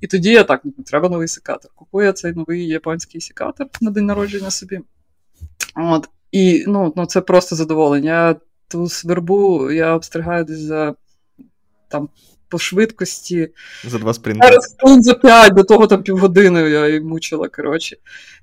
І 0.00 0.06
тоді 0.06 0.30
я 0.30 0.44
так, 0.44 0.60
ну, 0.64 0.72
треба 0.86 1.08
новий 1.08 1.28
секатор. 1.28 1.70
Купую 1.74 2.12
цей 2.12 2.32
новий 2.32 2.66
японський 2.66 3.20
секатор 3.20 3.66
на 3.80 3.90
день 3.90 4.06
народження 4.06 4.50
собі. 4.50 4.80
От. 5.76 6.08
І 6.32 6.64
ну, 6.66 6.92
ну, 6.96 7.06
це 7.06 7.20
просто 7.20 7.56
задоволення. 7.56 8.28
Я 8.28 8.36
ту 8.68 8.88
свербу 8.88 9.70
я 9.70 9.94
обстригаю 9.94 10.44
десь 10.44 10.58
за 10.58 10.94
там 11.88 12.08
по 12.48 12.58
швидкості. 12.58 13.48
За 13.84 13.98
два 13.98 14.14
спринти. 14.14 14.48
За 15.00 15.14
п'ять, 15.14 15.54
до 15.54 15.64
того 15.64 15.86
там 15.86 16.02
півгодини 16.02 16.60
я 16.60 16.86
її 16.86 17.00
мучила, 17.00 17.48
коротше. 17.48 17.96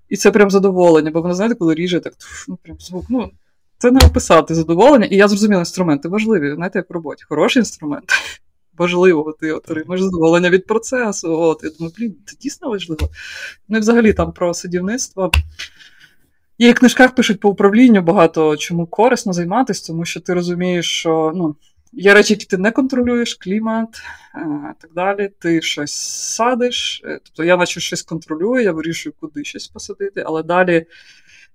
І 0.10 0.18
це 0.18 0.32
прям 0.32 0.52
задоволення, 0.52 1.12
бо 1.12 1.22
воно, 1.22 1.34
знаєте, 1.34 1.56
коли 1.56 1.76
ріже, 1.76 2.00
так 2.00 2.14
ну, 2.48 2.58
прям 2.64 2.78
звук. 2.80 3.06
ну, 3.10 3.32
Це 3.78 3.92
не 3.92 4.00
описати 4.00 4.56
задоволення. 4.56 5.06
І 5.06 5.16
я 5.16 5.28
зрозуміла, 5.28 5.60
інструменти 5.60 6.10
важливі, 6.10 6.56
знаєте, 6.56 6.80
як 6.80 6.90
в 6.90 6.94
роботі. 6.94 7.24
Хороший 7.30 7.60
інструмент. 7.60 8.06
Важливо, 8.78 9.36
ти 9.40 9.52
отримаєш 9.52 10.02
задоволення 10.02 10.50
від 10.50 10.66
процесу. 10.66 11.40
От. 11.40 11.64
Я 11.64 11.70
думаю, 11.70 11.94
блін, 11.98 12.16
це 12.26 12.36
дійсно 12.42 12.70
важливо. 12.70 13.10
Ну 13.70 13.78
і 13.78 13.80
взагалі 13.80 14.14
там 14.14 14.32
про 14.32 14.54
садівництво. 14.54 15.32
Є 16.58 16.72
в 16.72 16.76
книжках 16.76 17.16
пишуть 17.16 17.40
по 17.40 17.50
управлінню 17.50 18.02
багато 18.02 18.58
чому 18.58 18.88
корисно 18.88 19.34
займатися, 19.34 19.88
тому 19.88 20.06
що 20.06 20.20
ти 20.20 20.34
розумієш, 20.34 21.00
що 21.00 21.32
ну, 21.36 21.56
Є 21.98 22.14
речі, 22.14 22.34
які 22.34 22.46
ти 22.46 22.58
не 22.58 22.72
контролюєш, 22.72 23.36
клімат 23.36 24.02
е, 24.36 24.74
так 24.80 24.94
далі. 24.94 25.30
Ти 25.40 25.62
щось 25.62 25.94
садиш. 26.36 27.02
Е, 27.06 27.20
тобто 27.24 27.44
я 27.44 27.58
наче 27.58 27.80
щось 27.80 28.02
контролюю, 28.02 28.64
я 28.64 28.72
вирішую, 28.72 29.14
куди 29.20 29.44
щось 29.44 29.68
посадити, 29.68 30.24
але 30.26 30.44
далі 30.44 30.86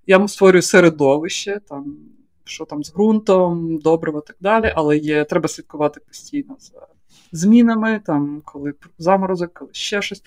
я 0.07 0.27
створюю 0.27 0.61
середовище, 0.61 1.61
там, 1.69 1.97
що 2.43 2.65
там 2.65 2.83
з 2.83 2.93
ґрунтом, 2.93 3.77
добриво 3.77 4.21
так 4.21 4.35
далі, 4.39 4.73
але 4.75 4.97
є, 4.97 5.23
треба 5.23 5.47
слідкувати 5.47 5.99
постійно 5.99 6.57
за 6.59 6.87
змінами, 7.31 8.01
там, 8.05 8.41
коли 8.45 8.73
заморозок, 8.97 9.53
коли 9.53 9.73
ще 9.73 10.01
щось. 10.01 10.23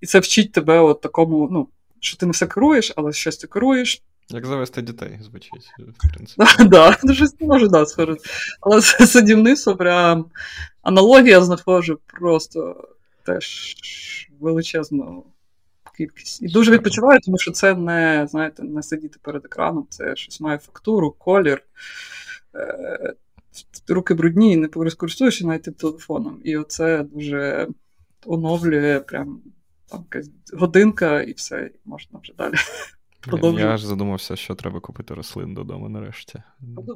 І 0.00 0.06
це 0.06 0.18
вчить 0.18 0.52
тебе 0.52 0.80
от 0.80 1.00
такому, 1.00 1.48
ну, 1.52 1.68
що 2.00 2.16
ти 2.16 2.26
не 2.26 2.32
все 2.32 2.46
керуєш, 2.46 2.92
але 2.96 3.12
щось 3.12 3.36
ти 3.36 3.46
керуєш. 3.46 4.02
Як 4.28 4.46
завести 4.46 4.82
дітей, 4.82 5.18
звучить, 5.22 5.72
в 5.78 6.14
принципі. 6.14 6.44
Так, 6.70 7.04
не 7.04 7.46
може 7.46 7.68
да, 7.68 7.86
схоже. 7.86 8.16
Але 8.60 8.80
садівництво 8.82 9.76
прям 9.76 10.26
аналогія 10.82 11.40
знаходжу 11.40 12.00
просто 12.06 12.88
теж 13.26 13.76
величезну 14.40 15.24
кількість. 15.96 16.42
І 16.42 16.48
дуже 16.48 16.72
відпочиваю, 16.72 17.20
тому 17.20 17.38
що 17.38 17.50
це 17.50 17.74
не, 17.74 18.26
знаєте, 18.30 18.62
не 18.62 18.82
сидіти 18.82 19.18
перед 19.22 19.44
екраном, 19.44 19.86
це 19.90 20.16
щось 20.16 20.40
має 20.40 20.58
фактуру, 20.58 21.10
колір. 21.18 21.62
Е, 22.54 23.14
руки 23.88 24.14
брудні 24.14 24.52
і 24.52 24.56
не 24.56 24.68
користуєшся 24.68 25.46
навіть 25.46 25.76
телефоном. 25.76 26.40
І 26.44 26.56
оце 26.56 27.02
дуже 27.02 27.68
оновлює 28.26 29.00
прям 29.00 29.42
там 29.86 30.04
якась 30.12 30.30
годинка, 30.52 31.22
і 31.22 31.32
все, 31.32 31.70
і 31.74 31.78
можна 31.84 32.18
вже 32.22 32.32
далі. 32.38 32.54
Продовжую. 33.26 33.66
Я 33.66 33.76
ж 33.76 33.86
задумався, 33.86 34.36
що 34.36 34.54
треба 34.54 34.80
купити 34.80 35.14
рослин 35.14 35.54
додому 35.54 35.88
нарешті. 35.88 36.42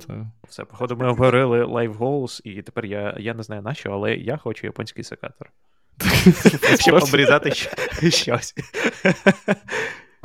Це... 0.06 0.26
Все, 0.48 0.64
походу, 0.64 0.96
ми 0.96 1.08
обговорили 1.08 1.64
Live 1.64 1.98
Goals, 1.98 2.40
і 2.44 2.62
тепер 2.62 2.86
я 2.86 3.16
я 3.18 3.34
не 3.34 3.42
знаю 3.42 3.62
на 3.62 3.74
що, 3.74 3.90
але 3.90 4.14
я 4.14 4.36
хочу 4.36 4.66
японський 4.66 5.04
секатор. 5.04 5.52
Щоб 6.80 7.02
обрізати 7.02 7.52
щось. 8.10 8.54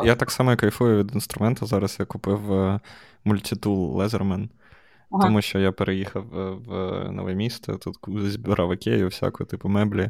Я 0.03 0.15
так 0.15 0.31
само 0.31 0.55
кайфую 0.55 0.97
від 0.99 1.13
інструменту. 1.13 1.65
Зараз 1.65 1.97
я 1.99 2.05
купив 2.05 2.53
е, 2.53 2.79
мультитул 3.23 4.01
Leatherman, 4.01 4.49
тому 5.21 5.41
що 5.41 5.59
я 5.59 5.71
переїхав 5.71 6.23
в 6.67 7.11
нове 7.11 7.35
місто, 7.35 7.77
тут 7.77 7.95
збирав 8.07 8.73
ікею, 8.73 9.07
всяку 9.07 9.45
типу 9.45 9.69
меблі. 9.69 10.09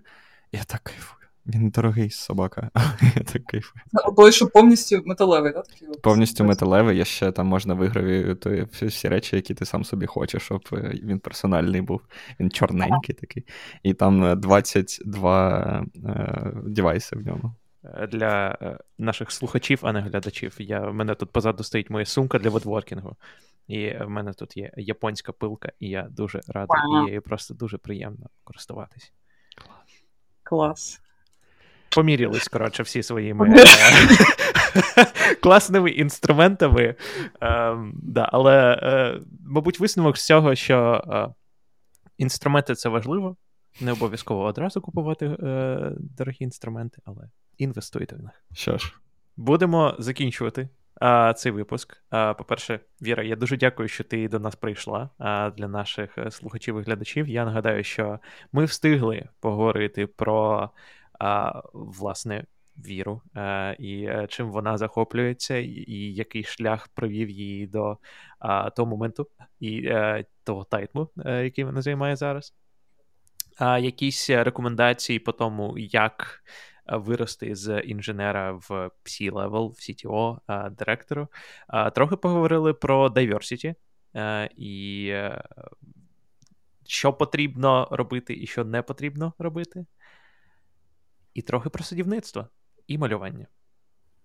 Я 0.51 0.63
так 0.63 0.81
кайфую. 0.83 1.14
Він 1.47 1.69
дорогий 1.69 2.09
собака, 2.09 2.69
я 3.15 3.23
так 3.23 3.45
кайфую. 3.45 3.83
Той, 4.15 4.31
що 4.31 4.47
повністю 4.47 5.01
металевий, 5.05 5.53
так? 5.53 5.65
Повністю 6.03 6.43
металевий, 6.43 6.97
я 6.97 7.05
ще 7.05 7.31
там 7.31 7.47
можна 7.47 7.73
вигравити 7.73 8.67
всі 8.71 9.09
речі, 9.09 9.35
які 9.35 9.53
ти 9.53 9.65
сам 9.65 9.83
собі 9.83 10.05
хочеш, 10.05 10.43
щоб 10.43 10.69
е, 10.73 10.99
він 11.03 11.19
персональний 11.19 11.81
був. 11.81 12.01
Він 12.39 12.51
чорненький 12.51 13.15
такий. 13.15 13.43
І 13.83 13.93
там 13.93 14.39
22 14.39 15.59
е, 15.59 16.09
е, 16.09 16.51
девайси 16.65 17.15
в 17.15 17.27
ньому. 17.27 17.55
Для 18.11 18.57
наших 18.97 19.31
слухачів, 19.31 19.79
а 19.81 19.91
не 19.91 20.01
глядачів. 20.01 20.55
Я, 20.59 20.79
В 20.79 20.93
мене 20.93 21.15
тут 21.15 21.31
позаду 21.31 21.63
стоїть 21.63 21.89
моя 21.89 22.05
сумка 22.05 22.39
для 22.39 22.49
водворкінгу. 22.49 23.15
І 23.67 23.89
в 23.89 24.09
мене 24.09 24.33
тут 24.33 24.57
є 24.57 24.71
японська 24.77 25.31
пилка, 25.31 25.71
і 25.79 25.89
я 25.89 26.07
дуже 26.11 26.41
радий, 26.47 27.15
і 27.15 27.19
просто 27.19 27.53
дуже 27.53 27.77
приємно 27.77 28.29
користуватись. 28.43 29.13
Клас 30.43 31.01
помірялись, 31.95 32.47
коротше, 32.47 32.83
всі 32.83 33.03
своїми 33.03 33.55
е, 33.57 33.65
класними 35.41 35.91
інструментами. 35.91 36.95
Ем, 37.41 37.93
да, 38.03 38.29
Але, 38.31 38.79
е, 38.83 39.19
мабуть, 39.47 39.79
висновок 39.79 40.17
з 40.17 40.25
цього, 40.25 40.55
що 40.55 41.03
е, 41.07 41.27
інструменти 42.17 42.75
це 42.75 42.89
важливо. 42.89 43.35
Не 43.81 43.91
обов'язково 43.91 44.43
одразу 44.43 44.81
купувати 44.81 45.37
дорогі 46.17 46.37
інструменти, 46.39 47.01
але 47.05 47.29
інвестуйте 47.57 48.15
в 48.15 48.19
них. 48.19 48.45
Що 48.53 48.77
ж, 48.77 48.93
будемо 49.37 49.95
закінчувати. 49.99 50.69
А, 51.01 51.33
Цей 51.33 51.51
випуск. 51.51 51.97
А, 52.09 52.33
По-перше, 52.33 52.79
Віра, 53.01 53.23
я 53.23 53.35
дуже 53.35 53.57
дякую, 53.57 53.89
що 53.89 54.03
ти 54.03 54.27
до 54.27 54.39
нас 54.39 54.55
прийшла. 54.55 55.09
А 55.17 55.49
для 55.57 55.67
наших 55.67 56.17
слухачів 56.29 56.79
і 56.79 56.81
глядачів. 56.81 57.27
Я 57.27 57.45
нагадаю, 57.45 57.83
що 57.83 58.19
ми 58.51 58.65
встигли 58.65 59.29
поговорити 59.39 60.07
про 60.07 60.69
власне 61.73 62.45
віру, 62.77 63.21
е, 63.35 63.75
і 63.79 64.03
е, 64.03 64.27
чим 64.29 64.51
вона 64.51 64.77
захоплюється, 64.77 65.57
і 65.57 66.13
який 66.13 66.43
шлях 66.43 66.87
привів 66.87 67.29
її 67.29 67.67
до 67.67 67.97
того 68.75 68.85
моменту 68.85 69.27
і 69.59 69.85
е, 69.85 70.25
того 70.43 70.63
тайтлу, 70.63 71.09
який 71.25 71.63
вона 71.63 71.81
займає 71.81 72.15
зараз. 72.15 72.53
Якісь 73.79 74.29
рекомендації 74.29 75.19
по 75.19 75.31
тому, 75.31 75.77
як 75.77 76.43
вирости 76.87 77.55
з 77.55 77.79
інженера 77.79 78.51
в 78.51 78.69
C-level, 79.05 79.69
в 79.69 79.73
CTO, 79.73 80.39
директору. 80.71 81.27
Трохи 81.95 82.15
поговорили 82.15 82.73
про 82.73 83.07
diversity 83.07 83.75
і 84.57 85.13
що 86.87 87.13
потрібно 87.13 87.87
робити, 87.91 88.33
і 88.33 88.47
що 88.47 88.65
не 88.65 88.81
потрібно 88.81 89.33
робити 89.39 89.85
і 91.35 91.41
трохи 91.41 91.69
про 91.69 91.83
садівництво 91.83 92.47
і 92.87 92.97
малювання. 92.97 93.47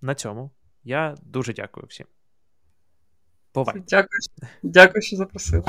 На 0.01 0.15
цьому 0.15 0.51
Я 0.83 1.17
дуже 1.23 1.53
дякую 1.53 1.87
всім. 1.87 2.07
Бувай. 3.55 3.83
Дякую, 3.89 4.21
дякую, 4.63 5.03
що 5.03 5.17
запросили. 5.17 5.65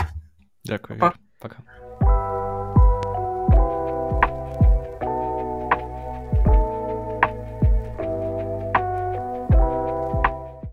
Дякую. 0.63 0.99
Па. 0.99 1.13
Пока. 1.39 1.63